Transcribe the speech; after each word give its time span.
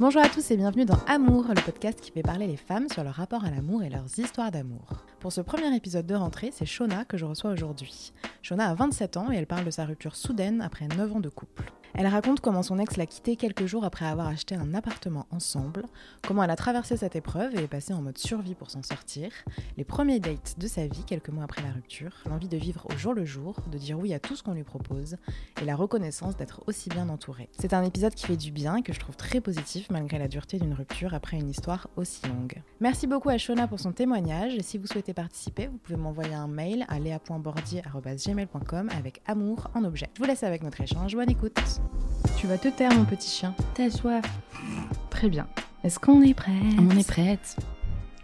Bonjour 0.00 0.22
à 0.22 0.30
tous 0.30 0.50
et 0.50 0.56
bienvenue 0.56 0.86
dans 0.86 0.98
Amour, 1.06 1.44
le 1.50 1.60
podcast 1.60 2.00
qui 2.00 2.10
fait 2.10 2.22
parler 2.22 2.46
les 2.46 2.56
femmes 2.56 2.88
sur 2.88 3.04
leur 3.04 3.12
rapport 3.12 3.44
à 3.44 3.50
l'amour 3.50 3.82
et 3.82 3.90
leurs 3.90 4.18
histoires 4.18 4.50
d'amour. 4.50 5.04
Pour 5.20 5.30
ce 5.30 5.42
premier 5.42 5.76
épisode 5.76 6.06
de 6.06 6.14
rentrée, 6.14 6.48
c'est 6.54 6.64
Shona 6.64 7.04
que 7.04 7.18
je 7.18 7.26
reçois 7.26 7.50
aujourd'hui. 7.50 8.14
Shona 8.40 8.70
a 8.70 8.74
27 8.74 9.18
ans 9.18 9.30
et 9.30 9.36
elle 9.36 9.46
parle 9.46 9.66
de 9.66 9.70
sa 9.70 9.84
rupture 9.84 10.16
soudaine 10.16 10.62
après 10.62 10.88
9 10.88 11.16
ans 11.16 11.20
de 11.20 11.28
couple. 11.28 11.70
Elle 11.94 12.06
raconte 12.06 12.40
comment 12.40 12.62
son 12.62 12.78
ex 12.78 12.96
l'a 12.96 13.06
quittée 13.06 13.36
quelques 13.36 13.66
jours 13.66 13.84
après 13.84 14.06
avoir 14.06 14.28
acheté 14.28 14.54
un 14.54 14.74
appartement 14.74 15.26
ensemble, 15.30 15.84
comment 16.26 16.42
elle 16.42 16.50
a 16.50 16.56
traversé 16.56 16.96
cette 16.96 17.16
épreuve 17.16 17.54
et 17.56 17.64
est 17.64 17.68
passée 17.68 17.92
en 17.92 18.00
mode 18.00 18.16
survie 18.16 18.54
pour 18.54 18.70
s'en 18.70 18.82
sortir, 18.82 19.30
les 19.76 19.84
premiers 19.84 20.20
dates 20.20 20.54
de 20.58 20.68
sa 20.68 20.86
vie 20.86 21.04
quelques 21.04 21.30
mois 21.30 21.44
après 21.44 21.62
la 21.62 21.72
rupture, 21.72 22.12
l'envie 22.28 22.48
de 22.48 22.56
vivre 22.56 22.86
au 22.88 22.96
jour 22.96 23.12
le 23.12 23.24
jour, 23.24 23.56
de 23.70 23.76
dire 23.76 23.98
oui 23.98 24.14
à 24.14 24.20
tout 24.20 24.36
ce 24.36 24.42
qu'on 24.42 24.54
lui 24.54 24.62
propose, 24.62 25.16
et 25.60 25.64
la 25.64 25.74
reconnaissance 25.74 26.36
d'être 26.36 26.62
aussi 26.68 26.88
bien 26.90 27.08
entourée. 27.08 27.48
C'est 27.58 27.74
un 27.74 27.82
épisode 27.82 28.14
qui 28.14 28.26
fait 28.26 28.36
du 28.36 28.52
bien 28.52 28.76
et 28.76 28.82
que 28.82 28.92
je 28.92 29.00
trouve 29.00 29.16
très 29.16 29.40
positif 29.40 29.89
malgré 29.90 30.18
la 30.18 30.28
dureté 30.28 30.58
d'une 30.58 30.74
rupture 30.74 31.14
après 31.14 31.38
une 31.38 31.50
histoire 31.50 31.88
aussi 31.96 32.26
longue. 32.26 32.62
Merci 32.80 33.06
beaucoup 33.06 33.28
à 33.28 33.38
Shona 33.38 33.68
pour 33.68 33.80
son 33.80 33.92
témoignage 33.92 34.54
et 34.54 34.62
si 34.62 34.78
vous 34.78 34.86
souhaitez 34.86 35.14
participer, 35.14 35.66
vous 35.66 35.78
pouvez 35.78 35.98
m'envoyer 35.98 36.34
un 36.34 36.48
mail 36.48 36.84
à 36.88 36.98
lea.bordier.gmail.com 36.98 38.90
avec 38.96 39.22
amour 39.26 39.70
en 39.74 39.84
objet. 39.84 40.08
Je 40.14 40.20
vous 40.20 40.26
laisse 40.26 40.42
avec 40.42 40.62
notre 40.62 40.80
échange, 40.80 41.14
bonne 41.14 41.30
écoute 41.30 41.60
tu 42.36 42.46
vas 42.46 42.58
te 42.58 42.68
taire, 42.68 42.92
mon 42.94 43.04
petit 43.04 43.28
chien. 43.28 43.54
T'as 43.74 43.90
soif. 43.90 44.24
Très 45.10 45.28
bien. 45.28 45.46
Est-ce 45.84 45.98
qu'on 45.98 46.22
est 46.22 46.34
prête 46.34 46.54
On 46.78 46.90
est 46.96 47.06
prête. 47.06 47.56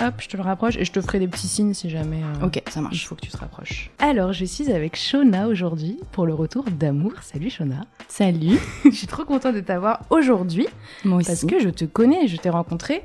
Hop, 0.01 0.15
je 0.19 0.29
te 0.29 0.37
le 0.37 0.43
rapproche 0.43 0.77
et 0.77 0.85
je 0.85 0.93
te 0.93 1.01
ferai 1.01 1.19
des 1.19 1.27
petits 1.27 1.49
signes 1.49 1.73
si 1.73 1.89
jamais. 1.89 2.21
euh, 2.23 2.47
Ok, 2.47 2.63
ça 2.69 2.83
marche. 2.83 2.97
Il 3.03 3.07
faut 3.07 3.15
que 3.15 3.23
tu 3.23 3.31
te 3.31 3.37
rapproches. 3.39 3.91
Alors, 3.99 4.33
je 4.35 4.45
suis 4.45 4.71
avec 4.71 4.95
Shona 4.97 5.49
aujourd'hui 5.49 5.99
pour 6.13 6.27
le 6.27 6.35
retour 6.35 6.65
d'amour. 6.65 7.13
Salut 7.23 7.49
Shona. 7.49 7.81
Salut. 8.07 8.59
je 8.85 8.91
suis 8.91 9.07
trop 9.07 9.25
contente 9.25 9.55
de 9.55 9.61
t'avoir 9.61 10.01
aujourd'hui 10.11 10.67
Moi 11.05 11.19
aussi. 11.19 11.27
parce 11.29 11.45
que 11.47 11.61
je 11.61 11.71
te 11.71 11.87
connais, 11.87 12.29
je 12.29 12.37
t'ai 12.37 12.51
rencontré 12.51 13.03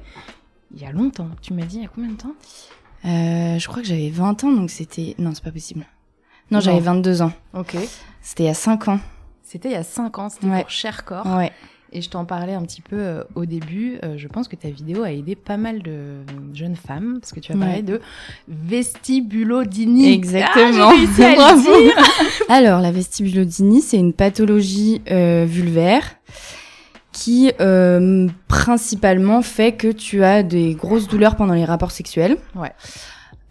il 0.76 0.82
y 0.82 0.86
a 0.86 0.92
longtemps. 0.92 1.30
Tu 1.42 1.54
m'as 1.54 1.64
dit 1.64 1.78
il 1.78 1.84
y 1.84 1.86
a 1.86 1.90
combien 1.90 2.12
de 2.12 2.18
temps? 2.18 2.34
Euh, 3.06 3.58
je 3.58 3.68
crois 3.68 3.82
que 3.82 3.88
j'avais 3.88 4.10
20 4.10 4.44
ans, 4.44 4.52
donc 4.52 4.70
c'était... 4.70 5.16
Non, 5.18 5.32
c'est 5.34 5.44
pas 5.44 5.52
possible. 5.52 5.86
Non, 6.52 6.60
j'avais 6.60 6.82
22 6.82 7.22
ans. 7.22 7.32
Ok. 7.54 7.78
C'était 8.22 8.44
il 8.44 8.48
y 8.48 8.50
a 8.50 8.54
5 8.54 8.90
ans. 8.90 9.00
C'était 9.44 9.70
il 9.70 9.74
y 9.74 9.76
a 9.76 9.84
5 9.84 10.20
ans, 10.20 10.30
c'était 10.30 10.48
Ouais. 10.48 10.62
pour 10.62 10.70
Cher 10.70 11.06
Corps. 11.06 11.26
Ouais. 11.26 11.52
Et 11.94 12.02
je 12.02 12.10
t'en 12.10 12.24
parlais 12.24 12.54
un 12.54 12.62
petit 12.62 12.82
peu 12.82 12.96
euh, 12.98 13.24
au 13.36 13.46
début. 13.46 13.98
Euh, 14.04 14.16
je 14.18 14.28
pense 14.30 14.48
que 14.48 14.56
ta 14.56 14.70
vidéo 14.70 15.04
a 15.04 15.12
aidé 15.12 15.36
pas 15.36 15.58
mal 15.58 15.82
de 15.82 16.20
jeunes 16.54 16.78
femmes 16.78 17.18
parce 17.20 17.34
que 17.34 17.40
tu 17.42 17.52
as 17.52 17.56
Ouais. 17.56 17.66
parlé 17.66 17.82
de 17.82 18.00
vestibulodynie. 18.48 20.12
Exactement. 20.14 20.90
Ah, 20.90 20.96
réussi 20.96 21.24
à 21.24 21.30
le 21.32 21.36
Bravo. 21.36 21.62
dire. 21.82 21.94
Alors, 22.50 22.80
la 22.82 22.92
vestibulodynie, 22.92 23.82
c'est 23.82 23.98
une 23.98 24.14
pathologie 24.14 25.02
euh, 25.12 25.46
vulvaire 25.48 26.04
qui 27.12 27.52
euh, 27.60 28.28
principalement 28.48 29.42
fait 29.42 29.74
que 29.74 29.92
tu 29.92 30.24
as 30.24 30.44
des 30.44 30.76
grosses 30.76 31.08
douleurs 31.10 31.36
pendant 31.36 31.54
les 31.54 31.66
rapports 31.66 31.92
sexuels. 31.92 32.38
Ouais. 32.56 32.72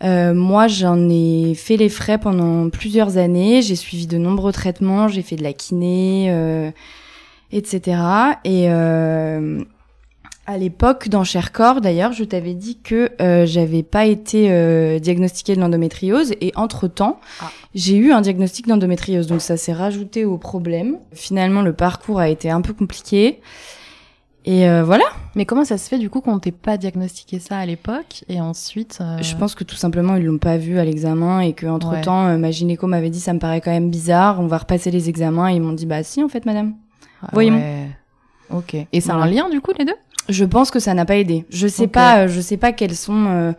Euh, 0.02 0.32
moi, 0.32 0.66
j'en 0.66 1.10
ai 1.10 1.54
fait 1.54 1.76
les 1.76 1.90
frais 1.90 2.16
pendant 2.16 2.70
plusieurs 2.70 3.18
années. 3.18 3.60
J'ai 3.60 3.76
suivi 3.76 4.06
de 4.06 4.16
nombreux 4.16 4.52
traitements. 4.52 5.08
J'ai 5.08 5.20
fait 5.20 5.36
de 5.36 5.42
la 5.42 5.52
kiné, 5.52 6.28
euh, 6.30 6.70
etc. 7.52 8.00
Et 8.44 8.70
euh, 8.70 9.62
à 10.46 10.58
l'époque, 10.58 11.08
dans 11.08 11.24
Chercorps, 11.24 11.80
d'ailleurs, 11.80 12.12
je 12.12 12.24
t'avais 12.24 12.54
dit 12.54 12.78
que 12.82 13.10
euh, 13.20 13.46
j'avais 13.46 13.82
pas 13.82 14.06
été 14.06 14.50
euh, 14.50 14.98
diagnostiquée 14.98 15.54
de 15.54 15.60
l'endométriose. 15.60 16.32
Et 16.40 16.52
entre-temps, 16.56 17.20
Ah. 17.40 17.50
j'ai 17.74 17.96
eu 17.96 18.12
un 18.12 18.20
diagnostic 18.20 18.66
d'endométriose. 18.66 19.26
Donc 19.26 19.40
ça 19.42 19.56
s'est 19.56 19.72
rajouté 19.72 20.24
au 20.24 20.38
problème. 20.38 20.96
Finalement, 21.12 21.62
le 21.62 21.72
parcours 21.72 22.18
a 22.18 22.28
été 22.28 22.50
un 22.50 22.62
peu 22.62 22.72
compliqué. 22.72 23.40
Et 24.46 24.66
euh, 24.68 24.82
voilà. 24.82 25.04
Mais 25.34 25.44
comment 25.44 25.64
ça 25.66 25.76
se 25.76 25.86
fait 25.88 25.98
du 25.98 26.08
coup 26.08 26.22
qu'on 26.22 26.38
t'ait 26.38 26.50
pas 26.50 26.78
diagnostiqué 26.78 27.38
ça 27.38 27.58
à 27.58 27.66
l'époque 27.66 28.24
et 28.28 28.40
ensuite 28.40 28.98
euh, 29.02 29.22
Je 29.22 29.36
pense 29.36 29.54
que 29.54 29.64
tout 29.64 29.76
simplement 29.76 30.16
ils 30.16 30.24
l'ont 30.24 30.38
pas 30.38 30.56
vu 30.56 30.78
à 30.78 30.84
l'examen 30.84 31.40
et 31.40 31.52
que 31.52 31.66
entre 31.66 32.00
temps 32.00 32.26
euh, 32.26 32.38
ma 32.38 32.50
gynéco 32.50 32.86
m'avait 32.86 33.10
dit 33.10 33.20
ça 33.20 33.34
me 33.34 33.38
paraît 33.38 33.60
quand 33.60 33.70
même 33.70 33.90
bizarre, 33.90 34.40
on 34.40 34.46
va 34.46 34.56
repasser 34.56 34.90
les 34.90 35.10
examens 35.10 35.50
et 35.52 35.56
ils 35.56 35.60
m'ont 35.60 35.74
dit 35.74 35.84
bah 35.84 36.02
si 36.02 36.22
en 36.24 36.28
fait 36.30 36.46
madame. 36.46 36.74
Ah 37.22 37.36
ouais. 37.36 37.88
Ok. 38.50 38.74
Et 38.74 39.00
c'est 39.00 39.10
un 39.10 39.16
Voilà. 39.18 39.30
lien 39.32 39.48
du 39.48 39.60
coup 39.60 39.72
les 39.78 39.84
deux? 39.84 39.94
Je 40.28 40.44
pense 40.44 40.70
que 40.70 40.78
ça 40.78 40.94
n'a 40.94 41.04
pas 41.04 41.16
aidé. 41.16 41.44
Je 41.50 41.66
sais 41.66 41.86
pas, 41.88 42.20
euh, 42.20 42.28
je 42.28 42.40
sais 42.40 42.56
pas 42.56 42.72
quels 42.72 42.94
sont 42.96 43.26
euh, 43.26 43.52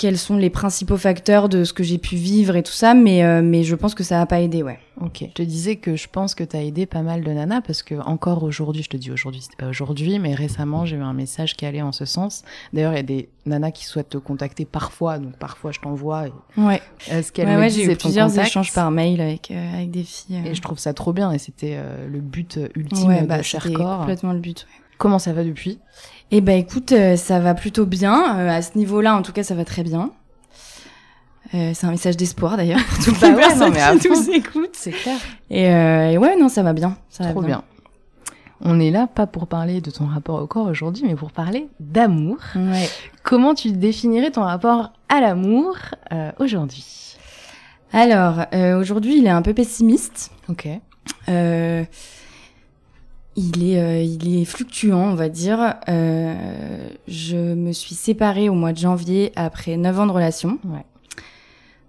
quels 0.00 0.16
sont 0.16 0.36
les 0.38 0.48
principaux 0.48 0.96
facteurs 0.96 1.50
de 1.50 1.62
ce 1.62 1.74
que 1.74 1.82
j'ai 1.82 1.98
pu 1.98 2.16
vivre 2.16 2.56
et 2.56 2.62
tout 2.62 2.72
ça, 2.72 2.94
mais 2.94 3.22
euh, 3.22 3.42
mais 3.42 3.64
je 3.64 3.74
pense 3.74 3.94
que 3.94 4.02
ça 4.02 4.18
a 4.22 4.24
pas 4.24 4.40
aidé, 4.40 4.62
ouais. 4.62 4.78
Ok. 4.98 5.18
Je 5.28 5.32
te 5.34 5.42
disais 5.42 5.76
que 5.76 5.94
je 5.94 6.08
pense 6.08 6.34
que 6.34 6.42
t'as 6.42 6.60
aidé 6.62 6.86
pas 6.86 7.02
mal 7.02 7.22
de 7.22 7.30
nanas 7.30 7.60
parce 7.60 7.82
que 7.82 7.94
encore 7.96 8.42
aujourd'hui, 8.42 8.82
je 8.82 8.88
te 8.88 8.96
dis 8.96 9.10
aujourd'hui, 9.10 9.42
c'était 9.42 9.56
pas 9.62 9.68
aujourd'hui, 9.68 10.18
mais 10.18 10.34
récemment 10.34 10.86
j'ai 10.86 10.96
eu 10.96 11.02
un 11.02 11.12
message 11.12 11.54
qui 11.54 11.66
allait 11.66 11.82
en 11.82 11.92
ce 11.92 12.06
sens. 12.06 12.42
D'ailleurs, 12.72 12.94
il 12.94 12.96
y 12.96 13.00
a 13.00 13.02
des 13.02 13.28
nanas 13.44 13.72
qui 13.72 13.84
souhaitent 13.84 14.08
te 14.08 14.16
contacter 14.18 14.64
parfois, 14.64 15.18
donc 15.18 15.36
parfois 15.36 15.70
je 15.70 15.80
t'envoie. 15.80 16.28
et, 16.28 16.32
Ouais. 16.56 16.80
euh, 17.12 17.20
ce 17.22 17.30
qu'elles 17.30 17.46
Ouais, 17.48 17.56
me 17.56 17.60
ouais, 17.60 17.68
j'ai 17.70 17.84
eu 17.84 17.94
plusieurs 17.96 18.28
contact. 18.28 18.46
échanges 18.48 18.72
par 18.72 18.90
mail 18.90 19.20
avec 19.20 19.50
euh, 19.50 19.74
avec 19.74 19.90
des 19.90 20.02
filles. 20.04 20.36
euh. 20.46 20.50
Et 20.50 20.54
je 20.54 20.62
trouve 20.62 20.78
ça 20.78 20.94
trop 20.94 21.12
bien 21.12 21.30
et 21.30 21.38
c'était 21.38 21.76
le 22.10 22.20
but 22.20 22.58
ultime 22.74 23.08
ouais, 23.08 23.20
de 23.22 23.26
bah, 23.26 23.42
Cher 23.42 23.62
c'était 23.62 23.74
Corps. 23.74 23.98
complètement 23.98 24.32
le 24.32 24.40
but. 24.40 24.66
ouais. 24.70 24.84
Comment 24.96 25.18
ça 25.18 25.32
va 25.34 25.44
depuis? 25.44 25.78
Eh 26.30 26.40
ben 26.40 26.58
écoute, 26.58 26.92
euh, 26.92 27.16
ça 27.16 27.40
va 27.40 27.54
plutôt 27.54 27.86
bien. 27.86 28.38
Euh, 28.38 28.48
à 28.48 28.62
ce 28.62 28.78
niveau-là, 28.78 29.16
en 29.16 29.22
tout 29.22 29.32
cas, 29.32 29.42
ça 29.42 29.54
va 29.54 29.64
très 29.64 29.82
bien. 29.82 30.10
Euh, 31.54 31.72
c'est 31.74 31.86
un 31.86 31.90
message 31.90 32.16
d'espoir 32.16 32.56
d'ailleurs 32.56 32.84
pour 32.84 33.04
toutes 33.04 33.20
Bah 33.20 33.30
les 33.30 33.34
ouais, 33.34 33.40
personnes 33.40 33.72
non, 33.72 33.98
qui 33.98 34.08
nous 34.08 34.30
écoutent. 34.30 34.74
C'est 34.74 34.92
clair. 34.92 35.16
Et, 35.50 35.68
euh, 35.68 36.10
et 36.10 36.18
ouais, 36.18 36.36
non, 36.36 36.48
ça 36.48 36.62
va 36.62 36.72
bien. 36.72 36.96
Ça 37.08 37.24
va 37.24 37.30
Trop 37.32 37.42
bien. 37.42 37.64
On 38.60 38.78
est 38.78 38.90
là 38.90 39.08
pas 39.08 39.26
pour 39.26 39.46
parler 39.46 39.80
de 39.80 39.90
ton 39.90 40.06
rapport 40.06 40.40
au 40.40 40.46
corps 40.46 40.66
aujourd'hui, 40.68 41.04
mais 41.06 41.16
pour 41.16 41.32
parler 41.32 41.66
d'amour. 41.80 42.36
Ouais. 42.54 42.88
Comment 43.24 43.54
tu 43.54 43.72
définirais 43.72 44.30
ton 44.30 44.42
rapport 44.42 44.92
à 45.08 45.20
l'amour 45.20 45.76
euh, 46.12 46.30
aujourd'hui? 46.38 47.16
Alors, 47.92 48.44
aujourd'hui, 48.78 49.18
il 49.18 49.26
est 49.26 49.30
un 49.30 49.42
peu 49.42 49.52
pessimiste. 49.52 50.30
Ok. 50.48 50.68
Euh, 51.28 51.84
il 53.40 53.70
est, 53.70 53.80
euh, 53.80 54.02
il 54.02 54.40
est 54.40 54.44
fluctuant, 54.44 55.10
on 55.10 55.14
va 55.14 55.28
dire. 55.28 55.74
Euh, 55.88 56.88
je 57.08 57.54
me 57.54 57.72
suis 57.72 57.94
séparée 57.94 58.48
au 58.48 58.54
mois 58.54 58.72
de 58.72 58.78
janvier 58.78 59.32
après 59.36 59.76
9 59.76 60.00
ans 60.00 60.06
de 60.06 60.12
relation. 60.12 60.58
Ouais. 60.64 60.84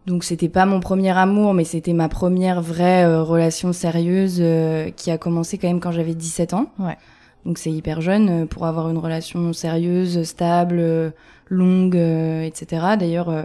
Donc 0.08 0.24
c'était 0.24 0.50
pas 0.50 0.66
mon 0.66 0.80
premier 0.80 1.16
amour, 1.16 1.54
mais 1.54 1.64
c'était 1.64 1.94
ma 1.94 2.10
première 2.10 2.62
vraie 2.62 3.06
euh, 3.06 3.22
relation 3.22 3.72
sérieuse 3.72 4.40
euh, 4.40 4.90
qui 4.90 5.12
a 5.12 5.18
commencé 5.18 5.58
quand 5.58 5.68
même 5.68 5.80
quand 5.80 5.92
j'avais 5.92 6.16
17 6.16 6.54
ans. 6.54 6.72
Ouais. 6.80 6.98
Donc 7.46 7.58
c'est 7.58 7.72
hyper 7.72 8.02
jeune 8.02 8.44
euh, 8.44 8.46
pour 8.46 8.66
avoir 8.66 8.90
une 8.90 8.98
relation 8.98 9.54
sérieuse, 9.54 10.24
stable, 10.24 11.14
longue, 11.50 11.98
euh, 11.98 12.42
etc. 12.44 12.96
D'ailleurs, 13.00 13.30
euh, 13.30 13.44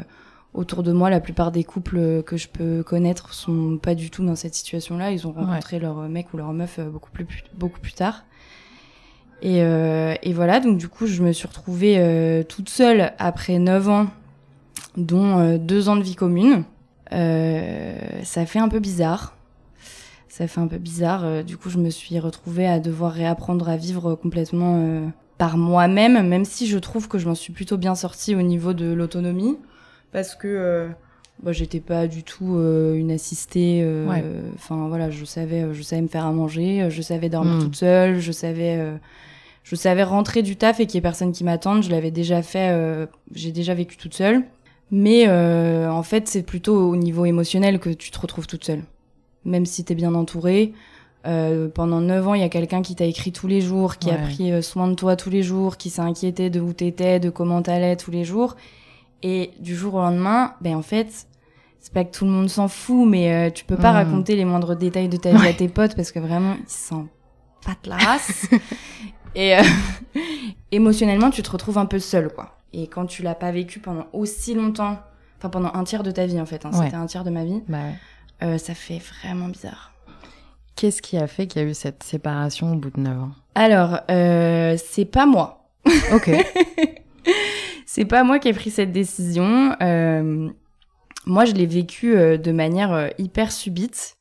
autour 0.56 0.82
de 0.82 0.92
moi, 0.92 1.10
la 1.10 1.20
plupart 1.20 1.52
des 1.52 1.62
couples 1.62 1.98
euh, 1.98 2.22
que 2.22 2.36
je 2.36 2.48
peux 2.48 2.82
connaître 2.82 3.32
sont 3.32 3.78
pas 3.80 3.94
du 3.94 4.10
tout 4.10 4.24
dans 4.24 4.34
cette 4.34 4.54
situation-là. 4.54 5.12
Ils 5.12 5.26
ont 5.26 5.32
rencontré 5.32 5.78
leur 5.78 6.00
euh, 6.00 6.08
mec 6.08 6.32
ou 6.34 6.38
leur 6.38 6.52
meuf 6.52 6.78
euh, 6.78 6.88
beaucoup 6.90 7.10
plus 7.10 7.26
beaucoup 7.54 7.80
plus 7.80 7.92
tard. 7.92 8.24
Et, 9.42 9.62
euh, 9.62 10.14
et 10.22 10.32
voilà, 10.32 10.60
donc 10.60 10.78
du 10.78 10.88
coup, 10.88 11.06
je 11.06 11.22
me 11.22 11.32
suis 11.32 11.46
retrouvée 11.46 11.96
euh, 11.98 12.42
toute 12.42 12.68
seule 12.68 13.12
après 13.18 13.58
9 13.58 13.88
ans, 13.88 14.06
dont 14.96 15.38
euh, 15.38 15.58
deux 15.58 15.88
ans 15.88 15.96
de 15.96 16.02
vie 16.02 16.14
commune. 16.14 16.64
Ça 17.10 18.46
fait 18.46 18.58
un 18.58 18.68
peu 18.68 18.80
bizarre. 18.80 19.34
Ça 20.28 20.48
fait 20.48 20.60
un 20.60 20.66
peu 20.66 20.78
bizarre. 20.78 21.44
du 21.44 21.56
coup, 21.56 21.70
je 21.70 21.78
me 21.78 21.88
suis 21.88 22.18
retrouvée 22.18 22.66
à 22.66 22.80
devoir 22.80 23.12
réapprendre 23.12 23.68
à 23.68 23.76
vivre 23.76 24.14
complètement 24.14 25.12
par 25.38 25.56
moi-même, 25.56 26.26
même 26.26 26.44
si 26.44 26.66
je 26.66 26.78
trouve 26.78 27.08
que 27.08 27.16
je 27.18 27.28
m'en 27.28 27.34
suis 27.34 27.52
plutôt 27.52 27.76
bien 27.76 27.94
sortie 27.94 28.34
au 28.34 28.42
niveau 28.42 28.72
de 28.74 28.92
l'autonomie, 28.92 29.56
parce 30.16 30.34
que 30.34 30.48
euh, 30.48 30.88
bah, 31.42 31.52
j'étais 31.52 31.80
pas 31.80 32.06
du 32.06 32.22
tout 32.22 32.56
euh, 32.56 32.94
une 32.94 33.10
assistée. 33.10 33.80
euh, 33.82 34.08
Ouais. 34.08 34.24
Enfin 34.54 34.88
voilà, 34.88 35.10
je 35.10 35.26
savais, 35.26 35.66
je 35.74 35.82
savais 35.82 36.00
me 36.00 36.08
faire 36.08 36.24
à 36.24 36.32
manger, 36.32 36.86
je 36.88 37.02
savais 37.02 37.28
dormir 37.28 37.56
Mm. 37.56 37.60
toute 37.60 37.76
seule, 37.76 38.18
je 38.18 38.32
savais, 38.32 38.76
euh, 38.78 38.96
je 39.62 39.76
savais 39.76 40.04
rentrer 40.04 40.40
du 40.42 40.56
taf 40.56 40.80
et 40.80 40.86
qu'il 40.86 40.94
y 40.94 40.98
ait 40.98 41.02
personne 41.02 41.32
qui 41.32 41.44
m'attende. 41.44 41.82
Je 41.82 41.90
l'avais 41.90 42.10
déjà 42.10 42.40
fait, 42.40 43.06
j'ai 43.34 43.52
déjà 43.52 43.74
vécu 43.74 43.98
toute 43.98 44.14
seule. 44.14 44.42
Mais 44.90 45.28
en 45.28 46.02
fait, 46.02 46.28
c'est 46.28 46.42
plutôt 46.44 46.88
au 46.88 46.96
niveau 46.96 47.26
émotionnel 47.26 47.78
que 47.78 47.90
tu 47.90 48.10
te 48.10 48.18
retrouves 48.18 48.46
toute 48.46 48.64
seule. 48.64 48.82
Même 49.44 49.66
si 49.66 49.84
t'es 49.84 49.94
bien 49.96 50.14
entourée, 50.14 50.72
pendant 51.74 52.00
9 52.00 52.28
ans, 52.28 52.34
il 52.34 52.40
y 52.40 52.44
a 52.44 52.48
quelqu'un 52.48 52.80
qui 52.80 52.94
t'a 52.94 53.04
écrit 53.04 53.32
tous 53.32 53.48
les 53.48 53.60
jours, 53.60 53.98
qui 53.98 54.10
a 54.10 54.16
pris 54.16 54.62
soin 54.62 54.86
de 54.88 54.94
toi 54.94 55.16
tous 55.16 55.28
les 55.30 55.42
jours, 55.42 55.76
qui 55.76 55.90
s'est 55.90 56.00
inquiété 56.00 56.48
de 56.48 56.60
où 56.60 56.72
t'étais, 56.72 57.18
de 57.20 57.28
comment 57.28 57.60
t'allais 57.60 57.96
tous 57.96 58.12
les 58.12 58.24
jours. 58.24 58.54
Et 59.28 59.50
du 59.58 59.74
jour 59.74 59.94
au 59.94 59.98
lendemain, 59.98 60.54
ben 60.60 60.76
en 60.76 60.82
fait, 60.82 61.26
c'est 61.80 61.92
pas 61.92 62.04
que 62.04 62.16
tout 62.16 62.24
le 62.24 62.30
monde 62.30 62.48
s'en 62.48 62.68
fout, 62.68 63.08
mais 63.08 63.32
euh, 63.32 63.50
tu 63.50 63.64
peux 63.64 63.76
pas 63.76 63.90
Mm. 63.92 63.96
raconter 63.96 64.36
les 64.36 64.44
moindres 64.44 64.76
détails 64.76 65.08
de 65.08 65.16
ta 65.16 65.32
vie 65.32 65.38
Ouais. 65.40 65.48
à 65.48 65.52
tes 65.52 65.68
potes 65.68 65.96
parce 65.96 66.12
que 66.12 66.20
vraiment, 66.20 66.54
ils 66.60 66.68
s'en 66.70 67.08
battent 67.66 67.86
la 67.88 67.96
race. 67.96 68.46
Et 69.34 69.56
euh, 69.56 69.62
émotionnellement, 70.70 71.30
tu 71.30 71.42
te 71.42 71.50
retrouves 71.50 71.78
un 71.78 71.86
peu 71.86 71.98
seul, 71.98 72.28
quoi. 72.32 72.56
Et 72.72 72.86
quand 72.86 73.06
tu 73.06 73.22
l'as 73.22 73.34
pas 73.34 73.50
vécu 73.50 73.80
pendant 73.80 74.06
aussi 74.12 74.54
longtemps, 74.54 74.98
enfin 75.38 75.48
pendant 75.48 75.72
un 75.74 75.82
tiers 75.84 76.02
de 76.04 76.10
ta 76.12 76.26
vie 76.26 76.40
en 76.40 76.46
fait, 76.46 76.64
hein, 76.64 76.70
Ouais. 76.72 76.84
c'était 76.84 76.96
un 76.96 77.06
tiers 77.06 77.24
de 77.24 77.30
ma 77.30 77.44
vie, 77.44 77.62
Bah 77.68 77.78
ouais. 77.78 77.94
euh, 78.46 78.58
ça 78.58 78.74
fait 78.74 79.00
vraiment 79.22 79.48
bizarre. 79.48 79.92
Qu'est-ce 80.76 81.00
qui 81.02 81.16
a 81.16 81.26
fait 81.26 81.46
qu'il 81.46 81.62
y 81.62 81.64
a 81.64 81.68
eu 81.68 81.74
cette 81.74 82.02
séparation 82.02 82.72
au 82.72 82.76
bout 82.76 82.90
de 82.90 83.00
9 83.00 83.18
ans? 83.18 83.30
Alors, 83.54 83.98
euh, 84.10 84.76
c'est 84.76 85.06
pas 85.06 85.24
moi. 85.26 85.68
Ok. 86.12 86.30
C'est 87.86 88.04
pas 88.04 88.24
moi 88.24 88.38
qui 88.38 88.48
ai 88.48 88.52
pris 88.52 88.70
cette 88.70 88.92
décision. 88.92 89.74
Euh, 89.82 90.48
moi, 91.26 91.44
je 91.44 91.52
l'ai 91.54 91.66
vécu 91.66 92.16
euh, 92.16 92.36
de 92.36 92.52
manière 92.52 92.92
euh, 92.92 93.08
hyper 93.18 93.52
subite. 93.52 94.16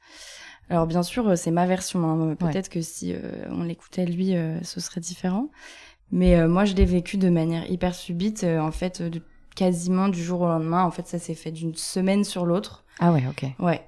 Alors, 0.69 0.87
bien 0.87 1.03
sûr, 1.03 1.27
euh, 1.29 1.35
c'est 1.35 1.51
ma 1.51 1.65
version. 1.65 2.03
hein. 2.09 2.35
Peut-être 2.35 2.69
que 2.69 2.81
si 2.81 3.13
euh, 3.13 3.19
on 3.51 3.63
l'écoutait 3.63 4.05
lui, 4.05 4.35
euh, 4.35 4.59
ce 4.63 4.79
serait 4.79 5.01
différent. 5.01 5.49
Mais 6.11 6.35
euh, 6.39 6.47
moi, 6.47 6.65
je 6.65 6.73
l'ai 6.75 6.85
vécu 6.85 7.17
de 7.17 7.29
manière 7.29 7.69
hyper 7.69 7.93
subite. 7.95 8.43
euh, 8.43 8.59
en 8.59 8.71
fait, 8.71 9.01
de, 9.01 9.21
quasiment 9.55 10.07
du 10.07 10.23
jour 10.23 10.41
au 10.41 10.47
lendemain. 10.47 10.83
En 10.83 10.91
fait, 10.91 11.07
ça 11.07 11.19
s'est 11.19 11.35
fait 11.35 11.51
d'une 11.51 11.75
semaine 11.75 12.23
sur 12.23 12.45
l'autre. 12.45 12.83
ah 12.99 13.11
ouais, 13.11 13.23
ok. 13.29 13.45
Ouais. 13.59 13.81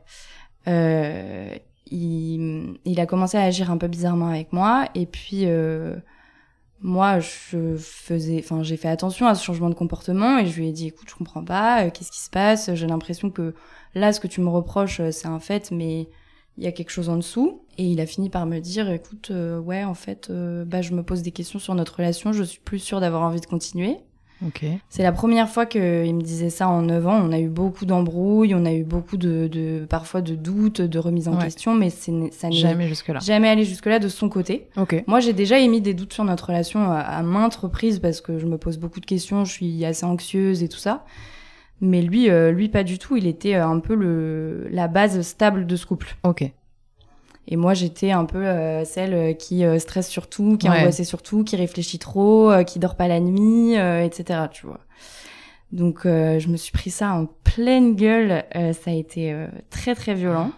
Euh, 0.67 1.55
il, 1.89 2.77
il 2.83 2.99
a 2.99 3.05
commencé 3.05 3.37
à 3.37 3.43
agir 3.43 3.71
un 3.71 3.77
peu 3.77 3.87
bizarrement 3.87 4.27
avec 4.27 4.51
moi 4.51 4.89
et 4.95 5.05
puis 5.05 5.43
euh, 5.45 5.95
moi 6.81 7.19
je 7.19 7.75
faisais 7.77 8.38
enfin 8.39 8.62
j'ai 8.63 8.77
fait 8.77 8.88
attention 8.88 9.25
à 9.27 9.35
ce 9.35 9.44
changement 9.44 9.69
de 9.69 9.75
comportement 9.75 10.38
et 10.38 10.45
je 10.45 10.59
lui 10.59 10.69
ai 10.69 10.71
dit 10.71 10.88
écoute 10.88 11.09
je 11.09 11.15
comprends 11.15 11.44
pas 11.44 11.85
euh, 11.85 11.89
qu'est-ce 11.91 12.12
qui 12.12 12.21
se 12.21 12.29
passe? 12.29 12.74
J'ai 12.74 12.88
l'impression 12.88 13.29
que 13.29 13.56
là 13.95 14.13
ce 14.13 14.19
que 14.19 14.27
tu 14.27 14.41
me 14.41 14.50
reproches 14.50 15.00
euh, 15.00 15.12
c'est 15.12 15.27
un 15.27 15.39
fait 15.39 15.71
mais 15.71 16.07
il 16.59 16.63
y 16.63 16.68
a 16.68 16.71
quelque 16.71 16.89
chose 16.89 17.07
en 17.09 17.18
dessous. 17.18 17.62
Et 17.77 17.83
il 17.83 18.01
a 18.01 18.07
fini 18.07 18.31
par 18.31 18.47
me 18.47 18.59
dire 18.59 18.89
écoute 18.89 19.29
euh, 19.29 19.59
ouais 19.59 19.83
en 19.83 19.94
fait 19.94 20.31
bah 20.31 20.81
je 20.81 20.94
me 20.94 21.03
pose 21.03 21.21
des 21.21 21.31
questions 21.31 21.59
sur 21.59 21.75
notre 21.75 21.97
relation 21.97 22.33
je 22.33 22.44
suis 22.44 22.59
plus 22.59 22.79
sûre 22.79 23.00
d'avoir 23.00 23.24
envie 23.24 23.41
de 23.41 23.45
continuer 23.45 23.97
C'est 24.89 25.04
la 25.04 25.12
première 25.12 25.50
fois 25.50 25.66
qu'il 25.66 25.81
me 25.81 26.22
disait 26.22 26.50
ça 26.50 26.68
en 26.69 26.84
9 26.84 27.07
ans. 27.07 27.19
On 27.24 27.31
a 27.31 27.39
eu 27.39 27.48
beaucoup 27.50 27.86
d'embrouilles, 27.86 28.54
on 28.56 28.66
a 28.66 28.74
eu 28.74 28.84
beaucoup 28.84 29.18
de, 29.18 29.48
de 29.48 29.86
parfois 29.89 30.22
de 30.22 30.36
doutes, 30.36 30.81
de 30.81 31.00
remises 31.00 31.28
en 31.28 31.36
Ouais. 31.38 31.44
question, 31.45 31.74
mais 31.74 31.89
ça 31.89 32.12
n'est 32.12 32.51
Jamais 32.51 32.88
jusque-là. 32.88 33.19
jamais 33.19 33.50
allé 33.50 33.63
jusque-là 33.63 34.00
de 34.00 34.07
son 34.07 34.30
côté. 34.30 34.68
Ok. 34.78 35.04
Moi, 35.07 35.19
j'ai 35.19 35.34
déjà 35.34 35.60
émis 35.60 35.81
des 35.81 35.94
doutes 35.94 36.13
sur 36.13 36.24
notre 36.24 36.48
relation 36.48 36.92
à, 36.92 37.00
à 37.00 37.24
maintes 37.24 37.56
reprises 37.56 38.00
parce 38.00 38.22
que 38.22 38.38
je 38.39 38.45
me 38.45 38.57
pose 38.57 38.78
beaucoup 38.78 39.00
de 39.00 39.06
questions, 39.06 39.44
je 39.45 39.51
suis 39.51 39.86
assez 39.86 40.06
anxieuse 40.06 40.62
et 40.63 40.69
tout 40.69 40.78
ça. 40.80 41.04
Mais 41.81 42.01
lui, 42.01 42.30
euh, 42.30 42.51
lui 42.51 42.69
pas 42.69 42.84
du 42.84 42.98
tout. 42.98 43.18
Il 43.18 43.28
était 43.28 43.56
euh, 43.56 43.68
un 43.68 43.80
peu 43.80 43.94
le 43.95 44.68
la 44.72 44.88
base 44.88 45.22
stable 45.22 45.68
de 45.68 45.75
ce 45.75 45.86
couple. 45.86 46.16
Ok. 46.24 46.51
Et 47.47 47.55
moi, 47.55 47.73
j'étais 47.73 48.11
un 48.11 48.25
peu 48.25 48.45
euh, 48.45 48.83
celle 48.83 49.13
euh, 49.13 49.33
qui 49.33 49.63
euh, 49.63 49.79
stresse 49.79 50.09
sur 50.09 50.27
tout, 50.27 50.57
qui 50.57 50.67
est 50.67 50.69
Ouais. 50.69 50.79
angoissée 50.79 51.03
sur 51.05 51.21
tout, 51.21 51.44
qui 51.44 51.55
réfléchit 51.55 51.97
trop, 51.99 52.51
euh, 52.51 52.63
qui 52.63 52.77
dort 52.79 52.95
pas 52.95 53.07
la 53.07 53.19
nuit, 53.21 53.77
euh, 53.77 54.03
etc. 54.03 54.41
Tu 54.51 54.65
vois. 54.65 54.79
Donc, 55.71 56.05
euh, 56.05 56.39
je 56.39 56.47
me 56.49 56.57
suis 56.57 56.71
pris 56.71 56.89
ça 56.89 57.13
en 57.13 57.25
pleine 57.44 57.95
gueule. 57.95 58.44
Euh, 58.55 58.73
ça 58.73 58.91
a 58.91 58.94
été 58.94 59.31
euh, 59.33 59.47
très 59.69 59.95
très 59.95 60.13
violent. 60.13 60.51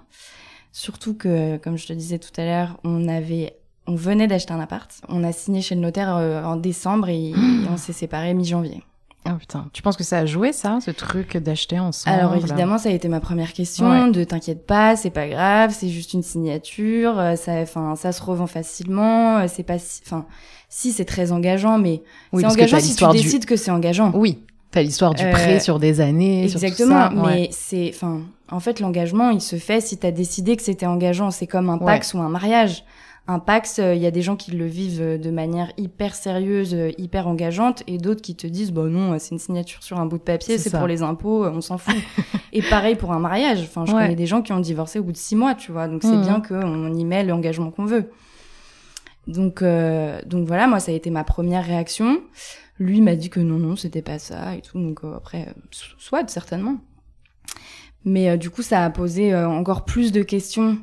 Surtout 0.72 1.14
que, 1.16 1.58
comme 1.58 1.78
je 1.78 1.88
te 1.88 1.94
disais 1.94 2.20
tout 2.20 2.32
à 2.40 2.46
l'heure, 2.46 2.78
on 2.84 3.08
avait, 3.08 3.58
on 3.88 3.96
venait 3.96 4.28
d'acheter 4.28 4.54
un 4.54 4.60
appart. 4.60 4.90
On 5.10 5.24
a 5.24 5.32
signé 5.32 5.62
chez 5.62 5.76
le 5.76 5.82
notaire 5.82 6.16
euh, 6.16 6.44
en 6.44 6.56
décembre 6.56 7.10
et, 7.10 7.30
et 7.30 7.36
on 7.72 7.78
s'est 7.78 7.94
séparés 7.94 8.34
mi-janvier. 8.34 8.84
Ah 9.32 9.36
putain. 9.40 9.68
Tu 9.74 9.82
penses 9.84 9.96
que 9.96 10.04
ça 10.04 10.18
a 10.18 10.26
joué 10.26 10.52
ça, 10.54 10.80
ce 10.84 10.90
truc 10.92 11.38
d'acheter 11.38 11.78
ensemble? 11.80 12.16
Alors 12.18 12.36
évidemment, 12.36 12.78
ça 12.80 12.90
a 12.90 12.92
été 12.92 13.08
ma 13.08 13.20
première 13.20 13.54
question. 13.54 13.90
Ouais. 13.90 14.10
De 14.12 14.24
t'inquiète 14.24 14.66
pas, 14.66 14.96
c'est 14.96 15.12
pas 15.12 15.28
grave, 15.28 15.76
c'est 15.78 15.90
juste 15.90 16.14
une 16.14 16.24
signature. 16.24 17.20
euh, 17.20 17.36
Ça, 17.36 17.52
enfin, 17.62 17.96
ça 17.96 18.12
se 18.12 18.22
revend 18.24 18.48
facilement. 18.48 19.38
euh, 19.38 19.46
C'est 19.48 19.64
pas, 19.64 19.78
si- 19.78 20.02
enfin, 20.06 20.26
si 20.68 20.92
c'est 20.92 21.06
très 21.06 21.32
engageant, 21.32 21.78
mais 21.78 22.02
Oui, 22.34 22.42
c'est 22.42 22.52
engageant 22.52 22.80
si 22.80 22.96
tu 22.96 23.06
du- 23.06 23.12
décides 23.12 23.46
que 23.46 23.56
c'est 23.56 23.72
engageant. 23.72 24.12
Oui. 24.16 24.40
T'as 24.72 24.82
l'histoire 24.84 25.14
du 25.16 25.24
Euh, 25.24 25.32
prêt 25.32 25.60
sur 25.60 25.80
des 25.80 26.00
années. 26.02 26.48
sur 26.48 26.60
tout 26.60 26.66
Exactement, 26.66 27.10
ça, 27.10 27.14
ouais. 27.16 27.22
mais 27.42 27.50
c'est, 27.52 27.92
enfin, 27.94 28.22
en 28.52 28.60
fait, 28.60 28.80
l'engagement, 28.80 29.32
il 29.32 29.42
se 29.42 29.56
fait 29.56 29.82
si 29.82 29.98
t'as 29.98 30.12
décidé 30.12 30.56
que 30.56 30.62
c'était 30.64 30.86
engageant. 30.86 31.32
C'est 31.32 31.48
comme 31.48 31.70
un 31.72 31.78
Ouais. 31.80 31.86
pax 31.86 32.14
ou 32.14 32.20
un 32.20 32.30
mariage. 32.30 32.84
Un 33.32 33.38
pax, 33.38 33.78
euh, 33.78 33.94
il 33.94 34.02
y 34.02 34.08
a 34.08 34.12
des 34.12 34.24
gens 34.24 34.36
qui 34.36 34.50
le 34.52 34.66
vivent 34.66 35.02
euh, 35.02 35.18
de 35.20 35.30
manière 35.30 35.72
hyper 35.78 36.16
sérieuse, 36.16 36.74
euh, 36.74 36.90
hyper 36.98 37.28
engageante, 37.28 37.84
et 37.86 38.00
d'autres 38.00 38.24
qui 38.24 38.36
te 38.36 38.48
disent, 38.48 38.72
bah 38.72 38.86
non, 38.86 39.20
c'est 39.20 39.30
une 39.36 39.40
signature 39.40 39.84
sur 39.84 40.00
un 40.00 40.08
bout 40.08 40.18
de 40.18 40.24
papier, 40.24 40.58
C'est 40.58 40.72
pour 40.76 40.88
les 40.88 41.04
impôts, 41.04 41.46
on 41.46 41.62
s'en 41.62 41.78
fout. 41.78 41.94
et 42.54 42.64
pareil 42.64 42.96
pour 42.96 43.12
un 43.14 43.20
mariage. 43.20 43.60
Enfin, 43.62 43.86
je 43.86 43.92
Ouais. 43.94 44.02
connais 44.02 44.16
des 44.16 44.26
gens 44.26 44.42
qui 44.42 44.52
ont 44.52 44.60
divorcé 44.60 44.98
au 44.98 45.04
bout 45.04 45.12
de 45.12 45.18
six 45.18 45.36
mois, 45.36 45.54
tu 45.54 45.72
vois. 45.72 45.88
Donc 45.88 46.02
c'est 46.02 46.16
Mhm. 46.16 46.22
bien 46.22 46.42
qu'on 46.42 46.92
y 46.96 47.06
met 47.06 47.24
l'engagement 47.24 47.70
qu'on 47.70 47.86
veut. 47.86 48.10
Donc, 49.28 49.62
euh, 49.62 50.20
donc 50.26 50.48
voilà, 50.48 50.66
moi, 50.66 50.80
ça 50.80 50.92
a 50.92 50.96
été 50.96 51.12
ma 51.12 51.24
première 51.24 51.64
réaction. 51.64 52.22
Lui 52.80 53.00
m'a 53.00 53.16
dit 53.16 53.30
que 53.30 53.40
non, 53.40 53.60
non, 53.60 53.76
c'était 53.76 54.02
pas 54.02 54.18
ça 54.18 54.56
et 54.56 54.62
tout. 54.62 54.80
Donc 54.80 55.02
euh, 55.04 55.16
après, 55.16 55.46
euh, 55.50 55.62
so- 55.70 55.94
soit 56.00 56.28
certainement. 56.32 56.78
Mais 58.06 58.38
du 58.40 58.50
coup, 58.50 58.64
ça 58.64 58.84
a 58.84 58.90
posé 58.90 59.36
encore 59.36 59.86
plus 59.86 60.12
de 60.12 60.24
questions 60.24 60.78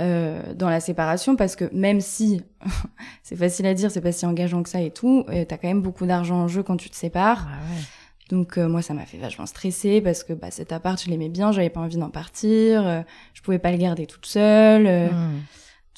euh, 0.00 0.54
dans 0.54 0.70
la 0.70 0.80
séparation 0.80 1.36
parce 1.36 1.54
que 1.54 1.68
même 1.72 2.00
si 2.00 2.42
c'est 3.22 3.36
facile 3.36 3.66
à 3.66 3.74
dire, 3.74 3.90
c'est 3.90 4.00
pas 4.00 4.12
si 4.12 4.24
engageant 4.24 4.62
que 4.62 4.68
ça 4.68 4.80
et 4.80 4.90
tout, 4.90 5.24
euh, 5.28 5.44
t'as 5.46 5.58
quand 5.58 5.68
même 5.68 5.82
beaucoup 5.82 6.06
d'argent 6.06 6.36
en 6.36 6.48
jeu 6.48 6.62
quand 6.62 6.76
tu 6.76 6.88
te 6.88 6.96
sépares. 6.96 7.46
Ah 7.48 7.56
ouais. 7.70 7.82
Donc 8.30 8.56
euh, 8.56 8.66
moi, 8.66 8.80
ça 8.80 8.94
m'a 8.94 9.04
fait 9.04 9.18
vachement 9.18 9.44
stresser 9.44 10.00
parce 10.00 10.24
que 10.24 10.32
bah, 10.32 10.50
cet 10.50 10.72
appart, 10.72 11.00
je 11.02 11.10
l'aimais 11.10 11.28
bien, 11.28 11.52
j'avais 11.52 11.68
pas 11.68 11.80
envie 11.80 11.98
d'en 11.98 12.08
partir, 12.08 12.86
euh, 12.86 13.02
je 13.34 13.42
pouvais 13.42 13.58
pas 13.58 13.70
le 13.70 13.76
garder 13.76 14.06
toute 14.06 14.24
seule. 14.24 15.10
Hmm. 15.10 15.40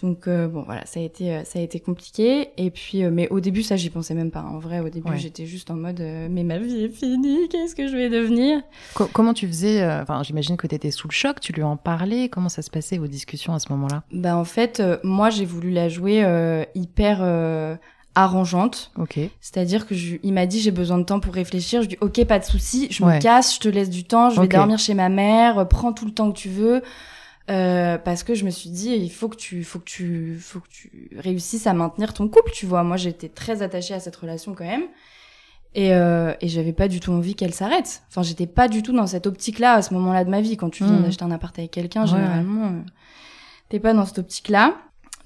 Donc 0.04 0.28
euh, 0.28 0.46
bon 0.48 0.62
voilà, 0.62 0.84
ça 0.86 1.00
a 1.00 1.02
été 1.02 1.34
euh, 1.34 1.44
ça 1.44 1.58
a 1.58 1.62
été 1.62 1.80
compliqué 1.80 2.50
et 2.58 2.70
puis 2.70 3.02
euh, 3.02 3.10
mais 3.10 3.26
au 3.30 3.40
début 3.40 3.62
ça 3.62 3.74
j'y 3.76 3.88
pensais 3.90 4.14
même 4.14 4.30
pas. 4.30 4.42
En 4.42 4.58
vrai 4.58 4.80
au 4.80 4.88
début 4.90 5.10
Ouais. 5.10 5.18
j'étais 5.18 5.46
juste 5.46 5.70
en 5.70 5.76
mode 5.76 6.00
euh, 6.00 6.28
mais 6.30 6.44
ma 6.44 6.58
vie 6.58 6.84
est 6.84 6.88
finie, 6.90 7.48
qu'est-ce 7.48 7.74
que 7.74 7.88
je 7.88 7.96
vais 7.96 8.10
devenir? 8.10 8.60
Co- 8.94 9.08
comment 9.12 9.32
tu 9.34 9.46
faisais 9.48 9.82
Enfin, 10.02 10.22
j'imagine 10.22 10.56
que 10.56 10.66
t'étais 10.66 10.90
sous 10.90 11.08
le 11.08 11.12
choc. 11.12 11.40
Tu 11.40 11.52
lui 11.52 11.62
en 11.62 11.76
parlais. 11.76 12.28
Comment 12.28 12.48
ça 12.50 12.62
se 12.62 12.70
passait 12.70 12.98
vos 12.98 13.06
discussions 13.06 13.54
à 13.54 13.58
ce 13.58 13.72
moment-là? 13.72 14.02
Bah 14.12 14.36
en 14.36 14.44
fait 14.44 14.82
moi 15.02 15.30
j'ai 15.30 15.44
voulu 15.46 15.70
la 15.70 15.88
jouer 15.88 16.22
hyper 16.74 17.22
arrangeante, 18.16 18.92
Ok. 18.96 19.18
c'est-à-dire 19.40 19.86
que 19.88 19.94
je, 19.96 20.16
il 20.22 20.32
m'a 20.32 20.46
dit 20.46 20.60
j'ai 20.60 20.70
besoin 20.70 20.98
de 20.98 21.02
temps 21.02 21.18
pour 21.18 21.34
réfléchir, 21.34 21.82
je 21.82 21.88
dis 21.88 21.96
OK 22.00 22.24
pas 22.26 22.38
de 22.38 22.44
souci, 22.44 22.86
je 22.90 23.02
Ouais. 23.02 23.16
me 23.16 23.20
casse, 23.20 23.54
je 23.56 23.60
te 23.60 23.68
laisse 23.68 23.90
du 23.90 24.04
temps, 24.04 24.30
je 24.30 24.40
vais 24.40 24.46
dormir 24.46 24.78
chez 24.78 24.94
ma 24.94 25.08
mère, 25.08 25.66
prends 25.68 25.92
tout 25.92 26.04
le 26.04 26.12
temps 26.12 26.30
que 26.30 26.38
tu 26.38 26.48
veux. 26.48 26.82
Euh, 27.50 27.98
parce 27.98 28.22
que 28.22 28.34
je 28.34 28.44
me 28.46 28.50
suis 28.50 28.70
dit 28.70 28.88
il 28.94 29.10
faut 29.10 29.28
que 29.28 29.36
tu 29.36 29.64
faut 29.64 29.78
que 29.78 29.84
tu 29.84 30.38
faut 30.40 30.60
que 30.60 30.68
tu 30.70 31.10
réussisses 31.18 31.66
à 31.66 31.74
maintenir 31.74 32.14
ton 32.14 32.26
couple 32.28 32.50
tu 32.52 32.64
vois. 32.64 32.82
Moi 32.84 32.96
j'étais 32.96 33.28
très 33.28 33.60
attachée 33.60 33.92
à 33.92 34.00
cette 34.00 34.16
relation 34.16 34.54
quand 34.54 34.64
même. 34.64 34.84
Et 35.74 35.92
euh, 35.94 36.32
et 36.40 36.48
j'avais 36.48 36.72
pas 36.72 36.88
du 36.88 37.00
tout 37.00 37.12
envie 37.12 37.34
qu'elle 37.34 37.52
s'arrête. 37.52 38.02
Enfin 38.08 38.22
j'étais 38.22 38.46
pas 38.46 38.66
du 38.68 38.82
tout 38.82 38.92
dans 38.96 39.06
cette 39.06 39.26
optique 39.26 39.58
là 39.58 39.74
à 39.74 39.82
ce 39.82 39.92
moment 39.92 40.12
là 40.14 40.24
de 40.24 40.30
ma 40.30 40.40
vie. 40.40 40.56
Quand 40.56 40.70
tu 40.70 40.84
viens 40.84 40.94
Mhm. 40.94 41.02
d'acheter 41.02 41.24
un 41.24 41.30
appart 41.32 41.58
avec 41.58 41.70
quelqu'un 41.72 42.02
Ouais, 42.02 42.08
généralement 42.08 42.66
euh, 42.68 42.80
t'es 43.68 43.78
pas 43.80 43.92
dans 43.92 44.06
cette 44.06 44.20
optique 44.20 44.48
là 44.48 44.76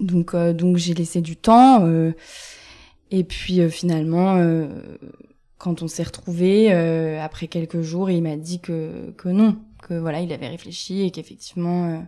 donc 0.00 0.34
euh, 0.34 0.52
donc 0.52 0.76
j'ai 0.76 0.94
laissé 0.94 1.20
du 1.20 1.36
temps 1.36 1.84
euh, 1.84 2.12
et 3.12 3.22
puis 3.24 3.60
euh, 3.60 3.68
finalement 3.68 4.36
euh, 4.38 4.66
quand 5.58 5.82
on 5.82 5.88
s'est 5.88 6.02
retrouvés 6.04 6.72
euh, 6.72 7.20
après 7.22 7.46
quelques 7.48 7.80
jours 7.82 8.10
il 8.10 8.22
m'a 8.22 8.36
dit 8.36 8.60
que 8.60 9.12
que 9.16 9.28
non 9.28 9.56
que 9.82 9.94
voilà 9.94 10.20
il 10.20 10.32
avait 10.32 10.48
réfléchi 10.48 11.02
et 11.02 11.10
qu'effectivement 11.10 11.88
euh, 11.88 11.98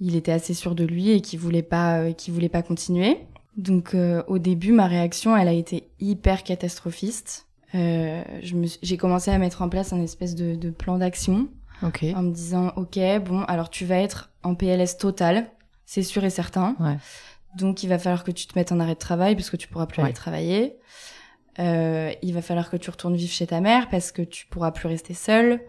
il 0.00 0.16
était 0.16 0.32
assez 0.32 0.54
sûr 0.54 0.74
de 0.74 0.84
lui 0.84 1.10
et 1.10 1.20
qu'il 1.20 1.38
voulait 1.38 1.62
pas 1.62 1.98
euh, 2.00 2.12
qu'il 2.12 2.32
voulait 2.34 2.48
pas 2.48 2.62
continuer. 2.62 3.18
Donc 3.56 3.94
euh, 3.94 4.22
au 4.28 4.38
début 4.38 4.72
ma 4.72 4.86
réaction 4.86 5.36
elle 5.36 5.48
a 5.48 5.52
été 5.52 5.88
hyper 6.00 6.42
catastrophiste. 6.44 7.46
J'ai 7.72 8.96
commencé 8.96 9.30
à 9.30 9.38
mettre 9.38 9.62
en 9.62 9.68
place 9.68 9.92
un 9.92 10.00
espèce 10.02 10.34
de, 10.34 10.54
de 10.54 10.70
plan 10.70 10.98
d'action. 10.98 11.48
En 11.82 12.22
me 12.22 12.32
disant 12.32 12.72
ok 12.76 12.98
bon 13.24 13.42
alors 13.44 13.70
tu 13.70 13.86
vas 13.86 13.96
être 13.96 14.30
en 14.42 14.54
PLS 14.54 14.98
total 14.98 15.50
c'est 15.86 16.02
sûr 16.02 16.22
et 16.24 16.30
certain. 16.30 16.76
Ouais. 16.78 16.96
donc 17.56 17.82
il 17.82 17.88
va 17.88 17.98
falloir 17.98 18.22
que 18.22 18.30
tu 18.30 18.46
te 18.46 18.56
mettes 18.58 18.70
en 18.70 18.80
arrêt 18.80 18.94
de 18.94 18.98
travail 18.98 19.34
parce 19.34 19.48
que 19.50 19.56
tu 19.56 19.66
pourras 19.66 19.86
plus 19.86 20.00
Ouais. 20.00 20.04
aller 20.06 20.14
travailler. 20.14 20.76
Euh, 21.58 22.12
il 22.22 22.32
va 22.32 22.42
falloir 22.42 22.70
que 22.70 22.76
tu 22.76 22.90
retournes 22.90 23.16
vivre 23.16 23.32
chez 23.32 23.46
ta 23.46 23.60
mère 23.60 23.88
parce 23.88 24.12
que 24.12 24.22
tu 24.22 24.46
pourras 24.46 24.70
plus 24.72 24.88
rester 24.88 25.14
seule 25.14 25.60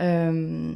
euh, 0.00 0.72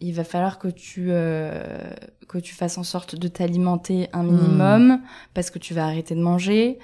il 0.00 0.14
va 0.14 0.24
falloir 0.24 0.58
que 0.58 0.68
tu 0.68 1.06
euh, 1.08 1.90
que 2.28 2.38
tu 2.38 2.54
fasses 2.54 2.78
en 2.78 2.82
sorte 2.82 3.14
de 3.16 3.28
t'alimenter 3.28 4.08
un 4.12 4.22
minimum 4.22 5.00
parce 5.34 5.50
que 5.50 5.58
tu 5.58 5.74
vas 5.74 5.84
arrêter 5.84 6.14
de 6.14 6.20
manger 6.20 6.78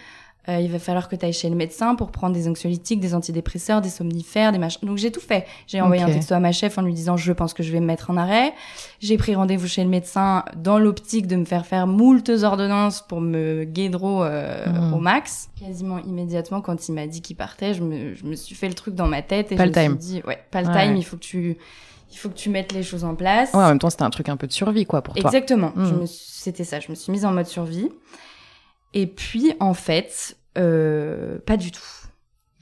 Euh, 0.48 0.60
il 0.60 0.70
va 0.70 0.78
falloir 0.78 1.08
que 1.08 1.16
tu 1.16 1.26
ailles 1.26 1.32
chez 1.34 1.50
le 1.50 1.56
médecin 1.56 1.94
pour 1.94 2.10
prendre 2.10 2.34
des 2.34 2.48
anxiolytiques, 2.48 3.00
des 3.00 3.14
antidépresseurs, 3.14 3.80
des 3.82 3.90
somnifères, 3.90 4.50
des 4.50 4.58
machins. 4.58 4.86
Donc 4.88 4.96
j'ai 4.96 5.12
tout 5.12 5.20
fait. 5.20 5.46
J'ai 5.66 5.80
envoyé 5.82 6.02
un 6.02 6.06
texto 6.10 6.32
à 6.34 6.40
ma 6.40 6.52
chef 6.52 6.78
en 6.78 6.82
lui 6.82 6.94
disant 6.94 7.16
je 7.18 7.32
pense 7.32 7.52
que 7.52 7.62
je 7.62 7.70
vais 7.70 7.80
me 7.80 7.86
mettre 7.86 8.10
en 8.10 8.16
arrêt. 8.16 8.54
J'ai 9.00 9.18
pris 9.18 9.34
rendez-vous 9.34 9.66
chez 9.68 9.82
le 9.84 9.90
médecin 9.90 10.44
dans 10.56 10.78
l'optique 10.78 11.26
de 11.26 11.36
me 11.36 11.44
faire 11.44 11.66
faire 11.66 11.86
moultes 11.86 12.30
ordonnances 12.42 13.02
pour 13.06 13.20
me 13.20 13.64
guédro 13.64 14.24
euh, 14.24 14.64
Mhm. 14.66 14.94
au 14.94 14.98
max. 15.00 15.50
Quasiment 15.60 15.98
immédiatement 15.98 16.60
quand 16.62 16.88
il 16.88 16.92
m'a 16.92 17.06
dit 17.06 17.20
qu'il 17.20 17.36
partait, 17.36 17.74
je 17.74 17.82
me, 17.82 18.14
je 18.14 18.24
me 18.24 18.34
suis 18.34 18.54
fait 18.54 18.68
le 18.68 18.74
truc 18.74 18.94
dans 18.94 19.06
ma 19.08 19.20
tête 19.20 19.52
et 19.52 19.56
Pas 19.56 19.64
je 19.66 19.70
le 19.70 19.74
me 19.74 19.82
time. 19.82 20.00
suis 20.00 20.12
dit 20.14 20.22
ouais, 20.26 20.38
pas 20.50 20.62
le 20.62 20.68
Ouais. 20.68 20.86
time, 20.86 20.96
il 20.96 21.04
faut 21.04 21.16
que 21.16 21.22
tu 21.24 21.58
il 22.10 22.16
faut 22.16 22.30
que 22.30 22.34
tu 22.36 22.48
mettes 22.48 22.72
les 22.72 22.82
choses 22.82 23.04
en 23.04 23.14
place. 23.14 23.52
Ouais, 23.52 23.62
en 23.62 23.68
même 23.68 23.78
temps, 23.78 23.90
c'était 23.90 24.02
un 24.04 24.08
truc 24.08 24.30
un 24.30 24.38
peu 24.38 24.46
de 24.46 24.52
survie, 24.52 24.86
quoi, 24.86 25.02
pour 25.02 25.12
toi. 25.12 25.28
Exactement. 25.28 25.72
Je 25.76 25.92
me 25.92 26.06
suis- 26.06 26.24
C'était 26.40 26.64
ça. 26.64 26.80
Je 26.80 26.88
me 26.88 26.94
suis 26.94 27.12
mise 27.12 27.26
en 27.26 27.32
mode 27.32 27.44
survie. 27.44 27.90
Et 28.94 29.06
puis, 29.06 29.52
en 29.60 29.74
fait, 29.74 30.37
euh, 30.56 31.38
pas 31.44 31.56
du 31.56 31.70
tout. 31.72 31.82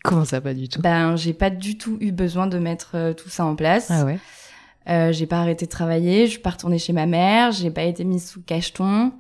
Comment 0.04 0.24
ça, 0.24 0.40
pas 0.40 0.54
du 0.54 0.68
tout? 0.68 0.80
Ben, 0.80 1.16
j'ai 1.16 1.32
pas 1.34 1.50
du 1.50 1.76
tout 1.78 1.96
eu 2.00 2.12
besoin 2.12 2.46
de 2.46 2.58
mettre 2.58 2.92
euh, 2.94 3.12
tout 3.12 3.28
ça 3.28 3.44
en 3.44 3.56
place. 3.56 3.88
Ah 3.90 4.04
ouais? 4.04 4.18
Euh, 4.88 5.12
j'ai 5.12 5.26
pas 5.26 5.38
arrêté 5.40 5.66
de 5.66 5.70
travailler. 5.70 6.26
Je 6.26 6.32
suis 6.32 6.38
pas 6.40 6.50
retournée 6.50 6.78
chez 6.78 6.92
ma 6.92 7.06
mère. 7.06 7.50
J'ai 7.52 7.70
pas 7.72 7.82
été 7.82 8.04
mise 8.04 8.28
sous 8.28 8.40
cacheton. 8.42 9.12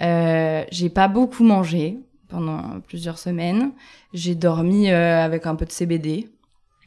Euh, 0.00 0.64
j'ai 0.70 0.88
pas 0.88 1.08
beaucoup 1.08 1.42
mangé 1.42 1.98
pendant 2.28 2.80
plusieurs 2.86 3.18
semaines. 3.18 3.72
J'ai 4.12 4.34
dormi 4.36 4.90
euh, 4.90 5.24
avec 5.24 5.46
un 5.46 5.56
peu 5.56 5.64
de 5.66 5.72
CBD 5.72 6.28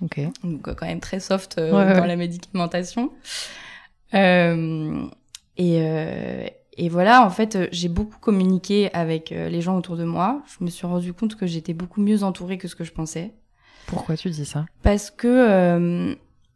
Ok. 0.01 0.19
donc 0.43 0.61
quand 0.75 0.85
même 0.85 0.99
très 0.99 1.19
soft 1.19 1.55
Ouais, 1.57 1.69
dans 1.71 1.77
ouais. 2.01 2.07
la 2.07 2.15
médicamentation. 2.15 3.11
Et, 4.13 5.79
et 6.77 6.89
voilà, 6.89 7.25
en 7.25 7.29
fait, 7.29 7.55
euh, 7.55 7.67
j'ai 7.71 7.87
beaucoup 7.89 8.17
communiqué 8.19 8.89
avec 8.93 9.31
euh, 9.31 9.49
les 9.49 9.61
gens 9.61 9.77
autour 9.77 9.97
de 9.97 10.03
moi. 10.03 10.41
Je 10.57 10.63
me 10.63 10.69
suis 10.69 10.85
rendu 10.87 11.13
compte 11.13 11.35
que 11.35 11.45
j'étais 11.47 11.73
beaucoup 11.73 12.01
mieux 12.01 12.23
entourée 12.23 12.57
que 12.57 12.67
ce 12.67 12.75
que 12.75 12.83
je 12.83 12.91
pensais. 12.91 13.33
Pourquoi 13.87 14.15
tu 14.17 14.29
dis 14.29 14.45
ça? 14.45 14.65
Parce 14.83 15.09
que, 15.11 15.27
euh, 15.27 16.13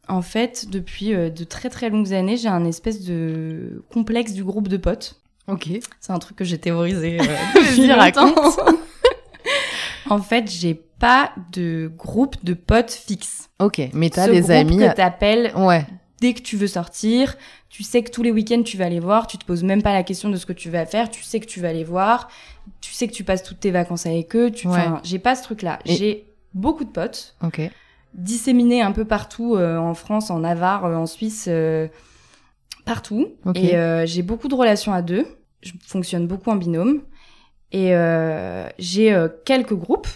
en 0.07 0.21
fait, 0.21 0.69
depuis 0.69 1.09
de 1.11 1.43
très 1.43 1.69
très 1.69 1.89
longues 1.89 2.13
années, 2.13 2.37
j'ai 2.37 2.49
un 2.49 2.65
espèce 2.65 3.03
de 3.05 3.83
complexe 3.93 4.33
du 4.33 4.43
groupe 4.43 4.67
de 4.67 4.77
potes. 4.77 5.17
Ok. 5.47 5.69
C'est 5.99 6.11
un 6.11 6.19
truc 6.19 6.37
que 6.37 6.43
j'ai 6.45 6.57
théorisé 6.57 7.19
euh, 7.19 7.23
depuis 7.55 7.87
longtemps. 7.87 8.35
en 10.09 10.21
fait, 10.21 10.49
j'ai 10.51 10.73
pas 10.99 11.31
de 11.53 11.91
groupe 11.97 12.35
de 12.43 12.53
potes 12.53 12.91
fixe. 12.91 13.49
Ok, 13.59 13.81
mais 13.93 14.09
t'as 14.09 14.25
Ce 14.27 14.31
des 14.31 14.39
groupe 14.41 14.51
amis. 14.51 14.77
que 14.77 14.93
t'appelles 14.93 15.51
Ouais. 15.55 15.85
dès 16.19 16.33
que 16.33 16.41
tu 16.41 16.57
veux 16.57 16.67
sortir, 16.67 17.35
tu 17.71 17.83
sais 17.83 18.03
que 18.03 18.11
tous 18.11 18.21
les 18.21 18.31
week-ends 18.31 18.63
tu 18.63 18.75
vas 18.77 18.89
les 18.89 18.99
voir, 18.99 19.25
tu 19.27 19.37
te 19.37 19.45
poses 19.45 19.63
même 19.63 19.81
pas 19.81 19.93
la 19.93 20.03
question 20.03 20.29
de 20.29 20.35
ce 20.35 20.45
que 20.45 20.53
tu 20.53 20.69
vas 20.69 20.85
faire, 20.85 21.09
tu 21.09 21.23
sais 21.23 21.39
que 21.39 21.45
tu 21.45 21.61
vas 21.61 21.71
les 21.73 21.85
voir, 21.85 22.29
tu 22.81 22.91
sais 22.91 23.07
que 23.07 23.13
tu 23.13 23.23
passes 23.23 23.43
toutes 23.43 23.61
tes 23.61 23.71
vacances 23.71 24.05
avec 24.05 24.35
eux, 24.35 24.51
tu... 24.51 24.67
Ouais. 24.67 24.73
enfin, 24.73 24.99
j'ai 25.03 25.19
pas 25.19 25.35
ce 25.35 25.43
truc-là. 25.43 25.79
Et- 25.85 25.95
J'ai 25.95 26.25
beaucoup 26.53 26.83
de 26.83 26.89
potes 26.89 27.35
Ok. 27.41 27.61
disséminés 28.13 28.81
un 28.81 28.91
peu 28.91 29.05
partout 29.05 29.55
euh, 29.55 29.77
en 29.77 29.93
France, 29.93 30.29
en 30.29 30.39
Navarre, 30.39 30.83
euh, 30.85 30.95
en 30.95 31.05
Suisse, 31.05 31.45
euh, 31.47 31.87
partout. 32.85 33.29
Ok. 33.45 33.55
Et 33.57 33.75
euh, 33.77 34.05
j'ai 34.05 34.21
beaucoup 34.21 34.47
de 34.49 34.55
relations 34.55 34.91
à 34.93 35.01
deux. 35.01 35.25
Je 35.61 35.71
fonctionne 35.85 36.27
beaucoup 36.27 36.49
en 36.49 36.55
binôme. 36.55 37.01
Et 37.71 37.95
euh, 37.95 38.67
j'ai 38.79 39.13
euh, 39.13 39.29
quelques 39.45 39.73
groupes, 39.75 40.07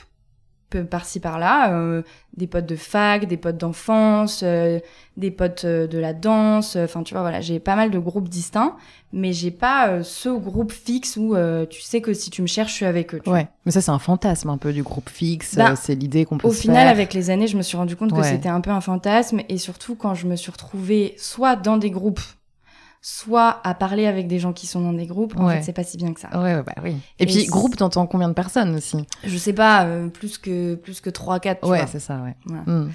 par-ci 0.70 1.20
par-là, 1.20 1.72
euh, 1.74 2.02
des 2.36 2.48
potes 2.48 2.66
de 2.66 2.76
fac, 2.76 3.26
des 3.28 3.38
potes 3.38 3.58
d'enfance, 3.58 4.42
euh, 4.44 4.80
des 5.16 5.32
potes 5.32 5.64
euh, 5.66 5.88
de 5.88 5.98
la 5.98 6.14
danse. 6.14 6.76
Enfin, 6.76 7.04
tu 7.04 7.14
vois, 7.14 7.22
voilà, 7.22 7.40
j'ai 7.42 7.60
pas 7.60 7.76
mal 7.76 7.92
de 7.92 8.00
groupes 8.00 8.28
distincts, 8.28 8.76
mais 9.14 9.32
j'ai 9.32 9.52
pas 9.52 9.88
euh, 9.90 10.04
ce 10.04 10.30
groupe 10.30 10.72
fixe 10.74 11.16
où 11.18 11.36
euh, 11.36 11.66
tu 11.66 11.82
sais 11.82 12.02
que 12.02 12.14
si 12.14 12.30
tu 12.30 12.42
me 12.42 12.48
cherches, 12.48 12.72
je 12.72 12.76
suis 12.76 12.86
avec 12.86 13.14
eux. 13.16 13.20
tu 13.24 13.30
vois. 13.30 13.40
Ouais. 13.40 13.48
Mais 13.66 13.72
ça, 13.72 13.80
c'est 13.82 13.92
un 13.92 14.00
fantasme 14.00 14.50
un 14.50 14.58
peu 14.58 14.74
du 14.74 14.84
groupe 14.84 15.10
fixe. 15.10 15.56
Bah, 15.56 15.72
euh, 15.72 15.76
c'est 15.80 15.96
l'idée 15.96 16.26
qu'on 16.26 16.38
peut 16.38 16.48
Au 16.48 16.52
se 16.54 16.62
final, 16.62 16.78
faire. 16.88 16.90
avec 16.90 17.14
les 17.14 17.30
années, 17.30 17.48
je 17.48 17.56
me 17.58 17.62
suis 17.62 17.78
rendu 17.78 17.96
compte 17.96 18.14
que 18.14 18.24
c'était 18.24 18.50
un 18.50 18.60
peu 18.62 18.72
un 18.72 18.82
fantasme, 18.82 19.42
et 19.48 19.58
surtout 19.58 19.96
quand 19.96 20.14
je 20.16 20.28
me 20.28 20.36
suis 20.36 20.52
retrouvée 20.52 21.16
soit 21.18 21.56
dans 21.56 21.78
des 21.78 21.92
groupes, 21.92 22.22
soit 23.08 23.60
à 23.64 23.76
parler 23.76 24.08
avec 24.08 24.28
des 24.28 24.40
gens 24.40 24.52
qui 24.52 24.66
sont 24.66 24.82
dans 24.82 24.92
des 24.92 25.06
groupes, 25.06 25.38
en 25.38 25.46
Ouais. 25.46 25.58
fait, 25.58 25.62
c'est 25.62 25.74
pas 25.74 25.84
si 25.84 25.96
bien 25.96 26.12
que 26.12 26.20
ça. 26.20 26.30
Ouais, 26.34 26.56
ouais, 26.56 26.64
bah 26.64 26.74
oui. 26.84 26.96
Et, 27.20 27.24
Et 27.24 27.26
puis, 27.28 27.46
groupe, 27.46 27.76
t'entends 27.78 28.08
combien 28.08 28.28
de 28.30 28.34
personnes 28.34 28.74
aussi 28.74 28.98
Je 29.24 29.38
sais 29.38 29.54
pas, 29.54 29.86
euh, 29.86 30.08
plus 30.08 30.40
que 30.40 30.74
plus 30.74 31.02
que 31.02 31.12
3 31.12 31.40
4 31.40 31.70
Ouais, 31.70 31.86
c'est 31.86 32.00
ça, 32.00 32.18
ouais. 32.24 32.36
Voilà. 32.46 32.64
Hmm. 32.66 32.90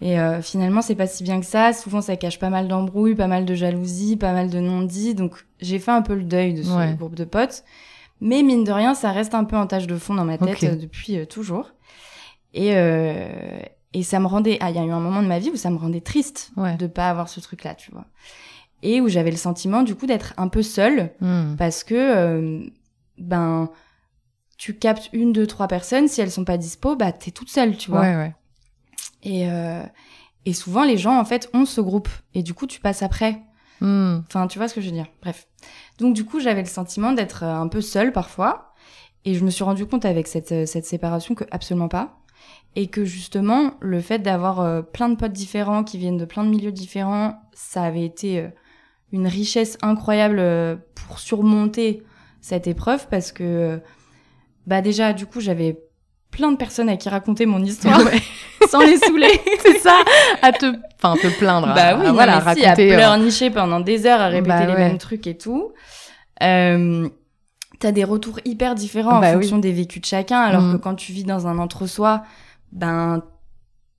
Et 0.00 0.18
euh, 0.18 0.42
finalement, 0.42 0.82
c'est 0.82 0.96
pas 0.96 1.06
si 1.06 1.22
bien 1.22 1.38
que 1.38 1.46
ça. 1.46 1.72
Souvent, 1.72 2.00
ça 2.00 2.16
cache 2.16 2.40
pas 2.40 2.50
mal 2.50 2.66
d'embrouilles, 2.66 3.14
pas 3.14 3.28
mal 3.28 3.44
de 3.44 3.54
jalousie, 3.54 4.16
pas 4.16 4.32
mal 4.32 4.50
de 4.50 4.58
non-dits. 4.58 5.14
Donc, 5.14 5.46
j'ai 5.60 5.78
fait 5.78 5.92
un 5.92 6.02
peu 6.02 6.16
le 6.16 6.24
deuil 6.24 6.54
de 6.54 6.64
ce 6.64 6.94
groupe 6.96 7.14
de 7.14 7.24
potes. 7.24 7.62
Mais 8.20 8.42
mine 8.42 8.64
de 8.64 8.72
rien, 8.72 8.94
ça 8.94 9.12
reste 9.12 9.32
un 9.34 9.44
peu 9.44 9.56
en 9.56 9.68
tâche 9.68 9.86
de 9.86 9.96
fond 9.96 10.14
dans 10.14 10.24
ma 10.24 10.38
tête 10.38 10.60
euh, 10.64 10.74
depuis 10.74 11.18
euh, 11.18 11.24
toujours. 11.24 11.70
Et, 12.52 12.70
euh, 12.74 13.28
et 13.94 14.02
ça 14.02 14.18
me 14.18 14.26
rendait... 14.26 14.56
Ah, 14.60 14.70
il 14.70 14.76
y 14.76 14.78
a 14.80 14.84
eu 14.84 14.90
un 14.90 14.98
moment 15.00 15.22
de 15.22 15.28
ma 15.28 15.38
vie 15.38 15.50
où 15.50 15.56
ça 15.56 15.70
me 15.70 15.76
rendait 15.76 16.00
triste 16.00 16.50
Ouais. 16.56 16.76
de 16.76 16.88
pas 16.88 17.08
avoir 17.10 17.28
ce 17.28 17.38
truc-là, 17.40 17.74
tu 17.76 17.90
vois. 17.92 18.06
Et 18.82 19.00
où 19.00 19.08
j'avais 19.08 19.30
le 19.30 19.36
sentiment, 19.36 19.82
du 19.82 19.94
coup, 19.94 20.06
d'être 20.06 20.34
un 20.36 20.48
peu 20.48 20.62
seule 20.62 21.12
Hmm. 21.20 21.56
parce 21.56 21.82
que, 21.84 21.94
euh, 21.94 22.60
ben, 23.18 23.70
tu 24.58 24.74
captes 24.76 25.08
une, 25.12 25.32
deux, 25.32 25.46
trois 25.46 25.68
personnes. 25.68 26.08
Si 26.08 26.20
elles 26.20 26.30
sont 26.30 26.44
pas 26.44 26.56
dispo, 26.58 26.96
bah, 26.96 27.12
t'es 27.12 27.30
toute 27.30 27.48
seule, 27.50 27.76
tu 27.76 27.90
vois. 27.90 28.00
Ouais, 28.00 28.16
ouais. 28.16 28.34
Et, 29.22 29.50
euh, 29.50 29.82
et 30.44 30.52
souvent, 30.52 30.84
les 30.84 30.96
gens, 30.96 31.18
en 31.18 31.24
fait, 31.24 31.48
ont 31.54 31.64
ce 31.64 31.80
groupe. 31.80 32.08
Et 32.34 32.42
du 32.42 32.54
coup, 32.54 32.66
tu 32.66 32.80
passes 32.80 33.02
après. 33.02 33.42
Hmm. 33.80 34.18
Enfin, 34.28 34.46
tu 34.46 34.58
vois 34.58 34.68
ce 34.68 34.74
que 34.74 34.80
je 34.80 34.86
veux 34.86 34.92
dire. 34.92 35.06
Bref. 35.22 35.46
Donc, 35.98 36.14
du 36.14 36.24
coup, 36.24 36.40
j'avais 36.40 36.62
le 36.62 36.68
sentiment 36.68 37.12
d'être 37.12 37.42
euh, 37.44 37.54
un 37.54 37.68
peu 37.68 37.80
seule 37.80 38.12
parfois. 38.12 38.74
Et 39.24 39.34
je 39.34 39.44
me 39.44 39.50
suis 39.50 39.64
rendu 39.64 39.86
compte 39.86 40.04
avec 40.04 40.28
cette, 40.28 40.52
euh, 40.52 40.66
cette 40.66 40.86
séparation 40.86 41.34
que 41.34 41.44
absolument 41.50 41.88
pas. 41.88 42.18
Et 42.76 42.86
que 42.88 43.04
justement, 43.04 43.72
le 43.80 44.00
fait 44.00 44.18
d'avoir 44.20 44.60
euh, 44.60 44.82
plein 44.82 45.08
de 45.08 45.16
potes 45.16 45.32
différents 45.32 45.82
qui 45.82 45.98
viennent 45.98 46.18
de 46.18 46.24
plein 46.26 46.44
de 46.44 46.50
milieux 46.50 46.72
différents, 46.72 47.40
ça 47.54 47.82
avait 47.82 48.04
été 48.04 48.40
euh, 48.40 48.48
une 49.16 49.26
richesse 49.26 49.76
incroyable 49.82 50.38
euh, 50.38 50.76
pour 50.94 51.18
surmonter 51.18 52.02
cette 52.40 52.66
épreuve 52.66 53.08
parce 53.08 53.32
que, 53.32 53.42
euh, 53.44 53.78
bah 54.66 54.80
déjà, 54.80 55.12
du 55.12 55.26
coup, 55.26 55.40
j'avais 55.40 55.80
plein 56.30 56.52
de 56.52 56.56
personnes 56.56 56.88
à 56.88 56.96
qui 56.96 57.08
raconter 57.08 57.46
mon 57.46 57.62
histoire 57.64 58.04
Ouais. 58.04 58.20
sans 58.70 58.80
les 58.80 58.96
saouler. 58.98 59.40
c'est 59.62 59.78
ça, 59.78 59.96
à 60.42 60.52
te, 60.52 60.66
enfin, 61.02 61.16
te 61.20 61.28
plaindre. 61.38 61.68
Bah 61.74 61.88
à- 61.88 61.98
oui, 61.98 62.06
à, 62.06 62.12
voilà, 62.12 62.32
si, 62.54 62.64
à 62.64 62.70
raconter. 62.70 62.92
euh, 62.92 62.96
pleurnicher 62.96 63.50
pendant 63.50 63.80
des 63.80 64.06
heures, 64.06 64.20
à 64.20 64.28
répéter 64.28 64.48
Bah 64.48 64.66
les 64.66 64.72
ouais. 64.74 64.88
mêmes 64.88 64.98
trucs 64.98 65.26
et 65.26 65.36
tout. 65.36 65.72
Euh, 66.42 67.08
T'as 67.78 67.92
des 67.92 68.04
retours 68.04 68.40
hyper 68.46 68.74
différents 68.74 69.20
Bah 69.20 69.28
en 69.28 69.30
oui. 69.30 69.42
fonction 69.42 69.58
des 69.58 69.70
vécus 69.72 70.00
de 70.00 70.06
chacun, 70.06 70.40
alors 70.40 70.62
Mm. 70.62 70.72
que 70.72 70.76
quand 70.82 70.94
tu 70.94 71.12
vis 71.12 71.24
dans 71.24 71.46
un 71.46 71.58
entre-soi, 71.58 72.22
ben, 72.72 73.22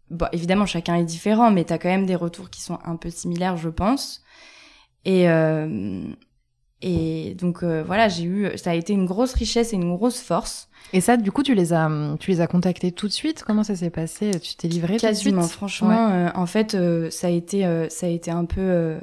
bon, 0.09 0.25
évidemment, 0.31 0.65
chacun 0.65 0.95
est 0.95 1.03
différent, 1.03 1.51
mais 1.51 1.63
t'as 1.63 1.77
quand 1.77 1.89
même 1.89 2.07
des 2.07 2.15
retours 2.15 2.49
qui 2.49 2.61
sont 2.61 2.79
un 2.85 2.95
peu 2.95 3.09
similaires, 3.11 3.55
je 3.57 3.69
pense. 3.69 4.23
Et, 5.05 5.29
euh, 5.29 6.03
et 6.81 7.35
donc, 7.35 7.63
euh, 7.63 7.83
voilà, 7.83 8.07
j'ai 8.07 8.23
eu, 8.23 8.57
ça 8.57 8.71
a 8.71 8.73
été 8.73 8.93
une 8.93 9.05
grosse 9.05 9.33
richesse 9.33 9.73
et 9.73 9.77
une 9.77 9.95
grosse 9.95 10.19
force. 10.21 10.69
Et 10.93 11.01
ça, 11.01 11.17
du 11.17 11.31
coup, 11.31 11.43
tu 11.43 11.55
les 11.55 11.73
as, 11.73 11.89
tu 12.19 12.31
les 12.31 12.39
as 12.39 12.47
contactés 12.47 12.91
tout 12.91 13.07
de 13.07 13.13
suite? 13.13 13.43
Comment 13.45 13.63
ça 13.63 13.75
s'est 13.75 13.89
passé? 13.89 14.31
Tu 14.39 14.55
t'es 14.55 14.67
livré 14.67 14.93
tout 14.97 15.05
de 15.05 15.07
Quasiment, 15.09 15.41
suite 15.41 15.53
franchement, 15.53 16.09
euh, 16.11 16.29
en 16.35 16.45
fait, 16.45 16.75
euh, 16.75 17.09
ça 17.09 17.27
a 17.27 17.29
été, 17.29 17.65
euh, 17.65 17.89
ça 17.89 18.05
a 18.05 18.09
été 18.09 18.31
un 18.31 18.45
peu, 18.45 18.61
euh, 18.61 18.99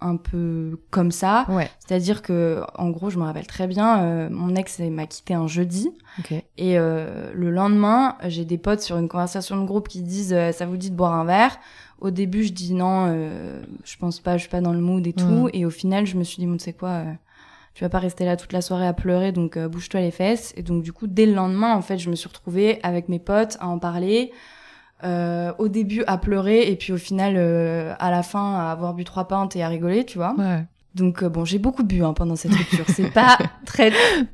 un 0.00 0.16
peu 0.16 0.78
comme 0.90 1.12
ça. 1.12 1.46
Ouais. 1.48 1.70
C'est-à-dire 1.78 2.22
que, 2.22 2.62
en 2.76 2.90
gros, 2.90 3.10
je 3.10 3.18
me 3.18 3.24
rappelle 3.24 3.46
très 3.46 3.66
bien, 3.66 4.02
euh, 4.02 4.28
mon 4.30 4.54
ex 4.54 4.78
m'a 4.80 5.06
quitté 5.06 5.34
un 5.34 5.46
jeudi 5.46 5.90
Ok. 6.18 6.32
et 6.32 6.78
euh, 6.78 7.30
le 7.34 7.50
lendemain, 7.50 8.16
j'ai 8.26 8.44
des 8.44 8.58
potes 8.58 8.80
sur 8.80 8.98
une 8.98 9.08
conversation 9.08 9.60
de 9.60 9.66
groupe 9.66 9.88
qui 9.88 10.02
disent 10.02 10.32
euh, 10.32 10.52
ça 10.52 10.66
vous 10.66 10.76
dit 10.76 10.90
de 10.90 10.96
boire 10.96 11.14
un 11.14 11.24
verre? 11.24 11.58
Au 12.00 12.10
début, 12.10 12.44
je 12.44 12.52
dis 12.52 12.72
non, 12.72 13.08
euh, 13.08 13.60
je 13.84 13.96
pense 13.98 14.20
pas, 14.20 14.36
je 14.36 14.42
suis 14.42 14.48
pas 14.48 14.62
dans 14.62 14.72
le 14.72 14.80
mood 14.80 15.06
et 15.06 15.12
tout. 15.12 15.46
Mm. 15.46 15.50
Et 15.52 15.66
au 15.66 15.70
final, 15.70 16.06
je 16.06 16.16
me 16.16 16.24
suis 16.24 16.40
dit, 16.40 16.46
bon, 16.46 16.56
tu 16.56 16.64
sais 16.64 16.72
quoi, 16.72 16.88
euh, 16.88 17.12
tu 17.74 17.84
vas 17.84 17.90
pas 17.90 17.98
rester 17.98 18.24
là 18.24 18.36
toute 18.36 18.52
la 18.52 18.62
soirée 18.62 18.86
à 18.86 18.94
pleurer, 18.94 19.32
donc 19.32 19.56
euh, 19.56 19.68
bouge-toi 19.68 20.00
les 20.00 20.10
fesses. 20.10 20.54
Et 20.56 20.62
donc, 20.62 20.82
du 20.82 20.92
coup, 20.94 21.06
dès 21.06 21.26
le 21.26 21.34
lendemain, 21.34 21.74
en 21.74 21.82
fait, 21.82 21.98
je 21.98 22.08
me 22.08 22.14
suis 22.14 22.28
retrouvée 22.28 22.80
avec 22.82 23.08
mes 23.10 23.18
potes 23.18 23.58
à 23.60 23.68
en 23.68 23.78
parler. 23.78 24.32
Euh, 25.02 25.52
au 25.58 25.68
début 25.68 26.04
à 26.06 26.18
pleurer 26.18 26.70
et 26.70 26.76
puis 26.76 26.92
au 26.92 26.98
final 26.98 27.34
euh, 27.38 27.94
à 27.98 28.10
la 28.10 28.22
fin 28.22 28.54
à 28.56 28.70
avoir 28.70 28.92
bu 28.92 29.04
trois 29.04 29.26
pintes 29.26 29.56
et 29.56 29.62
à 29.62 29.68
rigoler 29.68 30.04
tu 30.04 30.18
vois 30.18 30.34
Ouais. 30.36 30.66
donc 30.94 31.22
euh, 31.22 31.30
bon 31.30 31.46
j'ai 31.46 31.58
beaucoup 31.58 31.84
bu 31.84 32.04
hein, 32.04 32.12
pendant 32.12 32.36
cette 32.36 32.52
rupture 32.52 32.84
c'est 32.88 33.10
pas 33.10 33.38
très 33.64 33.92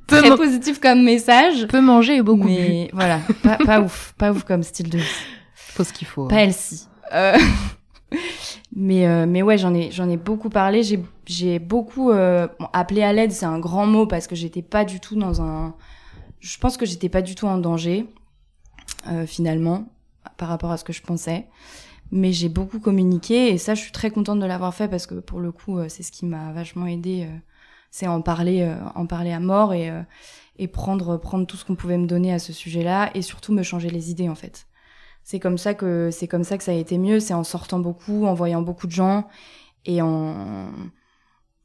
très 0.09 0.35
positif 0.37 0.81
comme 0.81 1.05
message 1.05 1.69
Peu 1.69 1.81
manger 1.81 2.17
et 2.17 2.23
beaucoup 2.23 2.49
bu. 2.49 2.53
mais 2.53 2.91
voilà, 2.93 3.21
pas, 3.45 3.59
pas 3.59 3.81
ouf, 3.81 4.13
pas 4.19 4.33
ouf 4.33 4.43
comme 4.43 4.65
style 4.65 4.91
de 4.91 4.99
vie. 4.99 5.05
Faut 5.55 5.85
ce 5.85 5.93
qu'il 5.93 6.09
faut. 6.09 6.27
Pas 6.27 6.43
healthy. 6.43 6.89
Euh, 7.15 7.37
mais 8.75 9.07
euh, 9.07 9.27
mais 9.29 9.43
ouais, 9.43 9.59
j'en 9.59 9.73
ai 9.75 9.91
j'en 9.93 10.09
ai 10.09 10.17
beaucoup 10.17 10.49
parlé. 10.51 10.83
J'ai 10.83 11.01
j'ai 11.27 11.59
beaucoup 11.59 12.11
euh, 12.11 12.49
bon, 12.59 12.67
appelé 12.73 13.03
à 13.03 13.13
l'aide, 13.13 13.31
c'est 13.31 13.47
un 13.47 13.59
grand 13.59 13.87
mot 13.87 14.07
parce 14.07 14.27
que 14.27 14.35
j'étais 14.35 14.63
pas 14.63 14.85
du 14.85 14.99
tout 15.01 15.17
dans 15.17 15.43
un. 15.43 15.75
Je 16.41 16.59
pense 16.59 16.77
que 16.77 16.87
j'étais 16.87 17.09
pas 17.09 17.23
du 17.23 17.35
tout 17.35 17.47
en 17.47 17.59
danger 17.59 18.07
euh, 19.09 19.27
finalement 19.27 19.87
par 20.37 20.49
rapport 20.49 20.71
à 20.71 20.77
ce 20.77 20.85
que 20.85 20.93
je 20.93 21.03
pensais. 21.03 21.47
Mais 22.13 22.33
j'ai 22.33 22.49
beaucoup 22.49 22.79
communiqué 22.79 23.49
et 23.49 23.59
ça, 23.59 23.75
je 23.75 23.83
suis 23.83 23.93
très 23.93 24.11
contente 24.11 24.39
de 24.39 24.47
l'avoir 24.47 24.75
fait 24.75 24.89
parce 24.89 25.07
que 25.07 25.17
pour 25.17 25.41
le 25.41 25.51
coup, 25.51 25.79
euh, 25.79 25.89
c'est 25.89 26.03
ce 26.03 26.13
qui 26.13 26.25
m'a 26.25 26.53
vachement 26.53 26.87
aidé 26.87 27.29
c'est 27.97 28.07
en 28.07 28.21
parler, 28.21 28.63
euh, 28.63 28.77
en 28.95 29.07
parler 29.07 29.33
à 29.33 29.41
mort 29.41 29.73
et 29.73 29.91
euh, 29.91 30.03
et 30.59 30.69
prendre 30.69 31.17
prendre 31.17 31.47
tout 31.47 31.57
ce 31.57 31.65
qu'on 31.65 31.77
pouvait 31.77 31.99
me 31.99 32.07
donner 32.07 32.33
à 32.33 32.39
ce 32.39 32.53
sujet-là 32.53 33.11
et 33.15 33.23
surtout 33.23 33.53
me 33.53 33.63
changer 33.63 33.89
les 33.91 34.11
idées 34.11 34.29
en 34.29 34.35
fait. 34.35 34.67
C'est 35.23 35.41
comme 35.41 35.59
ça 35.59 35.75
que 35.75 36.11
c'est 36.11 36.29
comme 36.29 36.45
ça 36.45 36.59
que 36.59 36.65
ça 36.65 36.73
a 36.73 36.75
été 36.75 36.99
mieux, 36.99 37.21
c'est 37.21 37.35
en 37.35 37.45
sortant 37.45 37.79
beaucoup, 37.79 38.27
en 38.27 38.35
voyant 38.35 38.63
beaucoup 38.63 38.87
de 38.87 38.93
gens 38.93 39.29
et 39.87 40.03
en 40.03 40.69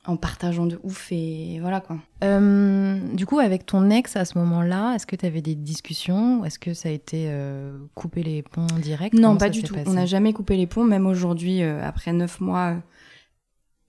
en 0.07 0.17
partageant 0.17 0.65
de 0.65 0.79
ouf 0.83 1.11
et 1.11 1.59
voilà 1.61 1.79
quoi. 1.79 1.97
Euh, 2.23 2.99
du 3.13 3.25
coup, 3.27 3.37
avec 3.37 3.65
ton 3.67 3.89
ex 3.91 4.15
à 4.15 4.25
ce 4.25 4.37
moment-là, 4.39 4.95
est-ce 4.95 5.05
que 5.05 5.15
tu 5.15 5.25
avais 5.27 5.41
des 5.41 5.53
discussions 5.55 6.43
Est-ce 6.43 6.57
que 6.57 6.73
ça 6.73 6.89
a 6.89 6.91
été 6.91 7.25
euh, 7.29 7.77
couper 7.93 8.23
les 8.23 8.41
ponts 8.41 8.65
directs 8.81 9.13
Non, 9.13 9.21
Comment 9.29 9.37
pas 9.37 9.49
du 9.49 9.61
tout. 9.61 9.75
On 9.85 9.93
n'a 9.93 10.07
jamais 10.07 10.33
coupé 10.33 10.57
les 10.57 10.65
ponts, 10.65 10.83
même 10.85 11.05
aujourd'hui, 11.05 11.61
euh, 11.61 11.83
après 11.83 12.13
neuf 12.13 12.39
mois. 12.41 12.77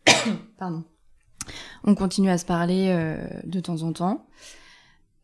euh, 0.08 0.12
Pardon. 0.58 0.84
On 1.84 1.94
continue 1.94 2.28
à 2.30 2.36
se 2.38 2.44
parler 2.44 2.88
euh, 2.90 3.16
de 3.44 3.60
temps 3.60 3.82
en 3.82 3.92
temps. 3.92 4.26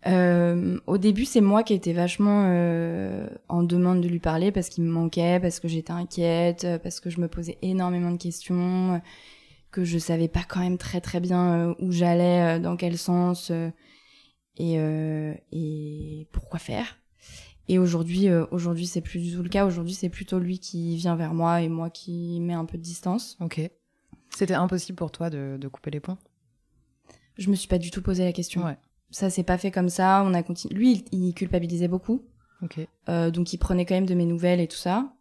Euh, 0.07 0.79
au 0.87 0.97
début, 0.97 1.25
c'est 1.25 1.41
moi 1.41 1.63
qui 1.65 1.75
étais 1.75 1.93
vachement 1.93 2.45
euh, 2.47 3.27
en 3.49 3.63
demande 3.63 4.01
de 4.01 4.09
lui 4.09 4.21
parler 4.21 4.53
parce 4.53 4.69
qu'il 4.69 4.85
me 4.85 4.91
manquait, 4.91 5.39
parce 5.41 5.61
que 5.61 5.69
j'étais 5.69 5.93
inquiète, 5.93 6.67
parce 6.83 7.01
que 7.01 7.11
je 7.11 7.21
me 7.21 7.29
posais 7.29 7.59
énormément 7.63 8.11
de 8.13 8.17
questions, 8.17 9.01
que 9.71 9.85
je 9.85 9.99
savais 9.99 10.29
pas 10.29 10.45
quand 10.49 10.61
même 10.61 10.79
très 10.79 11.01
très 11.01 11.21
bien 11.21 11.69
euh, 11.69 11.75
où 11.79 11.93
j'allais, 11.93 12.57
euh, 12.57 12.61
dans 12.61 12.77
quel 12.77 12.97
sens 12.97 13.51
euh, 13.51 13.71
et, 14.57 14.75
et 15.53 16.29
pourquoi 16.33 16.59
faire. 16.59 16.99
Et 17.69 17.79
aujourd'hui, 17.79 18.31
aujourd'hui, 18.51 18.87
c'est 18.87 19.03
plus 19.03 19.21
du 19.21 19.33
tout 19.35 19.43
le 19.43 19.51
cas. 19.51 19.67
Aujourd'hui, 19.67 19.93
c'est 19.93 20.09
plutôt 20.09 20.39
lui 20.39 20.59
qui 20.59 20.97
vient 20.97 21.17
vers 21.17 21.35
moi 21.35 21.61
et 21.61 21.69
moi 21.69 21.91
qui 21.91 22.41
mets 22.41 22.55
un 22.55 22.65
peu 22.65 22.79
de 22.79 22.83
distance. 22.83 23.37
Ok. 23.41 23.61
C'était 24.31 24.55
impossible 24.55 24.97
pour 24.97 25.11
toi 25.11 25.29
de, 25.29 25.59
de 25.61 25.69
couper 25.69 25.91
les 25.91 26.01
ponts? 26.01 26.17
Je 27.37 27.51
me 27.51 27.55
suis 27.55 27.69
pas 27.69 27.79
du 27.79 27.91
tout 27.91 28.03
posé 28.03 28.25
la 28.25 28.33
question. 28.33 28.65
Ouais. 28.65 28.79
Ça 29.11 29.29
s'est 29.31 29.43
pas 29.43 29.59
fait 29.59 29.71
comme 29.71 29.91
ça. 29.91 30.23
On 30.27 30.33
a 30.35 30.43
continué. 30.43 30.75
Lui, 30.75 31.05
il, 31.13 31.27
il 31.27 31.35
culpabilisait 31.35 31.89
beaucoup, 31.89 32.25
Ok. 32.63 32.81
euh, 33.09 33.31
donc 33.31 33.53
il 33.53 33.59
prenait 33.59 33.85
quand 33.85 33.95
même 33.95 34.07
de 34.07 34.15
mes 34.15 34.27
nouvelles 34.27 34.61
et 34.61 34.67
tout 34.67 34.77
ça. 34.77 35.13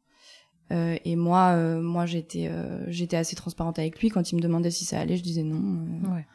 Euh, 0.71 0.97
et 1.05 1.15
moi, 1.15 1.51
euh, 1.55 1.81
moi, 1.81 2.05
j'étais, 2.05 2.50
euh, 2.51 2.83
j'étais 2.89 3.15
assez 3.17 3.36
transparente 3.36 3.79
avec 3.79 4.00
lui 4.01 4.09
quand 4.09 4.31
il 4.31 4.36
me 4.36 4.41
demandait 4.41 4.71
si 4.71 4.83
ça 4.86 5.00
allait. 5.00 5.15
Je 5.17 5.24
disais 5.24 5.43
non. 5.43 5.55
euh, 6.03 6.15
Ouais. 6.15 6.25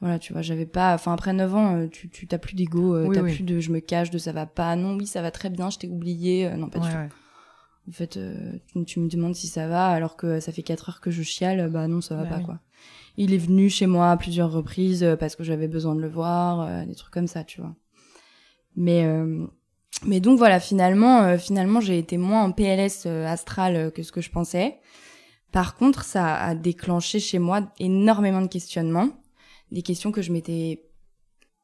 Voilà, 0.00 0.18
tu 0.18 0.32
vois, 0.32 0.42
j'avais 0.42 0.66
pas. 0.66 0.94
Enfin, 0.94 1.12
après 1.12 1.32
9 1.32 1.54
ans, 1.54 1.76
euh, 1.76 1.86
tu, 1.88 2.08
tu 2.10 2.26
t'as 2.26 2.38
plus 2.38 2.54
d'ego, 2.54 2.94
euh, 2.96 3.06
Oui, 3.06 3.14
t'as 3.14 3.22
oui. 3.22 3.34
plus 3.34 3.44
de 3.44 3.60
je 3.60 3.70
me 3.70 3.80
cache, 3.80 4.10
de 4.10 4.18
ça 4.18 4.32
va 4.32 4.44
pas. 4.46 4.74
Non, 4.76 4.96
oui, 4.96 5.06
ça 5.06 5.22
va 5.22 5.30
très 5.30 5.50
bien. 5.50 5.70
Je 5.70 5.78
t'ai 5.78 5.88
oublié. 5.88 6.46
Euh, 6.46 6.56
non, 6.56 6.68
pas 6.68 6.78
du 6.80 6.88
tout. 6.88 6.94
ouais. 6.94 7.08
En 7.88 7.92
fait, 7.92 8.16
euh, 8.16 8.52
tu, 8.66 8.84
tu 8.86 9.00
me 9.00 9.08
demandes 9.08 9.34
si 9.34 9.46
ça 9.46 9.68
va, 9.68 9.88
alors 9.88 10.16
que 10.16 10.40
ça 10.40 10.52
fait 10.52 10.62
4 10.62 10.88
heures 10.88 11.00
que 11.02 11.10
je 11.10 11.22
chiale, 11.22 11.68
bah 11.70 11.86
non, 11.86 12.00
ça 12.00 12.16
va 12.16 12.22
Bah 12.24 12.28
pas, 12.30 12.36
oui. 12.38 12.44
quoi. 12.44 12.60
Il 13.18 13.32
est 13.34 13.38
venu 13.38 13.68
chez 13.70 13.86
moi 13.86 14.10
à 14.10 14.16
plusieurs 14.16 14.50
reprises 14.50 15.06
parce 15.20 15.36
que 15.36 15.44
j'avais 15.44 15.68
besoin 15.68 15.94
de 15.94 16.00
le 16.00 16.08
voir, 16.08 16.62
euh, 16.62 16.84
des 16.86 16.94
trucs 16.94 17.12
comme 17.12 17.26
ça, 17.28 17.44
tu 17.44 17.60
vois. 17.60 17.74
Mais, 18.76 19.04
euh, 19.04 19.46
mais 20.06 20.20
donc 20.20 20.38
voilà, 20.38 20.60
finalement, 20.60 21.22
euh, 21.22 21.38
finalement, 21.38 21.80
j'ai 21.80 21.98
été 21.98 22.16
moins 22.18 22.42
en 22.44 22.52
PLS 22.52 23.04
euh, 23.06 23.26
astral 23.26 23.76
euh, 23.76 23.90
que 23.90 24.02
ce 24.02 24.12
que 24.12 24.20
je 24.20 24.30
pensais. 24.30 24.78
Par 25.52 25.76
contre, 25.76 26.04
ça 26.04 26.34
a 26.36 26.54
déclenché 26.54 27.20
chez 27.20 27.38
moi 27.38 27.72
énormément 27.78 28.40
de 28.42 28.48
questionnements, 28.48 29.10
des 29.70 29.82
questions 29.82 30.10
que 30.12 30.20
je 30.22 30.32
m'étais 30.32 30.82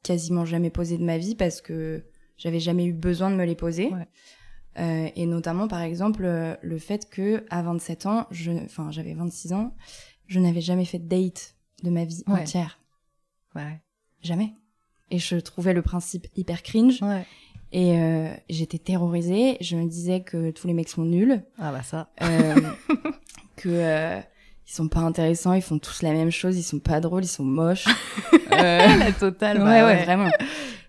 quasiment 0.03 0.45
jamais 0.45 0.71
posées 0.71 0.97
de 0.99 1.05
ma 1.05 1.19
vie 1.19 1.35
parce 1.35 1.61
que 1.61 2.05
j'avais 2.37 2.61
jamais 2.61 2.85
eu 2.87 2.93
besoin 2.93 3.31
de 3.31 3.37
me 3.37 3.45
les 3.45 3.57
poser. 3.57 3.89
Ouais. 3.93 4.09
Euh, 4.79 5.09
et 5.17 5.27
notamment, 5.27 5.67
par 5.67 5.81
exemple, 5.83 6.25
euh, 6.25 6.55
le 6.63 6.79
fait 6.79 7.11
que 7.11 7.45
à 7.51 7.63
27 7.63 8.07
ans, 8.07 8.27
je, 8.31 8.53
enfin, 8.65 8.91
j'avais 8.93 9.15
26 9.15 9.53
ans, 9.53 9.75
je 10.29 10.39
n'avais 10.39 10.61
jamais 10.61 10.85
fait 10.85 11.01
de 11.01 11.09
date 11.09 11.57
de 11.83 11.91
ma 11.91 12.05
vie 12.05 12.23
Ouais. 12.29 12.43
entière. 12.43 12.79
Ouais. 13.57 13.81
Jamais. 14.23 14.55
Et 15.11 15.19
je 15.19 15.35
trouvais 15.37 15.75
le 15.75 15.83
principe 15.83 16.29
hyper 16.37 16.63
cringe. 16.63 17.03
Ouais. 17.03 17.27
Et 17.73 17.99
euh, 17.99 18.29
j'étais 18.49 18.79
terrorisée. 18.79 19.57
Je 19.61 19.77
me 19.77 19.87
disais 19.89 20.21
que 20.21 20.51
tous 20.51 20.67
les 20.67 20.73
mecs 20.73 20.89
sont 20.89 21.05
nuls, 21.05 21.43
Ah 21.59 21.71
bah 21.73 21.83
ça. 21.83 22.09
euh, 22.23 22.55
que 23.57 23.69
euh, 23.69 24.19
ils 24.69 24.73
sont 24.73 24.89
pas 24.89 25.01
intéressants, 25.01 25.53
ils 25.53 25.63
font 25.63 25.79
tous 25.79 26.03
la 26.03 26.13
même 26.13 26.31
chose, 26.31 26.57
ils 26.59 26.63
sont 26.63 26.81
pas 26.81 27.01
drôles, 27.01 27.25
ils 27.25 27.29
sont 27.29 27.45
moches. 27.45 27.87
Euh, 28.53 28.97
La 28.99 29.13
totale. 29.13 29.59
ouais, 29.59 29.65
bah 29.65 29.87
ouais, 29.87 30.03
vraiment. 30.05 30.29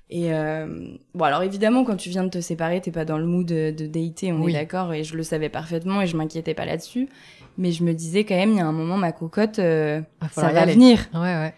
Et 0.10 0.34
euh, 0.34 0.88
bon, 1.14 1.24
alors 1.26 1.44
évidemment, 1.44 1.84
quand 1.84 1.96
tu 1.96 2.10
viens 2.10 2.24
de 2.24 2.30
te 2.30 2.42
séparer, 2.42 2.82
t'es 2.82 2.90
pas 2.92 3.06
dans 3.06 3.20
le 3.20 3.26
mood 3.28 3.46
de, 3.46 3.70
de 3.70 3.86
dater, 3.86 4.34
on 4.34 4.42
Oui. 4.42 4.52
est 4.52 4.56
d'accord, 4.60 4.92
et 4.94 5.04
je 5.04 5.16
le 5.16 5.22
savais 5.22 5.48
parfaitement, 5.48 6.02
et 6.02 6.08
je 6.08 6.18
m'inquiétais 6.18 6.56
pas 6.56 6.66
là-dessus. 6.66 7.08
Mais 7.60 7.72
je 7.72 7.84
me 7.84 7.94
disais 7.94 8.24
quand 8.26 8.36
même, 8.36 8.52
il 8.54 8.58
y 8.58 8.62
a 8.62 8.66
un 8.66 8.72
moment, 8.72 8.98
ma 8.98 9.12
cocotte, 9.12 9.60
euh, 9.60 10.02
Va 10.20 10.28
ça 10.30 10.52
va 10.52 10.66
venir. 10.66 11.08
Ouais, 11.14 11.20
ouais. 11.20 11.54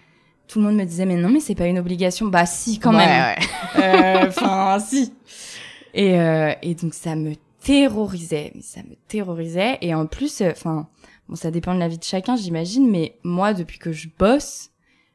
Tout 0.47 0.59
le 0.59 0.65
monde 0.65 0.75
me 0.75 0.83
disait, 0.85 1.05
mais 1.05 1.15
non, 1.15 1.29
mais 1.29 1.39
c'est 1.39 1.55
pas 1.55 1.67
une 1.67 1.79
obligation. 1.79 2.27
Bah 2.27 2.45
si, 2.45 2.77
quand 2.79 2.91
Ouais, 2.91 2.97
même. 3.05 3.35
ouais. 3.37 3.45
Euh, 3.83 4.27
Enfin, 4.27 4.77
si. 4.79 5.13
Et, 5.93 6.19
euh, 6.19 6.53
et 6.61 6.75
donc 6.75 6.93
ça 6.93 7.15
me 7.15 7.33
terrorisait, 7.59 8.53
ça 8.61 8.81
me 8.81 8.95
terrorisait. 9.07 9.77
Et 9.81 9.93
en 9.95 10.05
plus, 10.05 10.41
euh, 10.41 10.51
enfin, 10.51 10.87
bon, 11.27 11.35
ça 11.35 11.49
dépend 11.51 11.73
de 11.73 11.79
la 11.79 11.87
vie 11.87 11.97
de 11.97 12.03
chacun, 12.03 12.35
j'imagine, 12.35 12.89
mais 12.89 13.17
moi, 13.23 13.53
depuis 13.53 13.79
que 13.79 13.91
je 13.91 14.09
bosse, 14.19 14.69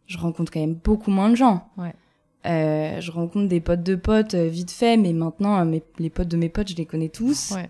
je 0.07 0.19
rencontre 0.19 0.51
quand 0.53 0.61
même 0.61 0.75
beaucoup 0.75 1.11
moins 1.11 1.31
de 1.31 1.37
gens. 1.37 1.69
Ouais. 1.77 1.93
Euh, 2.47 3.01
je 3.01 3.11
rencontre 3.11 3.49
des 3.49 3.61
potes 3.61 3.83
de 3.83 3.95
potes 3.97 4.35
vite 4.35 4.71
fait, 4.71 4.97
mais 4.97 5.13
maintenant, 5.13 5.65
mes, 5.65 5.83
les 5.99 6.11
potes 6.11 6.29
de 6.29 6.37
mes 6.37 6.49
potes, 6.49 6.69
je 6.71 6.77
les 6.77 6.87
connais 6.87 7.09
tous. 7.11 7.53
Ouais. 7.53 7.69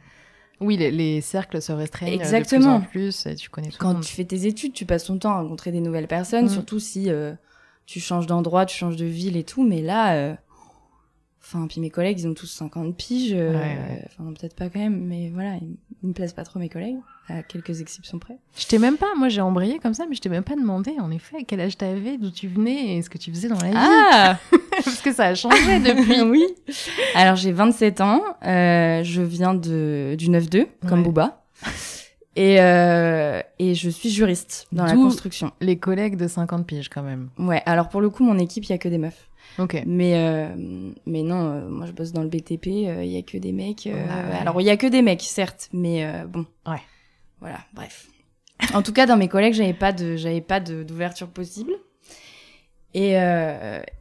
Oui, 0.61 0.77
les, 0.77 0.91
les 0.91 1.21
cercles 1.21 1.61
se 1.63 1.73
restreignent 1.73 2.15
Exactement. 2.15 2.79
de 2.81 2.85
plus 2.87 3.09
en 3.21 3.23
plus. 3.23 3.27
et 3.27 3.35
tu 3.37 3.49
connais 3.49 3.69
tout 3.69 3.75
le 3.75 3.79
Quand 3.79 3.95
monde. 3.95 4.03
tu 4.03 4.13
fais 4.15 4.25
tes 4.25 4.47
études, 4.47 4.73
tu 4.73 4.87
passes 4.87 5.05
ton 5.05 5.17
temps 5.19 5.31
à 5.33 5.41
rencontrer 5.41 5.71
des 5.73 5.81
nouvelles 5.81 6.09
personnes, 6.09 6.47
Mm. 6.47 6.51
surtout 6.51 6.81
si 6.81 7.11
euh, 7.11 7.33
tu 7.89 8.01
changes 8.01 8.27
d'endroit, 8.27 8.67
tu 8.67 8.77
changes 8.77 8.97
de 8.97 9.07
ville 9.07 9.37
et 9.39 9.45
tout. 9.45 9.65
Mais 9.67 9.81
là, 9.81 10.13
euh, 10.15 10.35
enfin, 11.43 11.67
puis 11.69 11.81
mes 11.81 11.89
collègues, 11.89 12.21
ils 12.21 12.29
ont 12.29 12.35
tous 12.35 12.47
50 12.47 12.95
piges. 12.95 13.33
euh, 13.33 13.53
Ouais, 13.53 13.59
ouais. 13.79 14.05
Enfin, 14.07 14.31
peut-être 14.39 14.55
pas 14.55 14.69
quand 14.69 14.79
même, 14.79 15.01
mais 15.07 15.31
voilà, 15.33 15.55
ils, 15.57 15.77
ils 16.03 16.09
me 16.09 16.13
plaisent 16.13 16.35
pas 16.35 16.45
trop 16.45 16.59
mes 16.59 16.69
collègues, 16.69 16.97
à 17.29 17.43
quelques 17.43 17.81
exceptions 17.81 18.19
près. 18.19 18.37
Je 18.59 18.67
t'ai 18.67 18.79
même 18.79 18.99
pas, 18.99 19.15
moi 19.17 19.31
j'ai 19.31 19.41
embrayé 19.41 19.79
comme 19.79 19.95
ça, 19.95 20.05
mais 20.07 20.15
je 20.15 20.21
t'ai 20.21 20.29
même 20.29 20.45
pas 20.45 20.55
demandé 20.57 20.93
en 21.01 21.11
effet 21.11 21.45
quel 21.47 21.61
âge 21.61 21.79
t'avais, 21.79 22.19
d'où 22.19 22.31
tu 22.31 22.47
venais 22.49 22.97
et 22.97 23.03
ce 23.03 23.09
que 23.09 23.17
tu 23.19 23.31
faisais 23.31 23.49
dans 23.49 23.59
la 23.59 23.69
vie. 23.71 23.75
Ah 23.75 24.39
Parce 24.85 25.01
que 25.01 25.13
ça 25.13 25.25
a 25.29 25.35
changé 25.35 25.81
depuis. 25.81 26.21
oui. 26.31 26.45
Alors 27.15 27.37
j'ai 27.37 27.53
27 27.53 28.01
ans, 28.03 28.23
euh, 28.45 29.03
je 29.03 29.23
viens 29.23 29.55
de 29.55 30.15
du 30.19 30.29
9-2 30.29 30.67
comme 30.87 30.99
Ouais. 31.01 31.05
Booba. 31.07 31.43
Et, 32.39 32.61
euh, 32.61 33.43
et 33.59 33.75
je 33.75 33.91
suis 33.91 34.11
juriste 34.11 34.69
dans 34.71 34.85
la 34.85 34.95
construction. 34.95 35.51
Les 35.61 35.77
collègues 35.77 36.17
de 36.17 36.29
50 36.29 36.65
piges 36.69 36.89
quand 36.89 37.03
même. 37.03 37.31
Ouais, 37.37 37.65
alors 37.67 37.89
pour 37.89 38.01
le 38.01 38.11
coup, 38.11 38.23
mon 38.23 38.39
équipe, 38.39 38.65
il 38.67 38.71
y 38.71 38.75
a 38.75 38.79
que 38.79 38.89
des 38.89 38.99
meufs. 38.99 39.29
Ok. 39.59 39.83
Mais 39.87 40.13
euh, 40.15 40.55
mais 41.05 41.23
non, 41.23 41.51
euh, 41.51 41.69
moi 41.69 41.87
je 41.87 41.91
bosse 41.93 42.13
dans 42.13 42.23
le 42.23 42.29
BTP, 42.29 42.67
il 42.67 43.07
y 43.07 43.17
a 43.19 43.23
que 43.23 43.39
des 43.39 43.51
mecs. 43.51 43.87
ouais. 43.93 44.39
Alors 44.41 44.61
il 44.61 44.65
y 44.65 44.71
a 44.71 44.77
que 44.77 44.87
des 44.87 45.03
mecs, 45.03 45.23
certes, 45.23 45.69
mais 45.73 46.09
bon. 46.29 46.47
Ouais. 46.65 46.81
Voilà, 47.41 47.59
bref. 47.75 48.07
En 48.73 48.83
tout 48.83 48.93
cas, 48.93 49.07
dans 49.07 49.17
mes 49.17 49.29
collègues, 49.29 49.55
j'avais 49.55 49.75
pas 49.75 49.91
de 49.91 50.15
j'avais 50.15 50.41
pas 50.41 50.61
d'ouverture 50.61 51.29
possible. 51.29 51.73
Et 52.95 53.15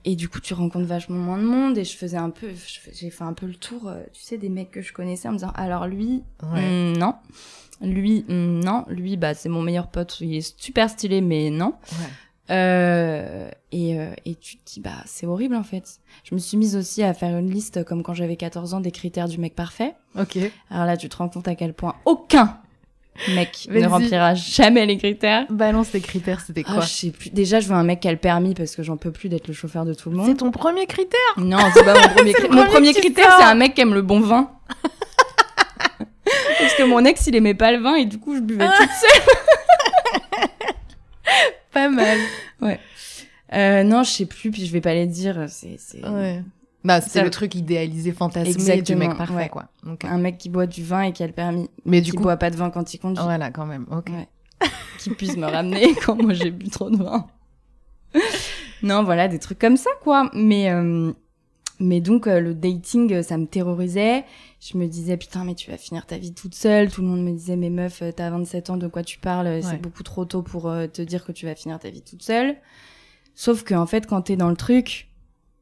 et 0.06 0.16
du 0.16 0.30
coup, 0.30 0.42
tu 0.42 0.54
rencontres 0.54 0.86
vachement 0.86 1.18
moins 1.18 1.40
de 1.40 1.44
monde 1.44 1.76
et 1.80 1.84
je 1.86 1.98
faisais 1.98 2.18
un 2.18 2.30
peu 2.30 2.50
j'ai 2.94 3.10
fait 3.10 3.24
un 3.24 3.34
peu 3.34 3.48
le 3.48 3.56
tour, 3.56 3.92
tu 4.14 4.22
sais, 4.22 4.38
des 4.38 4.50
mecs 4.50 4.70
que 4.70 4.84
je 4.84 4.94
connaissais 4.94 5.28
en 5.28 5.32
me 5.32 5.38
disant 5.38 5.54
alors 5.56 5.88
lui 5.88 6.22
Ouais. 6.54 6.92
hmm, 6.94 6.98
non. 6.98 7.16
Lui 7.82 8.26
non, 8.28 8.86
lui 8.88 9.18
bah 9.18 9.34
c'est 9.34 9.50
mon 9.50 9.62
meilleur 9.62 9.88
pote, 9.88 10.18
il 10.22 10.36
est 10.36 10.60
super 10.62 10.90
stylé 10.90 11.22
mais 11.22 11.50
non. 11.50 11.74
Ouais. 11.92 12.06
Euh, 12.50 13.50
et, 13.74 14.00
euh, 14.00 14.10
et 14.26 14.36
tu 14.36 14.56
te 14.58 14.72
dis, 14.74 14.80
bah, 14.80 14.92
c'est 15.06 15.26
horrible 15.26 15.56
en 15.56 15.64
fait. 15.64 16.00
Je 16.24 16.34
me 16.34 16.40
suis 16.40 16.56
mise 16.56 16.78
aussi 16.78 17.04
à 17.04 17.14
faire 17.14 17.38
une 17.38 17.50
liste, 17.52 17.84
comme 17.84 18.04
quand 18.04 18.14
j'avais 18.14 18.38
14 18.38 18.74
ans, 18.74 18.80
des 18.80 18.92
critères 18.92 19.28
du 19.28 19.38
mec 19.38 19.54
parfait. 19.54 19.96
Ok. 20.18 20.38
Alors 20.72 20.86
là, 20.86 20.96
tu 20.96 21.10
te 21.10 21.18
rends 21.18 21.28
compte 21.28 21.48
à 21.50 21.56
quel 21.56 21.74
point 21.74 21.96
aucun 22.06 22.58
mec 23.36 23.68
ne 23.72 23.86
remplira 23.86 24.34
jamais 24.34 24.86
les 24.86 24.98
critères. 24.98 25.46
Balance 25.50 25.92
tes 25.92 26.00
critères, 26.00 26.40
c'était 26.40 26.64
Ah, 26.68 26.74
quoi 26.76 26.82
je 26.84 26.88
sais 26.88 27.10
plus. 27.12 27.32
Déjà, 27.32 27.60
je 27.60 27.68
veux 27.68 27.76
un 27.76 27.84
mec 27.84 28.00
qui 28.00 28.08
a 28.08 28.12
le 28.12 28.18
permis 28.18 28.54
parce 28.54 28.78
que 28.78 28.82
j'en 28.84 28.96
peux 28.96 29.12
plus 29.12 29.28
d'être 29.28 29.50
le 29.50 29.54
chauffeur 29.54 29.84
de 29.84 29.94
tout 29.94 30.10
le 30.10 30.16
C'est 30.18 30.28
monde. 30.28 30.38
ton 30.38 30.52
premier 30.52 30.86
critère 30.86 31.20
Non, 31.36 31.58
c'est 31.74 31.84
pas 31.84 31.96
mon 31.96 32.08
premier 32.16 32.32
C'est 32.38 32.44
critère. 32.48 32.56
Mon 32.56 32.66
premier 32.72 32.94
critère, 32.94 33.36
c'est 33.38 33.44
un 33.44 33.56
mec 33.56 33.74
qui 33.74 33.82
aime 33.82 33.94
le 33.94 34.04
bon 34.04 34.22
vin. 34.22 34.52
parce 36.60 36.74
que 36.76 36.84
mon 36.84 37.04
ex, 37.06 37.26
il 37.28 37.36
aimait 37.36 37.54
pas 37.54 37.72
le 37.72 37.80
vin 37.80 37.96
et 37.96 38.06
du 38.06 38.18
coup, 38.20 38.36
je 38.36 38.42
buvais 38.42 38.66
toute 38.66 38.90
seule. 39.02 39.22
Pas 41.72 41.90
mal. 41.90 42.18
Euh, 43.54 43.84
non, 43.84 44.04
je 44.04 44.10
sais 44.10 44.26
plus, 44.26 44.52
puis 44.52 44.66
je 44.66 44.72
vais 44.74 44.82
pas 44.82 44.94
les 44.94 45.06
dire. 45.08 45.46
C'est, 45.48 45.78
c'est... 45.80 46.06
Ouais. 46.06 46.42
Bah, 46.84 47.02
Ça- 47.02 47.24
le 47.24 47.30
truc 47.30 47.56
idéalisé, 47.56 48.12
fantasmé 48.12 48.54
du 48.54 48.60
Exactement, 48.60 49.08
mec 49.08 49.18
parfait, 49.18 49.34
ouais. 49.34 49.50
quoi. 49.50 49.66
Ok. 49.90 50.06
un 50.06 50.18
mec 50.18 50.38
qui 50.38 50.50
boit 50.50 50.66
du 50.68 50.84
vin 50.84 51.02
et 51.04 51.12
qui 51.14 51.24
a 51.24 51.28
le 51.28 51.34
permis. 51.34 51.70
Mais 51.86 52.02
du 52.02 52.12
qui 52.12 52.18
coup, 52.18 52.24
boit 52.24 52.38
pas 52.38 52.50
de 52.50 52.56
vin 52.56 52.70
quand 52.70 52.94
il 52.94 52.98
conduit. 53.00 53.24
voilà, 53.24 53.52
quand 53.52 53.66
même. 53.66 53.86
Ok. 53.92 54.10
Ouais. 54.10 54.28
qui 55.00 55.10
puisse 55.12 55.38
me 55.38 55.46
ramener 55.48 55.94
quand 56.06 56.22
moi 56.22 56.34
j'ai 56.34 56.52
bu 56.52 56.70
trop 56.70 56.90
de 56.90 56.98
vin. 56.98 57.28
non, 58.84 59.04
voilà, 59.04 59.28
des 59.28 59.40
trucs 59.40 59.60
comme 59.60 59.78
ça, 59.78 59.90
quoi. 60.02 60.30
Mais, 60.34 60.70
euh, 60.72 61.12
mais 61.80 62.02
donc, 62.02 62.28
euh, 62.28 62.40
le 62.40 62.54
dating, 62.56 63.14
euh, 63.14 63.22
ça 63.24 63.38
me 63.38 63.46
terrorisait. 63.46 64.26
Je 64.60 64.78
me 64.78 64.88
disais, 64.88 65.18
putain, 65.18 65.44
mais 65.44 65.54
tu 65.56 65.70
vas 65.72 65.78
finir 65.78 66.06
ta 66.06 66.18
vie 66.18 66.34
toute 66.34 66.56
seule. 66.56 66.90
Tout 66.92 67.02
le 67.02 67.08
monde 67.08 67.24
me 67.24 67.32
disait, 67.32 67.56
mais 67.56 67.70
meuf, 67.70 68.02
euh, 68.02 68.12
t'as 68.12 68.30
27 68.30 68.70
ans, 68.72 68.78
de 68.78 68.88
quoi 68.88 69.04
tu 69.04 69.20
parles? 69.20 69.48
Ouais. 69.48 69.62
C'est 69.62 69.82
beaucoup 69.82 70.04
trop 70.04 70.26
tôt 70.26 70.42
pour 70.42 70.68
euh, 70.70 70.88
te 70.88 71.02
dire 71.02 71.24
que 71.26 71.32
tu 71.32 71.46
vas 71.46 71.56
finir 71.56 71.78
ta 71.80 71.90
vie 71.90 72.02
toute 72.02 72.24
seule. 72.24 72.56
Sauf 73.36 73.64
que 73.64 73.76
en 73.76 73.86
fait, 73.86 74.08
quand 74.08 74.24
t'es 74.24 74.36
dans 74.36 74.50
le 74.50 74.56
truc, 74.56 75.10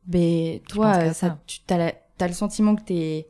ben 0.08 0.60
toi, 0.70 0.94
ça, 0.94 1.14
ça. 1.14 1.40
tu 1.48 1.60
t'as, 1.68 1.78
la- 1.78 1.94
t'as 2.18 2.28
le 2.28 2.34
sentiment 2.34 2.76
que 2.76 2.84
t'es 2.84 3.28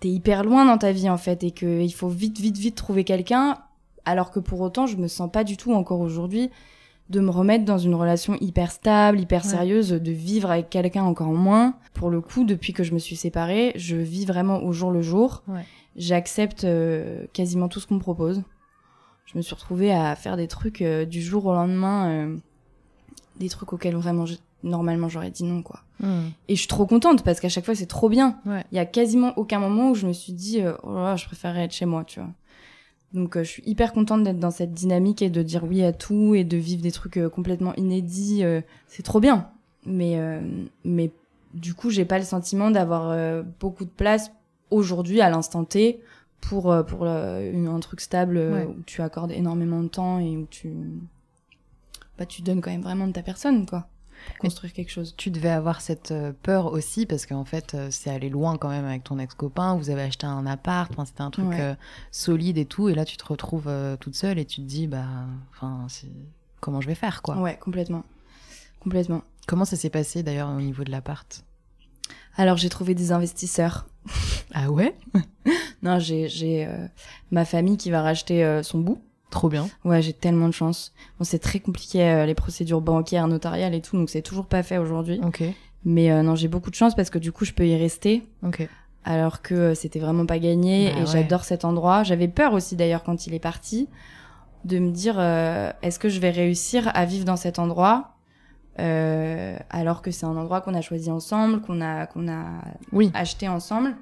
t'es 0.00 0.08
hyper 0.08 0.42
loin 0.44 0.64
dans 0.66 0.76
ta 0.78 0.90
vie 0.92 1.08
en 1.08 1.16
fait 1.16 1.44
et 1.44 1.52
que 1.52 1.80
il 1.80 1.92
faut 1.94 2.08
vite, 2.08 2.38
vite, 2.40 2.58
vite 2.58 2.74
trouver 2.74 3.04
quelqu'un. 3.04 3.58
Alors 4.04 4.30
que 4.32 4.40
pour 4.40 4.60
autant, 4.60 4.86
je 4.86 4.96
me 4.96 5.06
sens 5.08 5.30
pas 5.30 5.44
du 5.44 5.56
tout 5.56 5.72
encore 5.72 6.00
aujourd'hui 6.00 6.50
de 7.10 7.20
me 7.20 7.30
remettre 7.30 7.64
dans 7.64 7.78
une 7.78 7.94
relation 7.94 8.36
hyper 8.40 8.70
stable, 8.72 9.20
hyper 9.20 9.42
Ouais. 9.44 9.50
sérieuse, 9.50 9.90
de 9.90 10.12
vivre 10.12 10.50
avec 10.50 10.70
quelqu'un 10.70 11.02
encore 11.04 11.32
moins. 11.32 11.74
Pour 11.94 12.08
le 12.10 12.20
coup, 12.20 12.44
depuis 12.44 12.72
que 12.72 12.84
je 12.84 12.94
me 12.94 12.98
suis 12.98 13.16
séparée, 13.16 13.72
je 13.76 13.96
vis 13.96 14.24
vraiment 14.24 14.62
au 14.62 14.72
jour 14.72 14.90
le 14.90 15.02
jour. 15.02 15.42
Ouais. 15.48 15.64
J'accepte 15.96 16.64
euh, 16.64 17.24
quasiment 17.34 17.68
tout 17.68 17.80
ce 17.80 17.86
qu'on 17.86 17.96
me 17.96 18.00
propose. 18.00 18.42
Je 19.26 19.36
me 19.36 19.42
suis 19.42 19.54
retrouvée 19.54 19.92
à 19.92 20.14
faire 20.16 20.36
des 20.36 20.48
trucs 20.48 20.80
euh, 20.82 21.04
du 21.04 21.20
jour 21.20 21.44
au 21.46 21.52
lendemain, 21.52 22.08
euh, 22.08 22.36
des 23.38 23.48
trucs 23.48 23.72
auxquels 23.72 23.94
vraiment 23.96 24.24
je- 24.26 24.36
normalement 24.62 25.08
j'aurais 25.08 25.30
dit 25.30 25.44
non 25.44 25.62
quoi. 25.62 25.80
Hmm. 26.00 26.28
Et 26.48 26.54
je 26.54 26.60
suis 26.60 26.68
trop 26.68 26.86
contente 26.86 27.24
parce 27.24 27.40
qu'à 27.40 27.48
chaque 27.48 27.64
fois 27.64 27.74
c'est 27.74 27.86
trop 27.86 28.08
bien. 28.08 28.38
Ouais. 28.46 28.64
Il 28.72 28.76
y 28.76 28.78
a 28.78 28.86
quasiment 28.86 29.32
aucun 29.36 29.58
moment 29.58 29.90
où 29.90 29.94
je 29.94 30.06
me 30.06 30.12
suis 30.12 30.32
dit 30.32 30.60
oh 30.82 30.94
là 30.94 31.02
là, 31.02 31.16
je 31.16 31.26
préférerais 31.26 31.64
être 31.64 31.72
chez 31.72 31.86
moi, 31.86 32.04
tu 32.04 32.20
vois. 32.20 32.30
Donc 33.14 33.36
euh, 33.36 33.44
je 33.44 33.48
suis 33.50 33.62
hyper 33.66 33.92
contente 33.92 34.22
d'être 34.22 34.38
dans 34.38 34.50
cette 34.50 34.72
dynamique 34.72 35.20
et 35.22 35.30
de 35.30 35.42
dire 35.42 35.64
oui 35.64 35.82
à 35.82 35.92
tout 35.92 36.34
et 36.34 36.44
de 36.44 36.56
vivre 36.56 36.82
des 36.82 36.92
trucs 36.92 37.16
euh, 37.18 37.28
complètement 37.28 37.74
inédits. 37.76 38.42
euh, 38.44 38.60
c'est 38.86 39.02
trop 39.02 39.20
bien. 39.20 39.48
Mais 39.86 40.18
euh, 40.18 40.40
mais 40.84 41.10
du 41.54 41.74
coup 41.74 41.90
j'ai 41.90 42.04
pas 42.06 42.18
le 42.18 42.24
sentiment 42.24 42.70
d'avoir 42.70 43.10
euh, 43.10 43.42
beaucoup 43.60 43.84
de 43.84 43.90
place 43.90 44.30
aujourd'hui 44.70 45.20
à 45.20 45.28
l'instant 45.28 45.64
T 45.64 46.00
pour 46.40 46.72
euh, 46.72 46.82
pour 46.82 47.04
une- 47.04 47.68
un 47.68 47.80
truc 47.80 48.00
stable 48.00 48.36
Ouais. 48.38 48.64
où 48.66 48.76
tu 48.86 49.02
accordes 49.02 49.30
énormément 49.32 49.82
de 49.82 49.88
temps 49.88 50.18
et 50.18 50.36
où 50.36 50.46
tu 50.50 50.72
bah 52.18 52.26
tu 52.26 52.42
donnes 52.42 52.60
quand 52.60 52.70
même 52.70 52.82
vraiment 52.82 53.06
de 53.06 53.12
ta 53.12 53.22
personne 53.22 53.66
quoi 53.66 53.86
construire 54.38 54.72
quelque 54.72 54.90
chose. 54.90 55.14
Tu 55.16 55.30
devais 55.30 55.50
avoir 55.50 55.80
cette 55.80 56.10
euh, 56.10 56.32
peur 56.42 56.66
aussi 56.72 57.06
parce 57.06 57.26
qu'en 57.26 57.44
fait, 57.44 57.74
euh, 57.74 57.88
c'est 57.90 58.10
allé 58.10 58.28
loin 58.28 58.56
quand 58.58 58.68
même 58.68 58.84
avec 58.84 59.04
ton 59.04 59.18
ex-copain. 59.18 59.76
Vous 59.76 59.90
avez 59.90 60.02
acheté 60.02 60.26
un 60.26 60.46
appart, 60.46 60.90
enfin, 60.92 61.04
c'était 61.04 61.22
un 61.22 61.30
truc 61.30 61.46
Ouais. 61.48 61.60
euh, 61.60 61.74
solide 62.10 62.58
et 62.58 62.64
tout. 62.66 62.88
Et 62.88 62.94
là, 62.94 63.04
tu 63.04 63.16
te 63.16 63.24
retrouves 63.24 63.68
euh, 63.68 63.96
toute 63.96 64.14
seule 64.14 64.38
et 64.38 64.44
tu 64.44 64.56
te 64.56 64.66
dis, 64.66 64.86
bah, 64.86 65.04
enfin, 65.52 65.86
comment 66.60 66.80
je 66.80 66.86
vais 66.88 66.94
faire 66.94 67.22
quoi? 67.22 67.36
Ouais, 67.38 67.56
complètement. 67.58 68.04
Complètement. 68.80 69.22
Comment 69.46 69.64
ça 69.64 69.76
s'est 69.76 69.90
passé 69.90 70.22
d'ailleurs 70.22 70.48
au 70.50 70.60
niveau 70.60 70.84
de 70.84 70.90
l'appart? 70.90 71.44
Alors 72.36 72.56
j'ai 72.56 72.68
trouvé 72.68 72.94
des 72.94 73.12
investisseurs. 73.12 73.86
Ah 74.54 74.70
ouais? 74.70 74.96
Non, 75.82 75.98
j'ai 75.98 76.28
j'ai 76.28 76.64
euh, 76.64 76.86
ma 77.32 77.44
famille 77.44 77.76
qui 77.76 77.90
va 77.90 78.02
racheter 78.02 78.60
son 78.62 78.78
bout. 78.78 79.02
Trop 79.32 79.48
bien. 79.48 79.68
Ouais, 79.84 80.00
j'ai 80.02 80.12
tellement 80.12 80.46
de 80.46 80.52
chance. 80.54 80.92
Bon, 81.18 81.24
c'est 81.24 81.40
très 81.40 81.58
compliqué 81.58 82.04
euh, 82.04 82.26
les 82.26 82.34
procédures 82.34 82.80
bancaires, 82.80 83.26
notariales 83.26 83.74
et 83.74 83.80
tout, 83.80 83.96
donc 83.96 84.08
c'est 84.10 84.22
toujours 84.22 84.46
pas 84.46 84.62
fait 84.62 84.78
aujourd'hui. 84.78 85.20
Ok, 85.24 85.42
Mais 85.84 86.12
euh, 86.12 86.22
non, 86.22 86.36
j'ai 86.36 86.46
beaucoup 86.48 86.70
de 86.70 86.76
chance 86.76 86.94
parce 86.94 87.10
que 87.10 87.18
du 87.18 87.32
coup, 87.32 87.44
je 87.44 87.52
peux 87.52 87.66
y 87.66 87.74
rester. 87.76 88.22
ok. 88.44 88.68
Alors 89.04 89.42
que 89.42 89.54
euh, 89.54 89.74
c'était 89.74 89.98
vraiment 89.98 90.26
pas 90.26 90.38
gagné 90.38 90.90
Bah 90.92 90.96
et 90.98 91.00
ouais. 91.00 91.06
j'adore 91.06 91.42
cet 91.44 91.64
endroit. 91.64 92.04
J'avais 92.04 92.28
peur 92.28 92.52
aussi 92.52 92.76
d'ailleurs 92.76 93.02
quand 93.02 93.26
il 93.26 93.34
est 93.34 93.40
parti 93.40 93.88
de 94.64 94.78
me 94.78 94.92
dire 94.92 95.18
est-ce 95.82 95.98
que 95.98 96.08
je 96.08 96.20
vais 96.20 96.30
réussir 96.30 96.88
à 96.94 97.04
vivre 97.04 97.24
dans 97.24 97.34
cet 97.36 97.58
endroit 97.58 98.10
alors 98.78 100.02
que 100.02 100.10
c'est 100.12 100.24
un 100.26 100.36
endroit 100.36 100.60
qu'on 100.60 100.74
a 100.74 100.80
choisi 100.80 101.10
ensemble, 101.10 101.60
qu'on 101.62 101.80
a 101.80 102.06
qu'on 102.06 102.28
a 102.28 102.44
Oui, 102.92 103.10
acheté 103.14 103.48
ensemble. 103.48 103.96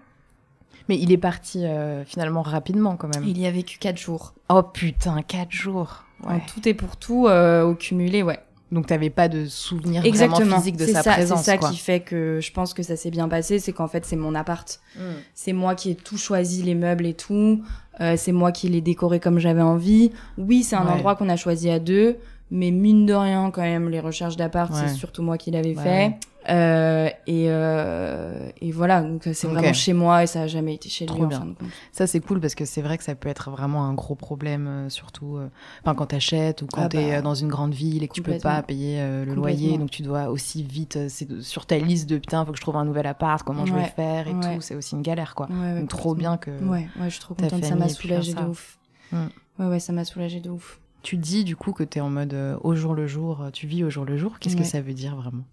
Mais 0.89 0.97
il 0.99 1.13
est 1.13 1.19
parti 1.19 1.65
euh, 1.65 2.05
finalement 2.05 2.43
rapidement 2.43 2.97
quand 2.97 3.09
même. 3.15 3.25
Il 3.27 3.39
y 3.39 3.47
a 3.47 3.51
vécu 3.51 3.79
quatre 3.79 3.99
jours. 3.99 4.35
Oh 4.49 4.63
putain, 4.63 5.23
quatre 5.23 5.53
jours. 5.53 6.05
En 6.25 6.35
Ouais. 6.35 6.43
tout 6.53 6.69
et 6.69 6.75
pour 6.75 6.97
tout, 6.97 7.27
euh, 7.29 7.63
au 7.65 7.75
cumulé, 7.75 8.23
ouais. 8.23 8.39
Donc 8.73 8.87
t'avais 8.87 9.11
pas 9.11 9.29
de 9.29 9.47
souvenir 9.47 10.05
Exactement. 10.05 10.37
vraiment 10.39 10.57
physique 10.59 10.77
de 10.77 10.87
C'est 10.87 10.93
sa 10.93 11.03
ça, 11.03 11.13
présence. 11.15 11.41
C'est 11.41 11.51
ça 11.53 11.59
quoi. 11.59 11.71
qui 11.71 11.77
fait 11.77 11.99
que 12.01 12.39
je 12.41 12.53
pense 12.53 12.73
que 12.73 12.85
ça 12.85 12.95
s'est 12.95 13.11
bien 13.11 13.29
passé, 13.29 13.59
c'est 13.59 13.73
qu'en 13.73 13.89
fait 13.89 14.05
c'est 14.05 14.15
mon 14.17 14.35
appart. 14.37 14.81
Mm. 14.97 15.01
C'est 15.35 15.53
moi 15.53 15.75
qui 15.75 15.91
ai 15.91 15.95
tout 15.97 16.17
choisi, 16.19 16.63
les 16.63 16.77
meubles 16.77 17.07
et 17.07 17.15
tout. 17.15 17.63
Euh, 18.01 18.15
c'est 18.17 18.31
moi 18.33 18.53
qui 18.53 18.69
l'ai 18.69 18.81
décoré 18.81 19.19
comme 19.19 19.41
j'avais 19.41 19.61
envie. 19.63 20.13
Oui, 20.39 20.63
c'est 20.63 20.77
un 20.77 20.85
Ouais. 20.87 20.93
endroit 20.93 21.17
qu'on 21.17 21.29
a 21.29 21.37
choisi 21.37 21.69
à 21.69 21.81
deux, 21.81 22.17
mais 22.53 22.71
mine 22.71 23.07
de 23.07 23.13
rien 23.15 23.51
quand 23.51 23.63
même, 23.63 23.89
les 23.89 23.99
recherches 23.99 24.37
d'appart, 24.37 24.73
Ouais. 24.73 24.83
c'est 24.87 24.95
surtout 24.95 25.23
moi 25.25 25.37
qui 25.37 25.51
l'avais 25.51 25.75
fait. 25.75 26.15
Euh, 26.49 27.09
et, 27.27 27.47
euh, 27.49 28.49
et 28.61 28.73
voilà, 28.73 29.03
donc 29.03 29.29
c'est 29.33 29.47
vraiment 29.47 29.73
chez 29.75 29.93
moi 29.93 30.23
et 30.23 30.27
ça 30.27 30.43
a 30.43 30.47
jamais 30.47 30.75
été 30.75 30.89
chez 30.89 31.07
lui 31.07 31.23
en 31.23 31.27
bien. 31.27 31.39
fin 31.39 31.45
de 31.47 31.53
compte. 31.53 31.69
Ça 31.93 32.07
c'est 32.07 32.21
cool 32.21 32.41
parce 32.41 32.55
que 32.55 32.65
c'est 32.65 32.81
vrai 32.81 32.97
que 32.97 33.05
ça 33.05 33.15
peut 33.15 33.29
être 33.29 33.51
vraiment 33.51 33.85
un 33.85 33.93
gros 33.93 34.15
problème, 34.15 34.67
euh, 34.67 34.89
surtout 34.89 35.37
euh, 35.37 35.49
enfin, 35.85 35.95
quand 35.95 36.07
t'achètes 36.07 36.63
ou 36.63 36.67
quand 36.67 36.85
Ah 36.85 36.89
t'es 36.89 37.11
bah, 37.11 37.17
euh, 37.19 37.23
dans 37.23 37.35
une 37.35 37.49
grande 37.49 37.75
ville 37.75 38.03
et 38.03 38.09
que 38.09 38.15
tu 38.15 38.23
peux 38.23 38.39
pas 38.39 38.63
payer 38.63 39.01
le 39.27 39.35
loyer, 39.35 39.77
donc 39.77 39.91
tu 39.91 40.03
dois 40.03 40.31
aussi 40.31 40.63
vite, 40.63 40.99
c'est 41.09 41.43
sur 41.43 41.67
ta 41.67 41.79
liste 41.79 42.09
de 42.09 42.17
putain, 42.17 42.45
faut 42.47 42.53
que 42.53 42.57
je 42.59 42.63
trouve 42.63 42.77
un 42.77 42.87
nouvel 42.87 43.07
appart, 43.07 43.43
comment 43.43 43.67
je 43.67 43.75
vais 43.75 43.85
faire 43.85 44.27
et 44.27 44.33
ouais. 44.33 44.55
tout, 44.55 44.61
c'est 44.63 44.75
aussi 44.75 44.95
une 44.95 45.03
galère 45.03 45.35
quoi. 45.35 45.47
Ouais, 45.51 45.75
ouais, 45.75 45.81
donc 45.81 45.89
trop 45.91 46.15
bien 46.15 46.39
que 46.39 46.51
Ouais, 46.65 46.89
ouais, 46.97 47.05
je 47.05 47.11
suis 47.11 47.21
trop 47.21 47.35
contente, 47.35 47.65
ça 47.65 47.75
m'a 47.77 47.89
soulagée 47.89 48.33
de 48.35 48.43
ouf. 48.45 48.79
Mm. 49.13 49.27
Ouais, 49.59 49.67
ouais, 49.67 49.81
ça 49.81 49.93
m'a 49.93 50.05
soulagée 50.07 50.41
de 50.41 50.49
ouf. 50.49 50.81
tu 51.03 51.19
dis 51.19 51.45
du 51.45 51.55
coup 51.55 51.73
que 51.73 51.83
t'es 51.83 52.01
en 52.01 52.09
mode 52.09 52.35
au 52.63 52.75
jour 52.75 52.95
le 52.95 53.07
jour, 53.07 53.45
tu 53.53 53.67
vis 53.67 53.85
au 53.85 53.91
jour 53.91 54.07
le 54.07 54.17
jour. 54.17 54.39
Qu'est-ce 54.39 54.57
que 54.57 54.65
ça 54.65 54.81
veut 54.81 54.95
dire 54.95 55.17
vraiment? 55.17 55.45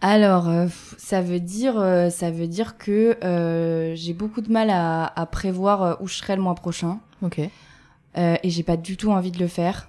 Alors, 0.00 0.48
euh, 0.48 0.66
ça 0.98 1.22
veut 1.22 1.40
dire, 1.40 1.78
euh, 1.78 2.10
ça 2.10 2.30
veut 2.30 2.46
dire 2.46 2.76
que 2.78 3.16
euh, 3.24 3.94
j'ai 3.94 4.12
beaucoup 4.12 4.40
de 4.42 4.52
mal 4.52 4.68
à, 4.70 5.04
à 5.18 5.26
prévoir 5.26 5.82
euh, 5.82 5.94
où 6.00 6.06
je 6.08 6.14
serai 6.14 6.36
le 6.36 6.42
mois 6.42 6.54
prochain, 6.54 6.98
Ok. 7.22 7.40
euh, 8.18 8.36
et 8.42 8.50
j'ai 8.50 8.62
pas 8.62 8.76
du 8.76 8.96
tout 8.96 9.10
envie 9.10 9.30
de 9.32 9.38
le 9.38 9.46
faire. 9.48 9.88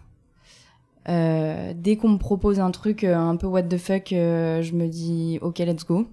Euh, 1.10 1.74
dès 1.76 1.96
qu'on 1.98 2.10
me 2.10 2.18
propose 2.18 2.60
un 2.60 2.72
truc 2.72 3.04
un 3.04 3.36
peu 3.38 3.48
what 3.48 3.64
the 3.64 3.78
fuck, 3.78 4.08
je 4.12 4.72
me 4.74 4.88
dis 4.88 5.40
ok 5.42 5.60
let's 5.60 5.86
go. 5.86 6.08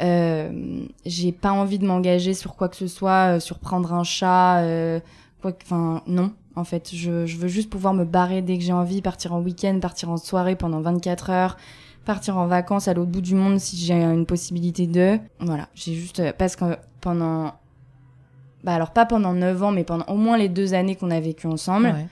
Euh, 0.00 0.84
j'ai 1.06 1.32
pas 1.32 1.52
envie 1.52 1.78
de 1.78 1.86
m'engager 1.86 2.34
sur 2.34 2.56
quoi 2.56 2.68
que 2.68 2.76
ce 2.76 2.86
soit, 2.88 3.38
sur 3.40 3.58
prendre 3.58 3.92
un 3.92 4.02
chat, 4.04 4.58
euh, 4.62 5.00
quoi, 5.40 5.52
que- 5.52 5.62
enfin 5.64 6.02
non. 6.06 6.32
En 6.56 6.64
fait, 6.64 6.90
je, 6.94 7.26
je 7.26 7.36
veux 7.36 7.48
juste 7.48 7.68
pouvoir 7.70 7.94
me 7.94 8.04
barrer 8.04 8.40
dès 8.42 8.56
que 8.58 8.62
j'ai 8.64 8.72
envie, 8.72 9.02
partir 9.02 9.34
en 9.34 9.40
week-end, 9.40 9.78
partir 9.80 10.10
en 10.10 10.16
soirée 10.16 10.54
pendant 10.56 10.80
24 10.80 11.30
heures, 11.30 11.56
partir 12.04 12.36
en 12.36 12.46
vacances 12.46 12.88
à 12.88 12.94
l'autre 12.94 13.10
bout 13.10 13.20
du 13.20 13.34
monde 13.34 13.58
si 13.58 13.76
j'ai 13.76 13.94
une 13.94 14.26
possibilité 14.26 14.86
de. 14.86 15.18
Voilà, 15.40 15.68
j'ai 15.74 15.94
juste 15.94 16.20
euh, 16.20 16.32
parce 16.36 16.56
que 16.56 16.76
pendant, 17.00 17.54
bah 18.62 18.74
alors 18.74 18.92
pas 18.92 19.06
pendant 19.06 19.32
9 19.32 19.62
ans, 19.62 19.72
mais 19.72 19.84
pendant 19.84 20.04
au 20.06 20.16
moins 20.16 20.36
les 20.38 20.48
deux 20.48 20.74
années 20.74 20.96
qu'on 20.96 21.10
a 21.10 21.20
vécu 21.20 21.46
ensemble, 21.46 21.86
Ouais. 21.86 22.06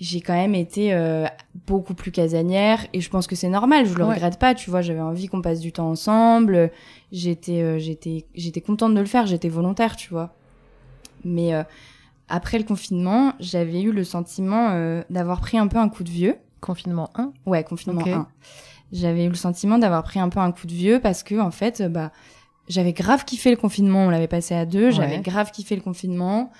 j'ai 0.00 0.20
quand 0.20 0.34
même 0.34 0.54
été 0.54 0.92
euh, 0.94 1.26
beaucoup 1.66 1.94
plus 1.94 2.10
casanière 2.12 2.80
et 2.92 3.00
je 3.00 3.10
pense 3.10 3.26
que 3.26 3.34
c'est 3.36 3.48
normal 3.48 3.84
je 3.86 3.94
le 3.94 4.04
Ouais. 4.04 4.14
regrette 4.14 4.38
pas 4.38 4.54
tu 4.54 4.70
vois 4.70 4.80
j'avais 4.80 5.00
envie 5.00 5.26
qu'on 5.26 5.42
passe 5.42 5.58
du 5.60 5.72
temps 5.72 5.88
ensemble 5.90 6.70
j'étais 7.10 7.62
euh, 7.62 7.78
j'étais 7.78 8.26
j'étais 8.34 8.60
contente 8.60 8.94
de 8.94 9.00
le 9.00 9.06
faire 9.06 9.26
j'étais 9.26 9.48
volontaire 9.48 9.96
tu 9.96 10.10
vois 10.10 10.34
mais 11.24 11.52
euh, 11.52 11.64
après 12.28 12.58
le 12.58 12.64
confinement 12.64 13.32
j'avais 13.40 13.82
eu 13.82 13.90
le 13.90 14.04
sentiment 14.04 14.70
d'avoir 15.10 15.40
pris 15.40 15.58
un 15.58 15.66
peu 15.66 15.78
un 15.78 15.88
coup 15.88 16.04
de 16.04 16.10
vieux 16.10 16.36
Confinement 16.60 17.10
1 17.16 17.32
ouais 17.46 17.64
confinement 17.64 18.00
Ok. 18.02 18.08
1 18.08 18.26
j'avais 18.92 19.24
eu 19.24 19.28
le 19.28 19.34
sentiment 19.34 19.78
d'avoir 19.78 20.02
pris 20.02 20.18
un 20.20 20.28
peu 20.28 20.40
un 20.40 20.52
coup 20.52 20.66
de 20.66 20.72
vieux 20.72 21.00
parce 21.00 21.22
que 21.22 21.38
en 21.40 21.50
fait 21.50 21.80
euh, 21.82 21.88
bah 21.88 22.10
j'avais 22.68 22.92
grave 22.92 23.24
kiffé 23.24 23.50
le 23.50 23.56
confinement 23.56 24.06
on 24.06 24.10
l'avait 24.10 24.28
passé 24.28 24.54
à 24.54 24.64
deux 24.66 24.90
j'avais 24.90 25.16
Ouais. 25.16 25.20
grave 25.22 25.50
kiffé 25.50 25.74
le 25.76 25.82
confinement 25.82 26.50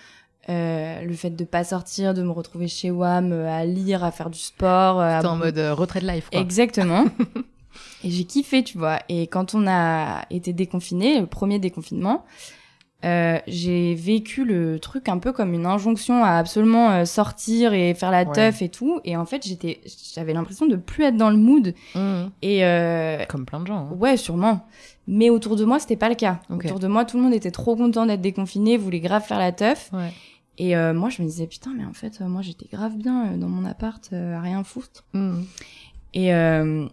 euh, 0.50 1.02
le 1.02 1.12
fait 1.12 1.28
de 1.28 1.44
pas 1.44 1.62
sortir, 1.62 2.14
de 2.14 2.22
me 2.22 2.30
retrouver 2.30 2.68
chez 2.68 2.90
WAM, 2.90 3.32
euh, 3.32 3.50
à 3.50 3.66
lire, 3.66 4.02
à 4.02 4.10
faire 4.10 4.30
du 4.30 4.38
sport. 4.38 4.98
euh, 4.98 5.20
à 5.20 5.26
en 5.28 5.36
mode 5.36 5.58
retrait 5.58 6.00
de 6.00 6.06
life 6.08 6.30
quoi. 6.30 6.40
Exactement. 6.40 7.04
et 8.04 8.10
j'ai 8.10 8.24
kiffé, 8.24 8.64
tu 8.64 8.78
vois. 8.78 8.98
Et 9.10 9.26
quand 9.26 9.54
on 9.54 9.66
a 9.68 10.22
été 10.30 10.54
déconfiné, 10.54 11.20
le 11.20 11.26
premier 11.26 11.58
déconfinement, 11.58 12.24
euh, 13.04 13.38
j'ai 13.46 13.94
vécu 13.94 14.44
le 14.44 14.80
truc 14.80 15.08
un 15.08 15.18
peu 15.18 15.32
comme 15.32 15.54
une 15.54 15.66
injonction 15.66 16.24
à 16.24 16.32
absolument 16.32 16.90
euh, 16.90 17.04
sortir 17.04 17.72
et 17.72 17.94
faire 17.94 18.10
la 18.10 18.24
Ouais. 18.24 18.32
teuf 18.34 18.60
et 18.62 18.68
tout. 18.68 19.00
Et 19.04 19.16
en 19.16 19.24
fait, 19.24 19.46
j'étais, 19.46 19.80
j'avais 20.14 20.32
l'impression 20.32 20.66
de 20.66 20.74
plus 20.76 21.04
être 21.04 21.16
dans 21.16 21.30
le 21.30 21.36
mood. 21.36 21.74
Mhm. 21.94 22.30
Et 22.42 22.64
euh, 22.64 23.24
Comme 23.28 23.46
plein 23.46 23.60
de 23.60 23.66
gens. 23.68 23.88
hein. 23.90 23.96
Ouais, 23.98 24.16
sûrement. 24.16 24.66
Mais 25.06 25.30
autour 25.30 25.54
de 25.56 25.64
moi, 25.64 25.78
c'était 25.78 25.96
pas 25.96 26.08
le 26.08 26.16
cas. 26.16 26.40
Autour 26.50 26.80
de 26.80 26.86
moi, 26.88 27.04
tout 27.04 27.16
le 27.16 27.22
monde 27.22 27.34
était 27.34 27.50
trop 27.52 27.76
content 27.76 28.04
d'être 28.04 28.20
déconfiné, 28.20 28.76
voulait 28.76 29.00
grave 29.00 29.22
faire 29.24 29.38
la 29.38 29.52
teuf. 29.52 29.90
Ouais. 29.92 30.12
Et 30.58 30.76
euh, 30.76 30.92
moi, 30.92 31.08
je 31.08 31.22
me 31.22 31.26
disais, 31.28 31.46
putain, 31.46 31.70
mais 31.76 31.84
en 31.84 31.92
fait, 31.92 32.18
euh, 32.20 32.26
moi, 32.26 32.42
j'étais 32.42 32.66
grave 32.70 32.96
bien 32.96 33.36
dans 33.36 33.48
mon 33.48 33.64
appart, 33.64 34.12
à 34.12 34.40
rien 34.40 34.64
foutre. 34.64 35.04
Mhm. 35.14 35.46
Et, 36.14 36.34
euh, 36.34 36.86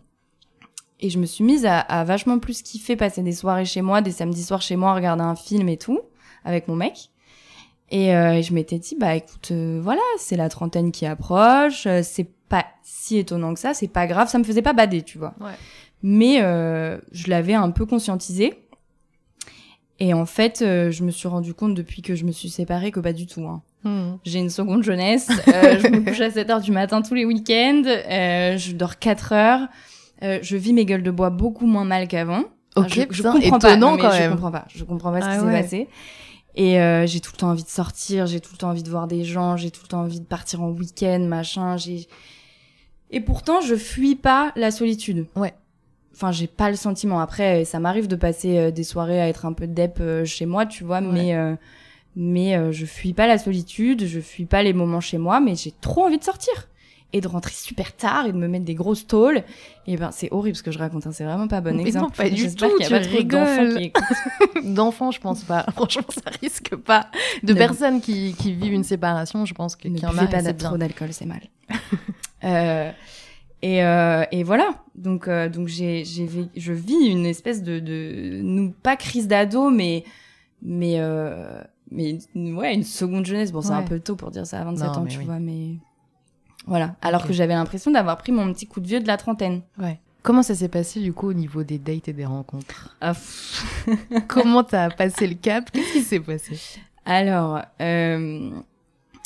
et 1.00 1.10
je 1.10 1.20
me 1.20 1.26
suis 1.26 1.44
mise 1.44 1.66
à, 1.66 1.80
à 1.80 2.04
vachement 2.04 2.40
plus 2.40 2.62
kiffer 2.62 2.96
passer 2.96 3.22
des 3.22 3.34
soirées 3.34 3.66
chez 3.66 3.82
moi, 3.82 4.02
des 4.02 4.12
samedis 4.12 4.44
soirs 4.44 4.62
chez 4.62 4.76
moi, 4.76 4.94
regarder 4.94 5.24
un 5.24 5.36
film 5.36 5.70
et 5.70 5.78
tout, 5.78 6.00
avec 6.44 6.68
mon 6.68 6.76
mec. 6.76 7.10
Et 7.92 8.16
euh, 8.16 8.42
je 8.42 8.54
m'étais 8.54 8.80
dit, 8.80 8.96
bah 9.00 9.16
écoute, 9.16 9.50
euh, 9.52 9.80
voilà, 9.82 10.02
c'est 10.18 10.38
la 10.38 10.50
trentaine 10.50 10.92
qui 10.92 11.06
approche, 11.06 11.86
euh, 11.86 12.02
c'est 12.04 12.28
pas 12.50 12.66
si 12.84 13.18
étonnant 13.18 13.54
que 13.54 13.60
ça, 13.60 13.74
c'est 13.74 13.88
pas 13.88 14.08
grave, 14.08 14.28
ça 14.30 14.40
me 14.40 14.44
faisait 14.44 14.62
pas 14.62 14.74
bader, 14.74 15.04
tu 15.04 15.18
vois. 15.18 15.34
Ouais. 15.40 15.52
Mais 16.02 16.42
euh, 16.42 16.98
je 17.12 17.30
l'avais 17.30 17.54
un 17.54 17.70
peu 17.72 17.86
conscientisé. 17.86 18.54
Et 20.00 20.14
en 20.14 20.26
fait, 20.26 20.62
euh, 20.62 20.92
je 20.92 21.04
me 21.04 21.12
suis 21.12 21.28
rendu 21.28 21.54
compte 21.54 21.74
depuis 21.74 22.02
que 22.02 22.16
je 22.16 22.26
me 22.26 22.32
suis 22.32 22.50
séparée 22.50 22.92
que 22.92 23.00
pas 23.00 23.14
du 23.14 23.28
tout. 23.28 23.46
Hein. 23.48 23.62
Hmm. 23.84 24.18
J'ai 24.26 24.40
une 24.40 24.50
seconde 24.50 24.84
jeunesse. 24.84 25.30
euh, 25.48 25.80
je 25.80 25.88
me 25.88 26.02
couche 26.04 26.20
à 26.20 26.30
7 26.32 26.50
heures 26.50 26.62
du 26.62 26.72
matin 26.72 27.02
tous 27.02 27.14
les 27.14 27.24
week-ends. 27.24 27.84
euh, 27.86 28.58
je 28.58 28.74
dors 28.74 29.00
4 29.00 29.32
heures. 29.34 29.68
Euh, 30.24 30.40
je 30.42 30.58
vis 30.58 30.74
mes 30.74 30.86
gueules 30.86 31.04
de 31.04 31.12
bois 31.12 31.30
beaucoup 31.30 31.66
moins 31.66 31.86
mal 31.86 32.08
qu'avant. 32.08 32.44
Ok, 32.76 32.90
je, 32.90 33.02
je 33.02 33.06
putain, 33.06 33.32
comprends 33.34 33.60
pas. 33.60 33.70
étonnant 33.72 33.92
non, 33.92 33.96
mais 33.96 34.02
quand 34.02 34.12
je 34.12 34.18
même. 34.20 34.32
comprends 34.32 34.52
pas. 34.52 34.66
Je 34.74 34.84
comprends 34.84 35.12
pas 35.12 35.22
ce 35.22 35.26
Ah 35.28 35.34
qui 35.36 35.40
s'est 35.40 35.46
ouais. 35.46 35.62
passé. 35.62 35.88
Et 36.56 36.80
euh, 36.80 37.06
j'ai 37.06 37.20
tout 37.20 37.32
le 37.34 37.38
temps 37.38 37.50
envie 37.50 37.64
de 37.64 37.70
sortir, 37.70 38.28
j'ai 38.28 38.40
tout 38.40 38.52
le 38.54 38.58
temps 38.58 38.70
envie 38.70 38.84
de 38.84 38.90
voir 38.90 39.08
des 39.08 39.24
gens, 39.26 39.58
j'ai 39.58 39.72
tout 39.72 39.82
le 39.84 39.88
temps 39.90 40.02
envie 40.02 40.22
de 40.22 40.26
partir 40.26 40.62
en 40.62 40.70
week-end, 40.70 41.20
machin. 41.20 41.76
J'ai 41.78 42.08
et 43.12 43.22
pourtant 43.22 43.62
je 43.62 43.76
fuis 43.76 44.16
pas 44.16 44.52
la 44.56 44.72
solitude. 44.72 45.26
Ouais. 45.36 45.54
Enfin, 46.14 46.32
j'ai 46.32 46.48
pas 46.48 46.70
le 46.70 46.78
sentiment. 46.78 47.20
Après, 47.20 47.66
ça 47.66 47.80
m'arrive 47.80 48.08
de 48.08 48.16
passer 48.16 48.58
euh, 48.58 48.72
des 48.72 48.84
soirées 48.86 49.20
à 49.22 49.28
être 49.28 49.46
un 49.46 49.52
peu 49.52 49.68
dep 49.68 49.98
euh, 50.00 50.24
chez 50.24 50.46
moi, 50.46 50.66
tu 50.66 50.86
vois, 50.86 51.02
Ouais. 51.02 51.08
mais 51.12 51.36
euh, 51.36 51.56
mais 52.16 52.56
euh, 52.56 52.72
je 52.72 52.86
fuis 52.86 53.12
pas 53.14 53.28
la 53.28 53.38
solitude, 53.38 54.06
je 54.06 54.22
fuis 54.22 54.46
pas 54.46 54.64
les 54.64 54.72
moments 54.72 55.02
chez 55.02 55.18
moi, 55.18 55.42
mais 55.42 55.56
j'ai 55.56 55.74
trop 55.82 56.06
envie 56.06 56.18
de 56.18 56.24
sortir 56.24 56.70
et 57.16 57.22
de 57.22 57.30
rentrer 57.30 57.54
super 57.54 57.96
tard 57.96 58.26
et 58.26 58.34
de 58.34 58.38
me 58.38 58.50
mettre 58.50 58.66
des 58.66 58.76
grosses 58.76 59.08
tôles. 59.08 59.42
Et 59.88 59.96
ben 59.96 60.12
c'est 60.12 60.28
horrible 60.34 60.58
ce 60.58 60.64
que 60.64 60.72
je 60.72 60.78
raconte, 60.78 61.08
hein, 61.08 61.14
c'est 61.14 61.24
vraiment 61.24 61.48
pas 61.48 61.62
bon 61.62 61.74
Mais 61.74 61.84
exemple. 61.84 62.08
non, 62.08 62.10
pas 62.12 62.30
du 62.30 62.54
tout, 62.54 62.68
qu'il 62.78 62.82
y 62.82 62.84
a 62.84 62.88
tu 62.88 62.92
pas 62.94 63.00
trop 63.00 63.24
d'enfants 63.24 65.10
qui 65.12 65.16
je 65.16 65.22
pense 65.22 65.44
pas. 65.46 65.64
Franchement, 65.76 66.04
ça 66.10 66.30
risque 66.42 66.76
pas. 66.76 67.08
De 67.42 67.54
Ne- 67.54 67.58
personnes 67.58 68.02
qui, 68.02 68.34
qui 68.38 68.52
vivent 68.52 68.74
une 68.74 68.84
séparation, 68.84 69.46
je 69.46 69.54
pense 69.54 69.78
qu'il 69.78 69.98
y 69.98 70.06
en 70.06 70.18
a. 70.18 70.24
et 70.26 70.28
pas 70.28 70.42
bien. 70.42 70.54
trop 70.54 70.78
d'alcool, 70.78 71.14
c'est 71.14 71.26
mal. 71.26 71.40
euh, 72.44 72.92
et, 73.62 73.82
euh, 73.82 74.26
et 74.34 74.44
voilà. 74.44 74.84
Donc, 74.96 75.30
euh, 75.30 75.48
donc 75.48 75.70
j'ai, 75.70 76.04
j'ai, 76.04 76.28
je 76.54 76.74
vis 76.74 77.06
une 77.08 77.26
espèce 77.26 77.64
de, 77.64 77.80
de, 77.80 78.42
nous 78.44 78.72
pas 78.72 78.98
crise 78.98 79.30
d'ado, 79.30 79.70
mais, 79.70 80.04
mais, 80.62 81.00
mais 81.92 82.18
ouais, 82.36 82.74
une 82.74 82.84
seconde 82.84 83.26
jeunesse. 83.26 83.54
Bon, 83.54 83.62
c'est 83.62 83.72
un 83.72 83.84
peu 83.84 84.02
tôt 84.02 84.18
pour 84.18 84.32
dire 84.32 84.46
ça 84.46 84.60
à 84.60 84.66
27 84.66 84.86
Non, 84.88 84.94
ans, 84.96 85.06
tu 85.06 85.20
oui. 85.20 85.26
vois, 85.26 85.40
mais 85.40 85.76
voilà. 86.66 86.96
Alors 87.02 87.26
que 87.26 87.34
j'avais 87.34 87.54
l'impression 87.54 87.92
d'avoir 87.92 88.18
pris 88.18 88.32
mon 88.32 88.52
petit 88.54 88.68
coup 88.68 88.80
de 88.80 88.88
vieux 88.88 89.00
de 89.00 89.08
la 89.08 89.18
trentaine. 89.18 89.62
Ouais. 89.78 90.00
Comment 90.24 90.42
ça 90.42 90.56
s'est 90.56 90.70
passé 90.70 91.02
du 91.02 91.14
coup 91.14 91.30
au 91.30 91.34
niveau 91.34 91.64
des 91.64 91.78
dates 91.78 92.08
et 92.08 92.14
des 92.14 92.26
rencontres 92.26 92.96
Ah. 93.02 93.14
Comment 94.28 94.64
t'as 94.64 94.90
passé 94.90 95.28
le 95.28 95.36
cap? 95.36 95.70
Qu'est-ce 95.72 95.94
qui 95.94 96.02
s'est 96.02 96.20
passé? 96.20 96.58
Alors, 97.06 97.62
euh, 97.82 98.50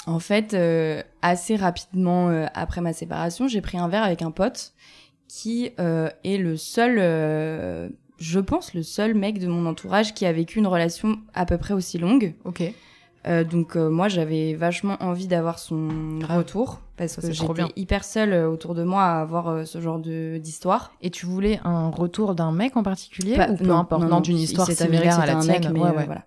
en 0.05 0.19
fait, 0.19 0.53
euh, 0.53 1.01
assez 1.21 1.55
rapidement 1.55 2.29
euh, 2.29 2.47
après 2.53 2.81
ma 2.81 2.91
séparation, 2.91 3.47
j'ai 3.47 3.61
pris 3.61 3.77
un 3.77 3.87
verre 3.87 4.03
avec 4.03 4.21
un 4.21 4.31
pote 4.31 4.73
qui 5.29 5.71
euh, 5.79 6.09
est 6.25 6.37
le 6.37 6.57
seul, 6.57 6.97
euh, 6.99 7.87
je 8.17 8.39
pense, 8.39 8.73
le 8.73 8.83
seul 8.83 9.13
mec 9.13 9.39
de 9.39 9.47
mon 9.47 9.65
entourage 9.67 10.13
qui 10.13 10.25
a 10.25 10.33
vécu 10.33 10.59
une 10.59 10.67
relation 10.67 11.19
à 11.33 11.45
peu 11.45 11.57
près 11.57 11.73
aussi 11.73 11.97
longue. 11.97 12.33
Ok. 12.43 12.63
Euh, 13.29 13.43
donc 13.43 13.75
euh, 13.75 13.89
moi, 13.89 14.07
j'avais 14.07 14.53
vachement 14.55 14.97
envie 15.01 15.27
d'avoir 15.27 15.59
son 15.59 16.17
Grave. 16.19 16.37
retour 16.39 16.79
parce 16.97 17.15
que 17.15 17.31
j'étais 17.31 17.63
hyper 17.75 18.03
seule 18.03 18.33
euh, 18.33 18.49
autour 18.49 18.73
de 18.75 18.83
moi 18.83 19.03
à 19.03 19.21
avoir 19.21 19.49
euh, 19.49 19.65
ce 19.65 19.79
genre 19.79 19.99
de 19.99 20.37
d'histoire. 20.37 20.91
Et 21.01 21.09
tu 21.11 21.25
voulais 21.25 21.59
un 21.63 21.89
retour 21.89 22.33
d'un 22.35 22.51
mec 22.51 22.75
en 22.75 22.83
particulier 22.83 23.35
Pas- 23.35 23.49
ou 23.49 23.55
peu 23.55 23.71
importe 23.71 24.03
Non, 24.03 24.19
d'une 24.19 24.37
histoire 24.37 24.69
similaire 24.71 25.19
à 25.19 25.25
la 25.25 25.35
tienne? 25.35 25.61
mec, 25.61 25.69
mais 25.71 25.79
ouais, 25.79 25.89
ouais. 25.91 26.05
voilà. 26.05 26.25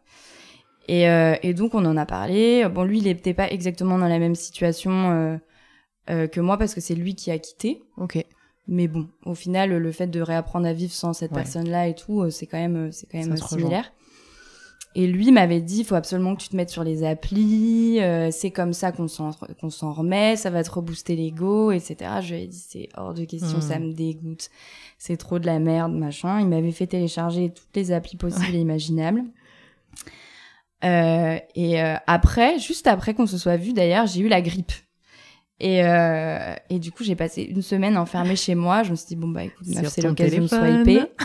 Et, 0.88 1.04
et 1.48 1.54
donc 1.54 1.74
on 1.74 1.84
en 1.84 1.96
a 1.96 2.06
parlé. 2.06 2.66
Bon, 2.68 2.84
lui, 2.84 2.98
il 2.98 3.04
n'était 3.04 3.34
pas 3.34 3.48
exactement 3.50 3.98
dans 3.98 4.08
la 4.08 4.18
même 4.18 4.34
situation 4.34 5.38
que 6.06 6.40
moi 6.40 6.56
parce 6.58 6.74
que 6.74 6.80
c'est 6.80 6.94
lui 6.94 7.14
qui 7.14 7.30
a 7.30 7.38
quitté. 7.38 7.82
Ok. 7.96 8.24
Mais 8.68 8.86
bon, 8.88 9.08
au 9.26 9.34
final, 9.34 9.70
le 9.76 9.92
fait 9.92 10.06
de 10.06 10.20
réapprendre 10.20 10.66
à 10.66 10.72
vivre 10.72 10.92
sans 10.92 11.12
cette 11.12 11.32
Ouais. 11.32 11.38
personne-là 11.38 11.88
et 11.88 11.94
tout, 11.94 12.30
c'est 12.30 12.46
quand 12.46 12.58
même, 12.58 12.92
c'est 12.92 13.06
quand 13.10 13.18
même 13.18 13.36
similaire. 13.36 13.92
Et 14.94 15.06
lui 15.06 15.30
m'avait 15.32 15.60
dit, 15.62 15.78
il 15.80 15.84
faut 15.84 15.94
absolument 15.94 16.36
que 16.36 16.42
tu 16.42 16.48
te 16.50 16.56
mettes 16.56 16.68
sur 16.70 16.84
les 16.84 17.02
applis. 17.04 17.98
euh, 18.00 18.30
c'est 18.30 18.50
comme 18.50 18.72
ça 18.74 18.92
qu'on 18.92 19.08
s'en 19.08 19.30
qu'on 19.60 19.70
s'en 19.70 19.92
remet. 19.92 20.36
Ça 20.36 20.50
va 20.50 20.62
te 20.62 20.70
rebooster 20.70 21.16
l'ego, 21.16 21.70
etc. 21.72 21.96
Je 22.20 22.34
lui 22.34 22.42
ai 22.42 22.46
dit, 22.46 22.62
c'est 22.68 22.88
hors 22.96 23.14
de 23.14 23.24
question, 23.24 23.58
Hmm. 23.58 23.62
ça 23.62 23.78
me 23.78 23.92
dégoûte. 23.92 24.50
C'est 24.98 25.16
trop 25.16 25.38
de 25.38 25.46
la 25.46 25.58
merde, 25.58 25.92
machin. 25.94 26.40
Il 26.40 26.48
m'avait 26.48 26.72
fait 26.72 26.86
télécharger 26.86 27.50
toutes 27.54 27.74
les 27.74 27.90
applis 27.92 28.16
possibles 28.16 28.54
et 28.54 28.60
imaginables. 28.60 29.22
Euh, 30.84 31.38
et 31.54 31.82
euh, 31.82 31.94
après, 32.06 32.58
juste 32.58 32.86
après 32.86 33.14
qu'on 33.14 33.26
se 33.26 33.38
soit 33.38 33.56
vu, 33.56 33.72
d'ailleurs, 33.72 34.06
j'ai 34.06 34.20
eu 34.20 34.28
la 34.28 34.42
grippe. 34.42 34.72
Et, 35.64 35.84
euh, 35.84 36.54
et 36.70 36.80
du 36.80 36.90
coup, 36.90 37.04
j'ai 37.04 37.14
passé 37.14 37.42
une 37.44 37.62
semaine 37.62 37.96
enfermée 37.96 38.34
chez 38.34 38.56
moi. 38.56 38.82
Je 38.82 38.90
me 38.90 38.96
suis 38.96 39.06
dit, 39.06 39.14
bon, 39.16 39.28
bah 39.28 39.44
écoute, 39.44 39.64
c'est 39.88 40.02
l'occasion 40.02 40.42
de 40.42 40.46
swiper. 40.48 41.06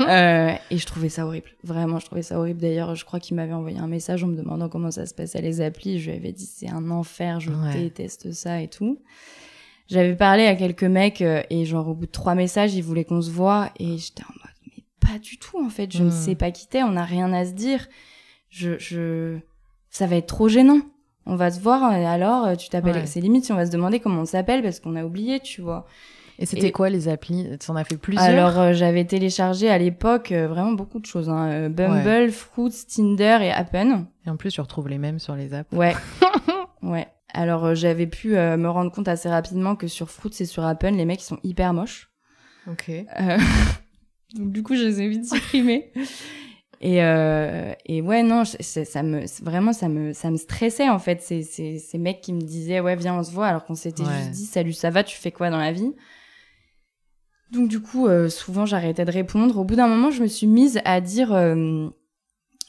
Euh, 0.00 0.52
et 0.70 0.78
je 0.78 0.86
trouvais 0.86 1.08
ça 1.10 1.26
horrible. 1.26 1.50
Vraiment, 1.62 1.98
je 1.98 2.06
trouvais 2.06 2.22
ça 2.22 2.38
horrible. 2.38 2.60
D'ailleurs, 2.60 2.94
je 2.96 3.04
crois 3.04 3.20
qu'il 3.20 3.36
m'avait 3.36 3.52
envoyé 3.52 3.78
un 3.78 3.86
message 3.86 4.24
en 4.24 4.28
me 4.28 4.34
demandant 4.34 4.68
comment 4.68 4.90
ça 4.90 5.04
se 5.06 5.14
passait 5.14 5.40
les 5.42 5.60
applis. 5.60 6.00
Je 6.00 6.10
lui 6.10 6.16
avais 6.16 6.32
dit, 6.32 6.46
c'est 6.46 6.68
un 6.70 6.90
enfer, 6.90 7.38
je 7.38 7.50
Ouais. 7.50 7.74
déteste 7.82 8.32
ça 8.32 8.60
et 8.62 8.68
tout. 8.68 8.98
J'avais 9.88 10.16
parlé 10.16 10.46
à 10.46 10.56
quelques 10.56 10.84
mecs 10.84 11.20
euh, 11.20 11.42
et 11.50 11.64
genre 11.66 11.86
au 11.88 11.94
bout 11.94 12.06
de 12.06 12.10
trois 12.10 12.34
messages, 12.34 12.74
ils 12.74 12.82
voulaient 12.82 13.04
qu'on 13.04 13.20
se 13.20 13.30
voit 13.30 13.70
et 13.78 13.98
j'étais 13.98 14.22
en 14.24 14.32
mode, 14.32 14.54
mais 14.76 14.82
pas 15.00 15.18
du 15.18 15.36
tout 15.38 15.62
en 15.64 15.68
fait. 15.68 15.92
Je 15.92 16.02
ne 16.02 16.08
Hmm. 16.08 16.12
sais 16.12 16.34
pas 16.34 16.50
qui 16.50 16.66
t'es, 16.66 16.82
on 16.82 16.92
n'a 16.92 17.04
rien 17.04 17.32
à 17.32 17.44
se 17.44 17.52
dire. 17.52 17.86
Je, 18.48 18.78
je, 18.78 19.38
ça 19.90 20.06
va 20.06 20.16
être 20.16 20.26
trop 20.28 20.48
gênant. 20.48 20.80
On 21.26 21.36
va 21.36 21.50
se 21.50 21.60
voir 21.60 21.92
et 21.94 22.06
alors 22.06 22.46
euh, 22.46 22.54
tu 22.56 22.68
t'appelles. 22.68 22.94
Ouais. 22.96 23.06
C'est 23.06 23.20
limite 23.20 23.44
si 23.44 23.52
on 23.52 23.56
va 23.56 23.66
se 23.66 23.70
demander 23.70 24.00
comment 24.00 24.22
on 24.22 24.26
s'appelle 24.26 24.62
parce 24.62 24.80
qu'on 24.80 24.96
a 24.96 25.04
oublié, 25.04 25.40
tu 25.40 25.60
vois. 25.60 25.86
Et 26.38 26.46
c'était 26.46 26.68
Et- 26.68 26.72
quoi 26.72 26.88
les 26.88 27.08
applis? 27.08 27.46
Tu 27.60 27.70
en 27.70 27.76
as 27.76 27.84
fait 27.84 27.98
plusieurs? 27.98 28.24
Alors, 28.26 28.58
euh, 28.58 28.72
j'avais 28.72 29.04
téléchargé 29.04 29.68
à 29.68 29.76
l'époque 29.76 30.32
euh, 30.32 30.48
vraiment 30.48 30.72
beaucoup 30.72 30.98
de 30.98 31.04
choses. 31.04 31.28
Hein. 31.28 31.50
Euh, 31.50 31.68
Bumble, 31.68 32.30
Fruits, 32.32 32.72
Tinder 32.88 33.38
et 33.42 33.50
Appen. 33.50 34.06
Et 34.26 34.30
en 34.30 34.36
plus, 34.36 34.50
tu 34.50 34.60
retrouves 34.62 34.88
les 34.88 34.96
mêmes 34.96 35.18
sur 35.18 35.36
les 35.36 35.52
apps. 35.52 35.70
Ouais. 35.72 35.94
ouais. 36.82 37.06
Alors, 37.34 37.66
euh, 37.66 37.74
j'avais 37.74 38.06
pu 38.06 38.36
euh, 38.38 38.56
me 38.56 38.70
rendre 38.70 38.90
compte 38.90 39.06
assez 39.06 39.28
rapidement 39.28 39.76
que 39.76 39.86
sur 39.86 40.10
Fruits 40.10 40.32
et 40.40 40.46
sur 40.46 40.64
Appen, 40.64 40.92
les 40.96 41.04
mecs, 41.04 41.20
ils 41.20 41.26
sont 41.26 41.38
hyper 41.44 41.74
moches. 41.74 42.10
Ok. 42.70 42.88
Euh, 42.88 43.38
Donc, 44.34 44.50
du 44.50 44.62
coup, 44.62 44.74
je 44.76 44.84
les 44.84 45.02
ai 45.02 45.08
vite 45.08 45.26
supprimés. 45.26 45.92
Et, 46.82 47.02
euh, 47.04 47.72
et 47.84 48.00
ouais, 48.00 48.22
non, 48.22 48.44
je- 48.44 48.56
c'est- 48.60 48.86
ça 48.86 49.02
me, 49.02 49.24
vraiment, 49.42 49.72
ça 49.74 49.88
me, 49.88 50.14
ça 50.14 50.30
me 50.30 50.36
stressait, 50.38 50.88
en 50.88 50.98
fait. 50.98 51.20
Ces, 51.20 51.42
ces, 51.42 51.78
ces 51.78 51.98
mecs 51.98 52.22
qui 52.22 52.32
me 52.32 52.40
disaient, 52.40 52.80
ouais, 52.80 52.96
viens, 52.96 53.14
on 53.18 53.22
se 53.22 53.30
voit, 53.32 53.48
alors 53.48 53.64
qu'on 53.66 53.74
s'était 53.74 54.02
Ouais. 54.02 54.16
juste 54.16 54.30
dit, 54.30 54.46
salut, 54.46 54.72
ça 54.72 54.88
va, 54.90 55.04
tu 55.04 55.16
fais 55.18 55.30
quoi 55.30 55.50
dans 55.50 55.58
la 55.58 55.72
vie? 55.72 55.94
Donc, 57.50 57.68
du 57.68 57.80
coup, 57.80 58.06
euh, 58.06 58.28
souvent, 58.28 58.64
j'arrêtais 58.64 59.04
de 59.04 59.10
répondre. 59.10 59.58
Au 59.58 59.64
bout 59.64 59.74
d'un 59.76 59.88
moment, 59.88 60.10
je 60.10 60.22
me 60.22 60.28
suis 60.28 60.46
mise 60.46 60.80
à 60.84 61.00
dire, 61.00 61.32
euh, 61.34 61.88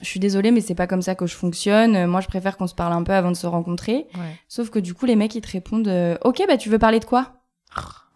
je 0.02 0.06
suis 0.06 0.19
désolée, 0.19 0.52
mais 0.52 0.60
c'est 0.62 0.76
pas 0.76 0.88
comme 0.88 1.04
ça 1.04 1.13
que 1.15 1.28
je 1.28 1.36
fonctionne. 1.36 1.95
Euh, 1.95 2.08
Moi, 2.08 2.19
je 2.21 2.28
préfère 2.28 2.58
qu'on 2.58 2.67
se 2.67 2.76
parle 2.76 2.91
un 2.93 3.04
peu 3.04 3.13
avant 3.13 3.30
de 3.32 3.36
se 3.38 3.47
rencontrer. 3.47 4.08
Ouais. 4.15 4.36
Sauf 4.47 4.71
que 4.71 4.80
du 4.80 4.93
coup, 4.93 5.06
les 5.06 5.15
mecs, 5.15 5.36
ils 5.36 5.41
te 5.41 5.52
répondent, 5.52 5.88
euh, 5.88 6.17
ok, 6.26 6.41
bah, 6.47 6.58
tu 6.58 6.69
veux 6.69 6.80
parler 6.80 7.00
de 7.00 7.06
quoi? 7.06 7.34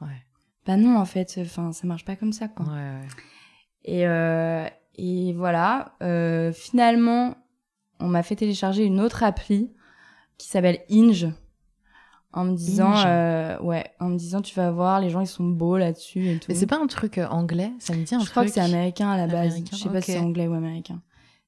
Ouais. 0.01 0.08
Bah 0.65 0.75
non, 0.75 0.97
en 0.97 1.05
fait, 1.05 1.36
enfin, 1.39 1.71
ça 1.71 1.86
marche 1.88 2.03
pas 2.03 2.15
comme 2.15 2.34
ça, 2.34 2.47
quoi. 2.47 2.65
Ouais, 2.65 2.71
ouais. 2.73 3.08
Et, 3.86 4.08
euh, 4.08 4.65
et 4.97 5.34
voilà, 5.34 5.93
euh, 6.03 6.51
finalement, 6.53 7.36
on 7.99 8.08
m'a 8.08 8.23
fait 8.23 8.36
télécharger 8.36 8.84
une 8.84 8.99
autre 8.99 9.23
appli 9.23 9.71
qui 10.38 10.47
s'appelle 10.47 10.79
Inge. 10.91 11.27
En 12.34 12.43
me 12.43 12.53
disant, 12.53 12.93
euh, 13.05 13.58
ouais, 13.62 13.86
en 14.01 14.10
me 14.10 14.17
disant, 14.17 14.41
tu 14.41 14.53
vas 14.55 14.69
voir, 14.69 14.99
les 14.99 15.10
gens, 15.10 15.21
ils 15.21 15.27
sont 15.27 15.45
beaux 15.45 15.77
là-dessus 15.77 16.27
et 16.29 16.38
tout. 16.38 16.47
Mais 16.49 16.55
c'est 16.55 16.67
pas 16.67 16.77
un 16.77 16.88
truc 16.88 17.17
euh, 17.17 17.27
anglais? 17.27 17.71
Ça 17.79 17.93
me 17.95 18.03
dit 18.03 18.13
un 18.13 18.19
Je 18.19 18.23
truc. 18.25 18.31
crois 18.31 18.43
que 18.43 18.51
c'est 18.51 18.60
américain 18.60 19.10
à 19.10 19.15
la 19.15 19.27
base. 19.27 19.53
Américain, 19.53 19.77
Je 19.77 19.84
sais 19.84 19.89
pas 19.89 20.01
si 20.01 20.12
c'est 20.12 20.19
anglais 20.19 20.45
ou 20.47 20.53
américain. 20.53 21.01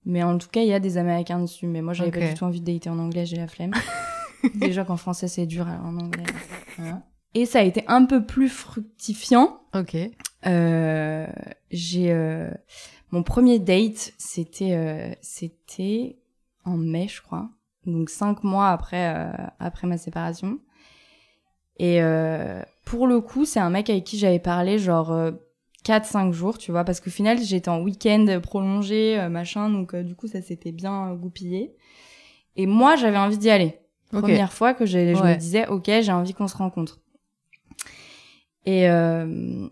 Mais 0.05 0.23
en 0.23 0.37
tout 0.37 0.47
cas, 0.47 0.61
il 0.61 0.67
y 0.67 0.73
a 0.73 0.79
des 0.79 0.97
américains 0.97 1.39
dessus. 1.41 1.67
Mais 1.67 1.81
moi, 1.81 1.91
j'avais 1.93 2.07
Ok. 2.09 2.19
pas 2.23 2.27
du 2.29 2.33
tout 2.35 2.45
envie 2.45 2.61
de 2.61 2.71
dater 2.71 2.89
en 2.89 2.99
anglais, 2.99 3.25
j'ai 3.25 3.35
la 3.35 3.47
flemme. 3.47 3.73
Déjà 4.55 4.85
qu'en 4.85 4.95
français, 4.95 5.27
c'est 5.27 5.45
dur, 5.45 5.67
alors 5.67 5.83
en 5.85 5.97
anglais. 5.97 6.23
voilà. 6.77 7.01
Et 7.33 7.45
ça 7.45 7.59
a 7.59 7.63
été 7.63 7.83
un 7.87 8.05
peu 8.05 8.25
plus 8.25 8.47
fructifiant. 8.47 9.59
Ok. 9.75 9.97
Euh, 10.45 11.27
j'ai 11.71 12.11
euh, 12.11 12.49
mon 13.11 13.23
premier 13.23 13.59
date, 13.59 14.13
c'était 14.17 14.73
euh, 14.73 15.11
c'était 15.21 16.17
en 16.65 16.77
mai, 16.77 17.07
je 17.07 17.21
crois. 17.21 17.49
Donc 17.85 18.09
cinq 18.09 18.43
mois 18.43 18.69
après 18.69 19.15
euh, 19.15 19.31
après 19.59 19.87
ma 19.87 19.97
séparation. 19.97 20.59
Et 21.77 22.01
euh, 22.01 22.61
pour 22.85 23.07
le 23.07 23.21
coup, 23.21 23.45
c'est 23.45 23.59
un 23.59 23.69
mec 23.69 23.89
avec 23.89 24.03
qui 24.03 24.17
j'avais 24.17 24.39
parlé 24.39 24.79
genre 24.79 25.11
euh, 25.11 25.31
4-5 25.85 26.31
jours, 26.33 26.57
tu 26.57 26.71
vois, 26.71 26.83
parce 26.83 26.99
qu'au 26.99 27.09
final, 27.11 27.39
j'étais 27.39 27.69
en 27.69 27.81
week-end 27.81 28.39
prolongé, 28.41 29.19
euh, 29.19 29.29
machin, 29.29 29.69
donc 29.69 29.93
euh, 29.93 30.03
du 30.03 30.15
coup, 30.15 30.27
ça 30.27 30.41
s'était 30.41 30.71
bien 30.71 31.11
euh, 31.11 31.15
goupillé. 31.15 31.75
Et 32.55 32.65
moi, 32.65 32.95
j'avais 32.95 33.17
envie 33.17 33.37
d'y 33.37 33.49
aller. 33.49 33.79
Ok. 34.11 34.21
Première 34.21 34.51
fois 34.51 34.73
que 34.73 34.85
je 34.85 34.97
Ouais. 34.97 35.13
me 35.13 35.35
disais, 35.35 35.67
ok, 35.67 35.85
j'ai 35.85 36.11
envie 36.11 36.33
qu'on 36.33 36.47
se 36.47 36.57
rencontre. 36.57 36.99
Et 38.65 38.89
euh, 38.89 39.67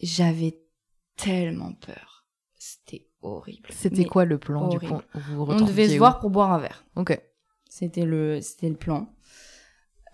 j'avais 0.00 0.58
tellement 1.16 1.72
peur. 1.74 2.26
C'était 2.56 3.06
horrible. 3.22 3.68
C'était 3.72 4.04
quoi 4.04 4.24
le 4.24 4.38
plan 4.38 4.68
du 4.68 4.78
coup 4.80 5.00
Vous 5.14 5.44
vous 5.44 5.52
On 5.52 5.60
devait 5.64 5.88
se 5.88 5.96
voir 5.96 6.20
pour 6.20 6.30
boire 6.30 6.52
un 6.52 6.58
verre. 6.58 6.84
Ok. 6.96 7.20
C'était 7.68 8.04
le, 8.04 8.40
c'était 8.40 8.68
le 8.68 8.76
plan. 8.76 9.08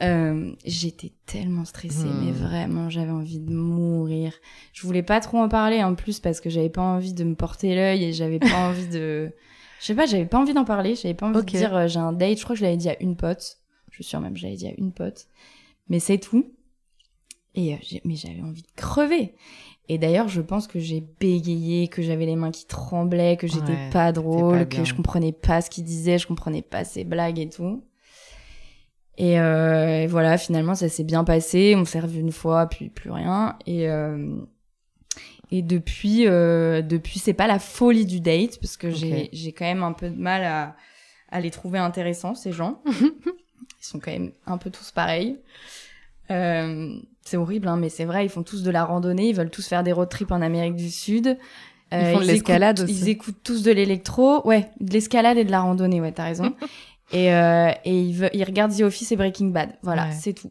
Euh, 0.02 0.52
j'étais 0.64 1.12
tellement 1.24 1.64
stressée, 1.64 2.04
Hmm. 2.08 2.24
mais 2.24 2.32
vraiment, 2.32 2.90
j'avais 2.90 3.12
envie 3.12 3.38
de 3.38 3.52
mourir. 3.54 4.34
Je 4.72 4.82
voulais 4.86 5.04
pas 5.04 5.20
trop 5.20 5.38
en 5.38 5.48
parler 5.48 5.82
en 5.84 5.94
plus 5.94 6.18
parce 6.20 6.40
que 6.40 6.50
j'avais 6.50 6.68
pas 6.68 6.82
envie 6.82 7.14
de 7.14 7.22
me 7.24 7.36
porter 7.36 7.74
l'œil 7.76 8.04
et 8.04 8.12
j'avais 8.12 8.40
pas 8.40 8.46
envie 8.68 8.88
de. 8.88 9.32
Je 9.80 9.86
sais 9.86 9.94
pas, 9.94 10.06
j'avais 10.06 10.26
pas 10.26 10.38
envie 10.38 10.52
d'en 10.54 10.64
parler. 10.64 10.96
J'avais 10.96 11.14
pas 11.14 11.26
envie 11.28 11.40
de 11.40 11.46
dire 11.46 11.74
euh, 11.76 11.86
j'ai 11.86 12.00
un 12.00 12.12
date. 12.12 12.38
Je 12.38 12.42
crois 12.44 12.54
que 12.54 12.60
je 12.60 12.64
l'avais 12.64 12.76
dit 12.76 12.88
à 12.88 13.00
une 13.00 13.16
pote. 13.16 13.58
Je 13.90 13.94
suis 13.94 14.04
sûre 14.04 14.20
même 14.20 14.32
que 14.34 14.38
je 14.40 14.44
l'avais 14.44 14.56
dit 14.56 14.66
à 14.66 14.72
une 14.76 14.92
pote. 14.92 15.26
Mais 15.88 16.00
c'est 16.00 16.18
tout. 16.18 16.52
Et 17.54 17.74
euh, 17.74 17.76
mais 18.04 18.16
j'avais 18.16 18.42
envie 18.42 18.62
de 18.62 18.70
crever. 18.76 19.34
Et 19.88 19.98
d'ailleurs, 19.98 20.28
je 20.28 20.40
pense 20.40 20.66
que 20.66 20.78
j'ai 20.78 21.04
bégayé, 21.20 21.88
que 21.88 22.00
j'avais 22.00 22.24
les 22.24 22.36
mains 22.36 22.50
qui 22.50 22.66
tremblaient, 22.66 23.36
que 23.36 23.46
j'étais 23.46 23.72
Ouais, 23.72 23.90
pas 23.92 24.12
drôle, 24.12 24.58
pas 24.60 24.64
que 24.64 24.84
je 24.84 24.94
comprenais 24.94 25.32
pas 25.32 25.60
ce 25.60 25.68
qu'il 25.68 25.84
disait, 25.84 26.18
je 26.18 26.26
comprenais 26.26 26.62
pas 26.62 26.84
ses 26.84 27.04
blagues 27.04 27.38
et 27.38 27.48
tout. 27.50 27.84
Et, 29.18 29.38
euh, 29.38 30.02
et 30.02 30.06
voilà, 30.06 30.38
finalement, 30.38 30.74
ça 30.74 30.88
s'est 30.88 31.04
bien 31.04 31.22
passé. 31.22 31.74
On 31.76 31.84
s'est 31.84 32.00
revu 32.00 32.20
une 32.20 32.32
fois, 32.32 32.66
puis 32.66 32.88
plus 32.88 33.10
rien. 33.10 33.58
Et, 33.66 33.88
euh, 33.88 34.36
et 35.50 35.60
depuis, 35.62 36.26
euh, 36.26 36.80
depuis, 36.82 37.18
c'est 37.18 37.34
pas 37.34 37.46
la 37.46 37.58
folie 37.58 38.06
du 38.06 38.20
date, 38.20 38.58
parce 38.60 38.76
que 38.76 38.90
j'ai 38.90 39.28
j'ai 39.32 39.52
quand 39.52 39.66
même 39.66 39.82
un 39.82 39.92
peu 39.92 40.08
de 40.08 40.18
mal 40.18 40.42
à, 40.44 40.76
à 41.30 41.40
les 41.40 41.50
trouver 41.50 41.78
intéressants, 41.78 42.34
ces 42.34 42.52
gens. 42.52 42.82
Ils 42.86 43.86
sont 43.86 44.00
quand 44.00 44.10
même 44.12 44.32
un 44.46 44.56
peu 44.56 44.70
tous 44.70 44.90
pareils. 44.92 45.38
Euh, 46.30 46.96
c'est 47.24 47.36
horrible, 47.36 47.68
hein, 47.68 47.76
mais 47.76 47.88
c'est 47.88 48.04
vrai, 48.04 48.26
ils 48.26 48.28
font 48.28 48.42
tous 48.42 48.62
de 48.62 48.70
la 48.70 48.84
randonnée, 48.84 49.28
ils 49.30 49.34
veulent 49.34 49.50
tous 49.50 49.66
faire 49.66 49.82
des 49.82 49.92
road 49.92 50.08
trips 50.08 50.30
en 50.32 50.42
Amérique 50.42 50.76
du 50.76 50.90
Sud. 50.90 51.38
Ils 51.92 52.06
font 52.12 52.20
de 52.20 52.24
l'escalade 52.24 52.80
aussi. 52.80 52.92
Ils 52.92 53.08
écoutent 53.08 53.42
tous 53.44 53.62
de 53.62 53.70
l'électro, 53.70 54.46
ouais, 54.46 54.68
de 54.80 54.92
l'escalade 54.92 55.38
et 55.38 55.44
de 55.44 55.50
la 55.50 55.60
randonnée, 55.60 56.00
ouais, 56.00 56.10
t'as 56.12 56.24
raison. 56.24 56.54
et 57.12 57.32
euh, 57.32 57.70
et 57.84 58.00
ils, 58.00 58.14
veulent- 58.14 58.30
ils 58.34 58.42
regardent 58.44 58.76
The 58.76 58.80
Office 58.82 59.12
et 59.12 59.16
Breaking 59.16 59.46
Bad, 59.48 59.70
voilà, 59.82 60.06
Ouais. 60.06 60.12
c'est 60.12 60.32
tout. 60.32 60.50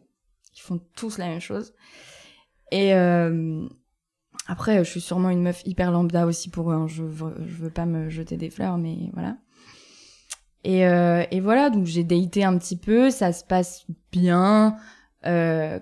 Ils 0.56 0.60
font 0.60 0.80
tous 0.96 1.18
la 1.18 1.26
même 1.26 1.40
chose. 1.40 1.74
Et 2.72 2.94
euh, 2.94 3.66
après, 4.48 4.78
je 4.84 4.90
suis 4.90 5.00
sûrement 5.02 5.28
une 5.30 5.42
meuf 5.42 5.62
hyper 5.66 5.90
lambda 5.90 6.26
aussi 6.26 6.48
pour 6.48 6.70
eux. 6.72 6.74
hein. 6.74 6.86
Je, 6.88 7.02
veux, 7.02 7.34
je 7.46 7.54
veux 7.62 7.70
pas 7.70 7.84
me 7.86 8.08
jeter 8.08 8.36
des 8.36 8.48
fleurs, 8.50 8.78
mais 8.78 9.10
voilà. 9.12 9.36
Et, 10.64 10.86
euh, 10.86 11.24
et 11.30 11.40
voilà, 11.40 11.68
donc 11.68 11.84
j'ai 11.84 12.04
daté 12.04 12.42
un 12.42 12.56
petit 12.56 12.76
peu, 12.78 13.10
ça 13.10 13.32
se 13.32 13.44
passe 13.44 13.84
bien. 14.12 14.76
Euh, 15.26 15.78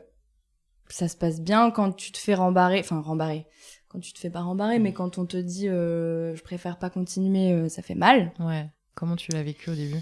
ça 0.94 1.08
se 1.08 1.16
passe 1.16 1.40
bien 1.40 1.70
quand 1.70 1.92
tu 1.92 2.12
te 2.12 2.18
fais 2.18 2.34
rembarrer, 2.34 2.80
enfin 2.80 3.00
rembarrer, 3.00 3.46
quand 3.88 4.00
tu 4.00 4.12
te 4.12 4.18
fais 4.18 4.30
pas 4.30 4.40
rembarrer, 4.42 4.78
mais 4.78 4.92
quand 4.92 5.18
on 5.18 5.26
te 5.26 5.36
dit 5.36 5.68
euh, 5.68 6.34
je 6.36 6.42
préfère 6.42 6.78
pas 6.78 6.90
continuer, 6.90 7.52
euh, 7.52 7.68
ça 7.68 7.82
fait 7.82 7.94
mal. 7.94 8.32
Ouais. 8.38 8.68
Comment 8.94 9.16
tu 9.16 9.32
l'as 9.32 9.42
vécu 9.42 9.70
au 9.70 9.74
début? 9.74 10.00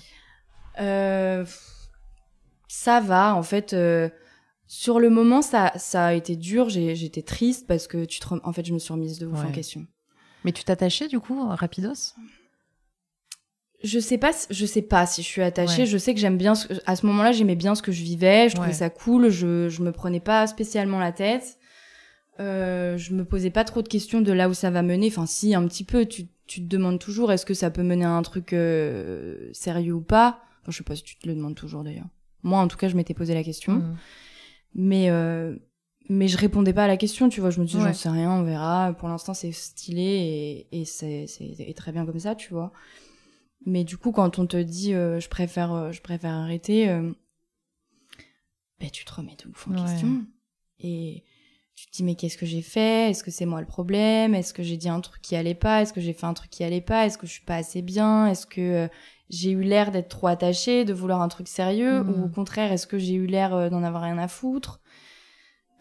Euh, 0.80 1.44
ça 2.68 3.00
va, 3.00 3.34
en 3.34 3.42
fait. 3.42 3.74
sur 4.66 5.00
le 5.00 5.10
moment, 5.10 5.42
ça, 5.42 5.72
ça 5.76 6.06
a 6.06 6.12
été 6.14 6.36
dur. 6.36 6.68
j'ai- 6.68 6.94
J'étais 6.94 7.22
triste 7.22 7.66
parce 7.66 7.86
que 7.88 8.04
tu 8.04 8.20
te, 8.20 8.28
rem- 8.28 8.40
en 8.44 8.52
fait, 8.52 8.64
je 8.64 8.72
me 8.72 8.78
suis 8.78 8.92
remise 8.92 9.18
de 9.18 9.26
ouf 9.26 9.38
en 9.40 9.46
Ouais. 9.46 9.52
question. 9.52 9.84
Mais 10.44 10.52
tu 10.52 10.62
t'attachais 10.64 11.08
du 11.08 11.18
coup, 11.20 11.44
rapidos? 11.48 12.14
Je 13.82 13.98
sais 13.98 14.18
pas, 14.18 14.32
je 14.50 14.66
sais 14.66 14.82
pas 14.82 15.06
si 15.06 15.22
je 15.22 15.26
suis 15.26 15.42
attachée. 15.42 15.82
Ouais. 15.82 15.86
Je 15.86 15.96
sais 15.98 16.12
que 16.14 16.20
j'aime 16.20 16.36
bien. 16.36 16.54
Ce, 16.54 16.66
à 16.86 16.96
ce 16.96 17.06
moment-là, 17.06 17.32
j'aimais 17.32 17.56
bien 17.56 17.74
ce 17.74 17.82
que 17.82 17.92
je 17.92 18.02
vivais. 18.02 18.48
Je 18.48 18.54
trouvais 18.54 18.68
Ouais. 18.70 18.74
ça 18.74 18.90
cool. 18.90 19.28
Je, 19.30 19.68
je 19.70 19.82
me 19.82 19.90
prenais 19.92 20.20
pas 20.20 20.46
spécialement 20.46 20.98
la 20.98 21.12
tête. 21.12 21.58
Euh, 22.40 22.96
je 22.98 23.12
me 23.14 23.24
posais 23.24 23.50
pas 23.50 23.64
trop 23.64 23.82
de 23.82 23.88
questions 23.88 24.20
de 24.20 24.32
là 24.32 24.48
où 24.48 24.54
ça 24.54 24.70
va 24.70 24.82
mener. 24.82 25.06
Enfin, 25.08 25.26
si 25.26 25.54
un 25.54 25.66
petit 25.66 25.84
peu. 25.84 26.04
Tu, 26.06 26.28
tu 26.46 26.60
te 26.62 26.66
demandes 26.66 26.98
toujours 26.98 27.30
est-ce 27.32 27.46
que 27.46 27.54
ça 27.54 27.70
peut 27.70 27.82
mener 27.82 28.04
à 28.04 28.10
un 28.10 28.22
truc 28.22 28.52
euh, 28.52 29.48
sérieux 29.52 29.94
ou 29.94 30.00
pas? 30.00 30.40
Enfin, 30.62 30.72
je 30.72 30.76
sais 30.78 30.84
pas 30.84 30.96
si 30.96 31.02
tu 31.04 31.16
te 31.16 31.28
le 31.28 31.34
demandes 31.34 31.54
toujours 31.54 31.82
d'ailleurs. 31.84 32.08
Moi, 32.42 32.58
en 32.60 32.68
tout 32.68 32.76
cas, 32.76 32.88
je 32.88 32.96
m'étais 32.96 33.14
posé 33.14 33.34
la 33.34 33.42
question. 33.44 33.72
Mhm. 33.74 33.96
mais 34.74 35.10
euh, 35.10 35.56
mais 36.08 36.26
je 36.28 36.36
répondais 36.36 36.72
pas 36.72 36.84
à 36.84 36.88
la 36.88 36.96
question 36.96 37.28
tu 37.28 37.40
vois 37.40 37.50
je 37.50 37.60
me 37.60 37.64
dis 37.66 37.76
Ouais. 37.76 37.82
j'en 37.84 37.92
sais 37.92 38.08
rien 38.08 38.30
on 38.32 38.42
verra 38.42 38.92
pour 38.98 39.08
l'instant 39.08 39.32
c'est 39.34 39.52
stylé 39.52 40.66
et, 40.72 40.80
et 40.80 40.84
c'est 40.84 41.26
très 41.76 41.92
bien 41.92 42.04
comme 42.06 42.18
ça 42.20 42.34
tu 42.34 42.52
vois 42.52 42.72
mais 43.66 43.84
du 43.84 43.96
coup 43.96 44.12
quand 44.12 44.38
on 44.38 44.46
te 44.46 44.56
dit 44.56 44.94
euh, 44.94 45.20
je 45.20 45.28
préfère 45.28 45.72
euh, 45.72 45.92
je 45.92 46.00
préfère 46.00 46.32
arrêter 46.32 46.88
euh, 46.88 47.12
ben 48.80 48.90
tu 48.90 49.04
te 49.04 49.12
remets 49.12 49.36
de 49.42 49.48
ouf 49.48 49.68
en 49.68 49.72
Ouais. 49.72 49.82
question. 49.82 50.24
Et 50.78 51.24
tu 51.76 51.86
te 51.86 51.92
dis 51.92 52.02
mais 52.04 52.14
qu'est-ce 52.14 52.38
que 52.38 52.46
j'ai 52.46 52.62
fait? 52.62 53.10
Est-ce 53.10 53.22
que 53.22 53.30
c'est 53.30 53.46
moi 53.46 53.60
le 53.60 53.66
problème? 53.66 54.34
Est-ce 54.34 54.54
que 54.54 54.62
j'ai 54.62 54.76
dit 54.76 54.88
un 54.88 55.00
truc 55.00 55.20
qui 55.22 55.36
allait 55.36 55.54
pas? 55.54 55.82
Est-ce 55.82 55.92
que 55.92 56.00
j'ai 56.00 56.12
fait 56.14 56.26
un 56.26 56.34
truc 56.34 56.50
qui 56.50 56.64
allait 56.64 56.80
pas? 56.80 57.06
Est-ce 57.06 57.18
que 57.18 57.26
je 57.26 57.32
suis 57.32 57.44
pas 57.44 57.56
assez 57.56 57.82
bien? 57.82 58.26
Est-ce 58.26 58.46
que 58.46 58.88
j'ai 59.28 59.50
eu 59.50 59.62
l'air 59.62 59.90
d'être 59.90 60.08
trop 60.08 60.26
attachée, 60.26 60.84
de 60.84 60.92
vouloir 60.92 61.20
un 61.22 61.28
truc 61.28 61.48
sérieux, 61.48 62.02
ou 62.08 62.24
au 62.24 62.28
contraire, 62.28 62.72
est-ce 62.72 62.86
que 62.86 62.98
j'ai 62.98 63.14
eu 63.14 63.26
l'air 63.26 63.70
d'en 63.70 63.82
avoir 63.82 64.02
rien 64.02 64.18
à 64.18 64.28
foutre? 64.28 64.80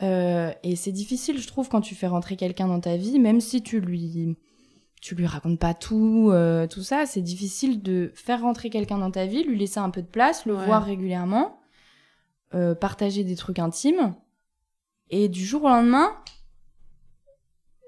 Et 0.02 0.76
c'est 0.76 0.92
difficile, 0.92 1.40
je 1.42 1.48
trouve, 1.48 1.68
quand 1.68 1.82
tu 1.82 1.96
fais 1.96 2.08
rentrer 2.08 2.36
quelqu'un 2.36 2.68
dans 2.68 2.80
ta 2.80 2.96
vie, 2.96 3.20
même 3.20 3.42
si 3.42 3.62
tu 3.64 3.80
lui 3.82 4.38
tu 5.02 5.16
lui 5.16 5.26
racontes 5.26 5.60
pas 5.60 5.74
tout, 5.74 6.30
euh, 6.32 6.68
tout 6.68 6.84
ça, 6.84 7.06
c'est 7.06 7.22
difficile 7.22 7.82
de 7.82 8.12
faire 8.16 8.42
rentrer 8.42 8.70
quelqu'un 8.70 8.98
dans 8.98 9.12
ta 9.12 9.26
vie, 9.26 9.44
lui 9.44 9.58
laisser 9.58 9.80
un 9.80 9.90
peu 9.90 10.02
de 10.02 10.08
place, 10.08 10.46
le 10.46 10.56
Ouais. 10.56 10.66
voir 10.66 10.84
régulièrement, 10.84 11.60
euh, 12.54 12.76
partager 12.76 13.24
des 13.24 13.36
trucs 13.36 13.60
intimes, 13.60 14.14
et 15.10 15.30
du 15.30 15.46
jour 15.46 15.64
au 15.64 15.70
lendemain, 15.70 16.16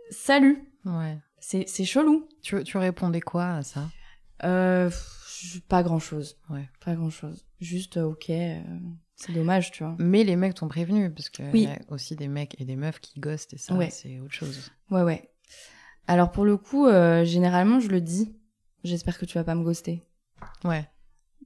salut, 0.10 0.63
Ouais. 0.86 1.17
c'est 1.39 1.65
c'est 1.67 1.86
chelou. 1.86 2.28
Tu, 2.41 2.63
tu 2.63 2.78
répondais 2.78 3.21
quoi 3.21 3.56
à 3.56 3.63
ça? 3.63 3.89
Euh, 4.43 4.89
pas 5.67 5.84
grand 5.84 6.00
chose. 6.00 6.38
Ouais. 6.50 6.67
Pas 6.84 6.95
grand 6.95 7.10
chose. 7.10 7.45
Juste, 7.60 7.97
ok, 7.97 8.26
c'est 9.15 9.34
dommage, 9.34 9.71
tu 9.71 9.84
vois. 9.84 9.95
Mais 10.00 10.24
les 10.24 10.36
mecs 10.36 10.56
t'ont 10.56 10.67
prévenu, 10.67 11.12
parce 11.13 11.30
qu'il 11.30 11.45
Oui. 11.54 11.63
y 11.63 11.67
a 11.67 11.80
aussi 11.89 12.15
des 12.15 12.28
mecs 12.28 12.60
et 12.60 12.65
des 12.65 12.76
meufs 12.76 13.00
qui 13.00 13.19
ghostent 13.19 13.54
et 13.54 13.58
ça, 13.58 13.76
Ouais. 13.76 13.89
c'est 13.91 14.19
autre 14.19 14.34
chose. 14.34 14.71
Ouais, 14.89 15.04
ouais. 15.04 15.31
Alors, 16.12 16.32
pour 16.32 16.43
le 16.43 16.58
coup, 16.58 16.88
euh, 16.88 17.24
généralement, 17.24 17.80
je 17.80 17.88
le 17.88 18.02
dis. 18.02 18.34
J'espère 18.84 19.17
que 19.17 19.26
tu 19.26 19.38
vas 19.38 19.43
pas 19.45 19.56
me 19.56 19.63
ghoster. 19.63 20.04
Ouais. 20.65 20.86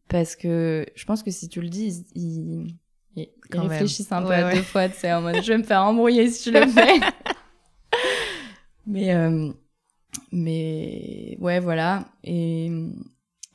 Parce 0.07 0.35
que 0.35 0.85
je 0.95 1.05
pense 1.05 1.21
que 1.21 1.29
si 1.31 1.49
tu 1.49 1.61
le 1.61 1.69
dis, 1.69 2.03
ils, 2.15 2.75
ils- 3.15 3.29
réfléchissent 3.51 4.11
un 4.11 4.21
peu 4.23 4.29
Ouais, 4.29 4.35
à 4.35 4.45
ouais. 4.47 4.55
deux 4.55 4.61
fois, 4.63 4.89
tu 4.89 4.95
sais, 4.97 5.13
en 5.13 5.21
mode 5.21 5.41
je 5.43 5.51
vais 5.51 5.57
me 5.59 5.63
faire 5.63 5.81
embrouiller 5.83 6.29
si 6.29 6.43
tu 6.43 6.51
le 6.51 6.65
fais. 6.67 6.99
mais, 8.87 9.13
euh, 9.13 9.51
mais 10.31 11.37
ouais, 11.39 11.59
voilà. 11.59 12.05
Et, 12.23 12.71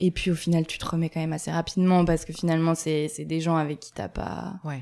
et 0.00 0.10
puis 0.10 0.30
au 0.30 0.34
final, 0.34 0.66
tu 0.66 0.78
te 0.78 0.86
remets 0.86 1.08
quand 1.10 1.20
même 1.20 1.32
assez 1.32 1.50
rapidement 1.50 2.04
parce 2.04 2.24
que 2.24 2.32
finalement, 2.32 2.74
c'est 2.74 3.08
c'est 3.08 3.24
des 3.24 3.40
gens 3.40 3.56
avec 3.56 3.80
qui 3.80 3.92
t'as 3.92 4.08
pas, 4.08 4.60
Ouais. 4.64 4.80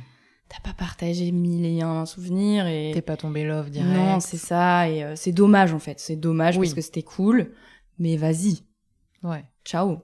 T'as 0.48 0.60
pas 0.60 0.72
partagé 0.74 1.30
mille 1.32 1.64
et 1.66 1.82
un 1.82 2.06
souvenirs. 2.06 2.66
Et... 2.66 2.90
T'es 2.94 3.02
pas 3.02 3.16
tombé 3.16 3.44
love 3.44 3.70
direct. 3.70 3.90
Non, 3.94 4.20
c'est 4.20 4.36
ça. 4.38 4.88
Et 4.88 5.02
euh, 5.04 5.14
c'est 5.16 5.32
dommage 5.32 5.72
en 5.74 5.78
fait. 5.78 6.00
C'est 6.00 6.16
dommage 6.16 6.56
Oui. 6.56 6.66
parce 6.66 6.74
que 6.74 6.80
c'était 6.80 7.02
cool. 7.02 7.52
Mais 7.98 8.16
vas-y, 8.16 8.62
Ouais. 9.22 9.44
ciao. 9.64 9.98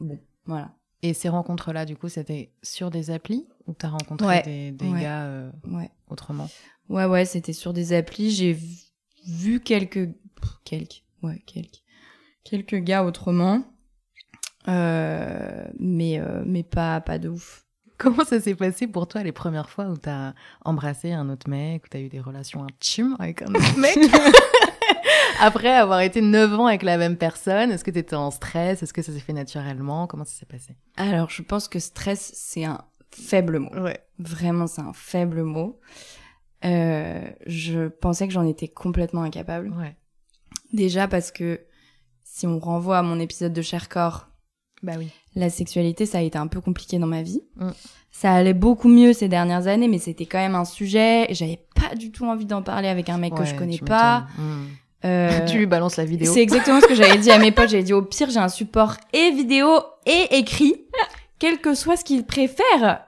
Bon, 0.00 0.18
voilà. 0.46 0.74
Et 1.02 1.12
ces 1.12 1.28
rencontres-là, 1.28 1.84
du 1.84 1.96
coup, 1.96 2.08
c'était 2.08 2.52
sur 2.62 2.90
des 2.90 3.10
applis 3.10 3.46
ou 3.66 3.74
t'as 3.74 3.88
rencontré 3.88 4.26
Ouais. 4.26 4.42
des, 4.42 4.70
des 4.72 4.88
Ouais. 4.88 5.02
gars 5.02 5.24
euh, 5.24 5.50
Ouais. 5.66 5.90
autrement? 6.08 6.48
Ouais, 6.88 7.04
ouais, 7.06 7.24
c'était 7.24 7.52
sur 7.52 7.72
des 7.72 7.92
applis. 7.92 8.30
J'ai 8.30 8.56
vu, 9.26 9.60
quelques, 9.60 10.08
quelques, 10.64 11.02
ouais, 11.22 11.42
quelques, 11.46 11.82
quelques 12.44 12.76
gars 12.76 13.04
autrement, 13.04 13.64
euh, 14.68 15.66
mais 15.78 16.18
euh, 16.18 16.42
mais 16.46 16.62
pas 16.62 17.00
pas 17.00 17.18
de 17.18 17.28
ouf. 17.28 17.63
Comment 17.98 18.24
ça 18.24 18.40
s'est 18.40 18.54
passé 18.54 18.86
pour 18.86 19.06
toi 19.06 19.22
les 19.22 19.32
premières 19.32 19.70
fois 19.70 19.86
où 19.86 19.96
t'as 19.96 20.32
embrassé 20.64 21.12
un 21.12 21.28
autre 21.28 21.48
mec, 21.48 21.84
où 21.84 21.88
t'as 21.88 22.00
eu 22.00 22.08
des 22.08 22.20
relations 22.20 22.64
intimes 22.64 23.16
avec 23.18 23.42
un 23.42 23.54
autre 23.54 23.78
mec? 23.78 23.96
Après 25.40 25.74
avoir 25.74 26.00
été 26.00 26.20
9 26.20 26.54
ans 26.60 26.66
avec 26.66 26.82
la 26.82 26.96
même 26.96 27.16
personne, 27.16 27.70
est-ce 27.70 27.84
que 27.84 27.90
t'étais 27.90 28.16
en 28.16 28.30
stress? 28.30 28.82
Est-ce 28.82 28.92
que 28.92 29.02
ça 29.02 29.12
s'est 29.12 29.20
fait 29.20 29.32
naturellement? 29.32 30.06
Comment 30.06 30.24
ça 30.24 30.32
s'est 30.32 30.46
passé? 30.46 30.76
Alors, 30.96 31.30
je 31.30 31.42
pense 31.42 31.68
que 31.68 31.78
stress 31.78 32.32
c'est 32.34 32.64
un 32.64 32.80
faible 33.10 33.58
mot. 33.58 33.70
Ouais. 33.76 34.00
Vraiment, 34.18 34.66
c'est 34.66 34.82
un 34.82 34.92
faible 34.92 35.42
mot. 35.42 35.80
Euh, 36.64 37.28
je 37.46 37.88
pensais 37.88 38.26
que 38.26 38.32
j'en 38.32 38.46
étais 38.46 38.68
complètement 38.68 39.22
incapable. 39.22 39.70
Ouais. 39.70 39.96
Déjà 40.72 41.08
parce 41.08 41.30
que 41.30 41.60
si 42.22 42.46
on 42.46 42.58
renvoie 42.58 42.98
à 42.98 43.02
mon 43.02 43.20
épisode 43.20 43.52
de 43.52 43.62
Cher 43.62 43.88
Corps, 43.88 44.28
Bah 44.82 44.94
oui. 44.98 45.10
La 45.34 45.50
sexualité, 45.50 46.06
ça 46.06 46.18
a 46.18 46.20
été 46.20 46.38
un 46.38 46.46
peu 46.46 46.60
compliqué 46.60 46.98
dans 46.98 47.06
ma 47.06 47.22
vie. 47.22 47.42
Mm. 47.56 47.70
Ça 48.10 48.32
allait 48.32 48.54
beaucoup 48.54 48.88
mieux 48.88 49.12
ces 49.12 49.28
dernières 49.28 49.66
années, 49.66 49.88
mais 49.88 49.98
c'était 49.98 50.26
quand 50.26 50.38
même 50.38 50.54
un 50.54 50.64
sujet. 50.64 51.30
et 51.30 51.34
J'avais 51.34 51.60
pas 51.74 51.94
du 51.96 52.12
tout 52.12 52.24
envie 52.26 52.46
d'en 52.46 52.62
parler 52.62 52.88
avec 52.88 53.08
un 53.08 53.18
mec 53.18 53.34
que 53.34 53.44
je 53.44 53.54
connais 53.54 53.78
pas. 53.78 54.26
m'étonnes. 54.38 54.44
Mm. 54.46 54.66
Euh, 55.06 55.44
tu 55.46 55.58
lui 55.58 55.66
balances 55.66 55.96
la 55.96 56.04
vidéo. 56.04 56.32
C'est 56.32 56.42
exactement 56.42 56.80
ce 56.80 56.86
que 56.86 56.94
j'avais 56.94 57.18
dit 57.18 57.30
à 57.30 57.38
mes 57.38 57.50
potes. 57.50 57.70
J'avais 57.70 57.82
dit 57.82 57.92
au 57.92 58.02
pire, 58.02 58.30
j'ai 58.30 58.38
un 58.38 58.48
support 58.48 58.96
et 59.12 59.32
vidéo 59.32 59.68
et 60.06 60.38
écrit, 60.38 60.74
quel 61.38 61.58
que 61.58 61.74
soit 61.74 61.96
ce 61.96 62.04
qu'ils 62.04 62.24
préfèrent. 62.24 63.04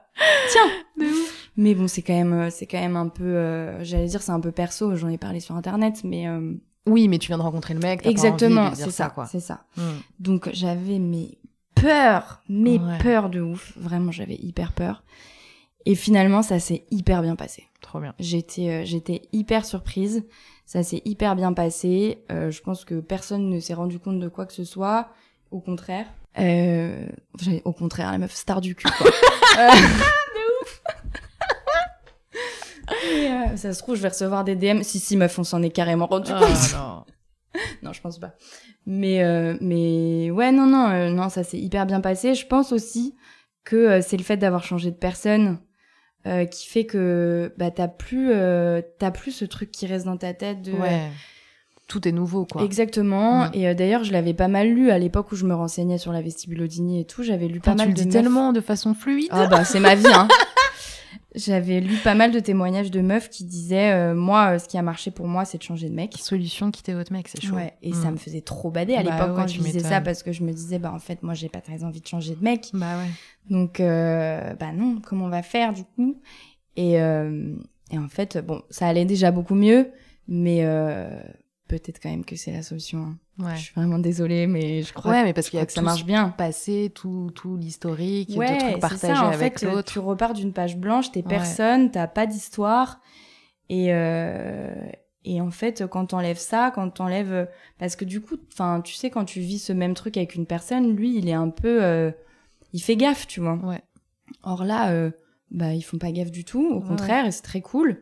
Tiens. 0.51 1.07
Mais 1.55 1.73
bon, 1.73 1.87
c'est 1.87 2.01
quand 2.03 2.13
même, 2.13 2.33
euh, 2.33 2.49
c'est 2.51 2.67
quand 2.67 2.79
même 2.79 2.95
un 2.95 3.07
peu, 3.07 3.23
euh, 3.23 3.83
j'allais 3.83 4.05
dire, 4.05 4.21
c'est 4.21 4.31
un 4.31 4.39
peu 4.39 4.51
perso. 4.51 4.95
J'en 4.95 5.09
ai 5.09 5.17
parlé 5.17 5.39
sur 5.39 5.55
internet, 5.55 6.01
mais 6.03 6.27
euh, 6.27 6.53
Oui, 6.85 7.07
mais 7.07 7.17
tu 7.17 7.27
viens 7.27 7.37
de 7.37 7.43
rencontrer 7.43 7.73
le 7.73 7.79
mec. 7.79 8.05
exactement, 8.05 8.71
c'est 8.75 8.91
ça, 8.91 9.09
quoi. 9.09 9.25
c'est 9.25 9.39
ça. 9.39 9.63
Mm. 9.75 9.81
Donc 10.19 10.49
j'avais 10.53 10.99
mes 10.99 11.37
peurs, 11.81 12.41
mes 12.49 12.79
Ouais. 12.79 12.97
peurs 12.99 13.29
de 13.29 13.41
ouf. 13.41 13.73
Vraiment, 13.77 14.11
j'avais 14.11 14.35
hyper 14.35 14.73
peur. 14.73 15.03
Et 15.85 15.95
finalement, 15.95 16.41
ça 16.41 16.59
s'est 16.59 16.83
hyper 16.91 17.21
bien 17.21 17.35
passé. 17.35 17.65
Trop 17.81 17.99
bien. 17.99 18.13
J'étais 18.19 18.69
euh, 18.69 18.81
j'étais 18.85 19.21
hyper 19.31 19.65
surprise. 19.65 20.25
Ça 20.65 20.83
s'est 20.83 21.01
hyper 21.05 21.35
bien 21.37 21.53
passé. 21.53 22.23
Euh, 22.31 22.51
je 22.51 22.61
pense 22.61 22.83
que 22.83 22.99
personne 22.99 23.49
ne 23.49 23.59
s'est 23.61 23.73
rendu 23.73 23.99
compte 23.99 24.19
de 24.19 24.27
quoi 24.27 24.45
que 24.45 24.53
ce 24.53 24.65
soit. 24.65 25.09
Au 25.51 25.59
contraire. 25.61 26.07
Euh, 26.39 27.07
au 27.63 27.71
contraire, 27.71 28.11
la 28.11 28.17
meuf 28.17 28.33
star 28.35 28.59
du 28.61 28.75
cul, 28.75 28.87
quoi. 28.97 29.07
Euh, 29.59 29.71
Et, 33.11 33.27
euh, 33.27 33.57
ça 33.57 33.73
se 33.73 33.79
trouve, 33.81 33.95
je 33.95 34.01
vais 34.01 34.09
recevoir 34.09 34.43
des 34.43 34.55
DM. 34.55 34.83
Si, 34.83 34.99
si, 34.99 35.17
meuf, 35.17 35.37
on 35.39 35.43
s'en 35.43 35.63
est 35.63 35.71
carrément 35.71 36.05
rendu 36.05 36.31
Oh 36.35 36.39
compte. 36.39 36.73
non. 36.73 37.03
non, 37.83 37.93
je 37.93 38.01
pense 38.01 38.19
pas. 38.19 38.33
Mais, 38.85 39.23
euh, 39.23 39.55
mais 39.61 40.31
ouais, 40.31 40.51
non, 40.51 40.65
non, 40.65 40.89
euh, 40.89 41.09
non, 41.09 41.29
ça 41.29 41.43
s'est 41.43 41.57
hyper 41.59 41.85
bien 41.85 42.01
passé. 42.01 42.35
Je 42.35 42.45
pense 42.47 42.71
aussi 42.71 43.15
que 43.63 43.75
euh, 43.75 44.01
c'est 44.01 44.17
le 44.17 44.23
fait 44.23 44.37
d'avoir 44.37 44.63
changé 44.63 44.91
de 44.91 44.95
personne 44.97 45.59
qui 46.51 46.67
fait 46.67 46.85
que 46.85 47.53
bah 47.57 47.71
t'as 47.71 47.87
plus, 47.87 48.31
t'as 48.99 49.11
plus 49.11 49.31
ce 49.31 49.45
truc 49.45 49.71
qui 49.71 49.85
reste 49.87 50.05
dans 50.05 50.17
ta 50.17 50.33
tête 50.33 50.61
de. 50.61 50.73
Ouais. 50.73 51.07
Tout 51.87 52.05
est 52.05 52.11
nouveau, 52.11 52.43
quoi. 52.45 52.63
Exactement. 52.65 53.49
Et 53.53 53.73
d'ailleurs, 53.73 54.03
je 54.03 54.11
l'avais 54.11 54.33
pas 54.33 54.49
mal 54.49 54.67
lu 54.67 54.91
à 54.91 54.99
l'époque 54.99 55.31
où 55.31 55.37
je 55.37 55.45
me 55.45 55.55
renseignais 55.55 55.97
sur 55.97 56.11
la 56.11 56.21
vestibulodynie 56.21 56.99
et 56.99 57.05
tout. 57.05 57.23
J'avais 57.23 57.47
lu 57.47 57.61
pas 57.61 57.75
mal 57.75 57.87
tu 57.87 57.93
le 57.93 57.93
de 57.93 58.01
dis 58.01 58.07
meufs- 58.07 58.11
tellement 58.23 58.51
de 58.51 58.59
façon 58.59 58.93
fluide. 58.93 59.29
Ah 59.31 59.47
bah 59.47 59.63
c'est 59.63 59.79
ma 59.79 59.95
vie. 59.95 60.05
Hein. 60.13 60.27
J'avais 61.37 61.79
lu 61.79 61.95
pas 62.03 62.15
mal 62.15 62.31
de 62.31 62.39
témoignages 62.39 62.91
de 62.91 62.99
meufs 63.01 63.29
qui 63.29 63.45
disaient 63.45 63.91
euh, 63.93 64.15
moi, 64.15 64.55
euh, 64.55 64.59
ce 64.59 64.67
qui 64.67 64.77
a 64.77 64.81
marché 64.81 65.11
pour 65.11 65.27
moi, 65.27 65.45
c'est 65.45 65.57
de 65.59 65.63
changer 65.63 65.87
de 65.89 65.93
mec. 65.95 66.13
Solution 66.17 66.71
quitter 66.71 66.93
votre 66.93 67.13
mec, 67.13 67.27
c'est 67.27 67.41
chaud. 67.41 67.55
Ouais, 67.55 67.73
et 67.81 67.93
ça 67.93 68.11
me 68.11 68.17
faisait 68.17 68.41
trop 68.41 68.71
bader 68.71 68.95
à 68.95 69.03
Bah 69.03 69.11
l'époque 69.11 69.37
ouais, 69.37 69.43
quand 69.43 69.47
je 69.47 69.59
disais 69.61 69.79
ça 69.79 70.01
parce 70.01 70.23
que 70.23 70.31
je 70.31 70.43
me 70.43 70.51
disais 70.51 70.79
bah 70.79 70.91
en 70.93 70.99
fait 70.99 71.23
moi 71.23 71.33
j'ai 71.33 71.47
pas 71.49 71.61
très 71.61 71.83
envie 71.83 72.01
de 72.01 72.07
changer 72.07 72.35
de 72.35 72.43
mec 72.43 72.69
Bah 72.73 72.97
ouais. 72.97 73.09
donc 73.49 73.79
euh, 73.79 74.53
bah 74.55 74.71
non 74.73 74.99
comment 75.05 75.25
on 75.25 75.29
va 75.29 75.43
faire 75.43 75.73
du 75.73 75.83
coup? 75.83 76.19
Et 76.75 76.99
euh, 77.01 77.53
et 77.91 77.97
en 77.97 78.07
fait 78.09 78.37
bon 78.37 78.61
ça 78.69 78.87
allait 78.87 79.05
déjà 79.05 79.31
beaucoup 79.31 79.55
mieux 79.55 79.91
mais 80.27 80.59
euh, 80.63 81.09
peut-être 81.67 81.99
quand 82.01 82.09
même 82.09 82.23
que 82.25 82.35
c'est 82.35 82.51
la 82.51 82.63
solution 82.63 82.99
hein. 82.99 83.17
Ouais. 83.39 83.55
je 83.55 83.61
suis 83.63 83.73
vraiment 83.75 83.99
désolée 83.99 84.47
mais 84.47 84.81
je 84.83 84.93
crois 84.93 85.11
Ouais, 85.11 85.23
mais 85.23 85.33
parce 85.33 85.49
qu'il 85.49 85.57
y 85.57 85.61
a 85.61 85.65
crois 85.65 85.67
que 85.67 85.73
ça 85.73 85.81
marche 85.81 86.05
bien 86.05 86.29
passé, 86.29 86.91
tout, 86.95 87.29
tout 87.35 87.57
l'historique, 87.57 88.29
ouais 88.37 88.57
trucs 88.57 88.61
c'est 88.73 88.79
partagés 88.79 89.13
ça 89.15 89.23
en 89.25 89.31
avec 89.31 89.59
fait 89.59 89.65
l'autre. 89.65 89.91
tu 89.91 89.99
repars 89.99 90.33
d'une 90.33 90.53
page 90.53 90.77
blanche 90.77 91.11
t'es 91.11 91.21
personne 91.23 91.91
t'as 91.91 92.07
pas 92.07 92.25
d'histoire 92.25 92.99
et 93.69 93.93
euh, 93.93 94.73
et 95.25 95.41
en 95.41 95.51
fait 95.51 95.85
quand 95.87 96.05
t'enlèves 96.07 96.37
ça 96.39 96.71
quand 96.73 96.89
t'enlèves 96.89 97.49
parce 97.79 97.95
que 97.95 98.05
du 98.05 98.21
coup 98.21 98.37
enfin 98.53 98.81
tu 98.81 98.93
sais 98.93 99.09
quand 99.09 99.25
tu 99.25 99.39
vis 99.41 99.59
ce 99.59 99.73
même 99.73 99.93
truc 99.93 100.15
avec 100.17 100.35
une 100.35 100.45
personne 100.45 100.95
lui 100.95 101.17
il 101.17 101.27
est 101.27 101.33
un 101.33 101.49
peu 101.49 101.83
euh, 101.83 102.11
il 102.73 102.81
fait 102.81 102.95
gaffe 102.95 103.27
tu 103.27 103.41
vois 103.41 103.55
Ouais. 103.63 103.81
or 104.43 104.63
là 104.63 104.91
euh, 104.91 105.11
bah 105.51 105.73
ils 105.73 105.81
font 105.81 105.97
pas 105.97 106.11
gaffe 106.11 106.31
du 106.31 106.43
tout 106.45 106.65
au 106.65 106.79
contraire 106.81 107.25
et 107.25 107.31
c'est 107.31 107.41
très 107.41 107.61
cool 107.61 108.01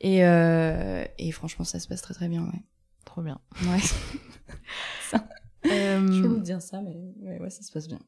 et 0.00 0.24
euh, 0.24 1.04
et 1.18 1.30
franchement 1.32 1.64
ça 1.64 1.78
se 1.80 1.86
passe 1.88 2.02
très 2.02 2.14
très 2.14 2.28
bien 2.28 2.42
ouais 2.42 2.62
Trop 3.14 3.22
bien. 3.22 3.38
ouais 3.68 3.78
Euh, 5.70 6.10
je 6.12 6.22
vais 6.22 6.28
vous 6.28 6.40
dire 6.40 6.60
ça 6.60 6.82
mais 6.82 6.96
ouais, 7.22 7.38
ouais 7.40 7.48
ça 7.48 7.62
se 7.62 7.70
passe 7.72 7.86
bien 7.86 8.00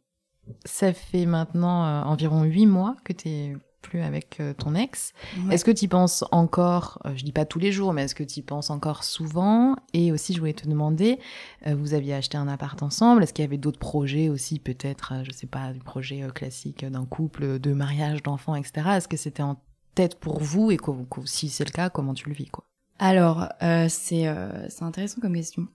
ça 0.64 0.92
fait 0.92 1.24
maintenant 1.26 1.86
euh, 1.86 2.02
environ 2.02 2.42
huit 2.42 2.66
mois 2.66 2.96
que 3.04 3.12
t'es 3.12 3.54
plus 3.82 4.00
avec 4.02 4.40
euh, 4.40 4.52
ton 4.52 4.74
ex. 4.74 5.12
Ouais. 5.46 5.54
Est-ce 5.54 5.64
que 5.64 5.70
tu 5.70 5.86
penses 5.88 6.24
encore, 6.32 7.00
euh, 7.06 7.12
je 7.16 7.24
dis 7.24 7.30
pas 7.32 7.44
tous 7.44 7.60
les 7.60 7.70
jours, 7.72 7.92
mais 7.92 8.02
est-ce 8.02 8.16
que 8.16 8.24
tu 8.24 8.42
penses 8.42 8.68
encore 8.70 9.04
souvent? 9.04 9.76
Et 9.94 10.10
aussi, 10.10 10.34
je 10.34 10.40
voulais 10.40 10.52
te 10.54 10.68
demander, 10.68 11.20
euh, 11.68 11.74
vous 11.76 11.94
aviez 11.94 12.14
acheté 12.14 12.36
un 12.36 12.48
appart 12.48 12.82
ensemble, 12.82 13.22
est-ce 13.22 13.32
qu'il 13.32 13.44
y 13.44 13.46
avait 13.48 13.58
d'autres 13.58 13.78
projets 13.78 14.28
aussi, 14.28 14.58
peut-être, 14.58 15.12
euh, 15.14 15.24
je 15.24 15.30
sais 15.30 15.46
pas, 15.46 15.72
du 15.72 15.78
projet 15.78 16.24
euh, 16.24 16.30
classique 16.30 16.84
d'un 16.84 17.06
couple, 17.06 17.60
de 17.60 17.72
mariage, 17.72 18.22
d'enfants, 18.24 18.56
etc. 18.56 18.96
Est-ce 18.96 19.08
que 19.08 19.16
c'était 19.16 19.42
en 19.44 19.56
tête 19.94 20.18
pour 20.18 20.40
vous? 20.40 20.70
Et 20.72 20.76
que, 20.78 20.90
que- 21.08 21.24
si 21.26 21.48
c'est 21.48 21.64
le 21.64 21.70
cas, 21.70 21.88
comment 21.90 22.12
tu 22.14 22.28
le 22.28 22.34
vis 22.34 22.48
quoi? 22.50 22.64
Alors, 22.98 23.48
euh, 23.62 23.86
c'est 23.88 24.26
euh, 24.26 24.68
c'est 24.68 24.82
intéressant 24.84 25.20
comme 25.20 25.34
question. 25.34 25.66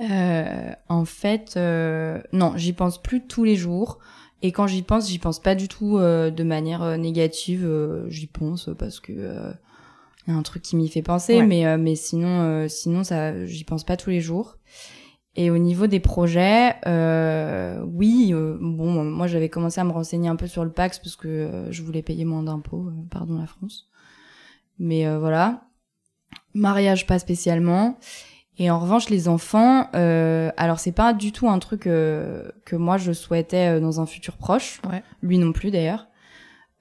Euh, 0.00 0.72
en 0.88 1.04
fait, 1.04 1.54
euh, 1.56 2.20
non, 2.32 2.52
j'y 2.56 2.72
pense 2.72 3.00
plus 3.00 3.26
tous 3.26 3.44
les 3.44 3.56
jours. 3.56 3.98
Et 4.42 4.52
quand 4.52 4.66
j'y 4.66 4.82
pense, 4.82 5.08
j'y 5.08 5.18
pense 5.18 5.38
pas 5.38 5.54
du 5.54 5.68
tout 5.68 5.98
euh, 5.98 6.30
de 6.30 6.42
manière 6.44 6.98
négative. 6.98 7.64
euh, 7.64 8.08
j'y 8.08 8.26
pense 8.26 8.70
parce 8.78 8.98
que 9.00 9.12
euh, 9.12 9.52
y 10.26 10.30
a 10.30 10.34
un 10.34 10.42
truc 10.42 10.62
qui 10.62 10.76
m'y 10.76 10.88
fait 10.88 11.02
penser, 11.02 11.36
Ouais. 11.38 11.46
mais 11.46 11.66
euh, 11.66 11.76
mais 11.78 11.94
sinon, 11.94 12.40
euh, 12.42 12.68
sinon 12.68 13.04
ça, 13.04 13.44
j'y 13.46 13.64
pense 13.64 13.84
pas 13.84 13.96
tous 13.96 14.10
les 14.10 14.20
jours. 14.20 14.56
Et 15.36 15.50
au 15.50 15.58
niveau 15.58 15.86
des 15.86 16.00
projets, 16.00 16.74
euh, 16.86 17.80
oui, 17.86 18.30
euh, 18.32 18.58
bon, 18.60 19.04
moi 19.04 19.28
j'avais 19.28 19.48
commencé 19.48 19.80
à 19.80 19.84
me 19.84 19.92
renseigner 19.92 20.28
un 20.28 20.36
peu 20.36 20.48
sur 20.48 20.64
le 20.64 20.72
Pax 20.72 20.98
parce 20.98 21.14
que 21.16 21.28
euh, 21.28 21.70
je 21.70 21.82
voulais 21.82 22.02
payer 22.02 22.24
moins 22.24 22.42
d'impôts, 22.42 22.90
pardon 23.10 23.38
la 23.38 23.46
France. 23.46 23.88
Mais 24.80 25.06
euh, 25.06 25.18
voilà, 25.20 25.62
mariage 26.54 27.06
pas 27.06 27.18
spécialement. 27.18 27.98
Et 28.58 28.70
en 28.70 28.78
revanche, 28.78 29.08
les 29.08 29.26
enfants, 29.28 29.88
euh, 29.94 30.50
alors 30.58 30.80
c'est 30.80 30.92
pas 30.92 31.14
du 31.14 31.32
tout 31.32 31.48
un 31.48 31.58
truc 31.58 31.86
euh, 31.86 32.42
que 32.66 32.76
moi 32.76 32.98
je 32.98 33.12
souhaitais 33.12 33.76
euh, 33.76 33.80
dans 33.80 34.00
un 34.02 34.06
futur 34.06 34.36
proche, 34.36 34.80
Ouais. 34.90 35.02
lui 35.22 35.38
non 35.38 35.52
plus 35.52 35.70
d'ailleurs. 35.70 36.06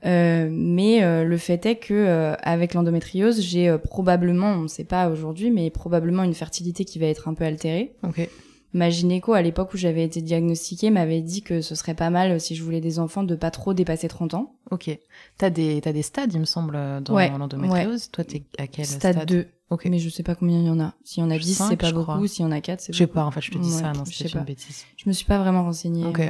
Euh, 0.06 0.48
mais 0.52 1.04
euh, 1.04 1.24
le 1.24 1.38
fait 1.38 1.66
est 1.66 1.76
que 1.76 1.94
euh, 1.94 2.34
avec 2.42 2.74
l'endométriose, 2.74 3.42
j'ai 3.42 3.78
probablement, 3.78 4.48
on 4.52 4.62
ne 4.64 4.68
sait 4.68 4.84
pas 4.86 5.10
aujourd'hui, 5.10 5.52
mais 5.52 5.70
probablement 5.70 6.24
une 6.24 6.34
fertilité 6.34 6.84
qui 6.86 7.00
va 7.00 7.06
être 7.08 7.28
un 7.28 7.34
peu 7.34 7.44
altérée. 7.46 7.94
Ok. 8.04 8.28
Ma 8.74 8.90
gynéco, 8.92 9.34
à 9.34 9.42
l'époque 9.42 9.74
où 9.74 9.78
j'avais 9.78 10.04
été 10.04 10.22
diagnostiquée, 10.22 10.92
m'avait 10.92 11.22
dit 11.22 11.42
que 11.42 11.62
ce 11.62 11.74
serait 11.74 11.96
pas 11.96 12.10
mal, 12.12 12.32
euh, 12.34 12.40
si 12.40 12.56
je 12.56 12.64
voulais 12.64 12.82
des 12.82 13.00
enfants, 13.00 13.24
de 13.24 13.36
pas 13.36 13.50
trop 13.52 13.74
dépasser 13.74 14.08
30 14.08 14.36
ans. 14.36 14.54
Ok. 14.70 14.96
T'as 15.38 15.50
des, 15.50 15.82
t'as 15.82 15.92
des 15.92 16.04
stades, 16.04 16.32
il 16.34 16.40
me 16.40 16.46
semble, 16.46 16.78
dans 17.02 17.16
Ouais, 17.16 17.30
l'endométriose. 17.36 18.12
Toi, 18.12 18.24
t'es 18.24 18.44
à 18.60 18.68
quel 18.68 18.86
Stade, 18.86 19.16
stade, 19.16 19.28
2. 19.28 19.48
Ok. 19.72 19.86
Mais 19.86 19.98
je 20.00 20.10
sais 20.10 20.22
pas 20.24 20.36
combien 20.36 20.60
il 20.60 20.66
y 20.66 20.70
en 20.70 20.80
a. 20.80 20.94
S'il 21.04 21.24
y 21.24 21.26
en 21.26 21.32
a 21.32 21.38
10, 21.40 21.54
Cinq, 21.56 21.70
c'est 21.70 21.78
pas 21.78 21.92
beaucoup. 21.92 22.28
S'il 22.28 22.44
y 22.44 22.48
en 22.48 22.52
a 22.52 22.62
4, 22.62 22.80
c'est 22.82 22.94
Je 22.94 22.98
sais 23.00 23.06
beaucoup. 23.06 23.16
pas, 23.16 23.26
en 23.26 23.32
fait, 23.32 23.42
je 23.42 23.52
te 23.52 23.58
dis 23.58 23.70
Ouais, 23.72 23.80
ça, 23.82 23.92
non, 23.94 24.04
pas. 24.04 24.40
une 24.40 24.46
bêtise. 24.46 24.86
Je 24.98 25.10
me 25.10 25.14
suis 25.14 25.26
pas 25.26 25.40
vraiment 25.40 25.64
renseignée. 25.64 26.06
Ok. 26.06 26.22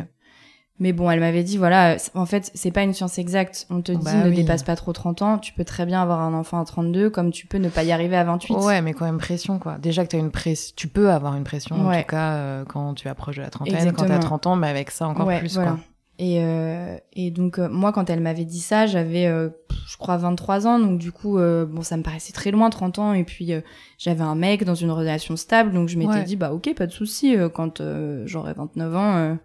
Mais 0.82 0.94
bon, 0.94 1.12
elle 1.12 1.20
m'avait 1.20 1.44
dit, 1.44 1.58
voilà, 1.58 1.98
en 2.14 2.26
fait, 2.26 2.52
c'est 2.54 2.72
pas 2.72 2.84
une 2.84 2.94
science 2.94 3.18
exacte. 3.20 3.68
On 3.70 3.82
te 3.82 3.92
dit, 3.92 3.98
Bah 4.04 4.24
ne 4.24 4.30
oui. 4.30 4.36
dépasse 4.36 4.64
pas 4.64 4.78
trop 4.78 4.94
30 4.94 5.22
ans. 5.22 5.38
Tu 5.38 5.52
peux 5.54 5.66
très 5.66 5.86
bien 5.86 6.02
avoir 6.02 6.22
un 6.22 6.34
enfant 6.34 6.60
à 6.62 6.64
32, 6.66 7.10
comme 7.10 7.32
tu 7.32 7.48
peux 7.48 7.58
ne 7.58 7.68
pas 7.68 7.84
y 7.84 7.92
arriver 7.92 8.16
à 8.16 8.24
28. 8.24 8.54
Ouais, 8.56 8.82
mais 8.82 8.94
quand 8.94 9.04
même 9.06 9.18
pression, 9.18 9.60
quoi. 9.60 9.78
Déjà 9.78 10.06
que 10.06 10.10
t'as 10.12 10.18
une 10.20 10.32
pression, 10.32 10.74
tu 10.78 10.88
peux 10.88 11.12
avoir 11.12 11.36
une 11.36 11.44
pression, 11.44 11.76
en 11.88 11.92
tout 12.00 12.08
cas, 12.08 12.34
euh, 12.36 12.64
quand 12.66 12.94
tu 12.94 13.10
approches 13.10 13.36
de 13.38 13.42
la 13.42 13.50
trentaine, 13.50 13.74
quand 13.76 13.80
Exactement. 13.82 14.08
t'as 14.08 14.20
30 14.20 14.48
ans, 14.48 14.56
mais 14.56 14.68
avec 14.70 14.90
ça 14.92 15.08
encore 15.08 15.28
Ouais, 15.28 15.40
plus, 15.40 15.54
voilà. 15.56 15.72
quoi. 15.72 15.80
Et, 16.22 16.40
euh, 16.44 16.98
et 17.14 17.32
donc, 17.32 17.60
euh, 17.60 17.70
moi, 17.70 17.94
quand 17.94 18.10
elle 18.10 18.20
m'avait 18.20 18.44
dit 18.44 18.60
ça, 18.60 18.88
j'avais, 18.88 19.26
euh, 19.28 19.48
je 19.88 19.96
crois, 19.98 20.18
23 20.18 20.68
ans. 20.68 20.78
Donc, 20.80 20.98
du 21.00 21.12
coup, 21.14 21.38
bon, 21.38 21.82
ça 21.82 21.96
me 21.98 22.04
paraissait 22.04 22.34
très 22.34 22.52
loin, 22.52 22.70
30 22.70 23.00
ans. 23.00 23.14
Et 23.14 23.24
puis, 23.24 23.52
j'avais 23.98 24.22
un 24.24 24.36
mec 24.36 24.64
dans 24.66 24.76
une 24.76 24.92
relation 24.92 25.36
stable. 25.38 25.72
Donc, 25.74 25.88
je 25.90 25.98
m'étais 25.98 26.12
Ouais. 26.12 26.24
dit, 26.24 26.36
bah, 26.36 26.52
ok, 26.54 26.74
pas 26.76 26.88
de 26.88 26.92
souci. 26.92 27.36
quand 27.54 27.80
euh, 27.82 28.24
j'aurai 28.26 28.54
29 28.54 28.96
ans, 28.96 29.38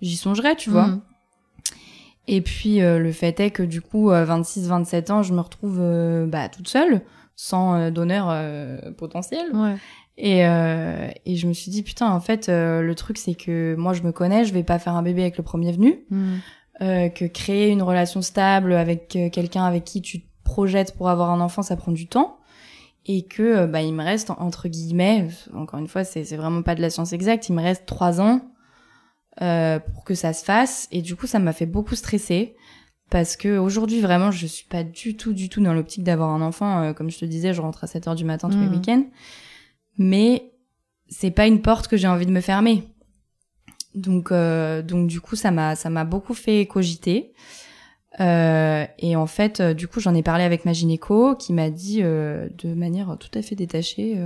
j'y 0.00 0.16
songerai, 0.16 0.56
tu 0.56 0.70
vois. 0.70 0.86
Mhm. 0.88 1.00
Et 2.30 2.42
puis 2.42 2.82
euh, 2.82 2.98
le 2.98 3.10
fait 3.10 3.40
est 3.40 3.50
que 3.50 3.62
du 3.62 3.80
coup, 3.80 4.10
26-27 4.10 5.12
ans, 5.12 5.22
je 5.22 5.32
me 5.32 5.40
retrouve 5.40 5.78
euh, 5.80 6.26
bah, 6.26 6.48
toute 6.48 6.68
seule, 6.68 7.00
sans 7.36 7.74
euh, 7.74 7.90
donneur 7.90 8.26
euh, 8.30 8.92
potentiel. 8.92 9.46
Ouais. 9.54 9.76
Et, 10.18 10.44
euh, 10.46 11.08
et 11.24 11.36
je 11.36 11.46
me 11.46 11.52
suis 11.52 11.70
dit, 11.70 11.82
putain, 11.82 12.10
en 12.10 12.20
fait, 12.20 12.48
euh, 12.48 12.82
le 12.82 12.94
truc, 12.96 13.18
c'est 13.18 13.34
que 13.34 13.76
moi, 13.78 13.92
je 13.92 14.02
me 14.02 14.10
connais, 14.10 14.44
je 14.44 14.52
vais 14.52 14.64
pas 14.64 14.78
faire 14.80 14.94
un 14.96 15.02
bébé 15.02 15.22
avec 15.22 15.36
le 15.38 15.44
premier 15.44 15.72
venu. 15.72 16.04
Euh, 16.80 17.08
que 17.08 17.24
créer 17.24 17.70
une 17.70 17.82
relation 17.82 18.20
stable 18.22 18.72
avec 18.72 19.08
quelqu'un 19.32 19.64
avec 19.64 19.84
qui 19.84 20.00
tu 20.02 20.20
te 20.20 20.26
projettes 20.44 20.96
pour 20.96 21.08
avoir 21.08 21.30
un 21.30 21.40
enfant, 21.40 21.62
ça 21.62 21.76
prend 21.76 21.92
du 21.92 22.08
temps. 22.08 22.36
Et 23.06 23.22
que 23.22 23.66
bah, 23.66 23.80
il 23.80 23.94
me 23.94 24.04
reste, 24.04 24.30
entre 24.30 24.68
guillemets, 24.68 25.28
encore 25.54 25.80
une 25.80 25.88
fois, 25.88 26.04
c'est 26.04 26.24
c'est 26.24 26.36
vraiment 26.36 26.62
pas 26.62 26.74
de 26.74 26.82
la 26.82 26.90
science 26.90 27.12
exacte, 27.12 27.48
il 27.48 27.54
me 27.54 27.62
reste 27.62 27.86
trois 27.86 28.20
ans 28.20 28.42
euh, 29.42 29.78
pour 29.78 30.04
que 30.04 30.14
ça 30.14 30.32
se 30.32 30.44
fasse. 30.44 30.88
Et 30.92 31.02
du 31.02 31.16
coup, 31.16 31.26
ça 31.26 31.38
m'a 31.38 31.52
fait 31.52 31.66
beaucoup 31.66 31.94
stresser. 31.94 32.54
Parce 33.10 33.36
que 33.36 33.56
aujourd'hui, 33.58 34.00
vraiment, 34.00 34.30
je 34.30 34.46
suis 34.46 34.66
pas 34.66 34.84
du 34.84 35.16
tout, 35.16 35.32
du 35.32 35.48
tout 35.48 35.62
dans 35.62 35.72
l'optique 35.72 36.04
d'avoir 36.04 36.28
un 36.30 36.42
enfant. 36.42 36.82
Euh, 36.82 36.92
comme 36.92 37.10
je 37.10 37.18
te 37.18 37.24
disais, 37.24 37.54
je 37.54 37.60
rentre 37.62 37.84
à 37.84 37.86
7 37.86 38.06
heures 38.08 38.14
du 38.14 38.24
matin 38.24 38.50
tous 38.50 38.58
les 38.58 38.66
Mhm. 38.66 38.72
week-ends. 38.74 39.04
Mais 39.96 40.52
c'est 41.08 41.30
pas 41.30 41.46
une 41.46 41.62
porte 41.62 41.88
que 41.88 41.96
j'ai 41.96 42.06
envie 42.08 42.26
de 42.26 42.30
me 42.32 42.40
fermer. 42.42 42.82
Donc, 43.94 44.30
euh, 44.30 44.82
donc 44.82 45.08
du 45.08 45.20
coup, 45.20 45.36
ça 45.36 45.50
m'a, 45.50 45.74
ça 45.74 45.88
m'a 45.88 46.04
beaucoup 46.04 46.34
fait 46.34 46.66
cogiter. 46.66 47.32
Euh, 48.20 48.84
et 48.98 49.16
en 49.16 49.26
fait, 49.26 49.60
euh, 49.60 49.74
du 49.74 49.88
coup, 49.88 50.00
j'en 50.00 50.14
ai 50.14 50.22
parlé 50.22 50.44
avec 50.44 50.64
ma 50.64 50.72
gynéco, 50.72 51.34
qui 51.36 51.52
m'a 51.52 51.70
dit 51.70 52.00
euh, 52.02 52.48
de 52.58 52.74
manière 52.74 53.16
tout 53.18 53.30
à 53.34 53.42
fait 53.42 53.54
détachée, 53.54 54.18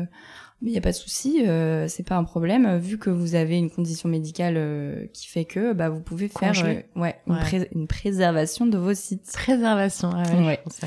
mais 0.62 0.70
il 0.70 0.74
y 0.74 0.78
a 0.78 0.80
pas 0.80 0.92
de 0.92 0.96
souci, 0.96 1.44
euh, 1.46 1.88
c'est 1.88 2.04
pas 2.04 2.16
un 2.16 2.24
problème, 2.24 2.78
vu 2.78 2.96
que 2.98 3.10
vous 3.10 3.34
avez 3.34 3.58
une 3.58 3.68
condition 3.70 4.08
médicale 4.08 4.54
euh, 4.56 5.06
qui 5.12 5.26
fait 5.26 5.44
que, 5.44 5.72
bah, 5.72 5.88
vous 5.90 6.00
pouvez 6.00 6.28
faire, 6.28 6.54
euh, 6.64 6.80
ouais, 7.00 7.16
une, 7.26 7.34
Ouais. 7.34 7.40
pré- 7.40 7.68
une 7.74 7.86
préservation 7.88 8.66
de 8.66 8.78
vos 8.78 8.94
sites. 8.94 9.30
Préservation, 9.34 10.10
ah 10.14 10.22
ouais, 10.34 10.46
Ouais. 10.46 10.60
je. 10.66 10.86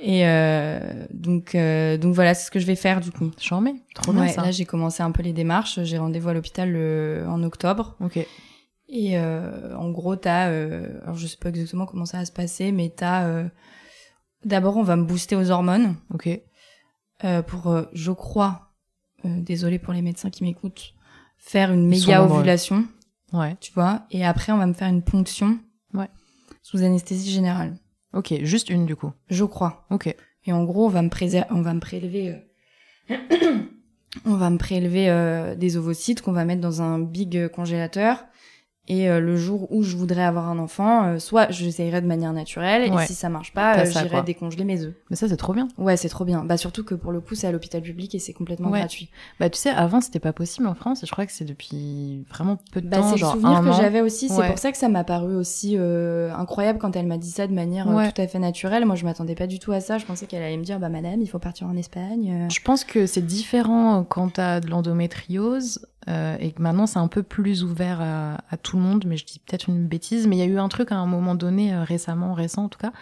Et 0.00 0.26
euh, 0.26 1.06
donc, 1.12 1.54
euh, 1.54 1.96
donc 1.96 2.14
voilà, 2.14 2.34
c'est 2.34 2.46
ce 2.46 2.50
que 2.50 2.58
je 2.60 2.66
vais 2.66 2.74
faire 2.76 3.00
du 3.00 3.10
coup. 3.10 3.30
J'en 3.40 3.60
mets. 3.60 3.76
Trop 3.94 4.12
bien, 4.12 4.22
Ouais, 4.22 4.28
ça. 4.28 4.42
là, 4.42 4.50
j'ai 4.50 4.64
commencé 4.66 5.02
un 5.02 5.12
peu 5.12 5.22
les 5.22 5.32
démarches. 5.32 5.82
J'ai 5.82 5.96
rendez-vous 5.98 6.28
à 6.28 6.34
l'hôpital 6.34 6.72
euh, 6.76 7.26
en 7.26 7.42
octobre. 7.42 7.96
Ok. 8.00 8.18
Et 8.88 9.18
euh, 9.18 9.74
en 9.76 9.90
gros, 9.90 10.14
t'as, 10.16 10.50
euh, 10.50 11.00
alors 11.04 11.16
je 11.16 11.26
sais 11.26 11.38
pas 11.38 11.48
exactement 11.48 11.86
comment 11.86 12.04
ça 12.04 12.18
va 12.18 12.26
se 12.26 12.32
passer, 12.32 12.70
mais 12.70 12.90
t'as, 12.94 13.24
euh, 13.28 13.44
d'abord 14.44 14.76
on 14.76 14.82
va 14.82 14.96
me 14.96 15.04
booster 15.04 15.36
aux 15.36 15.50
hormones 15.50 15.96
Ok. 16.12 16.28
euh, 17.24 17.40
pour, 17.42 17.74
je 17.94 18.12
crois, 18.12 18.73
désolé 19.28 19.78
pour 19.78 19.92
les 19.92 20.02
médecins 20.02 20.30
qui 20.30 20.44
m'écoutent, 20.44 20.94
faire 21.36 21.72
une 21.72 21.86
méga 21.88 22.22
ovulation, 22.24 22.84
Ouais. 23.32 23.56
tu 23.60 23.72
vois. 23.72 24.02
Et 24.10 24.24
après, 24.24 24.52
on 24.52 24.58
va 24.58 24.66
me 24.66 24.72
faire 24.74 24.88
une 24.88 25.02
ponction, 25.02 25.58
Ouais. 25.92 26.08
sous 26.62 26.82
anesthésie 26.82 27.30
générale, 27.30 27.76
Ok, 28.12 28.34
juste 28.42 28.70
une 28.70 28.86
du 28.86 28.96
coup. 28.96 29.12
je 29.28 29.44
crois. 29.44 29.86
Ok. 29.90 30.14
Et 30.46 30.52
en 30.52 30.64
gros, 30.64 30.86
on 30.86 30.90
va 30.90 31.02
me, 31.02 31.08
on 31.50 31.62
va 31.62 31.74
me 31.74 31.80
prélever, 31.80 32.36
euh, 33.10 33.16
on 34.26 34.34
va 34.34 34.50
me 34.50 34.58
prélever 34.58 35.08
euh, 35.10 35.54
des 35.54 35.76
ovocytes 35.76 36.20
qu'on 36.22 36.32
va 36.32 36.44
mettre 36.44 36.60
dans 36.60 36.82
un 36.82 36.98
big 36.98 37.36
euh, 37.36 37.48
congélateur. 37.48 38.24
Et 38.86 39.08
euh, 39.08 39.18
le 39.18 39.34
jour 39.36 39.72
où 39.72 39.82
je 39.82 39.96
voudrais 39.96 40.22
avoir 40.24 40.50
un 40.50 40.58
enfant, 40.58 41.04
euh, 41.06 41.18
soit 41.18 41.50
j'essayerai 41.50 42.02
de 42.02 42.06
manière 42.06 42.34
naturelle, 42.34 42.92
Ouais. 42.92 43.04
et 43.04 43.06
si 43.06 43.14
ça 43.14 43.30
marche 43.30 43.54
pas, 43.54 43.78
euh, 43.78 43.84
j'irai 43.86 44.22
décongeler 44.22 44.64
mes 44.64 44.82
œufs. 44.82 44.92
Mais 45.08 45.16
ça, 45.16 45.26
c'est 45.26 45.38
trop 45.38 45.54
bien. 45.54 45.68
Ouais, 45.78 45.96
c'est 45.96 46.10
trop 46.10 46.26
bien. 46.26 46.44
Bah 46.44 46.58
surtout 46.58 46.84
que 46.84 46.94
pour 46.94 47.10
le 47.10 47.20
coup, 47.22 47.34
c'est 47.34 47.46
à 47.46 47.52
l'hôpital 47.52 47.80
public 47.80 48.14
et 48.14 48.18
c'est 48.18 48.34
complètement 48.34 48.68
Ouais. 48.70 48.80
gratuit. 48.80 49.08
Bah, 49.40 49.48
tu 49.48 49.58
sais, 49.58 49.70
avant, 49.70 50.02
c'était 50.02 50.18
pas 50.20 50.34
possible 50.34 50.66
en 50.66 50.74
France 50.74 51.02
et 51.02 51.06
je 51.06 51.12
crois 51.12 51.24
que 51.24 51.32
c'est 51.32 51.46
depuis 51.46 52.24
vraiment 52.28 52.58
peu 52.72 52.82
de 52.82 52.88
Bah, 52.88 52.98
temps, 52.98 53.14
c'est 53.14 53.20
le 53.20 53.26
souvenir 53.26 53.62
que 53.62 53.72
j'avais 53.72 54.02
aussi. 54.02 54.28
C'est 54.28 54.38
Ouais. 54.38 54.48
pour 54.48 54.58
ça 54.58 54.70
que 54.70 54.76
ça 54.76 54.88
m'a 54.90 55.02
paru 55.04 55.34
aussi 55.34 55.76
euh, 55.78 56.30
incroyable 56.34 56.78
quand 56.78 56.94
elle 56.94 57.06
m'a 57.06 57.16
dit 57.16 57.30
ça 57.30 57.46
de 57.46 57.54
manière 57.54 57.88
euh, 57.88 58.10
tout 58.14 58.20
à 58.20 58.26
fait 58.26 58.38
naturelle. 58.38 58.84
Moi, 58.84 58.96
je 58.96 59.04
m'attendais 59.06 59.34
pas 59.34 59.46
du 59.46 59.58
tout 59.58 59.72
à 59.72 59.80
ça. 59.80 59.96
Je 59.96 60.04
pensais 60.04 60.26
qu'elle 60.26 60.42
allait 60.42 60.58
me 60.58 60.64
dire, 60.64 60.78
bah 60.78 60.90
madame, 60.90 61.22
il 61.22 61.26
faut 61.28 61.38
partir 61.38 61.66
en 61.68 61.76
Espagne. 61.76 62.48
Je 62.50 62.60
pense 62.60 62.84
que 62.84 63.06
c'est 63.06 63.24
différent 63.24 64.04
quand 64.04 64.34
t'as 64.34 64.60
de 64.60 64.68
l'endométriose 64.68 65.86
euh, 66.08 66.36
et 66.40 66.52
que 66.52 66.60
maintenant 66.62 66.86
c'est 66.86 66.98
un 66.98 67.08
peu 67.08 67.22
plus 67.22 67.64
ouvert 67.64 68.00
à, 68.00 68.38
à 68.50 68.56
tout 68.56 68.76
le 68.76 68.82
monde, 68.82 69.04
mais 69.06 69.16
je 69.16 69.24
dis 69.24 69.38
peut-être 69.38 69.68
une 69.68 69.86
bêtise, 69.86 70.26
mais 70.26 70.36
il 70.36 70.38
y 70.38 70.42
a 70.42 70.46
eu 70.46 70.58
un 70.58 70.68
truc 70.68 70.92
à 70.92 70.96
un 70.96 71.06
moment 71.06 71.34
donné, 71.34 71.74
euh, 71.74 71.82
récemment, 71.84 72.34
récent 72.34 72.64
en 72.64 72.68
tout 72.68 72.78
cas, 72.78 72.92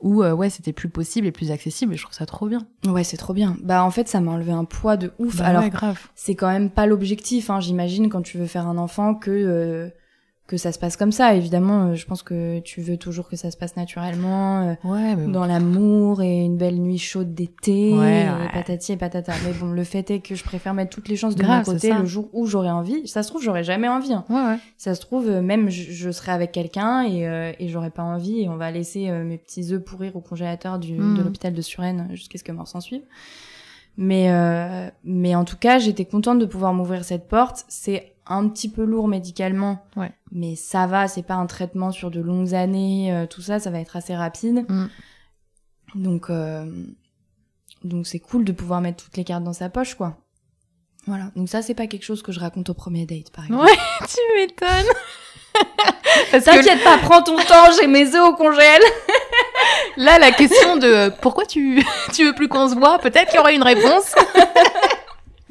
où 0.00 0.22
euh, 0.22 0.32
ouais 0.32 0.50
c'était 0.50 0.72
plus 0.72 0.88
possible 0.88 1.26
et 1.26 1.32
plus 1.32 1.50
accessible 1.50 1.92
et 1.94 1.96
je 1.96 2.02
trouve 2.02 2.14
ça 2.14 2.26
trop 2.26 2.48
bien. 2.48 2.66
Ouais, 2.86 3.04
c'est 3.04 3.16
trop 3.16 3.34
bien. 3.34 3.56
Bah 3.62 3.84
en 3.84 3.90
fait, 3.90 4.08
ça 4.08 4.20
m'a 4.20 4.32
enlevé 4.32 4.52
un 4.52 4.64
poids 4.64 4.96
de 4.96 5.12
ouf. 5.18 5.36
Bah 5.38 5.46
Alors 5.46 5.62
ouais, 5.62 5.70
grave. 5.70 6.00
c'est 6.14 6.34
quand 6.34 6.48
même 6.48 6.70
pas 6.70 6.86
l'objectif. 6.86 7.50
Hein. 7.50 7.60
J'imagine 7.60 8.08
quand 8.08 8.22
tu 8.22 8.38
veux 8.38 8.46
faire 8.46 8.66
un 8.66 8.78
enfant 8.78 9.14
que 9.14 9.30
euh, 9.30 9.90
que 10.50 10.56
ça 10.56 10.72
se 10.72 10.78
passe 10.80 10.96
comme 10.96 11.12
ça. 11.12 11.34
Évidemment, 11.36 11.90
euh, 11.90 11.94
je 11.94 12.04
pense 12.06 12.24
que 12.24 12.58
tu 12.58 12.80
veux 12.80 12.96
toujours 12.96 13.28
que 13.28 13.36
ça 13.36 13.52
se 13.52 13.56
passe 13.56 13.76
naturellement, 13.76 14.62
euh, 14.70 14.74
Ouais, 14.82 15.14
mais 15.14 15.32
dans 15.32 15.46
l'amour 15.46 16.22
et 16.22 16.40
une 16.44 16.56
belle 16.56 16.74
nuit 16.80 16.98
chaude 16.98 17.32
d'été, 17.34 17.96
Ouais, 17.96 18.24
et 18.24 18.28
ouais. 18.28 18.52
patati 18.52 18.92
et 18.92 18.96
patata. 18.96 19.32
Mais 19.46 19.52
bon, 19.52 19.70
le 19.70 19.84
fait 19.84 20.10
est 20.10 20.18
que 20.18 20.34
je 20.34 20.42
préfère 20.42 20.74
mettre 20.74 20.90
toutes 20.90 21.06
les 21.08 21.14
chances 21.14 21.36
de 21.36 21.42
Grave, 21.44 21.64
mon 21.66 21.72
côté 21.74 21.92
le 21.92 22.04
jour 22.04 22.28
où 22.32 22.46
j'aurai 22.46 22.70
envie. 22.70 23.06
Ça 23.06 23.22
se 23.22 23.28
trouve, 23.28 23.42
j'aurai 23.42 23.62
jamais 23.62 23.88
envie. 23.88 24.12
hein. 24.12 24.58
Ça 24.76 24.94
se 24.96 25.00
trouve, 25.00 25.28
euh, 25.28 25.40
même 25.40 25.70
je, 25.70 25.92
je 25.92 26.10
serai 26.10 26.32
avec 26.32 26.50
quelqu'un 26.50 27.02
et, 27.04 27.28
euh, 27.28 27.52
et 27.60 27.68
j'aurai 27.68 27.90
pas 27.90 28.02
envie 28.02 28.40
et 28.40 28.48
on 28.48 28.56
va 28.56 28.72
laisser 28.72 29.08
euh, 29.08 29.24
mes 29.24 29.38
petits 29.38 29.72
œufs 29.72 29.82
pourrir 29.84 30.16
au 30.16 30.20
congélateur 30.20 30.78
du, 30.80 30.96
de 30.96 31.22
l'hôpital 31.22 31.52
de 31.54 31.62
Suresnes 31.62 32.08
jusqu'à 32.10 32.38
ce 32.38 32.42
que 32.44 32.50
mort 32.52 32.66
s'en 32.66 32.80
suive. 32.80 33.02
Mais, 34.02 34.32
euh, 34.32 34.88
mais 35.04 35.34
en 35.34 35.44
tout 35.44 35.58
cas, 35.58 35.78
j'étais 35.78 36.06
contente 36.06 36.38
de 36.38 36.46
pouvoir 36.46 36.72
m'ouvrir 36.72 37.04
cette 37.04 37.28
porte. 37.28 37.66
C'est 37.68 38.14
un 38.26 38.48
petit 38.48 38.70
peu 38.70 38.82
lourd 38.82 39.08
médicalement, 39.08 39.84
Ouais. 39.94 40.10
mais 40.32 40.56
ça 40.56 40.86
va, 40.86 41.06
c'est 41.06 41.22
pas 41.22 41.34
un 41.34 41.44
traitement 41.44 41.90
sur 41.92 42.10
de 42.10 42.18
longues 42.18 42.54
années, 42.54 43.12
euh, 43.12 43.26
tout 43.26 43.42
ça, 43.42 43.58
ça 43.60 43.70
va 43.70 43.78
être 43.78 43.96
assez 43.96 44.16
rapide. 44.16 44.64
Mm. 44.70 44.86
Donc, 45.96 46.30
euh, 46.30 46.64
donc 47.84 48.06
c'est 48.06 48.20
cool 48.20 48.44
de 48.46 48.52
pouvoir 48.52 48.80
mettre 48.80 49.04
toutes 49.04 49.18
les 49.18 49.24
cartes 49.24 49.44
dans 49.44 49.52
sa 49.52 49.68
poche, 49.68 49.94
quoi. 49.96 50.16
Voilà. 51.06 51.30
Donc 51.36 51.50
ça, 51.50 51.60
c'est 51.60 51.74
pas 51.74 51.86
quelque 51.86 52.04
chose 52.04 52.22
que 52.22 52.32
je 52.32 52.40
raconte 52.40 52.70
au 52.70 52.74
premier 52.74 53.04
date, 53.04 53.30
par 53.30 53.44
exemple. 53.44 53.64
Ouais, 53.64 53.76
tu 54.08 54.18
m'étonnes. 54.38 54.94
Que 56.32 56.44
T'inquiète 56.44 56.82
pas, 56.84 56.98
prends 56.98 57.22
ton 57.22 57.36
temps, 57.36 57.70
j'ai 57.78 57.86
mes 57.86 58.14
œufs 58.14 58.28
au 58.28 58.34
congèle. 58.34 58.80
là, 59.96 60.18
la 60.18 60.32
question 60.32 60.76
de 60.76 60.86
euh, 60.86 61.10
pourquoi 61.10 61.44
tu, 61.46 61.84
tu 62.12 62.24
veux 62.24 62.34
plus 62.34 62.48
qu'on 62.48 62.68
se 62.68 62.74
voit, 62.74 62.98
peut-être 62.98 63.26
qu'il 63.28 63.36
y 63.36 63.38
aura 63.38 63.52
une 63.52 63.62
réponse. 63.62 64.14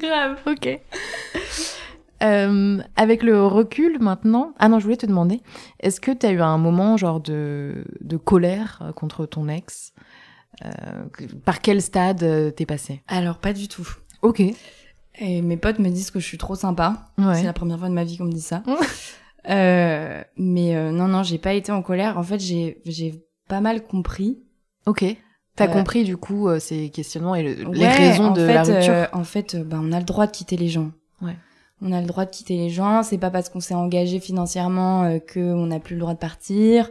Grave, 0.00 0.36
ok. 0.46 0.80
Euh, 2.22 2.78
avec 2.96 3.22
le 3.22 3.46
recul 3.46 3.98
maintenant, 4.00 4.52
ah 4.58 4.68
non, 4.68 4.78
je 4.78 4.84
voulais 4.84 4.96
te 4.96 5.06
demander, 5.06 5.40
est-ce 5.80 6.00
que 6.00 6.10
tu 6.10 6.26
as 6.26 6.30
eu 6.30 6.40
un 6.40 6.58
moment 6.58 6.96
genre 6.98 7.20
de, 7.20 7.84
de 8.00 8.16
colère 8.16 8.80
euh, 8.82 8.92
contre 8.92 9.24
ton 9.26 9.48
ex? 9.48 9.92
Euh, 10.64 10.68
Par 11.44 11.60
quel 11.60 11.80
stade 11.80 12.54
t'es 12.54 12.66
passé? 12.66 13.02
Alors, 13.08 13.38
pas 13.38 13.54
du 13.54 13.68
tout. 13.68 13.88
Ok. 14.20 14.42
Et 15.18 15.42
mes 15.42 15.56
potes 15.56 15.78
me 15.78 15.88
disent 15.88 16.10
que 16.10 16.20
je 16.20 16.26
suis 16.26 16.38
trop 16.38 16.54
sympa. 16.54 17.10
C'est 17.34 17.44
la 17.44 17.52
première 17.52 17.78
fois 17.78 17.88
de 17.88 17.94
ma 17.94 18.04
vie 18.04 18.18
qu'on 18.18 18.24
me 18.24 18.32
dit 18.32 18.40
ça. 18.42 18.62
Euh, 19.48 20.22
mais 20.36 20.76
euh, 20.76 20.90
non, 20.90 21.08
non, 21.08 21.22
j'ai 21.22 21.38
pas 21.38 21.54
été 21.54 21.72
en 21.72 21.82
colère. 21.82 22.18
En 22.18 22.22
fait, 22.22 22.38
j'ai 22.38 22.80
j'ai 22.84 23.24
pas 23.48 23.60
mal 23.60 23.82
compris. 23.86 24.38
Ok. 24.86 25.04
T'as 25.56 25.68
Euh, 25.68 25.72
compris 25.72 26.04
du 26.04 26.16
coup 26.16 26.48
euh, 26.48 26.58
ces 26.58 26.90
questionnements 26.90 27.34
et 27.34 27.42
le- 27.42 27.72
les 27.72 27.88
raisons 27.88 28.32
de 28.32 28.46
fait, 28.46 28.54
la 28.54 28.62
rupture. 28.62 28.92
euh, 28.94 29.06
en 29.12 29.24
fait, 29.24 29.56
bah, 29.56 29.78
on 29.82 29.92
a 29.92 29.98
le 29.98 30.04
droit 30.04 30.26
de 30.26 30.30
quitter 30.32 30.56
les 30.56 30.68
gens. 30.68 30.90
Ouais. 31.22 31.36
On 31.82 31.92
a 31.92 32.00
le 32.00 32.06
droit 32.06 32.24
de 32.26 32.30
quitter 32.30 32.56
les 32.56 32.70
gens. 32.70 33.02
C'est 33.02 33.18
pas 33.18 33.30
parce 33.30 33.48
qu'on 33.48 33.60
s'est 33.60 33.74
engagé 33.74 34.20
financièrement 34.20 35.18
que 35.26 35.40
on 35.40 35.66
n'a 35.66 35.80
plus 35.80 35.94
le 35.96 36.00
droit 36.00 36.14
de 36.14 36.18
partir. 36.18 36.90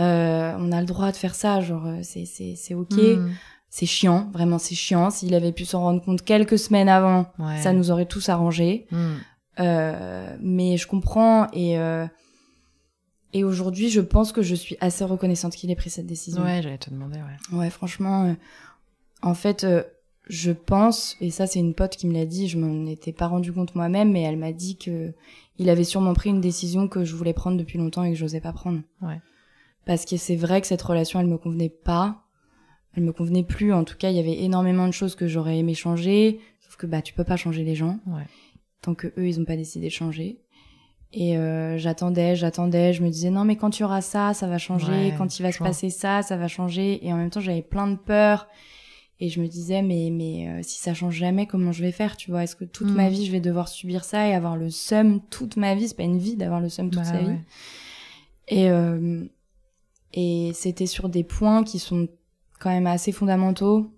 Euh, 0.00 0.54
on 0.58 0.70
a 0.72 0.80
le 0.80 0.86
droit 0.86 1.10
de 1.10 1.16
faire 1.16 1.34
ça. 1.34 1.60
Genre, 1.60 1.84
c'est 2.02 2.24
c'est 2.24 2.54
c'est 2.56 2.74
ok. 2.74 2.92
Hmm. 2.94 3.30
C'est 3.70 3.86
chiant, 3.86 4.28
vraiment, 4.32 4.58
c'est 4.58 4.74
chiant. 4.74 5.10
S'il 5.10 5.34
avait 5.34 5.52
pu 5.52 5.64
s'en 5.66 5.80
rendre 5.80 6.02
compte 6.02 6.22
quelques 6.22 6.58
semaines 6.58 6.88
avant, 6.88 7.26
Ouais. 7.38 7.58
ça 7.60 7.72
nous 7.74 7.90
aurait 7.90 8.06
tous 8.06 8.28
arrangé. 8.30 8.86
Hmm. 8.90 9.16
Euh, 9.58 10.36
mais 10.40 10.76
je 10.76 10.86
comprends 10.86 11.48
et 11.52 11.78
euh, 11.78 12.06
et 13.32 13.44
aujourd'hui, 13.44 13.90
je 13.90 14.00
pense 14.00 14.32
que 14.32 14.42
je 14.42 14.54
suis 14.54 14.76
assez 14.80 15.04
reconnaissante 15.04 15.54
qu'il 15.54 15.70
ait 15.70 15.76
pris 15.76 15.90
cette 15.90 16.06
décision. 16.06 16.42
Ouais, 16.42 16.62
j'allais 16.62 16.78
te 16.78 16.90
demander, 16.90 17.18
ouais. 17.18 17.56
Ouais, 17.58 17.70
franchement, 17.70 18.24
euh, 18.24 18.34
en 19.20 19.34
fait, 19.34 19.64
euh, 19.64 19.82
je 20.28 20.50
pense, 20.52 21.16
et 21.20 21.30
ça 21.30 21.46
c'est 21.46 21.58
une 21.58 21.74
pote 21.74 21.96
qui 21.96 22.06
me 22.06 22.14
l'a 22.14 22.24
dit, 22.24 22.48
je 22.48 22.58
m'en 22.58 22.86
étais 22.86 23.12
pas 23.12 23.26
rendu 23.26 23.52
compte 23.52 23.74
moi-même, 23.74 24.12
mais 24.12 24.22
elle 24.22 24.38
m'a 24.38 24.52
dit 24.52 24.76
que 24.76 25.12
il 25.58 25.68
avait 25.68 25.84
sûrement 25.84 26.14
pris 26.14 26.30
une 26.30 26.40
décision 26.40 26.88
que 26.88 27.04
je 27.04 27.14
voulais 27.16 27.32
prendre 27.32 27.58
depuis 27.58 27.78
longtemps 27.78 28.04
et 28.04 28.12
que 28.12 28.18
j'osais 28.18 28.40
pas 28.40 28.52
prendre. 28.52 28.80
Ouais. 29.02 29.20
Parce 29.84 30.04
que 30.04 30.16
c'est 30.16 30.36
vrai 30.36 30.60
que 30.60 30.66
cette 30.66 30.82
relation, 30.82 31.20
elle 31.20 31.26
me 31.26 31.38
convenait 31.38 31.68
pas, 31.68 32.22
elle 32.94 33.02
me 33.02 33.12
convenait 33.12 33.42
plus. 33.42 33.72
En 33.72 33.84
tout 33.84 33.96
cas, 33.96 34.10
il 34.10 34.16
y 34.16 34.20
avait 34.20 34.40
énormément 34.42 34.86
de 34.86 34.92
choses 34.92 35.14
que 35.14 35.26
j'aurais 35.26 35.58
aimé 35.58 35.74
changer, 35.74 36.40
sauf 36.60 36.76
que 36.76 36.86
bah 36.86 37.02
tu 37.02 37.12
peux 37.12 37.24
pas 37.24 37.36
changer 37.36 37.64
les 37.64 37.74
gens 37.74 37.98
Ouais. 38.06 38.26
Tant 38.82 38.94
que 38.94 39.08
eux 39.18 39.26
ils 39.28 39.40
ont 39.40 39.44
pas 39.44 39.56
décidé 39.56 39.86
de 39.88 39.92
changer. 39.92 40.40
Et 41.12 41.38
euh, 41.38 41.78
j'attendais, 41.78 42.36
j'attendais, 42.36 42.92
je 42.92 43.02
me 43.02 43.08
disais 43.08 43.30
non 43.30 43.44
mais 43.44 43.56
quand 43.56 43.70
tu 43.70 43.82
auras 43.82 44.02
ça, 44.02 44.34
ça 44.34 44.46
va 44.46 44.58
changer, 44.58 45.08
Ouais, 45.08 45.14
quand 45.16 45.38
il 45.38 45.42
va 45.42 45.52
se 45.52 45.58
passer 45.58 45.88
ça, 45.90 46.22
ça 46.22 46.36
va 46.36 46.48
changer. 46.48 47.06
Et 47.06 47.12
en 47.12 47.16
même 47.16 47.30
temps 47.30 47.40
j'avais 47.40 47.62
plein 47.62 47.86
de 47.88 47.96
peur 47.96 48.46
et 49.20 49.30
je 49.30 49.40
me 49.40 49.46
disais 49.48 49.80
mais 49.82 50.10
mais 50.12 50.48
euh, 50.48 50.60
si 50.62 50.78
ça 50.78 50.92
change 50.94 51.14
jamais, 51.16 51.46
comment 51.46 51.72
je 51.72 51.82
vais 51.82 51.92
faire, 51.92 52.16
tu 52.16 52.30
vois? 52.30 52.44
Est-ce 52.44 52.56
que 52.56 52.64
toute 52.66 52.90
Mm. 52.90 52.94
ma 52.94 53.08
vie 53.08 53.24
je 53.26 53.32
vais 53.32 53.40
devoir 53.40 53.68
subir 53.68 54.04
ça 54.04 54.28
et 54.28 54.34
avoir 54.34 54.56
le 54.56 54.68
seum 54.70 55.20
toute 55.30 55.56
ma 55.56 55.74
vie? 55.74 55.88
C'est 55.88 55.96
pas 55.96 56.02
une 56.02 56.18
vie 56.18 56.36
d'avoir 56.36 56.60
le 56.60 56.68
seum 56.68 56.90
toute 56.90 57.02
Bah 57.02 57.10
sa 57.10 57.18
vie. 57.18 57.26
ouais. 57.28 57.40
Et 58.48 58.70
euh, 58.70 59.24
et 60.12 60.52
c'était 60.54 60.86
sur 60.86 61.08
des 61.08 61.24
points 61.24 61.64
qui 61.64 61.78
sont 61.78 62.06
quand 62.60 62.70
même 62.70 62.86
assez 62.86 63.12
fondamentaux. 63.12 63.90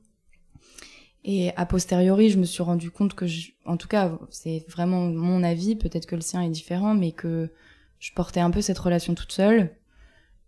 Et 1.24 1.52
a 1.56 1.66
posteriori, 1.66 2.30
je 2.30 2.38
me 2.38 2.44
suis 2.44 2.62
rendu 2.62 2.90
compte 2.90 3.14
que, 3.14 3.26
je, 3.26 3.50
en 3.66 3.76
tout 3.76 3.88
cas, 3.88 4.18
c'est 4.30 4.64
vraiment 4.68 5.02
mon 5.02 5.42
avis, 5.42 5.76
peut-être 5.76 6.06
que 6.06 6.14
le 6.16 6.22
sien 6.22 6.40
est 6.42 6.48
différent, 6.50 6.94
mais 6.94 7.12
que 7.12 7.50
je 7.98 8.10
portais 8.14 8.40
un 8.40 8.50
peu 8.50 8.62
cette 8.62 8.78
relation 8.78 9.14
toute 9.14 9.32
seule, 9.32 9.70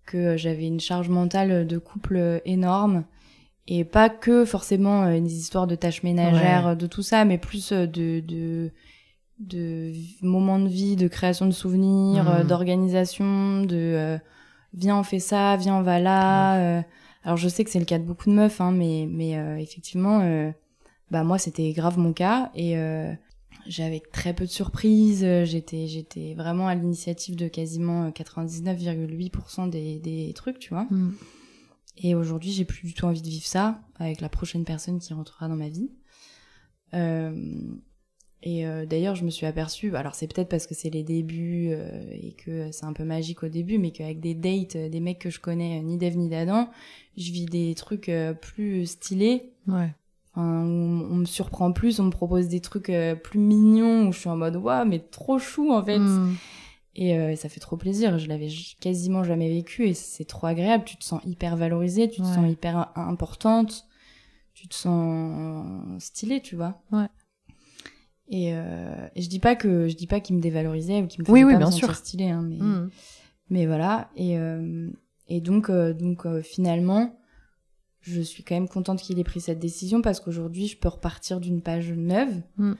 que 0.06 0.36
j'avais 0.38 0.66
une 0.66 0.80
charge 0.80 1.08
mentale 1.10 1.66
de 1.66 1.78
couple 1.78 2.40
énorme, 2.46 3.04
et 3.68 3.84
pas 3.84 4.08
que 4.08 4.44
forcément 4.46 5.04
euh, 5.04 5.20
des 5.20 5.36
histoires 5.38 5.66
de 5.66 5.74
tâches 5.76 6.02
ménagères, 6.02 6.66
Ouais. 6.68 6.76
de 6.76 6.86
tout 6.86 7.02
ça, 7.02 7.24
mais 7.26 7.36
plus 7.38 7.70
euh, 7.72 7.86
de, 7.86 8.20
de, 8.20 8.72
de 9.38 9.92
moments 10.22 10.58
de 10.58 10.68
vie, 10.68 10.96
de 10.96 11.06
création 11.06 11.46
de 11.46 11.50
souvenirs, 11.52 12.28
euh, 12.30 12.44
d'organisation, 12.44 13.62
de 13.62 13.76
euh, 13.76 14.18
viens 14.74 14.98
on 14.98 15.02
fait 15.02 15.20
ça, 15.20 15.56
viens 15.56 15.76
on 15.76 15.82
va 15.82 15.98
là. 16.00 16.56
euh. 16.78 16.82
alors 17.24 17.36
je 17.36 17.48
sais 17.48 17.62
que 17.62 17.70
c'est 17.70 17.78
le 17.78 17.84
cas 17.84 17.98
de 17.98 18.04
beaucoup 18.04 18.28
de 18.30 18.34
meufs, 18.34 18.60
hein, 18.60 18.72
mais 18.72 19.06
mais 19.08 19.36
euh, 19.38 19.56
effectivement, 19.58 20.20
euh, 20.22 20.50
bah 21.12 21.22
moi 21.24 21.38
c'était 21.38 21.70
grave 21.72 21.98
mon 21.98 22.12
cas 22.14 22.50
et 22.54 22.76
euh, 22.78 23.12
j'avais 23.66 24.00
très 24.00 24.34
peu 24.34 24.44
de 24.46 24.50
surprises. 24.50 25.22
euh, 25.22 25.44
J'étais 25.44 25.86
j'étais 25.86 26.34
vraiment 26.34 26.66
à 26.68 26.74
l'initiative 26.74 27.36
de 27.36 27.48
quasiment 27.48 28.06
euh, 28.06 28.10
99,8% 28.10 29.68
des 29.70 29.98
des 30.00 30.32
trucs, 30.34 30.58
tu 30.58 30.70
vois. 30.70 30.86
Hmm. 30.90 31.12
Et 31.98 32.14
aujourd'hui, 32.14 32.50
j'ai 32.50 32.64
plus 32.64 32.86
du 32.88 32.94
tout 32.94 33.04
envie 33.04 33.20
de 33.20 33.28
vivre 33.28 33.44
ça 33.46 33.80
avec 33.98 34.22
la 34.22 34.30
prochaine 34.30 34.64
personne 34.64 34.98
qui 34.98 35.12
rentrera 35.12 35.46
dans 35.48 35.56
ma 35.56 35.68
vie. 35.68 35.90
Euh, 36.94 37.60
et 38.42 38.66
euh, 38.66 38.86
d'ailleurs, 38.86 39.14
je 39.14 39.24
me 39.24 39.30
suis 39.30 39.46
aperçue, 39.46 39.94
alors 39.94 40.14
c'est 40.14 40.26
peut-être 40.32 40.48
parce 40.48 40.66
que 40.66 40.74
c'est 40.74 40.90
les 40.90 41.04
débuts 41.04 41.68
euh, 41.70 42.02
et 42.10 42.32
que 42.32 42.72
c'est 42.72 42.86
un 42.86 42.92
peu 42.94 43.04
magique 43.04 43.42
au 43.44 43.48
début, 43.48 43.78
mais 43.78 43.92
qu'avec 43.92 44.18
des 44.20 44.34
dates, 44.34 44.74
euh, 44.76 44.88
des 44.88 45.00
mecs 45.00 45.20
que 45.20 45.30
je 45.30 45.38
connais 45.38 45.78
euh, 45.78 45.82
ni 45.82 45.96
d'Ève 45.98 46.16
ni 46.16 46.28
d'Adam, 46.28 46.68
je 47.16 47.30
vis 47.30 47.44
des 47.46 47.74
trucs 47.76 48.08
euh, 48.08 48.32
plus 48.32 48.86
stylés. 48.86 49.52
Ouais. 49.68 49.94
Enfin, 50.34 50.62
on, 50.64 51.08
on 51.10 51.16
me 51.16 51.24
surprend 51.26 51.72
plus, 51.72 52.00
on 52.00 52.04
me 52.04 52.10
propose 52.10 52.48
des 52.48 52.60
trucs 52.60 52.88
euh, 52.90 53.14
plus 53.14 53.38
mignons 53.38 54.08
où 54.08 54.12
je 54.12 54.18
suis 54.20 54.28
en 54.30 54.36
mode 54.36 54.56
waouh, 54.56 54.86
mais 54.86 54.98
trop 54.98 55.38
chou 55.38 55.72
en 55.72 55.84
fait. 55.84 55.98
Hmm. 55.98 56.34
Et 56.94 57.16
euh, 57.18 57.36
ça 57.36 57.48
fait 57.48 57.60
trop 57.60 57.76
plaisir. 57.76 58.18
Je 58.18 58.28
l'avais 58.28 58.48
quasiment 58.80 59.24
jamais 59.24 59.48
vécu 59.48 59.86
et 59.86 59.94
c'est 59.94 60.24
trop 60.24 60.46
agréable. 60.46 60.84
Tu 60.84 60.96
te 60.96 61.04
sens 61.04 61.20
hyper 61.24 61.56
valorisée, 61.56 62.08
tu 62.08 62.20
te 62.22 62.26
Ouais. 62.26 62.34
sens 62.34 62.50
hyper 62.50 62.76
im- 62.76 62.88
importante, 62.96 63.86
tu 64.54 64.68
te 64.68 64.74
sens 64.74 65.66
stylée, 66.02 66.40
tu 66.40 66.56
vois. 66.56 66.82
Ouais. 66.92 67.08
Et, 68.28 68.54
euh, 68.54 69.08
et 69.14 69.22
je 69.22 69.28
dis 69.28 69.38
pas 69.40 69.56
que 69.56 69.88
je 69.88 69.96
dis 69.96 70.06
pas 70.06 70.20
qu'il 70.20 70.36
me 70.36 70.40
dévalorisait 70.40 71.02
ou 71.02 71.06
qu'il 71.06 71.22
me 71.22 71.26
Oui, 71.30 71.40
faisait 71.40 71.44
oui, 71.44 71.52
pas 71.52 71.58
me 71.66 71.70
sentir 71.70 71.86
sûr. 71.88 71.96
stylée, 71.96 72.30
hein, 72.30 72.42
mais 72.42 72.56
Mm. 72.58 72.90
mais 73.50 73.66
voilà. 73.66 74.08
Et 74.16 74.38
euh, 74.38 74.88
et 75.28 75.40
donc 75.40 75.68
euh, 75.70 75.92
donc 75.92 76.24
euh, 76.26 76.40
finalement, 76.42 77.14
je 78.02 78.20
suis 78.20 78.42
quand 78.44 78.54
même 78.54 78.68
contente 78.68 79.00
qu'il 79.00 79.18
ait 79.18 79.24
pris 79.24 79.40
cette 79.40 79.58
décision 79.58 80.02
parce 80.02 80.20
qu'aujourd'hui, 80.20 80.66
je 80.68 80.76
peux 80.76 80.88
repartir 80.88 81.40
d'une 81.40 81.62
page 81.62 81.90
neuve 81.92 82.42
Mm. 82.58 82.72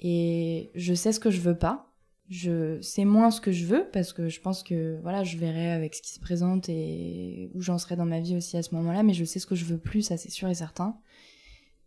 et 0.00 0.70
je 0.74 0.94
sais 0.94 1.12
ce 1.12 1.20
que 1.20 1.30
je 1.30 1.40
veux 1.40 1.56
pas. 1.56 1.86
Je 2.28 2.80
sais 2.80 3.04
moins 3.04 3.32
ce 3.32 3.40
que 3.40 3.50
je 3.50 3.66
veux 3.66 3.88
parce 3.92 4.12
que 4.12 4.28
je 4.28 4.40
pense 4.40 4.62
que 4.62 4.98
voilà, 5.02 5.24
je 5.24 5.36
verrai 5.36 5.72
avec 5.72 5.94
ce 5.96 6.02
qui 6.02 6.12
se 6.12 6.20
présente 6.20 6.68
et 6.68 7.50
où 7.54 7.60
j'en 7.60 7.76
serai 7.76 7.96
dans 7.96 8.04
ma 8.06 8.20
vie 8.20 8.36
aussi 8.36 8.56
à 8.56 8.62
ce 8.62 8.72
moment-là, 8.76 9.02
mais 9.02 9.14
je 9.14 9.24
sais 9.24 9.40
ce 9.40 9.46
que 9.48 9.56
je 9.56 9.64
veux 9.64 9.78
plus, 9.78 10.02
ça 10.02 10.16
c'est 10.16 10.30
sûr 10.30 10.48
et 10.48 10.54
certain. 10.54 10.96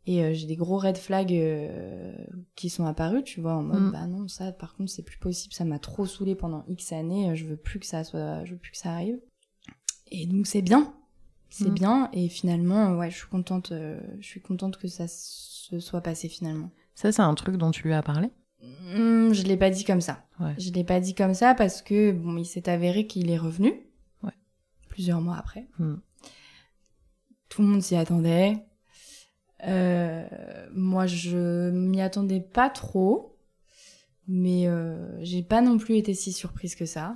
Et 0.06 0.22
euh, 0.22 0.34
j'ai 0.34 0.48
des 0.48 0.58
gros 0.58 0.78
red 0.78 0.98
flags 0.98 1.32
euh, 1.34 2.14
qui 2.56 2.70
sont 2.70 2.86
apparus, 2.86 3.24
tu 3.24 3.40
vois, 3.40 3.54
en 3.54 3.64
mode 3.64 3.84
Mm. 3.84 3.92
bah 3.94 4.06
non, 4.08 4.28
ça 4.28 4.52
par 4.52 4.76
contre 4.76 4.92
c'est 4.92 5.02
plus 5.02 5.18
possible, 5.18 5.54
ça 5.54 5.64
m'a 5.64 5.80
trop 5.80 6.06
saoulé 6.06 6.36
pendant 6.36 6.66
X 6.68 6.92
années, 6.92 7.34
je 7.38 7.46
veux 7.46 7.56
plus 7.56 7.80
que 7.80 7.86
ça 7.86 8.04
soit, 8.04 8.44
je 8.44 8.52
veux 8.52 8.60
plus 8.60 8.72
que 8.72 8.78
ça 8.78 8.92
arrive. 8.92 9.18
Et 10.12 10.28
donc 10.28 10.46
c'est 10.46 10.62
bien, 10.62 10.94
c'est 11.56 11.70
Mm. 11.70 11.74
bien 11.76 12.10
et 12.14 12.30
finalement 12.30 12.96
ouais, 12.98 13.12
je 13.12 13.18
suis 13.18 13.28
contente, 13.28 13.72
euh, 13.72 14.00
je 14.20 14.26
suis 14.28 14.42
contente 14.42 14.78
que 14.78 14.88
ça 14.88 15.08
se 15.08 15.80
soit 15.80 16.02
passé 16.02 16.28
finalement. 16.28 16.72
Ça, 16.96 17.12
c'est 17.12 17.22
un 17.22 17.34
truc 17.36 17.58
dont 17.58 17.70
tu 17.70 17.84
lui 17.84 17.94
as 17.94 18.02
parlé? 18.02 18.30
Hmm, 18.62 19.34
je 19.34 19.44
l'ai 19.44 19.56
pas 19.58 19.70
dit 19.70 19.84
comme 19.84 20.02
ça. 20.02 20.26
Ouais. 20.40 20.56
Je 20.58 20.72
l'ai 20.72 20.84
pas 20.84 21.00
dit 21.00 21.14
comme 21.14 21.34
ça 21.36 21.54
parce 21.54 21.82
que 21.84 22.12
bon, 22.12 22.38
il 22.38 22.46
s'est 22.46 22.70
avéré 22.70 23.06
qu'il 23.06 23.30
est 23.30 23.38
revenu. 23.38 23.72
Ouais. 24.24 24.32
Plusieurs 24.90 25.22
mois 25.22 25.38
après. 25.38 25.68
Hmm. 25.78 25.96
Tout 27.50 27.62
le 27.62 27.68
monde 27.68 27.82
s'y 27.84 27.96
attendait. 27.96 28.58
Euh, 29.66 30.26
moi, 30.74 31.06
je 31.06 31.70
m'y 31.70 32.02
attendais 32.02 32.42
pas 32.42 32.70
trop, 32.70 33.38
mais 34.28 34.68
euh, 34.68 35.24
j'ai 35.24 35.44
pas 35.44 35.62
non 35.62 35.78
plus 35.78 35.98
été 35.98 36.14
si 36.16 36.32
surprise 36.34 36.76
que 36.76 36.86
ça. 36.88 37.14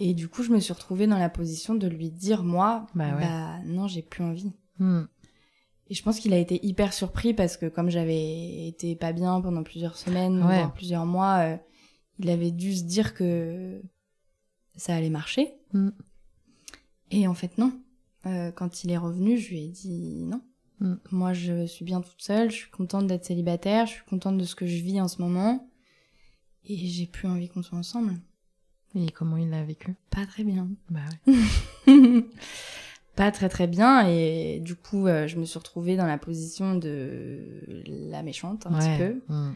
Et 0.00 0.14
du 0.14 0.28
coup, 0.28 0.42
je 0.44 0.50
me 0.50 0.60
suis 0.60 0.72
retrouvée 0.72 1.06
dans 1.08 1.18
la 1.18 1.28
position 1.28 1.74
de 1.74 1.88
lui 1.88 2.10
dire 2.10 2.44
moi, 2.44 2.86
Bah 2.94 3.14
ouais. 3.16 3.20
bah 3.20 3.58
non, 3.66 3.88
j'ai 3.88 4.02
plus 4.02 4.22
envie. 4.22 4.52
Hmm. 4.78 5.02
Et 5.90 5.94
je 5.94 6.02
pense 6.02 6.20
qu'il 6.20 6.32
a 6.32 6.38
été 6.38 6.64
hyper 6.64 6.92
surpris 6.92 7.34
parce 7.34 7.56
que 7.56 7.66
comme 7.66 7.90
j'avais 7.90 8.68
été 8.68 8.94
pas 8.94 9.12
bien 9.12 9.40
pendant 9.40 9.62
plusieurs 9.64 9.96
semaines, 9.96 10.36
Ouais. 10.38 10.58
voire 10.58 10.72
plusieurs 10.72 11.04
mois, 11.06 11.38
euh, 11.38 11.56
il 12.20 12.30
avait 12.30 12.52
dû 12.52 12.74
se 12.76 12.84
dire 12.84 13.12
que 13.14 13.82
ça 14.76 14.94
allait 14.94 15.10
marcher. 15.10 15.54
Mm. 15.72 15.88
Et 17.10 17.26
en 17.26 17.34
fait, 17.34 17.58
non. 17.58 17.72
Euh, 18.26 18.52
quand 18.52 18.84
il 18.84 18.90
est 18.92 18.98
revenu, 18.98 19.36
je 19.38 19.50
lui 19.50 19.64
ai 19.64 19.68
dit 19.68 20.22
non. 20.24 20.42
Mm. 20.80 20.94
Moi, 21.10 21.32
je 21.32 21.66
suis 21.66 21.84
bien 21.84 22.00
toute 22.02 22.22
seule, 22.22 22.50
je 22.50 22.56
suis 22.56 22.70
contente 22.70 23.06
d'être 23.08 23.24
célibataire, 23.24 23.86
je 23.86 23.92
suis 23.94 24.04
contente 24.04 24.38
de 24.38 24.44
ce 24.44 24.54
que 24.54 24.66
je 24.66 24.80
vis 24.82 25.00
en 25.00 25.08
ce 25.08 25.20
moment. 25.22 25.68
Et 26.64 26.76
j'ai 26.76 27.06
plus 27.06 27.26
envie 27.26 27.48
qu'on 27.48 27.62
soit 27.62 27.78
ensemble. 27.78 28.14
Et 28.94 29.10
comment 29.10 29.36
il 29.36 29.50
l'a 29.50 29.62
vécu? 29.64 29.94
Pas 30.10 30.24
très 30.26 30.44
bien. 30.44 30.68
Bah 30.90 31.00
ouais. 31.26 32.24
pas 33.16 33.30
très 33.32 33.48
très 33.48 33.66
bien 33.66 34.06
et 34.08 34.60
du 34.60 34.76
coup 34.76 35.06
euh, 35.08 35.26
je 35.26 35.36
me 35.38 35.44
suis 35.44 35.58
retrouvée 35.58 35.96
dans 35.96 36.06
la 36.06 36.18
position 36.18 36.76
de 36.76 37.64
la 37.86 38.22
méchante 38.22 38.64
un 38.66 38.78
petit 38.78 38.96
peu 38.96 39.20
Hmm. 39.28 39.54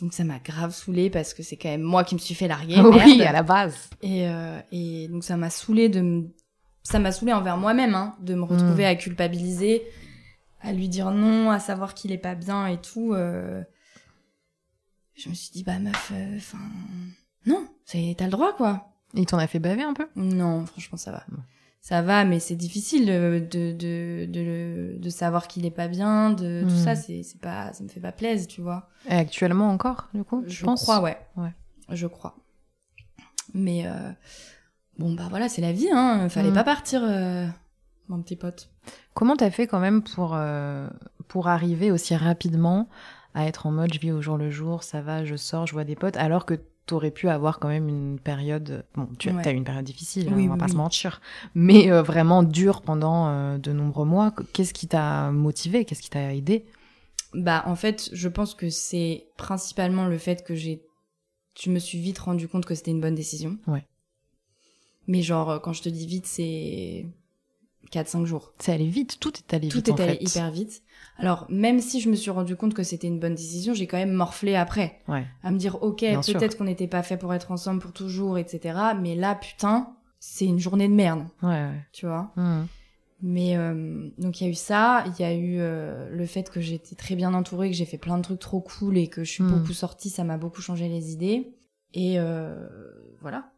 donc 0.00 0.12
ça 0.14 0.22
m'a 0.22 0.38
grave 0.38 0.72
saoulée 0.72 1.10
parce 1.10 1.34
que 1.34 1.42
c'est 1.42 1.56
quand 1.56 1.68
même 1.68 1.82
moi 1.82 2.04
qui 2.04 2.14
me 2.14 2.20
suis 2.20 2.36
fait 2.36 2.46
larguer 2.46 2.80
oui, 2.80 3.22
à 3.22 3.32
la 3.32 3.42
base. 3.42 3.90
et, 4.02 4.28
euh, 4.28 4.60
et 4.70 5.08
donc 5.08 5.24
ça 5.24 5.36
m'a 5.36 5.50
saoulée 5.50 5.88
de 5.88 6.00
me... 6.00 6.28
ça 6.84 7.00
m'a 7.00 7.10
saoulée 7.10 7.32
envers 7.32 7.56
moi-même 7.56 7.96
hein, 7.96 8.14
de 8.20 8.34
me 8.36 8.44
retrouver 8.44 8.84
Mm. 8.84 8.86
à 8.86 8.94
culpabiliser 8.94 9.82
à 10.60 10.72
lui 10.72 10.88
dire 10.88 11.10
non 11.10 11.50
à 11.50 11.58
savoir 11.58 11.92
qu'il 11.92 12.12
est 12.12 12.18
pas 12.18 12.36
bien 12.36 12.68
et 12.68 12.80
tout 12.80 13.14
euh. 13.14 13.64
je 15.16 15.28
me 15.28 15.34
suis 15.34 15.50
dit 15.50 15.64
bah 15.64 15.80
meuf 15.80 16.12
enfin 16.36 16.58
non 17.46 17.66
t'as 17.86 18.24
le 18.24 18.30
droit 18.30 18.52
quoi 18.54 18.88
Il 19.14 19.24
t'en 19.26 19.38
a 19.38 19.46
fait 19.46 19.58
baver 19.58 19.82
un 19.82 19.94
peu 19.94 20.06
non, 20.16 20.66
franchement, 20.66 20.98
ça 20.98 21.12
va. 21.12 21.24
Ça 21.80 22.02
va, 22.02 22.24
mais 22.24 22.40
c'est 22.40 22.56
difficile 22.56 23.06
de, 23.06 23.38
de, 23.48 24.26
de, 24.26 24.96
de, 24.98 25.08
savoir 25.10 25.46
qu'il 25.46 25.64
est 25.64 25.70
pas 25.70 25.86
bien, 25.86 26.30
de 26.30 26.62
tout 26.62 26.74
Hmm. 26.74 26.84
ça, 26.84 26.96
c'est 26.96 27.22
c'est 27.22 27.40
pas, 27.40 27.72
ça 27.72 27.84
me 27.84 27.88
fait 27.88 28.00
pas 28.00 28.10
plaisir, 28.10 28.48
tu 28.48 28.60
vois. 28.60 28.88
Et 29.08 29.14
actuellement 29.14 29.70
encore, 29.70 30.08
du 30.12 30.24
coup 30.24 30.42
Je 30.48 30.66
crois, 30.66 31.00
ouais. 31.00 31.16
Ouais. 31.36 31.52
Je 31.90 32.08
crois. 32.08 32.34
Mais 33.54 33.86
euh, 33.86 34.10
bon, 34.98 35.14
bah 35.14 35.28
voilà, 35.30 35.48
c'est 35.48 35.62
la 35.62 35.72
vie, 35.72 35.88
hein. 35.92 36.28
Fallait 36.28 36.50
Hmm. 36.50 36.54
pas 36.54 36.64
partir, 36.64 37.02
euh, 37.04 37.46
mon 38.08 38.20
petit 38.20 38.34
pote. 38.36 38.68
Comment 39.14 39.36
t'as 39.36 39.50
fait 39.52 39.68
quand 39.68 39.78
même 39.80 40.02
pour, 40.02 40.32
euh, 40.34 40.88
pour 41.28 41.46
arriver 41.46 41.92
aussi 41.92 42.16
rapidement 42.16 42.88
à 43.34 43.46
être 43.46 43.66
en 43.66 43.70
mode 43.70 43.92
je 43.94 44.00
vis 44.00 44.10
au 44.12 44.20
jour 44.22 44.36
le 44.38 44.50
jour, 44.50 44.82
ça 44.82 45.02
va, 45.02 45.24
je 45.24 45.36
sors, 45.36 45.66
je 45.68 45.72
vois 45.72 45.84
des 45.84 45.94
potes, 45.94 46.16
alors 46.16 46.46
que 46.46 46.58
t'aurais 46.86 47.10
pu 47.10 47.28
avoir 47.28 47.58
quand 47.58 47.68
même 47.68 47.88
une 47.88 48.18
période, 48.18 48.84
bon, 48.94 49.08
tu 49.18 49.28
as, 49.28 49.34
Ouais. 49.34 49.52
eu 49.52 49.56
une 49.56 49.64
période 49.64 49.84
difficile, 49.84 50.28
Oui, 50.32 50.44
hein, 50.44 50.46
on 50.46 50.48
va 50.48 50.52
oui, 50.54 50.58
pas 50.60 50.64
oui. 50.66 50.72
se 50.72 50.76
mentir, 50.76 51.20
mais 51.54 51.90
euh, 51.90 52.02
vraiment 52.02 52.42
dure 52.42 52.82
pendant 52.82 53.28
euh, 53.28 53.58
de 53.58 53.72
nombreux 53.72 54.04
mois. 54.06 54.32
Qu'est-ce 54.52 54.72
qui 54.72 54.86
t'a 54.86 55.30
motivé 55.32 55.84
Qu'est-ce 55.84 56.02
qui 56.02 56.10
t'a 56.10 56.32
aidé 56.34 56.64
Bah, 57.34 57.64
en 57.66 57.74
fait, 57.76 58.08
je 58.12 58.28
pense 58.28 58.54
que 58.54 58.70
c'est 58.70 59.26
principalement 59.36 60.06
le 60.06 60.16
fait 60.18 60.44
que 60.44 60.54
j'ai. 60.54 60.82
Je 61.60 61.70
me 61.70 61.78
suis 61.78 61.98
vite 61.98 62.18
rendu 62.18 62.48
compte 62.48 62.66
que 62.66 62.74
c'était 62.74 62.90
une 62.92 63.00
bonne 63.00 63.14
décision. 63.14 63.58
Ouais. 63.66 63.84
Mais 65.06 65.22
genre, 65.22 65.50
euh, 65.50 65.58
quand 65.58 65.72
je 65.72 65.82
te 65.82 65.88
dis 65.88 66.06
vite, 66.06 66.26
c'est 66.26 67.06
4-5 67.90 68.24
jours. 68.24 68.52
C'est 68.58 68.72
allé 68.72 68.86
vite, 68.88 69.18
tout 69.20 69.32
est 69.36 69.54
allé 69.54 69.68
Tout 69.68 69.78
vite 69.78 69.88
est 69.88 69.92
en 69.92 69.96
allé 69.96 70.12
fait. 70.14 70.22
hyper 70.24 70.50
vite. 70.50 70.82
Alors, 71.18 71.46
même 71.48 71.80
si 71.80 72.00
je 72.00 72.10
me 72.10 72.14
suis 72.16 72.30
rendu 72.30 72.56
compte 72.56 72.74
que 72.74 72.82
c'était 72.82 73.06
une 73.06 73.18
bonne 73.20 73.34
décision, 73.34 73.72
j'ai 73.74 73.86
quand 73.86 73.96
même 73.96 74.12
morflé 74.12 74.54
après. 74.54 75.00
Ouais. 75.08 75.24
À 75.42 75.50
me 75.50 75.58
dire, 75.58 75.82
ok, 75.82 76.00
peut-être 76.00 76.58
qu'on 76.58 76.64
n'était 76.64 76.86
pas 76.88 77.02
fait 77.02 77.16
pour 77.16 77.32
être 77.34 77.50
ensemble 77.52 77.80
pour 77.80 77.92
toujours, 77.92 78.38
etc. 78.38 78.78
Mais 79.00 79.14
là, 79.14 79.34
putain, 79.34 79.94
c'est 80.20 80.46
une 80.46 80.58
journée 80.58 80.88
de 80.88 80.94
merde, 80.94 81.24
Ouais, 81.42 81.48
ouais. 81.48 81.84
tu 81.92 82.06
vois? 82.06 82.32
Hmm. 82.36 82.64
Mais 83.22 83.56
euh, 83.56 84.10
donc 84.18 84.40
il 84.40 84.44
y 84.44 84.46
a 84.46 84.50
eu 84.50 84.54
ça, 84.54 85.04
il 85.06 85.22
y 85.22 85.24
a 85.24 85.32
eu 85.32 85.56
euh, 85.58 86.10
le 86.10 86.26
fait 86.26 86.50
que 86.50 86.60
j'étais 86.60 86.94
très 86.96 87.16
bien 87.16 87.32
entourée, 87.32 87.70
que 87.70 87.76
j'ai 87.76 87.86
fait 87.86 87.96
plein 87.96 88.18
de 88.18 88.22
trucs 88.22 88.38
trop 88.40 88.60
cool 88.60 88.98
et 88.98 89.06
que 89.08 89.24
je 89.24 89.30
suis 89.30 89.42
Mm. 89.42 89.52
beaucoup 89.52 89.72
sortie, 89.72 90.10
ça 90.10 90.22
m'a 90.22 90.36
beaucoup 90.36 90.60
changé 90.60 90.86
les 90.88 91.12
idées. 91.12 91.50
Et 91.94 92.16
euh, 92.18 92.54
voilà. 93.22 93.50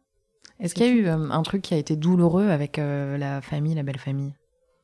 Est-ce 0.59 0.75
qu'il 0.75 0.85
y 0.85 0.89
a 0.89 0.91
eu 0.91 1.07
euh, 1.07 1.29
un 1.31 1.41
truc 1.43 1.61
qui 1.61 1.73
a 1.73 1.77
été 1.77 1.95
douloureux 1.95 2.49
avec 2.49 2.79
euh, 2.79 3.17
la 3.17 3.41
famille, 3.41 3.75
la 3.75 3.83
belle 3.83 3.97
famille 3.99 4.33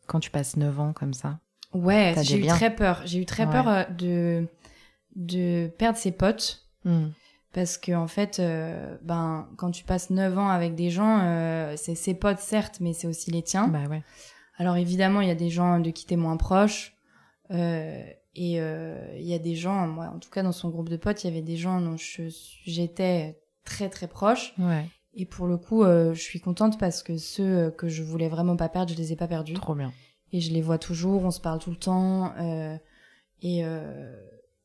Quand 0.07 0.19
tu 0.19 0.29
passes 0.31 0.55
9 0.57 0.79
ans 0.79 0.93
comme 0.93 1.13
ça? 1.13 1.39
Ouais, 1.73 2.15
j'ai 2.21 2.39
eu 2.39 2.45
très 2.47 2.73
peur. 2.73 3.01
J'ai 3.05 3.19
eu 3.19 3.25
très 3.25 3.45
Ouais. 3.45 3.51
peur 3.51 3.67
euh, 3.67 3.83
de 3.85 4.47
de 5.15 5.67
perdre 5.77 5.97
ses 5.97 6.11
potes 6.11 6.61
Hmm. 6.83 7.07
parce 7.51 7.77
que 7.79 7.93
en 7.93 8.07
fait, 8.07 8.37
euh, 8.39 8.95
ben 9.01 9.47
quand 9.57 9.71
tu 9.71 9.83
passes 9.85 10.11
9 10.11 10.37
ans 10.37 10.49
avec 10.49 10.75
des 10.75 10.91
gens, 10.91 11.19
c'est 11.77 11.95
ses 11.95 12.13
potes 12.13 12.39
certes, 12.39 12.77
mais 12.79 12.93
c'est 12.93 13.07
aussi 13.07 13.31
les 13.31 13.41
tiens. 13.41 13.67
Bah 13.69 13.85
ouais. 13.89 14.03
Alors 14.57 14.77
évidemment, 14.77 15.19
il 15.21 15.27
y 15.27 15.31
a 15.31 15.35
des 15.35 15.49
gens 15.49 15.79
de 15.79 15.89
qui 15.89 16.05
t'es 16.05 16.15
moins 16.15 16.37
proche. 16.37 16.93
et 17.49 18.17
il 18.35 19.25
y 19.25 19.33
a 19.33 19.39
des 19.39 19.55
gens, 19.55 19.87
moi 19.87 20.11
en 20.15 20.19
tout 20.19 20.29
cas 20.29 20.43
dans 20.43 20.51
son 20.51 20.69
groupe 20.69 20.89
de 20.89 20.97
potes, 20.97 21.23
il 21.23 21.27
y 21.27 21.29
avait 21.31 21.41
des 21.41 21.57
gens 21.57 21.81
dont 21.81 21.95
j'étais 21.97 23.39
très 23.63 23.89
très 23.89 24.07
proche. 24.07 24.53
Ouais, 24.59 24.85
Et 25.15 25.25
pour 25.25 25.47
le 25.47 25.57
coup, 25.57 25.83
euh, 25.83 26.13
je 26.13 26.21
suis 26.21 26.39
contente 26.41 26.77
parce 26.79 27.01
que 27.03 27.17
ceux 27.17 27.71
que 27.71 27.87
je 27.87 28.03
voulais 28.03 28.27
vraiment 28.29 28.55
pas 28.57 28.67
perdre, 28.69 28.91
je 28.91 28.97
les 28.97 29.13
ai 29.13 29.15
pas 29.15 29.27
perdus. 29.27 29.53
trop 29.53 29.75
bien. 29.75 29.93
Et 30.33 30.41
je 30.41 30.51
les 30.51 30.61
vois 30.61 30.77
toujours, 30.77 31.23
on 31.23 31.31
se 31.31 31.39
parle 31.39 31.59
tout 31.59 31.69
le 31.71 31.77
temps. 31.77 32.33
euh, 32.39 32.75
et 33.41 33.63
euh, 33.63 34.15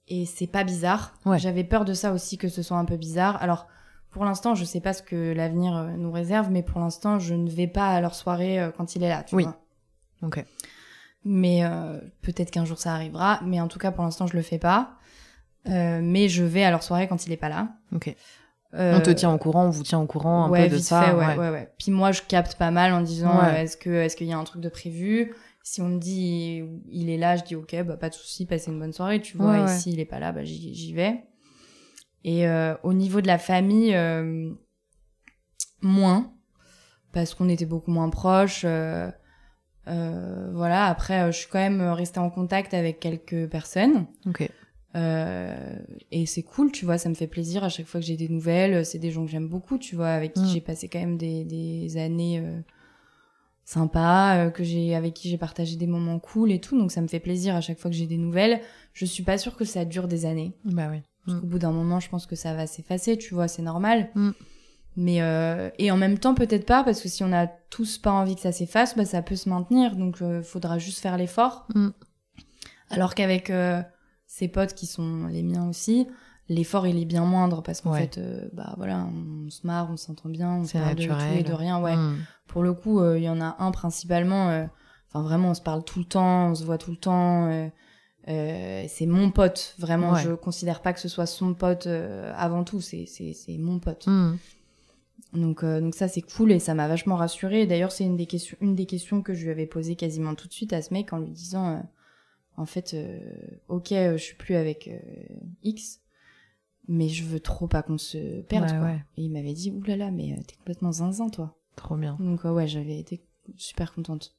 et 0.09 0.27
c'est 0.27 0.49
pas 0.49 0.65
bizarre. 0.65 1.15
Ouais. 1.25 1.39
J'avais 1.39 1.63
peur 1.63 1.85
de 1.85 1.95
ça 1.95 2.13
aussi, 2.13 2.37
que 2.37 2.49
ce 2.49 2.63
soit 2.63 2.79
un 2.79 2.85
peu 2.85 2.97
bizarre. 2.97 3.41
Alors 3.43 3.69
pour 4.11 4.25
l'instant, 4.25 4.57
je 4.57 4.65
sais 4.65 4.81
pas 4.81 4.93
ce 4.93 5.03
que 5.05 5.33
l'avenir 5.33 5.77
euh, 5.77 5.91
nous 5.97 6.11
réserve, 6.11 6.51
mais 6.51 6.65
pour 6.65 6.81
l'instant, 6.81 7.21
je 7.21 7.35
ne 7.35 7.49
vais 7.49 7.69
pas 7.69 7.89
à 7.91 8.01
leur 8.01 8.17
soirée 8.17 8.59
euh, 8.61 8.71
quand 8.77 8.97
il 8.97 9.05
est 9.05 9.09
là. 9.09 9.23
Tu 9.23 9.37
Oui. 9.37 9.45
vois. 9.45 9.61
Ok. 10.23 10.45
Mais 11.25 11.65
euh, 11.65 12.01
peut-être 12.23 12.51
qu'un 12.51 12.65
jour 12.65 12.79
ça 12.79 12.93
arrivera. 12.95 13.41
Mais 13.45 13.61
en 13.61 13.69
tout 13.69 13.79
cas, 13.79 13.93
pour 13.93 14.03
l'instant, 14.03 14.27
je 14.27 14.35
le 14.37 14.43
fais 14.43 14.59
pas. 14.59 14.97
Euh, 15.69 16.01
mais 16.03 16.29
je 16.29 16.43
vais 16.43 16.65
à 16.65 16.71
leur 16.71 16.83
soirée 16.83 17.07
quand 17.07 17.27
il 17.27 17.33
est 17.33 17.37
pas 17.37 17.49
là. 17.51 17.69
Ok. 17.95 18.15
Euh, 18.75 18.99
On 18.99 19.01
te 19.01 19.11
tient 19.11 19.33
au 19.33 19.39
courant, 19.39 19.67
on 19.67 19.71
vous 19.71 19.83
tient 19.83 19.99
au 20.01 20.07
courant 20.07 20.45
un 20.45 20.51
ouais, 20.51 20.65
peu 20.65 20.71
de 20.71 20.77
vite 20.77 20.85
ça. 20.85 21.03
fait, 21.03 21.13
ouais, 21.13 21.37
ouais, 21.37 21.51
ouais. 21.51 21.73
Puis 21.79 21.91
moi, 21.91 22.13
je 22.13 22.23
capte 22.23 22.55
pas 22.57 22.71
mal 22.71 22.93
en 22.93 23.01
disant 23.01 23.41
euh, 23.41 23.57
est-ce 23.57 23.77
que 23.77 23.91
est-ce 23.91 24.17
qu'il 24.17 24.29
y 24.29 24.33
a 24.33 24.39
un 24.39 24.45
truc 24.45 24.63
de 24.63 24.69
prévu? 24.69 25.35
Si 25.63 25.81
on 25.83 25.89
me 25.89 25.99
dit 25.99 26.63
il 26.89 27.11
est 27.11 27.17
là, 27.19 27.37
je 27.37 27.43
dis 27.43 27.57
ok, 27.57 27.83
bah 27.83 27.97
pas 27.97 28.09
de 28.09 28.15
souci, 28.15 28.47
passez 28.47 28.71
une 28.71 28.79
bonne 28.79 28.93
soirée, 28.93 29.21
tu 29.21 29.37
vois. 29.37 29.59
Et 29.59 29.67
s'il 29.69 29.99
est 29.99 30.05
pas 30.05 30.21
là, 30.21 30.33
bah 30.33 30.45
j'y 30.45 30.93
vais. 30.95 31.25
Et 32.23 32.47
euh, 32.47 32.75
au 32.83 32.93
niveau 32.93 33.21
de 33.21 33.27
la 33.27 33.39
famille, 33.39 33.95
euh, 33.95 34.51
moins 35.83 36.33
parce 37.13 37.35
qu'on 37.35 37.49
était 37.49 37.67
beaucoup 37.67 37.91
moins 37.91 38.11
proches. 38.11 38.63
euh, 38.65 39.11
euh, 39.89 40.51
voilà. 40.53 40.87
Après, 40.87 41.23
euh, 41.23 41.33
je 41.33 41.39
suis 41.39 41.49
quand 41.49 41.59
même 41.59 41.83
restée 41.83 42.21
en 42.21 42.31
contact 42.31 42.75
avec 42.75 43.01
quelques 43.01 43.49
personnes. 43.49 44.07
Ok. 44.27 44.49
Euh, 44.97 45.77
et 46.11 46.27
c'est 46.27 46.43
cool, 46.43 46.73
tu 46.73 46.85
vois, 46.85 46.99
ça 46.99 47.09
me 47.09 47.15
fait 47.15 47.27
plaisir 47.29 47.63
à 47.63 47.69
chaque 47.69 47.87
fois 47.87 48.01
que 48.01 48.07
j'ai 48.07 48.17
des 48.17 48.29
nouvelles. 48.29 48.85
C'est 48.85 48.99
des 48.99 49.11
gens 49.11 49.25
que 49.25 49.31
j'aime 49.31 49.47
beaucoup, 49.49 49.79
tu 49.79 49.95
vois, 49.97 50.09
avec 50.11 50.35
qui 50.35 50.41
Mm. 50.43 50.47
j'ai 50.49 50.61
passé 50.61 50.89
quand 50.89 50.99
même 50.99 51.17
des, 51.17 51.45
des 51.45 51.97
années 51.97 52.41
euh, 52.41 52.61
sympas, 53.65 54.37
euh, 54.47 54.51
que 54.51 54.65
j'ai 54.65 54.95
avec 54.95 55.15
qui 55.15 55.29
j'ai 55.29 55.39
partagé 55.39 55.77
des 55.77 55.87
moments 55.87 56.19
cool 56.19 56.51
et 56.51 56.61
tout. 56.61 56.77
Donc 56.79 56.91
ça 56.93 57.01
me 57.01 57.07
fait 57.09 57.21
plaisir 57.21 57.55
à 57.55 57.61
chaque 57.61 57.79
fois 57.79 57.91
que 57.91 57.97
j'ai 57.97 58.07
des 58.07 58.17
nouvelles. 58.19 58.61
Je 58.93 59.05
suis 59.05 59.23
pas 59.23 59.39
sûre 59.39 59.57
que 59.57 59.65
ça 59.65 59.85
dure 59.85 60.09
des 60.09 60.27
années. 60.27 60.53
Bah 60.65 60.89
oui. 60.91 61.03
Parce 61.25 61.37
Mm. 61.37 61.41
qu'au 61.43 61.47
bout 61.47 61.59
d'un 61.59 61.73
moment, 61.73 62.01
je 62.01 62.09
pense 62.09 62.27
que 62.27 62.35
ça 62.35 62.55
va 62.55 62.67
s'effacer, 62.67 63.17
tu 63.19 63.35
vois, 63.35 63.47
c'est 63.47 63.63
normal. 63.63 64.09
Mm. 64.15 64.31
Mais 64.97 65.23
euh, 65.23 65.71
et 65.79 65.93
en 65.93 65.97
même 65.97 66.19
temps, 66.19 66.35
peut-être 66.35 66.67
pas, 66.67 66.83
parce 66.83 67.01
que 67.01 67.09
si 67.09 67.23
on 67.23 67.33
a 67.33 67.47
tous 67.47 67.99
pas 67.99 68.11
envie 68.11 68.35
que 68.35 68.41
ça 68.41 68.51
s'efface, 68.51 68.97
bah 68.97 69.05
ça 69.05 69.23
peut 69.23 69.37
se 69.37 69.49
maintenir. 69.49 69.95
Donc, 69.95 70.21
euh, 70.21 70.43
faudra 70.43 70.79
juste 70.79 70.99
faire 70.99 71.17
l'effort. 71.17 71.69
Alors 72.91 73.15
qu'avec 73.15 73.51
euh, 73.51 73.83
ses 74.33 74.47
potes 74.47 74.75
qui 74.75 74.87
sont 74.87 75.27
les 75.27 75.43
miens 75.43 75.69
aussi, 75.69 76.07
l'effort 76.49 76.87
il 76.87 76.97
est 77.03 77.05
bien 77.05 77.25
moindre 77.25 77.63
parce 77.65 77.81
qu'en 77.81 77.91
Ouais. 77.93 78.03
fait, 78.03 78.19
euh, 78.19 78.49
bah 78.53 78.75
voilà, 78.77 79.05
on 79.13 79.51
se 79.51 79.67
marre, 79.67 79.89
on 79.91 79.97
s'entend 79.97 80.29
bien, 80.29 80.53
on 80.53 80.65
se 80.65 80.75
parle 80.79 80.95
de 80.95 81.05
tout 81.05 81.13
et 81.37 81.43
de 81.43 81.53
rien. 81.53 81.81
Ouais. 81.83 81.97
Mm. 81.97 82.17
Pour 82.47 82.63
le 82.63 82.73
coup, 82.73 83.01
euh, 83.01 83.19
il 83.19 83.25
y 83.25 83.29
en 83.29 83.41
a 83.41 83.57
un 83.59 83.71
principalement. 83.73 84.49
euh, 84.51 84.67
Enfin, 85.09 85.23
vraiment, 85.25 85.49
on 85.51 85.55
se 85.55 85.61
parle 85.61 85.83
tout 85.83 85.99
le 85.99 86.05
temps, 86.05 86.51
on 86.51 86.55
se 86.55 86.63
voit 86.65 86.79
tout 86.79 86.93
le 86.93 86.97
temps. 86.97 87.51
c'est 88.29 89.07
mon 89.07 89.33
pote, 89.33 89.75
vraiment. 89.79 90.13
Ouais. 90.13 90.23
Je 90.23 90.31
considère 90.35 90.81
pas 90.83 90.93
que 90.93 91.01
ce 91.01 91.09
soit 91.09 91.27
son 91.27 91.53
pote 91.55 91.89
avant 92.37 92.63
tout. 92.63 92.81
C'est 92.81 93.07
c'est 93.07 93.33
c'est 93.33 93.59
mon 93.59 93.81
pote. 93.81 94.07
Mm. 94.07 94.37
Donc 95.35 95.65
donc 95.65 95.95
ça 95.97 96.07
c'est 96.07 96.23
cool 96.23 96.53
et 96.53 96.61
ça 96.61 96.75
m'a 96.75 96.87
vachement 96.87 97.17
rassurée. 97.17 97.67
D'ailleurs, 97.67 97.91
c'est 97.91 98.05
une 98.05 98.17
des 98.17 98.27
questions 98.27 98.57
une 98.61 98.77
des 98.77 98.87
questions 98.87 99.21
que 99.23 99.35
je 99.35 99.43
lui 99.45 99.51
avais 99.51 99.67
posées 99.67 99.97
quasiment 99.97 100.37
tout 100.37 100.47
de 100.47 100.53
suite 100.53 100.73
à 100.73 100.81
ce 100.83 100.95
mec 100.95 101.13
en 101.13 101.19
lui 101.19 101.31
disant 101.31 101.83
en 102.61 102.67
fait 102.67 102.95
euh, 102.95 103.19
OK, 103.69 103.93
euh, 103.93 104.17
je 104.17 104.23
suis 104.23 104.37
plus 104.37 104.55
avec 104.55 104.89
euh, 104.89 104.99
X 105.63 106.01
mais 106.89 107.09
je 107.09 107.25
veux 107.25 107.41
trop 107.41 107.69
pas 107.69 107.83
qu'on 107.83 107.99
se 107.99 108.41
perde 108.43 108.65
Ouais, 108.65 108.77
quoi. 108.79 108.87
ouais. 108.87 109.05
Et 109.17 109.23
il 109.23 109.31
m'avait 109.31 109.53
dit 109.53 109.71
oulala 109.71 110.11
mais 110.11 110.37
t'es 110.47 110.57
complètement 110.57 110.93
zinzin 110.93 111.29
toi. 111.29 111.57
Trop 111.77 111.97
bien. 111.97 112.17
Donc 112.21 112.45
ouais, 112.45 112.67
j'avais 112.67 112.99
été 112.99 113.23
super 113.57 113.93
contente. 113.93 114.35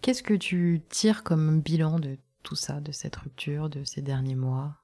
Qu'est-ce 0.00 0.22
que 0.22 0.34
tu 0.34 0.82
tires 0.88 1.24
comme 1.24 1.60
bilan 1.60 1.98
de 1.98 2.16
tout 2.42 2.56
ça, 2.56 2.80
de 2.80 2.92
cette 2.92 3.16
rupture, 3.16 3.68
de 3.68 3.84
ces 3.84 4.00
derniers 4.00 4.36
mois? 4.36 4.76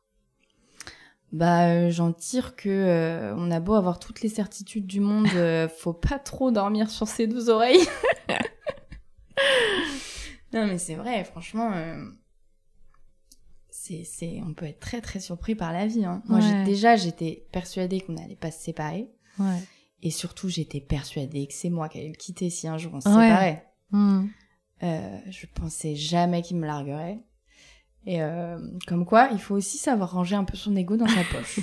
Bah, 1.33 1.69
euh, 1.71 1.91
j'en 1.91 2.13
tire 2.13 2.55
que 2.55 2.69
euh, 2.69 3.35
on 3.37 3.51
a 3.51 3.61
beau 3.61 3.75
avoir 3.75 3.99
toutes 3.99 4.21
les 4.21 4.29
certitudes 4.29 4.87
du 4.87 5.01
monde, 5.01 5.27
euh, 5.35 5.69
faut 5.69 5.93
pas 5.93 6.19
trop 6.19 6.51
dormir 6.51 6.91
sur 6.91 7.09
ses 7.09 7.27
deux 7.27 7.49
oreilles. 7.51 7.85
non, 10.53 10.67
mais 10.67 10.79
c'est 10.79 10.95
vrai, 10.95 11.25
franchement, 11.25 11.73
c'est, 14.05 14.43
on 14.47 14.55
peut 14.55 14.67
être 14.67 14.81
très 14.81 15.01
très 15.01 15.21
surpris 15.21 15.55
par 15.55 15.73
la 15.73 15.87
vie. 15.87 16.05
Hein. 16.05 16.23
Moi, 16.27 16.39
Ouais. 16.41 16.65
déjà, 16.65 16.97
j'étais 16.97 17.47
persuadée 17.53 18.01
qu'on 18.01 18.13
n'allait 18.15 18.37
pas 18.37 18.51
se 18.51 18.63
séparer, 18.63 19.09
Ouais. 19.39 19.59
et 20.03 20.11
surtout, 20.11 20.49
j'étais 20.49 20.81
persuadée 20.81 21.47
que 21.47 21.53
c'est 21.55 21.71
moi 21.71 21.89
qui 21.89 21.99
allais 21.99 22.09
le 22.09 22.15
quitter 22.15 22.51
si 22.51 22.67
un 22.69 22.79
jour 22.79 22.93
on 22.95 23.01
se 23.01 23.09
Ouais. 23.09 23.27
séparait. 23.29 23.67
Mm. 23.91 24.27
Euh, 24.83 25.19
je 25.31 25.47
pensais 25.55 25.95
jamais 25.95 26.43
qu'il 26.43 26.57
me 26.57 26.67
larguerait. 26.67 27.21
Et 28.07 28.23
euh, 28.23 28.59
comme 28.87 29.07
quoi, 29.07 29.29
il 29.33 29.39
faut 29.41 29.55
aussi 29.55 29.79
savoir 29.79 30.13
ranger 30.13 30.37
un 30.37 30.45
peu 30.45 30.57
son 30.57 30.75
ego 30.77 30.97
dans 30.97 31.07
sa 31.09 31.23
poche. 31.33 31.61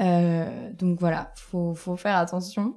Euh, 0.00 0.72
donc 0.74 0.98
voilà, 1.00 1.32
faut, 1.36 1.74
faut 1.74 1.96
faire 1.96 2.16
attention. 2.16 2.76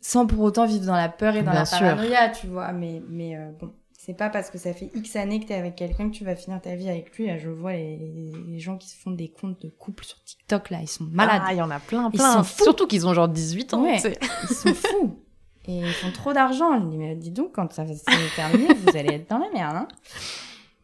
Sans 0.00 0.26
pour 0.26 0.40
autant 0.40 0.66
vivre 0.66 0.84
dans 0.84 0.96
la 0.96 1.08
peur 1.08 1.34
et 1.36 1.42
dans 1.42 1.50
Bien 1.52 1.60
la 1.60 1.64
sûr. 1.66 1.78
paranoïa, 1.78 2.28
tu 2.28 2.46
vois. 2.46 2.72
Mais, 2.72 3.02
mais 3.08 3.36
bon, 3.58 3.72
c'est 4.04 4.14
pas 4.14 4.28
parce 4.28 4.50
que 4.50 4.58
ça 4.58 4.72
fait 4.74 4.90
X 4.94 5.16
années 5.16 5.40
que 5.40 5.46
t'es 5.46 5.54
avec 5.54 5.76
quelqu'un 5.76 6.10
que 6.10 6.14
tu 6.14 6.24
vas 6.24 6.36
finir 6.36 6.60
ta 6.60 6.74
vie 6.74 6.90
avec 6.90 7.16
lui. 7.16 7.26
Là, 7.26 7.38
je 7.38 7.48
vois 7.48 7.72
les, 7.72 8.32
les 8.48 8.58
gens 8.58 8.76
qui 8.76 8.88
se 8.88 8.96
font 8.96 9.10
des 9.10 9.28
comptes 9.30 9.62
de 9.62 9.70
couple 9.70 10.04
sur 10.04 10.22
TikTok, 10.24 10.68
là, 10.70 10.80
ils 10.82 10.88
sont 10.88 11.04
malades. 11.04 11.42
Ah, 11.46 11.54
il 11.54 11.58
y 11.58 11.62
en 11.62 11.70
a 11.70 11.80
plein, 11.80 12.10
Ils 12.12 12.18
plein. 12.18 12.42
sont. 12.42 12.64
Surtout 12.64 12.86
qu'ils 12.86 13.06
ont 13.06 13.14
genre 13.14 13.28
18 13.28 13.74
ans. 13.74 13.82
Ouais. 13.84 14.00
tu. 14.00 14.08
Ils 14.50 14.54
sont 14.54 14.74
fous. 14.74 15.18
Et 15.66 15.78
ils 15.78 15.92
font 15.92 16.12
trop 16.12 16.34
d'argent. 16.34 16.78
Je 16.80 16.86
dis, 16.90 16.98
mais 16.98 17.14
dis 17.14 17.30
donc, 17.30 17.52
quand 17.54 17.72
ça 17.72 17.84
va 17.84 17.94
se 17.94 18.36
terminer, 18.36 18.74
vous 18.74 18.96
allez 18.96 19.14
être 19.14 19.30
dans 19.30 19.38
la 19.38 19.50
merde. 19.50 19.76
Hein. 19.76 19.88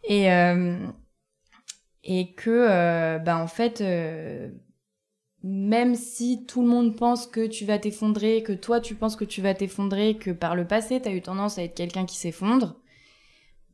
Et, 0.05 0.33
euh, 0.33 0.79
et 2.03 2.33
que, 2.33 2.49
euh, 2.71 3.19
bah, 3.19 3.37
en 3.39 3.47
fait, 3.47 3.83
euh, 3.83 4.49
même 5.43 5.95
si 5.95 6.47
tout 6.47 6.63
le 6.63 6.69
monde 6.69 6.97
pense 6.97 7.27
que 7.27 7.47
tu 7.47 7.67
vas 7.67 7.79
t'effondrer, 7.79 8.43
que 8.43 8.55
toi, 8.55 8.81
tu 8.81 8.95
penses 8.95 9.17
que 9.17 9.25
tu 9.27 9.43
vas 9.43 9.53
t'effondrer, 9.53 10.17
que 10.17 10.31
par 10.31 10.57
le 10.57 10.67
passé, 10.67 11.01
t'as 11.03 11.13
eu 11.13 11.21
tendance 11.21 11.59
à 11.59 11.63
être 11.65 11.75
quelqu'un 11.75 12.07
qui 12.07 12.17
s'effondre, 12.17 12.80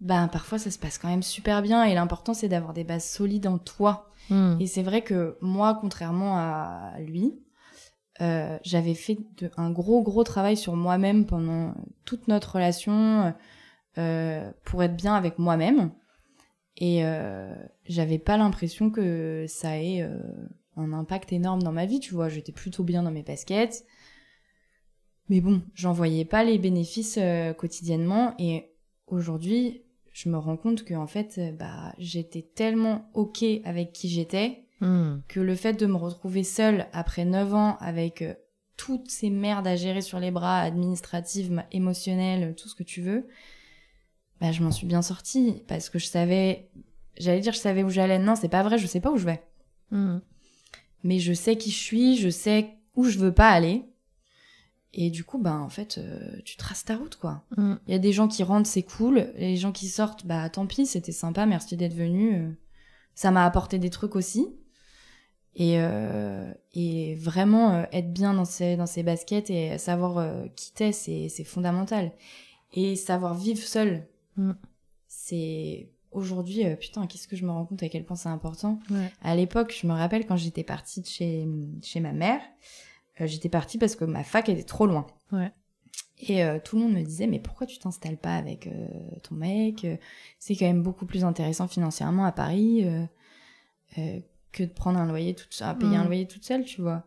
ben, 0.00 0.28
parfois, 0.28 0.58
ça 0.58 0.70
se 0.70 0.78
passe 0.78 0.98
quand 0.98 1.08
même 1.08 1.22
super 1.22 1.62
bien. 1.62 1.84
Et 1.84 1.94
l'important, 1.94 2.34
c'est 2.34 2.48
d'avoir 2.48 2.72
des 2.72 2.84
bases 2.84 3.08
solides 3.08 3.46
en 3.46 3.58
toi. 3.58 4.10
Mm. 4.30 4.56
Et 4.60 4.66
c'est 4.66 4.82
vrai 4.82 5.02
que 5.02 5.36
moi, 5.40 5.78
contrairement 5.80 6.36
à 6.36 6.94
lui, 7.00 7.34
euh, 8.20 8.58
j'avais 8.62 8.94
fait 8.94 9.18
de- 9.38 9.50
un 9.56 9.70
gros 9.70 10.02
gros 10.02 10.24
travail 10.24 10.56
sur 10.56 10.74
moi-même 10.74 11.26
pendant 11.26 11.74
toute 12.04 12.28
notre 12.28 12.54
relation 12.54 13.34
euh, 13.98 14.50
pour 14.64 14.82
être 14.82 14.96
bien 14.96 15.14
avec 15.14 15.38
moi-même. 15.38 15.90
Et 16.78 17.04
euh, 17.04 17.54
j'avais 17.86 18.18
pas 18.18 18.36
l'impression 18.36 18.90
que 18.90 19.46
ça 19.48 19.78
ait 19.78 20.02
euh, 20.02 20.18
un 20.76 20.92
impact 20.92 21.32
énorme 21.32 21.62
dans 21.62 21.72
ma 21.72 21.86
vie, 21.86 22.00
tu 22.00 22.12
vois. 22.14 22.28
J'étais 22.28 22.52
plutôt 22.52 22.84
bien 22.84 23.02
dans 23.02 23.10
mes 23.10 23.22
baskets. 23.22 23.84
Mais 25.28 25.40
bon, 25.40 25.62
j'en 25.74 25.92
voyais 25.92 26.24
pas 26.24 26.44
les 26.44 26.58
bénéfices 26.58 27.18
quotidiennement. 27.58 28.34
Et 28.38 28.70
aujourd'hui, 29.06 29.82
je 30.16 30.30
me 30.30 30.38
rends 30.38 30.56
compte 30.56 30.82
que 30.84 30.94
en 30.94 31.06
fait, 31.06 31.34
euh, 31.36 31.52
bah, 31.52 31.92
j'étais 31.98 32.42
tellement 32.42 33.10
ok 33.12 33.44
avec 33.64 33.92
qui 33.92 34.08
j'étais 34.08 34.62
Mm. 34.80 35.22
que 35.28 35.40
le 35.40 35.54
fait 35.54 35.72
de 35.72 35.86
me 35.86 35.96
retrouver 35.96 36.44
seule 36.44 36.86
après 36.92 37.24
9 37.24 37.54
ans 37.54 37.78
avec 37.80 38.20
euh, 38.20 38.34
toutes 38.76 39.10
ces 39.10 39.30
merdes 39.30 39.66
à 39.66 39.74
gérer 39.74 40.02
sur 40.02 40.20
les 40.20 40.30
bras, 40.30 40.60
administratives, 40.60 41.62
émotionnelles, 41.72 42.54
tout 42.56 42.68
ce 42.68 42.74
que 42.74 42.82
tu 42.82 43.00
veux, 43.00 43.26
bah 44.38 44.52
je 44.52 44.62
m'en 44.62 44.70
suis 44.70 44.86
bien 44.86 45.00
sortie 45.00 45.62
parce 45.66 45.88
que 45.88 45.98
je 45.98 46.04
savais, 46.04 46.68
j'allais 47.16 47.40
dire 47.40 47.54
je 47.54 47.58
savais 47.58 47.82
où 47.82 47.88
j'allais. 47.88 48.18
Non, 48.18 48.36
c'est 48.36 48.50
pas 48.50 48.62
vrai, 48.62 48.76
je 48.76 48.86
sais 48.86 49.00
pas 49.00 49.10
où 49.10 49.16
je 49.16 49.24
vais. 49.24 49.42
Mm. 49.92 50.18
Mais 51.04 51.20
je 51.20 51.32
sais 51.32 51.56
qui 51.56 51.70
je 51.70 51.78
suis, 51.78 52.16
je 52.18 52.28
sais 52.28 52.68
où 52.96 53.04
je 53.04 53.18
veux 53.18 53.32
pas 53.32 53.48
aller. 53.48 53.84
Et 54.98 55.10
du 55.10 55.24
coup, 55.24 55.36
bah 55.38 55.54
en 55.54 55.68
fait, 55.68 55.98
euh, 55.98 56.40
tu 56.46 56.56
traces 56.56 56.84
ta 56.86 56.96
route 56.96 57.16
quoi. 57.16 57.44
Mm. 57.58 57.74
Il 57.86 57.92
y 57.92 57.94
a 57.94 57.98
des 57.98 58.12
gens 58.12 58.28
qui 58.28 58.42
rentrent, 58.42 58.66
c'est 58.68 58.82
cool. 58.82 59.30
Les 59.36 59.56
gens 59.56 59.70
qui 59.70 59.88
sortent, 59.88 60.26
bah 60.26 60.48
tant 60.48 60.66
pis, 60.66 60.86
c'était 60.86 61.12
sympa, 61.12 61.44
merci 61.44 61.76
d'être 61.76 61.92
venu. 61.94 62.34
Euh, 62.34 62.50
Ça 63.14 63.30
m'a 63.30 63.44
apporté 63.44 63.78
des 63.78 63.90
trucs 63.90 64.16
aussi. 64.16 64.48
Et, 65.54 65.80
euh, 65.80 66.50
et 66.74 67.14
vraiment 67.16 67.74
euh, 67.74 67.84
être 67.92 68.10
bien 68.12 68.32
dans 68.34 68.44
ses, 68.46 68.76
dans 68.76 68.86
ses 68.86 69.02
baskets 69.02 69.50
et 69.50 69.76
savoir 69.78 70.44
qui 70.54 70.72
t'es, 70.72 70.92
c'est, 70.92 71.28
c'est 71.28 71.44
fondamental. 71.44 72.12
Et 72.72 72.96
savoir 72.96 73.34
vivre 73.34 73.62
seul, 73.62 74.06
Mm. 74.38 74.52
c'est 75.08 75.88
aujourd'hui, 76.10 76.62
putain, 76.78 77.06
qu'est-ce 77.06 77.26
que 77.28 77.36
je 77.36 77.44
me 77.44 77.50
rends 77.50 77.64
compte 77.66 77.82
à 77.82 77.88
quel 77.88 78.04
point 78.04 78.16
c'est 78.16 78.28
important. 78.28 78.80
Ouais. 78.90 79.10
À 79.22 79.34
l'époque, 79.34 79.74
je 79.78 79.86
me 79.86 79.92
rappelle 79.92 80.26
quand 80.26 80.36
j'étais 80.36 80.64
partie 80.64 81.00
de 81.00 81.06
chez, 81.06 81.46
chez 81.82 82.00
ma 82.00 82.12
mère, 82.12 82.40
j'étais 83.24 83.48
partie 83.48 83.78
parce 83.78 83.96
que 83.96 84.04
ma 84.04 84.22
fac 84.24 84.48
était 84.48 84.62
trop 84.64 84.86
loin. 84.86 85.06
Ouais. 85.32 85.50
Et 86.18 86.44
euh, 86.44 86.58
tout 86.62 86.76
le 86.76 86.82
monde 86.82 86.92
me 86.92 87.02
disait, 87.02 87.26
mais 87.26 87.38
pourquoi 87.38 87.66
tu 87.66 87.78
t'installes 87.78 88.16
pas 88.18 88.36
avec 88.36 88.66
euh, 88.66 88.88
ton 89.22 89.34
mec 89.34 89.84
euh, 89.84 89.96
C'est 90.38 90.54
quand 90.56 90.66
même 90.66 90.82
beaucoup 90.82 91.06
plus 91.06 91.24
intéressant 91.24 91.68
financièrement 91.68 92.24
à 92.24 92.32
Paris 92.32 92.84
euh, 92.84 93.04
euh, 93.98 94.20
que 94.52 94.64
de 94.64 94.70
prendre 94.72 94.98
un 94.98 95.06
loyer 95.06 95.34
toute 95.34 95.56
à 95.62 95.74
payer 95.74 95.96
un 95.96 96.04
Mm. 96.04 96.06
loyer 96.06 96.26
toute 96.26 96.44
seule, 96.44 96.64
tu 96.64 96.80
vois. 96.82 97.04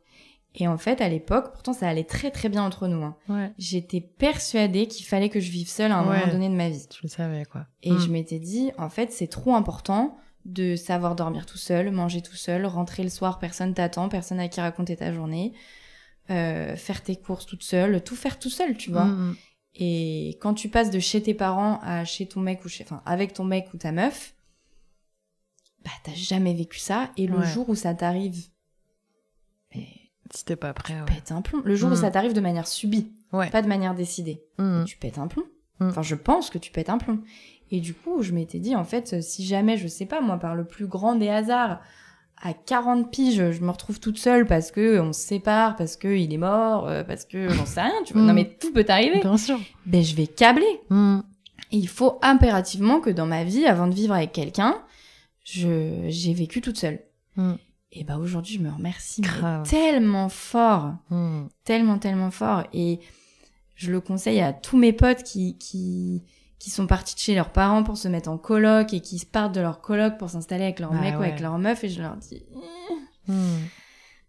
Et 0.55 0.67
en 0.67 0.77
fait, 0.77 0.99
à 1.01 1.09
l'époque, 1.09 1.51
pourtant 1.53 1.73
ça 1.73 1.87
allait 1.87 2.03
très 2.03 2.31
très 2.31 2.49
bien 2.49 2.63
entre 2.63 2.87
nous. 2.87 3.03
hein. 3.03 3.15
Ouais. 3.29 3.51
J'étais 3.59 4.01
persuadée 4.01 4.87
qu'il 4.87 5.05
fallait 5.05 5.29
que 5.29 5.39
je 5.39 5.51
vive 5.51 5.69
seule 5.69 5.91
à 5.91 5.97
un 5.99 6.07
Ouais. 6.09 6.19
moment 6.21 6.31
donné 6.31 6.49
de 6.49 6.55
ma 6.55 6.69
vie. 6.69 6.87
Tu 6.89 6.99
le 7.03 7.09
savais, 7.09 7.45
quoi. 7.45 7.65
Et 7.83 7.93
Mm. 7.93 7.99
je 7.99 8.09
m'étais 8.11 8.39
dit, 8.39 8.71
en 8.77 8.89
fait, 8.89 9.11
c'est 9.11 9.27
trop 9.27 9.53
important 9.55 10.17
de 10.45 10.75
savoir 10.75 11.15
dormir 11.15 11.45
tout 11.45 11.57
seul, 11.57 11.91
manger 11.91 12.21
tout 12.21 12.35
seul, 12.35 12.65
rentrer 12.65 13.03
le 13.03 13.09
soir, 13.09 13.37
personne 13.39 13.73
t'attend, 13.73 14.09
personne 14.09 14.39
à 14.39 14.47
qui 14.47 14.59
raconter 14.61 14.95
ta 14.95 15.13
journée, 15.13 15.53
euh, 16.29 16.75
faire 16.75 17.01
tes 17.03 17.15
courses 17.15 17.45
toute 17.45 17.63
seule, 17.63 18.03
tout 18.03 18.15
faire 18.15 18.37
tout 18.39 18.49
seul, 18.49 18.77
tu 18.77 18.91
vois. 18.91 19.05
Mm, 19.05 19.29
mm. 19.31 19.35
Et 19.75 20.37
quand 20.41 20.53
tu 20.53 20.69
passes 20.69 20.89
de 20.91 20.99
chez 20.99 21.21
tes 21.23 21.33
parents 21.33 21.79
à 21.83 22.03
chez 22.05 22.27
ton 22.27 22.39
mec 22.41 22.63
ou 22.65 22.69
chez, 22.69 22.83
enfin, 22.83 23.01
avec 23.05 23.33
ton 23.33 23.43
mec 23.43 23.73
ou 23.73 23.77
ta 23.77 23.91
meuf, 23.91 24.33
bah, 25.85 25.91
t'as 26.03 26.13
jamais 26.13 26.53
vécu 26.53 26.79
ça. 26.79 27.09
Et 27.17 27.27
le 27.27 27.37
Ouais. 27.39 27.45
jour 27.47 27.69
où 27.69 27.75
ça 27.75 27.93
t'arrive, 27.93 28.47
Si 30.31 30.45
t'es 30.45 30.55
pas 30.55 30.73
prêt, 30.73 30.93
ouais. 30.99 31.05
pète 31.07 31.31
un 31.31 31.41
plomb. 31.41 31.61
Le 31.65 31.75
jour 31.75 31.89
où 31.89 31.93
Mm. 31.93 32.01
ça 32.01 32.11
t'arrive 32.11 32.33
de 32.33 32.41
manière 32.41 32.67
subie, 32.67 33.11
Ouais. 33.33 33.49
pas 33.49 33.63
de 33.63 33.67
manière 33.67 33.95
décidée, 33.95 34.43
tu 34.85 34.97
pètes 34.97 35.17
un 35.17 35.27
plomb. 35.27 35.45
Enfin, 35.79 36.01
je 36.03 36.13
pense 36.15 36.49
que 36.51 36.57
tu 36.59 36.71
pètes 36.71 36.89
un 36.89 36.97
plomb. 36.99 37.23
Et 37.71 37.79
du 37.79 37.93
coup, 37.95 38.21
je 38.21 38.31
m'étais 38.33 38.59
dit, 38.59 38.75
en 38.75 38.83
fait, 38.83 39.21
si 39.23 39.43
jamais, 39.45 39.77
je 39.77 39.87
sais 39.87 40.05
pas, 40.05 40.21
moi, 40.21 40.37
par 40.37 40.53
le 40.55 40.65
plus 40.65 40.85
grand 40.87 41.15
des 41.15 41.29
hasards, 41.29 41.81
à 42.41 42.53
40 42.53 43.11
piges, 43.11 43.51
je 43.51 43.61
me 43.61 43.69
retrouve 43.71 43.99
toute 43.99 44.17
seule 44.17 44.45
parce 44.45 44.71
que 44.71 44.99
on 44.99 45.11
se 45.13 45.19
sépare, 45.21 45.75
parce 45.75 45.97
que 45.97 46.07
il 46.07 46.33
est 46.33 46.37
mort, 46.37 46.87
euh, 46.87 47.03
parce 47.03 47.25
que 47.25 47.49
j'en 47.49 47.65
sais 47.65 47.81
rien, 47.81 48.03
tu 48.05 48.13
vois. 48.13 48.21
Mm. 48.21 48.25
Non, 48.27 48.33
mais 48.33 48.57
tout 48.59 48.71
peut 48.71 48.85
arriver. 48.87 49.19
Bien 49.19 49.37
sûr. 49.37 49.59
Ben, 49.85 50.03
je 50.03 50.15
vais 50.15 50.27
câbler. 50.27 50.81
Mm. 50.89 51.19
Et 51.71 51.77
il 51.77 51.87
faut 51.87 52.17
impérativement 52.21 52.99
que 53.01 53.09
dans 53.09 53.25
ma 53.25 53.43
vie, 53.43 53.65
avant 53.65 53.87
de 53.87 53.93
vivre 53.93 54.13
avec 54.13 54.31
quelqu'un, 54.31 54.81
je 55.43 56.05
j'ai 56.07 56.33
vécu 56.33 56.61
toute 56.61 56.77
seule. 56.77 56.99
Mm. 57.35 57.53
Et 57.91 58.03
bah 58.03 58.17
aujourd'hui, 58.17 58.55
je 58.55 58.61
me 58.61 58.69
remercie 58.71 59.21
tellement 59.67 60.29
fort, 60.29 60.93
Mm. 61.09 61.47
tellement 61.65 61.97
tellement 61.99 62.31
fort. 62.31 62.63
Et 62.73 62.99
je 63.75 63.91
le 63.91 63.99
conseille 63.99 64.39
à 64.41 64.53
tous 64.53 64.77
mes 64.77 64.93
potes 64.93 65.23
qui 65.23 65.57
qui 65.57 66.23
qui 66.59 66.69
sont 66.69 66.87
partis 66.87 67.15
de 67.15 67.19
chez 67.19 67.35
leurs 67.35 67.51
parents 67.51 67.83
pour 67.83 67.97
se 67.97 68.07
mettre 68.07 68.29
en 68.29 68.37
coloc 68.37 68.93
et 68.93 68.99
qui 68.99 69.23
partent 69.25 69.55
de 69.55 69.61
leur 69.61 69.81
coloc 69.81 70.17
pour 70.17 70.29
s'installer 70.29 70.63
avec 70.65 70.79
leur 70.79 70.91
Bah 70.91 70.99
mec 70.99 71.17
ou 71.17 71.21
avec 71.23 71.39
leur 71.39 71.57
meuf. 71.57 71.83
Et 71.83 71.89
je 71.89 72.01
leur 72.01 72.15
dis, 72.17 72.43
Mm. 73.27 73.57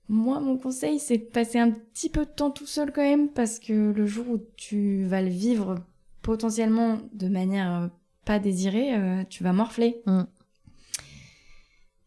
moi, 0.08 0.40
mon 0.40 0.58
conseil, 0.58 0.98
c'est 0.98 1.18
de 1.18 1.24
passer 1.24 1.58
un 1.58 1.70
petit 1.70 2.08
peu 2.10 2.24
de 2.26 2.30
temps 2.30 2.50
tout 2.50 2.66
seul 2.66 2.92
quand 2.92 3.02
même, 3.02 3.28
parce 3.28 3.58
que 3.58 3.92
le 3.92 4.06
jour 4.06 4.28
où 4.28 4.38
tu 4.56 5.04
vas 5.06 5.22
le 5.22 5.28
vivre 5.30 5.76
potentiellement 6.22 6.98
de 7.14 7.28
manière 7.28 7.72
euh, 7.82 7.88
pas 8.24 8.38
désirée, 8.38 8.94
euh, 8.94 9.24
tu 9.28 9.42
vas 9.42 9.52
morfler. 9.52 10.02
Mm. 10.06 10.22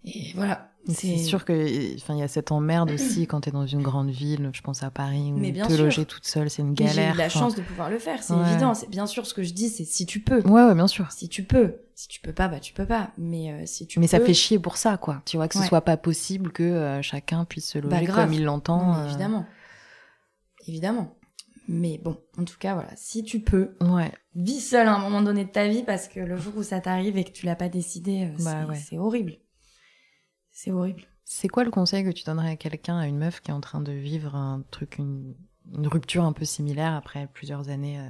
Et 0.05 0.31
voilà. 0.35 0.69
C'est 0.87 1.17
sûr 1.17 1.45
que, 1.45 1.95
enfin, 1.95 2.13
il 2.13 2.19
y 2.19 2.23
a 2.23 2.27
cette 2.27 2.51
emmerde 2.51 2.91
aussi 2.91 3.25
quand 3.25 3.41
t'es 3.41 3.51
dans 3.51 3.65
une 3.65 3.81
grande 3.81 4.09
ville. 4.09 4.49
Je 4.53 4.61
pense 4.61 4.83
à 4.83 4.91
Paris 4.91 5.31
où 5.33 5.37
Mais 5.37 5.51
bien 5.51 5.65
te 5.65 5.73
sûr. 5.73 5.83
loger 5.85 6.05
toute 6.05 6.25
seule, 6.25 6.49
c'est 6.49 6.61
une 6.61 6.71
Mais 6.71 6.75
J'ai 6.87 6.95
galère. 6.97 7.15
eu 7.15 7.17
la 7.19 7.25
enfin. 7.27 7.39
chance 7.39 7.55
de 7.55 7.61
pouvoir 7.61 7.89
le 7.89 7.99
faire, 7.99 8.21
c'est 8.21 8.33
Ouais. 8.33 8.51
évident. 8.51 8.73
C'est 8.73 8.89
bien 8.89 9.05
sûr 9.07 9.25
ce 9.25 9.33
que 9.33 9.43
je 9.43 9.53
dis, 9.53 9.69
c'est 9.69 9.85
si 9.85 10.05
tu 10.05 10.19
peux. 10.19 10.41
Ouais, 10.41 10.63
ouais, 10.65 10.75
bien 10.75 10.87
sûr. 10.87 11.09
Si 11.11 11.29
tu 11.29 11.43
peux. 11.43 11.75
Si 11.95 12.07
tu 12.09 12.19
peux 12.19 12.33
pas, 12.33 12.47
bah 12.49 12.59
tu 12.59 12.73
peux 12.73 12.85
pas. 12.85 13.11
Mais 13.17 13.51
euh, 13.51 13.61
si 13.65 13.87
tu 13.87 13.99
Mais 13.99 14.07
ça 14.07 14.19
fait 14.19 14.33
chier 14.33 14.59
pour 14.59 14.75
ça, 14.77 14.97
quoi. 14.97 15.21
Tu 15.25 15.37
vois 15.37 15.47
que 15.47 15.53
ce 15.55 15.59
Ouais. 15.59 15.67
soit 15.67 15.81
pas 15.81 15.95
possible 15.95 16.51
que 16.51 16.63
euh, 16.63 17.01
chacun 17.01 17.45
puisse 17.45 17.69
se 17.69 17.77
loger 17.77 18.05
Bah, 18.07 18.13
comme 18.13 18.33
il 18.33 18.43
l'entend. 18.43 18.97
Euh, 18.97 19.05
évidemment. 19.07 19.45
Évidemment. 20.67 21.15
Mais 21.69 21.97
bon, 22.03 22.17
en 22.37 22.43
tout 22.43 22.57
cas, 22.59 22.73
voilà. 22.73 22.89
Si 22.97 23.23
tu 23.23 23.39
peux, 23.39 23.75
Ouais. 23.79 24.11
vis 24.35 24.59
seul 24.59 24.87
à 24.87 24.95
un 24.95 24.99
moment 24.99 25.21
donné 25.21 25.45
de 25.45 25.49
ta 25.49 25.67
vie 25.69 25.83
parce 25.83 26.09
que 26.09 26.19
le 26.19 26.35
jour 26.35 26.53
où 26.57 26.63
ça 26.63 26.81
t'arrive 26.81 27.17
et 27.17 27.23
que 27.23 27.31
tu 27.31 27.45
l'as 27.45 27.55
pas 27.55 27.69
décidé, 27.69 28.29
Bah 28.43 28.65
c'est 28.75 28.97
horrible. 28.97 29.37
C'est 30.63 30.71
horrible. 30.71 31.03
C'est 31.25 31.49
quoi 31.49 31.65
le 31.65 31.71
conseil 31.71 32.05
que 32.05 32.09
tu 32.11 32.23
donnerais 32.23 32.51
à 32.51 32.55
quelqu'un, 32.55 32.97
à 32.97 33.05
une 33.07 33.17
meuf 33.17 33.41
qui 33.41 33.51
est 33.51 33.53
en 33.53 33.59
train 33.59 33.81
de 33.81 33.91
vivre 33.91 34.33
un 34.33 34.63
truc, 34.71 34.97
une, 34.97 35.35
une 35.73 35.87
rupture 35.87 36.23
un 36.23 36.31
peu 36.31 36.45
similaire 36.45 36.93
après 36.93 37.27
plusieurs 37.33 37.67
années 37.67 37.99
euh, 37.99 38.07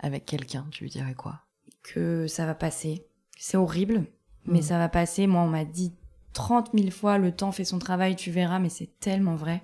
avec 0.00 0.24
quelqu'un? 0.24 0.66
Tu 0.70 0.84
lui 0.84 0.90
dirais 0.90 1.12
quoi? 1.14 1.40
Que 1.82 2.26
ça 2.28 2.46
va 2.46 2.54
passer. 2.54 3.04
C'est 3.36 3.58
horrible, 3.58 4.06
mais 4.46 4.60
Mm. 4.60 4.62
ça 4.62 4.78
va 4.78 4.88
passer. 4.88 5.26
Moi, 5.26 5.42
on 5.42 5.48
m'a 5.48 5.66
dit 5.66 5.92
30 6.32 6.70
000 6.74 6.90
fois, 6.90 7.18
le 7.18 7.32
temps 7.32 7.52
fait 7.52 7.64
son 7.64 7.78
travail, 7.78 8.16
tu 8.16 8.30
verras, 8.30 8.58
mais 8.58 8.68
c'est 8.68 8.90
tellement 9.00 9.34
vrai. 9.34 9.60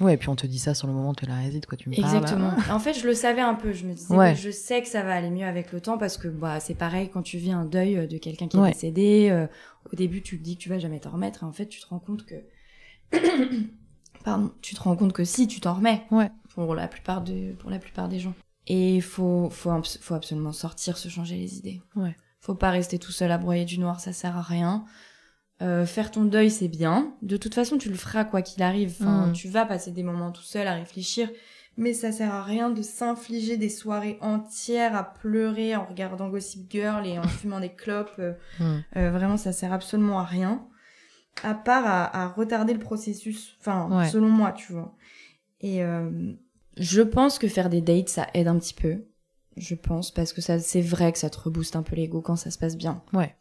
Ouais, 0.00 0.14
et 0.14 0.16
puis 0.16 0.28
on 0.30 0.36
te 0.36 0.46
dit 0.46 0.58
ça 0.58 0.74
sur 0.74 0.88
le 0.88 0.94
moment, 0.94 1.14
tu 1.14 1.26
la 1.26 1.36
réside, 1.36 1.66
quoi. 1.66 1.76
Tu 1.78 1.88
me 1.90 1.94
parles. 1.94 2.06
Exactement. 2.16 2.52
En 2.70 2.78
fait, 2.80 2.94
je 2.94 3.06
le 3.06 3.14
savais 3.14 3.42
un 3.42 3.54
peu. 3.54 3.72
Je 3.72 3.86
me 3.86 3.92
disais, 3.94 4.12
Ouais. 4.14 4.34
je 4.34 4.50
sais 4.50 4.80
que 4.82 4.88
ça 4.88 5.02
va 5.02 5.14
aller 5.14 5.30
mieux 5.30 5.46
avec 5.46 5.70
le 5.70 5.80
temps 5.80 5.98
parce 5.98 6.16
que 6.16 6.28
bah, 6.28 6.60
c'est 6.60 6.74
pareil 6.74 7.10
quand 7.12 7.22
tu 7.22 7.36
vis 7.38 7.52
un 7.52 7.64
deuil 7.66 7.96
euh, 7.98 8.06
de 8.06 8.16
quelqu'un 8.18 8.48
qui 8.48 8.56
est 8.56 8.66
décédé. 8.72 9.28
euh, 9.30 9.46
au 9.92 9.96
début, 9.96 10.22
tu 10.22 10.38
te 10.38 10.42
dis 10.42 10.56
que 10.56 10.62
tu 10.62 10.68
vas 10.70 10.78
jamais 10.78 10.98
t'en 10.98 11.10
remettre. 11.10 11.42
Et 11.42 11.46
en 11.46 11.52
fait, 11.52 11.66
tu 11.66 11.80
te 11.80 11.86
rends 11.86 11.98
compte 12.00 12.24
que. 12.24 12.34
Pardon. 14.24 14.52
Tu 14.62 14.74
te 14.74 14.80
rends 14.80 14.96
compte 14.96 15.12
que 15.12 15.24
si, 15.24 15.46
tu 15.46 15.60
t'en 15.60 15.74
remets. 15.74 16.02
Ouais. 16.10 16.30
Pour 16.54 16.74
la 16.74 16.88
plupart, 16.88 17.22
de, 17.22 17.52
pour 17.54 17.70
la 17.70 17.78
plupart 17.78 18.08
des 18.08 18.20
gens. 18.20 18.34
Et 18.66 18.96
il 18.96 19.02
faut, 19.02 19.50
faut, 19.50 19.72
faut 20.00 20.14
absolument 20.14 20.52
sortir, 20.52 20.96
se 20.96 21.08
changer 21.08 21.36
les 21.36 21.58
idées. 21.58 21.80
Ouais. 21.96 22.14
Faut 22.40 22.54
pas 22.54 22.70
rester 22.70 22.98
tout 22.98 23.12
seul 23.12 23.30
à 23.32 23.38
broyer 23.38 23.64
du 23.64 23.78
noir, 23.78 24.00
ça 24.00 24.12
sert 24.12 24.36
à 24.36 24.42
rien. 24.42 24.84
Euh, 25.62 25.86
faire 25.86 26.10
ton 26.10 26.24
deuil, 26.24 26.50
c'est 26.50 26.68
bien. 26.68 27.14
De 27.22 27.36
toute 27.36 27.54
façon, 27.54 27.78
tu 27.78 27.88
le 27.88 27.94
feras 27.94 28.24
quoi 28.24 28.42
qu'il 28.42 28.62
arrive. 28.62 28.94
Enfin, 29.00 29.28
Mm. 29.28 29.32
Tu 29.32 29.48
vas 29.48 29.64
passer 29.64 29.90
des 29.92 30.02
moments 30.02 30.32
tout 30.32 30.42
seul 30.42 30.66
à 30.66 30.74
réfléchir. 30.74 31.30
Mais 31.78 31.94
ça 31.94 32.12
sert 32.12 32.34
à 32.34 32.42
rien 32.42 32.68
de 32.68 32.82
s'infliger 32.82 33.56
des 33.56 33.70
soirées 33.70 34.18
entières 34.20 34.94
à 34.94 35.04
pleurer 35.14 35.74
en 35.74 35.86
regardant 35.86 36.28
Gossip 36.28 36.70
Girl 36.70 37.06
et 37.06 37.18
en 37.18 37.22
fumant 37.28 37.60
des 37.60 37.72
clopes. 37.72 38.10
Euh, 38.18 38.32
Mm. 38.60 38.80
euh, 38.96 39.10
vraiment, 39.10 39.36
ça 39.36 39.52
sert 39.52 39.72
absolument 39.72 40.18
à 40.18 40.24
rien. 40.24 40.66
À 41.42 41.54
part 41.54 41.86
à, 41.86 42.24
à 42.24 42.28
retarder 42.28 42.74
le 42.74 42.78
processus. 42.80 43.56
Enfin, 43.60 43.88
Ouais. 43.90 44.08
selon 44.08 44.28
moi, 44.28 44.52
tu 44.52 44.72
vois. 44.72 44.94
Et 45.60 45.82
euh, 45.82 46.32
je 46.76 47.00
pense 47.02 47.38
que 47.38 47.48
faire 47.48 47.70
des 47.70 47.80
dates, 47.80 48.08
ça 48.10 48.26
aide 48.34 48.48
un 48.48 48.58
petit 48.58 48.74
peu. 48.74 49.04
Je 49.56 49.74
pense, 49.74 50.10
parce 50.10 50.32
que 50.32 50.40
ça, 50.40 50.58
c'est 50.58 50.80
vrai 50.82 51.12
que 51.12 51.18
ça 51.18 51.30
te 51.30 51.38
rebooste 51.38 51.76
un 51.76 51.82
peu 51.82 51.94
l'ego 51.94 52.20
quand 52.20 52.36
ça 52.36 52.50
se 52.50 52.58
passe 52.58 52.76
bien. 52.76 53.02
Ouais. 53.12 53.34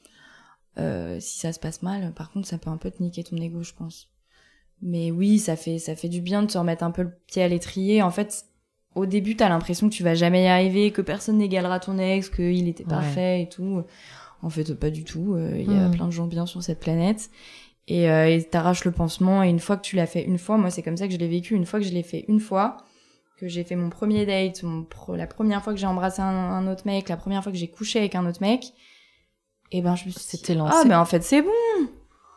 Euh, 0.78 1.19
si 1.19 1.39
ça 1.39 1.51
se 1.53 1.59
passe 1.59 1.82
mal, 1.82 2.13
par 2.13 2.32
contre, 2.32 2.47
ça 2.47 2.57
peut 2.57 2.69
un 2.69 2.78
peu 2.78 2.89
te 2.91 3.01
niquer 3.03 3.24
ton 3.24 3.38
ego, 3.38 3.61
je 3.63 3.74
pense. 3.74 4.09
Mais 4.82 5.11
oui, 5.11 5.38
ça 5.39 5.55
fait, 5.55 5.78
ça 5.80 5.95
fait 5.95 6.09
du 6.09 6.22
bien 6.22 6.43
de 6.43 6.49
se 6.51 6.57
remettre 6.57 6.84
un 6.84 6.91
peu 6.91 7.03
le 7.03 7.11
pied 7.28 7.43
à 7.43 7.47
l'étrier. 7.47 8.01
En 8.01 8.09
fait, 8.11 8.45
au 8.95 9.05
début, 9.05 9.36
t'as 9.36 9.49
l'impression 9.49 9.89
que 9.89 9.93
tu 9.93 10.03
vas 10.03 10.15
jamais 10.15 10.43
y 10.45 10.47
arriver, 10.47 10.91
que 10.91 11.01
personne 11.01 11.38
n'égalera 11.38 11.80
ton 11.80 11.97
ex, 11.99 12.30
qu'il 12.30 12.67
était 12.67 12.84
Ouais. 12.86 12.89
parfait 12.89 13.41
et 13.43 13.49
tout. 13.49 13.84
En 14.41 14.49
fait, 14.49 14.74
pas 14.74 14.89
du 14.89 15.03
tout. 15.03 15.36
Euh, 15.36 15.55
Il 15.59 15.72
y 15.72 15.76
a 15.78 15.88
Mm. 15.88 15.91
plein 15.91 16.05
de 16.07 16.11
gens 16.11 16.26
bien 16.28 16.45
sur 16.45 16.63
cette 16.63 16.80
planète. 16.80 17.30
Et 17.88 18.09
euh, 18.09 18.39
t'arraches 18.49 18.86
le 18.86 18.91
pansement. 18.91 19.43
Et 19.43 19.49
une 19.49 19.59
fois 19.59 19.76
que 19.78 19.82
tu 19.84 19.95
l'as 19.97 20.07
fait 20.07 20.24
une 20.24 20.38
fois, 20.39 20.57
moi, 20.57 20.69
c'est 20.72 20.82
comme 20.82 20.97
ça 20.97 21.07
que 21.07 21.13
je 21.13 21.19
l'ai 21.19 21.28
vécu. 21.28 21.53
Une 21.55 21.65
fois 21.65 21.80
que 21.80 21.86
je 21.86 21.91
l'ai 21.93 22.03
fait 22.03 22.26
une 22.28 22.39
fois, 22.39 22.78
que 23.38 23.47
j'ai 23.47 23.63
fait 23.63 23.76
mon 23.76 23.89
premier 23.89 24.26
date, 24.26 24.63
mon 24.63 24.84
pro- 24.84 25.15
la 25.15 25.28
première 25.28 25.63
fois 25.63 25.74
que 25.74 25.80
j'ai 25.80 25.88
embrassé 25.88 26.22
un, 26.22 26.26
un 26.28 26.72
autre 26.72 26.84
mec, 26.86 27.09
la 27.09 27.17
première 27.17 27.43
fois 27.43 27.51
que 27.51 27.57
j'ai 27.57 27.67
couché 27.69 27.99
avec 27.99 28.15
un 28.15 28.26
autre 28.28 28.41
mec, 28.41 28.65
et 29.72 29.82
ben 29.82 29.95
je 29.95 30.05
me 30.05 30.11
suis 30.11 30.19
dit, 30.22 30.28
C'était 30.28 30.53
lancé. 30.55 30.74
ah 30.76 30.84
mais 30.86 30.95
en 30.95 31.05
fait 31.05 31.24
c'est 31.24 31.41
bon, 31.41 31.49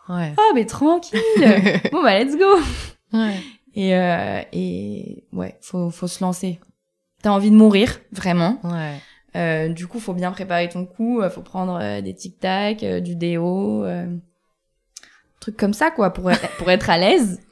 Ouais. 0.08 0.32
ah 0.36 0.50
mais 0.54 0.66
tranquille, 0.66 1.18
bon 1.92 2.02
bah 2.02 2.18
let's 2.22 2.36
go. 2.36 2.58
Ouais. 3.12 3.36
Et 3.74 3.94
euh, 3.96 4.40
et 4.52 5.24
ouais, 5.32 5.56
faut 5.60 5.90
faut 5.90 6.06
se 6.06 6.22
lancer. 6.22 6.60
T'as 7.22 7.30
envie 7.30 7.50
de 7.50 7.56
mourir 7.56 8.00
vraiment. 8.12 8.58
Ouais. 8.64 8.94
Euh, 9.36 9.68
du 9.68 9.86
coup, 9.88 9.98
faut 9.98 10.12
bien 10.12 10.30
préparer 10.30 10.68
ton 10.68 10.84
coup. 10.86 11.20
euh, 11.20 11.28
Faut 11.30 11.40
prendre 11.40 11.78
euh, 11.82 12.00
des 12.02 12.14
tic 12.14 12.38
tac, 12.38 12.82
euh, 12.84 13.00
du 13.00 13.16
déo, 13.16 13.82
euh, 13.84 14.06
trucs 15.40 15.56
comme 15.56 15.72
ça 15.74 15.90
quoi 15.90 16.10
pour 16.10 16.30
pour 16.58 16.70
être 16.70 16.90
à 16.90 16.98
l'aise. 16.98 17.40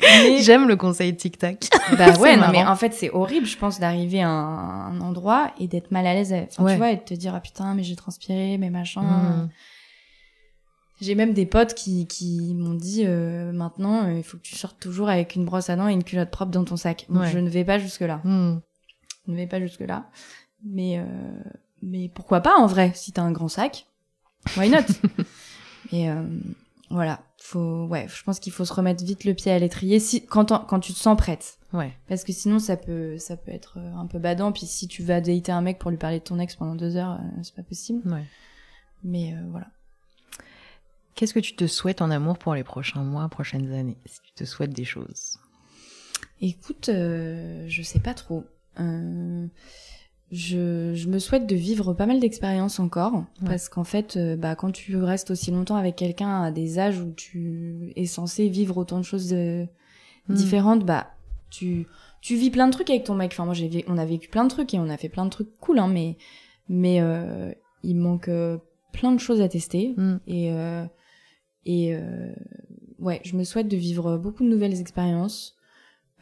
Mais- 0.00 0.42
J'aime 0.42 0.68
le 0.68 0.76
conseil 0.76 1.16
tic-tac. 1.16 1.68
Bah 1.98 2.12
ouais, 2.20 2.36
non, 2.36 2.48
mais 2.52 2.64
en 2.64 2.76
fait, 2.76 2.92
c'est 2.92 3.10
horrible, 3.10 3.46
je 3.46 3.56
pense, 3.58 3.78
d'arriver 3.80 4.22
à 4.22 4.28
un, 4.28 5.00
endroit 5.00 5.52
et 5.58 5.68
d'être 5.68 5.90
mal 5.90 6.06
à 6.06 6.14
l'aise. 6.14 6.32
Enfin, 6.32 6.64
Ouais. 6.64 6.72
tu 6.72 6.78
vois, 6.78 6.90
et 6.92 6.96
de 6.96 7.02
te 7.02 7.14
dire, 7.14 7.34
ah 7.34 7.40
putain, 7.40 7.74
mais 7.74 7.82
j'ai 7.82 7.96
transpiré, 7.96 8.56
mais 8.58 8.70
machin. 8.70 9.02
Mm. 9.02 9.48
J'ai 11.00 11.14
même 11.14 11.34
des 11.34 11.44
potes 11.44 11.74
qui, 11.74 12.06
qui 12.06 12.54
m'ont 12.54 12.74
dit, 12.74 13.02
euh, 13.04 13.52
maintenant, 13.52 14.04
euh, 14.04 14.14
il 14.16 14.22
faut 14.22 14.38
que 14.38 14.42
tu 14.42 14.56
sortes 14.56 14.80
toujours 14.80 15.10
avec 15.10 15.34
une 15.34 15.44
brosse 15.44 15.68
à 15.68 15.76
dents 15.76 15.88
et 15.88 15.92
une 15.92 16.04
culotte 16.04 16.30
propre 16.30 16.52
dans 16.52 16.64
ton 16.64 16.76
sac. 16.76 17.04
Donc, 17.10 17.22
Ouais. 17.22 17.30
je 17.30 17.38
ne 17.38 17.50
vais 17.50 17.64
pas 17.64 17.78
jusque-là. 17.78 18.20
Mm. 18.24 18.60
Je 19.26 19.32
ne 19.32 19.36
vais 19.36 19.46
pas 19.46 19.60
jusque-là. 19.60 20.06
Mais, 20.64 20.98
euh, 20.98 21.04
mais 21.82 22.08
pourquoi 22.08 22.40
pas, 22.40 22.56
en 22.56 22.66
vrai, 22.66 22.92
si 22.94 23.12
t'as 23.12 23.22
un 23.22 23.32
grand 23.32 23.48
sac. 23.48 23.86
Why 24.56 24.70
not? 24.70 24.78
Et 25.92 26.08
voilà, 26.90 27.20
faut, 27.44 27.86
ouais, 27.86 28.06
je 28.08 28.22
pense 28.22 28.40
qu'il 28.40 28.52
faut 28.52 28.64
se 28.64 28.72
remettre 28.72 29.04
vite 29.04 29.24
le 29.24 29.34
pied 29.34 29.52
à 29.52 29.58
l'étrier 29.58 30.00
si, 30.00 30.24
quand, 30.24 30.66
quand 30.66 30.80
tu 30.80 30.92
te 30.92 30.98
sens 30.98 31.16
prête. 31.16 31.58
Ouais. 31.72 31.92
Parce 32.08 32.24
que 32.24 32.32
sinon, 32.32 32.58
ça 32.58 32.76
peut, 32.76 33.18
ça 33.18 33.36
peut 33.36 33.52
être 33.52 33.78
euh, 33.78 33.94
un 33.94 34.06
peu 34.06 34.18
badant. 34.18 34.52
Puis 34.52 34.66
si 34.66 34.88
tu 34.88 35.02
vas 35.02 35.20
dater 35.20 35.52
un 35.52 35.60
mec 35.60 35.78
pour 35.78 35.90
lui 35.90 35.98
parler 35.98 36.18
de 36.18 36.24
ton 36.24 36.38
ex 36.38 36.56
pendant 36.56 36.74
deux 36.74 36.96
heures, 36.96 37.20
euh, 37.20 37.42
c'est 37.42 37.54
pas 37.54 37.62
possible. 37.62 38.08
Ouais. 38.10 38.24
Mais 39.04 39.34
euh, 39.34 39.40
voilà. 39.50 39.68
Qu'est-ce 41.14 41.32
que 41.32 41.40
tu 41.40 41.56
te 41.56 41.66
souhaites 41.66 42.02
en 42.02 42.10
amour 42.10 42.38
pour 42.38 42.54
les 42.54 42.64
prochains 42.64 43.02
mois, 43.02 43.28
prochaines 43.28 43.72
années? 43.72 43.96
Si 44.04 44.20
tu 44.22 44.32
te 44.32 44.44
souhaites 44.44 44.72
des 44.72 44.84
choses. 44.84 45.38
Écoute, 46.40 46.90
euh, 46.90 47.64
je 47.68 47.82
sais 47.82 48.00
pas 48.00 48.12
trop. 48.12 48.44
Euh, 48.80 49.46
je, 50.32 50.92
je 50.94 51.08
me 51.08 51.18
souhaite 51.18 51.46
de 51.46 51.54
vivre 51.54 51.94
pas 51.94 52.06
mal 52.06 52.20
d'expériences 52.20 52.80
encore. 52.80 53.14
Ouais. 53.14 53.24
Parce 53.46 53.68
qu'en 53.68 53.84
fait, 53.84 54.16
euh, 54.16 54.36
bah, 54.36 54.54
quand 54.56 54.72
tu 54.72 54.96
restes 54.96 55.30
aussi 55.30 55.50
longtemps 55.50 55.76
avec 55.76 55.96
quelqu'un 55.96 56.42
à 56.42 56.50
des 56.50 56.78
âges 56.78 57.00
où 57.00 57.12
tu 57.12 57.92
es 57.96 58.06
censé 58.06 58.48
vivre 58.48 58.76
autant 58.78 58.98
de 58.98 59.04
choses 59.04 59.32
euh, 59.32 59.66
Mm. 60.28 60.34
différentes, 60.34 60.84
bah, 60.84 61.06
tu, 61.50 61.86
tu 62.20 62.34
vis 62.34 62.50
plein 62.50 62.66
de 62.66 62.72
trucs 62.72 62.90
avec 62.90 63.04
ton 63.04 63.14
mec. 63.14 63.30
Enfin, 63.32 63.44
moi, 63.44 63.54
j'ai, 63.54 63.84
on 63.86 63.96
a 63.96 64.04
vécu 64.04 64.28
plein 64.28 64.42
de 64.44 64.48
trucs 64.50 64.74
et 64.74 64.78
on 64.80 64.88
a 64.88 64.96
fait 64.96 65.08
plein 65.08 65.24
de 65.24 65.30
trucs 65.30 65.56
cool, 65.60 65.78
hein, 65.78 65.86
mais, 65.86 66.16
mais 66.68 67.00
euh, 67.00 67.52
il 67.84 67.94
manque 67.96 68.26
euh, 68.28 68.58
plein 68.92 69.12
de 69.12 69.20
choses 69.20 69.40
à 69.40 69.48
tester. 69.48 69.94
Mm. 69.96 70.16
Et, 70.26 70.50
euh, 70.52 70.84
et 71.64 71.94
euh, 71.94 72.32
ouais, 72.98 73.20
je 73.24 73.36
me 73.36 73.44
souhaite 73.44 73.68
de 73.68 73.76
vivre 73.76 74.16
beaucoup 74.18 74.42
de 74.42 74.48
nouvelles 74.48 74.80
expériences, 74.80 75.55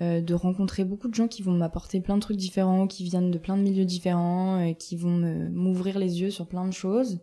euh, 0.01 0.21
de 0.21 0.35
rencontrer 0.35 0.85
beaucoup 0.85 1.09
de 1.09 1.15
gens 1.15 1.29
qui 1.29 1.43
vont 1.43 1.53
m'apporter 1.53 2.01
plein 2.01 2.17
de 2.17 2.21
trucs 2.21 2.37
différents, 2.37 2.87
qui 2.87 3.05
viennent 3.05 3.31
de 3.31 3.39
plein 3.39 3.57
de 3.57 3.63
milieux 3.63 3.85
différents, 3.85 4.61
et 4.61 4.75
qui 4.75 4.97
vont 4.97 5.49
m'ouvrir 5.53 5.99
les 5.99 6.21
yeux 6.21 6.31
sur 6.31 6.47
plein 6.47 6.67
de 6.67 6.73
choses. 6.73 7.21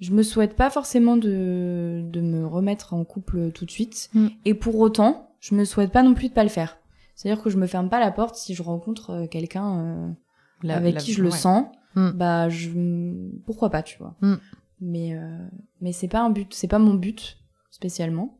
Je 0.00 0.10
me 0.12 0.22
souhaite 0.22 0.54
pas 0.56 0.70
forcément 0.70 1.16
de, 1.16 2.02
de 2.04 2.20
me 2.20 2.44
remettre 2.46 2.92
en 2.94 3.04
couple 3.04 3.52
tout 3.52 3.64
de 3.64 3.70
suite. 3.70 4.10
Mm. 4.14 4.28
Et 4.44 4.54
pour 4.54 4.78
autant, 4.80 5.30
je 5.40 5.54
me 5.54 5.64
souhaite 5.64 5.92
pas 5.92 6.02
non 6.02 6.14
plus 6.14 6.28
de 6.28 6.34
pas 6.34 6.42
le 6.42 6.48
faire. 6.50 6.78
C'est-à-dire 7.14 7.42
que 7.42 7.50
je 7.50 7.56
me 7.58 7.66
ferme 7.66 7.88
pas 7.88 8.00
la 8.00 8.10
porte 8.10 8.34
si 8.36 8.54
je 8.54 8.62
rencontre 8.62 9.10
euh, 9.10 9.26
quelqu'un 9.28 9.78
euh, 9.78 10.08
La- 10.64 10.76
avec 10.76 10.94
la- 10.96 11.00
qui 11.00 11.12
je 11.12 11.22
le 11.22 11.30
ouais. 11.30 11.36
sens, 11.36 11.66
Mm. 11.94 12.10
bah 12.12 12.48
je 12.48 12.70
pourquoi 13.44 13.68
pas, 13.70 13.82
tu 13.82 13.98
vois. 13.98 14.14
Mm. 14.22 14.34
Mais 14.80 15.14
euh, 15.14 15.38
mais 15.82 15.92
c'est 15.92 16.08
pas 16.08 16.22
un 16.22 16.30
but, 16.30 16.52
c'est 16.54 16.66
pas 16.68 16.78
mon 16.80 16.94
but 16.94 17.38
spécialement. 17.70 18.38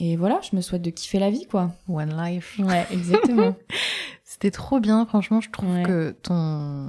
Et 0.00 0.16
voilà, 0.16 0.40
je 0.48 0.56
me 0.56 0.60
souhaite 0.60 0.82
de 0.82 0.90
kiffer 0.90 1.18
la 1.18 1.30
vie 1.30 1.46
quoi. 1.46 1.70
One 1.88 2.16
life. 2.16 2.58
Ouais, 2.58 2.86
exactement. 2.90 3.54
C'était 4.34 4.50
trop 4.50 4.80
bien, 4.80 5.06
franchement. 5.06 5.40
Je 5.40 5.48
trouve 5.50 5.72
Ouais. 5.72 5.84
que 5.84 6.10
ton 6.22 6.88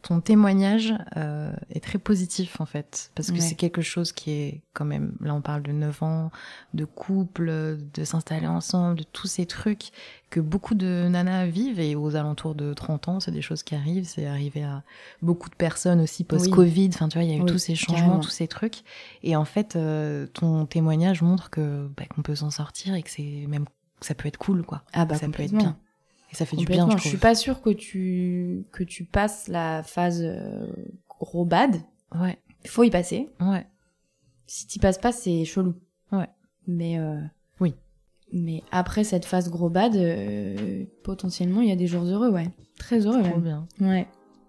ton 0.00 0.20
témoignage 0.20 0.94
euh, 1.16 1.52
est 1.70 1.82
très 1.82 1.98
positif 1.98 2.60
en 2.60 2.66
fait, 2.66 3.10
parce 3.14 3.28
que 3.28 3.34
Ouais. 3.34 3.40
c'est 3.40 3.54
quelque 3.56 3.82
chose 3.82 4.10
qui 4.12 4.30
est 4.32 4.62
quand 4.72 4.84
même, 4.84 5.14
là 5.20 5.34
on 5.34 5.40
parle 5.42 5.62
de 5.62 5.70
9 5.72 6.02
ans, 6.02 6.30
de 6.74 6.84
couple, 6.84 7.76
de 7.94 8.04
s'installer 8.04 8.46
ensemble, 8.46 8.98
de 9.00 9.04
tous 9.12 9.26
ces 9.28 9.44
trucs 9.46 9.90
que 10.30 10.40
beaucoup 10.40 10.74
de 10.74 11.06
nanas 11.08 11.46
vivent 11.46 11.78
et 11.78 11.94
aux 11.94 12.16
alentours 12.16 12.54
de 12.54 12.72
30 12.74 13.08
ans, 13.08 13.20
c'est 13.20 13.30
des 13.32 13.42
choses 13.42 13.62
qui 13.62 13.74
arrivent, 13.74 14.06
c'est 14.06 14.26
arrivé 14.26 14.64
à 14.64 14.82
beaucoup 15.20 15.50
de 15.50 15.54
personnes 15.56 16.00
aussi 16.00 16.24
post-Covid, 16.24 16.88
enfin 16.94 17.08
tu 17.08 17.18
vois, 17.18 17.24
il 17.24 17.30
y 17.30 17.34
a 17.34 17.36
eu 17.36 17.42
Oui, 17.42 17.46
tous 17.50 17.58
ces 17.58 17.74
changements, 17.74 17.98
carrément. 18.02 18.20
tous 18.20 18.30
ces 18.30 18.48
trucs. 18.48 18.82
Et 19.22 19.36
en 19.36 19.44
fait, 19.44 19.76
euh, 19.76 20.26
ton 20.28 20.64
témoignage 20.66 21.22
montre 21.22 21.50
que 21.50 21.88
bah, 21.96 22.04
qu'on 22.06 22.22
peut 22.22 22.34
s'en 22.36 22.50
sortir 22.50 22.94
et 22.94 23.02
que 23.02 23.10
c'est 23.10 23.46
même 23.48 23.66
que 24.00 24.06
ça 24.06 24.14
peut 24.14 24.26
être 24.28 24.38
cool 24.38 24.62
quoi. 24.64 24.82
Ah 24.92 25.04
bah 25.04 25.16
ça 25.16 25.28
peut 25.28 25.42
être 25.42 25.52
bien. 25.54 25.76
Et 26.32 26.34
ça 26.34 26.46
fait 26.46 26.56
du 26.56 26.64
bien, 26.64 26.88
je 26.90 26.96
je 26.96 27.08
suis 27.08 27.18
pas 27.18 27.34
sûre 27.34 27.60
que 27.60 27.70
tu 27.70 28.64
que 28.72 28.82
tu 28.84 29.04
passes 29.04 29.48
la 29.48 29.82
phase 29.82 30.22
euh, 30.24 30.66
gros 31.08 31.44
bad. 31.44 31.76
Ouais, 32.18 32.38
Il 32.64 32.70
faut 32.70 32.84
y 32.84 32.90
passer. 32.90 33.28
ouais. 33.40 33.66
Si 34.46 34.66
t'y 34.66 34.78
passes 34.78 34.98
pas, 34.98 35.12
c'est 35.12 35.44
chelou. 35.44 35.74
Ouais. 36.10 36.28
Mais 36.66 36.98
euh, 36.98 37.18
Oui. 37.60 37.74
Mais 38.32 38.62
après 38.70 39.04
cette 39.04 39.24
phase 39.24 39.50
gros 39.50 39.68
bad, 39.70 39.94
euh, 39.96 40.84
potentiellement 41.04 41.60
il 41.60 41.68
y 41.68 41.72
a 41.72 41.76
des 41.76 41.86
jours 41.86 42.04
heureux, 42.04 42.30
ouais. 42.30 42.48
Très 42.78 43.06
heureux 43.06 43.22
Trop 43.22 43.38
même. 43.38 43.40
bien. 43.40 43.66
Ouais. 43.80 44.06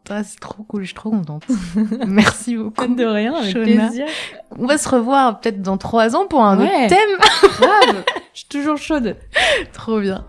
Ah, 0.09 0.23
c'est 0.23 0.39
trop 0.39 0.63
cool, 0.63 0.81
je 0.81 0.87
suis 0.87 0.95
trop 0.95 1.11
contente. 1.11 1.45
Merci 2.07 2.57
beaucoup. 2.57 2.85
De 2.93 3.05
rien, 3.05 3.35
avec 3.35 3.51
Shona. 3.53 3.63
plaisir. 3.87 4.05
On 4.57 4.65
va 4.65 4.77
se 4.77 4.89
revoir 4.89 5.39
peut-être 5.39 5.61
dans 5.61 5.77
trois 5.77 6.15
ans 6.17 6.27
pour 6.27 6.43
un 6.43 6.59
Ouais. 6.59 6.65
autre 6.65 6.87
thème. 6.89 7.49
Grave. 7.59 8.03
Je 8.33 8.39
suis 8.39 8.49
toujours 8.49 8.77
chaude. 8.77 9.15
trop 9.71 10.01
bien. 10.01 10.25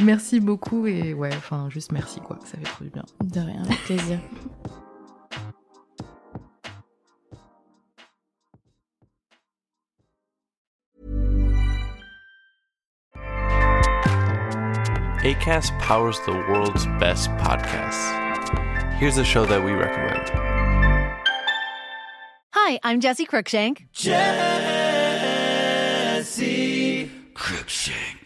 Merci 0.00 0.40
beaucoup 0.40 0.86
et 0.86 1.14
ouais, 1.14 1.34
enfin 1.34 1.70
juste 1.70 1.90
merci 1.90 2.20
quoi, 2.20 2.38
ça 2.44 2.58
fait 2.58 2.64
trop 2.64 2.84
du 2.84 2.90
bien. 2.90 3.04
De 3.24 3.40
rien, 3.40 3.62
avec 3.64 3.82
plaisir. 3.84 4.20
ACAST 15.24 15.72
powers 15.80 16.20
the 16.24 16.32
world's 16.48 16.86
best 17.00 17.30
podcasts. 17.38 18.12
Here's 18.98 19.18
a 19.18 19.24
show 19.24 19.44
that 19.46 19.64
we 19.64 19.72
recommend. 19.72 20.30
Hi, 22.52 22.78
I'm 22.84 23.00
Jesse 23.00 23.26
Cruikshank. 23.26 23.86
Jesse 23.92 24.20
Cruikshank. 27.34 28.25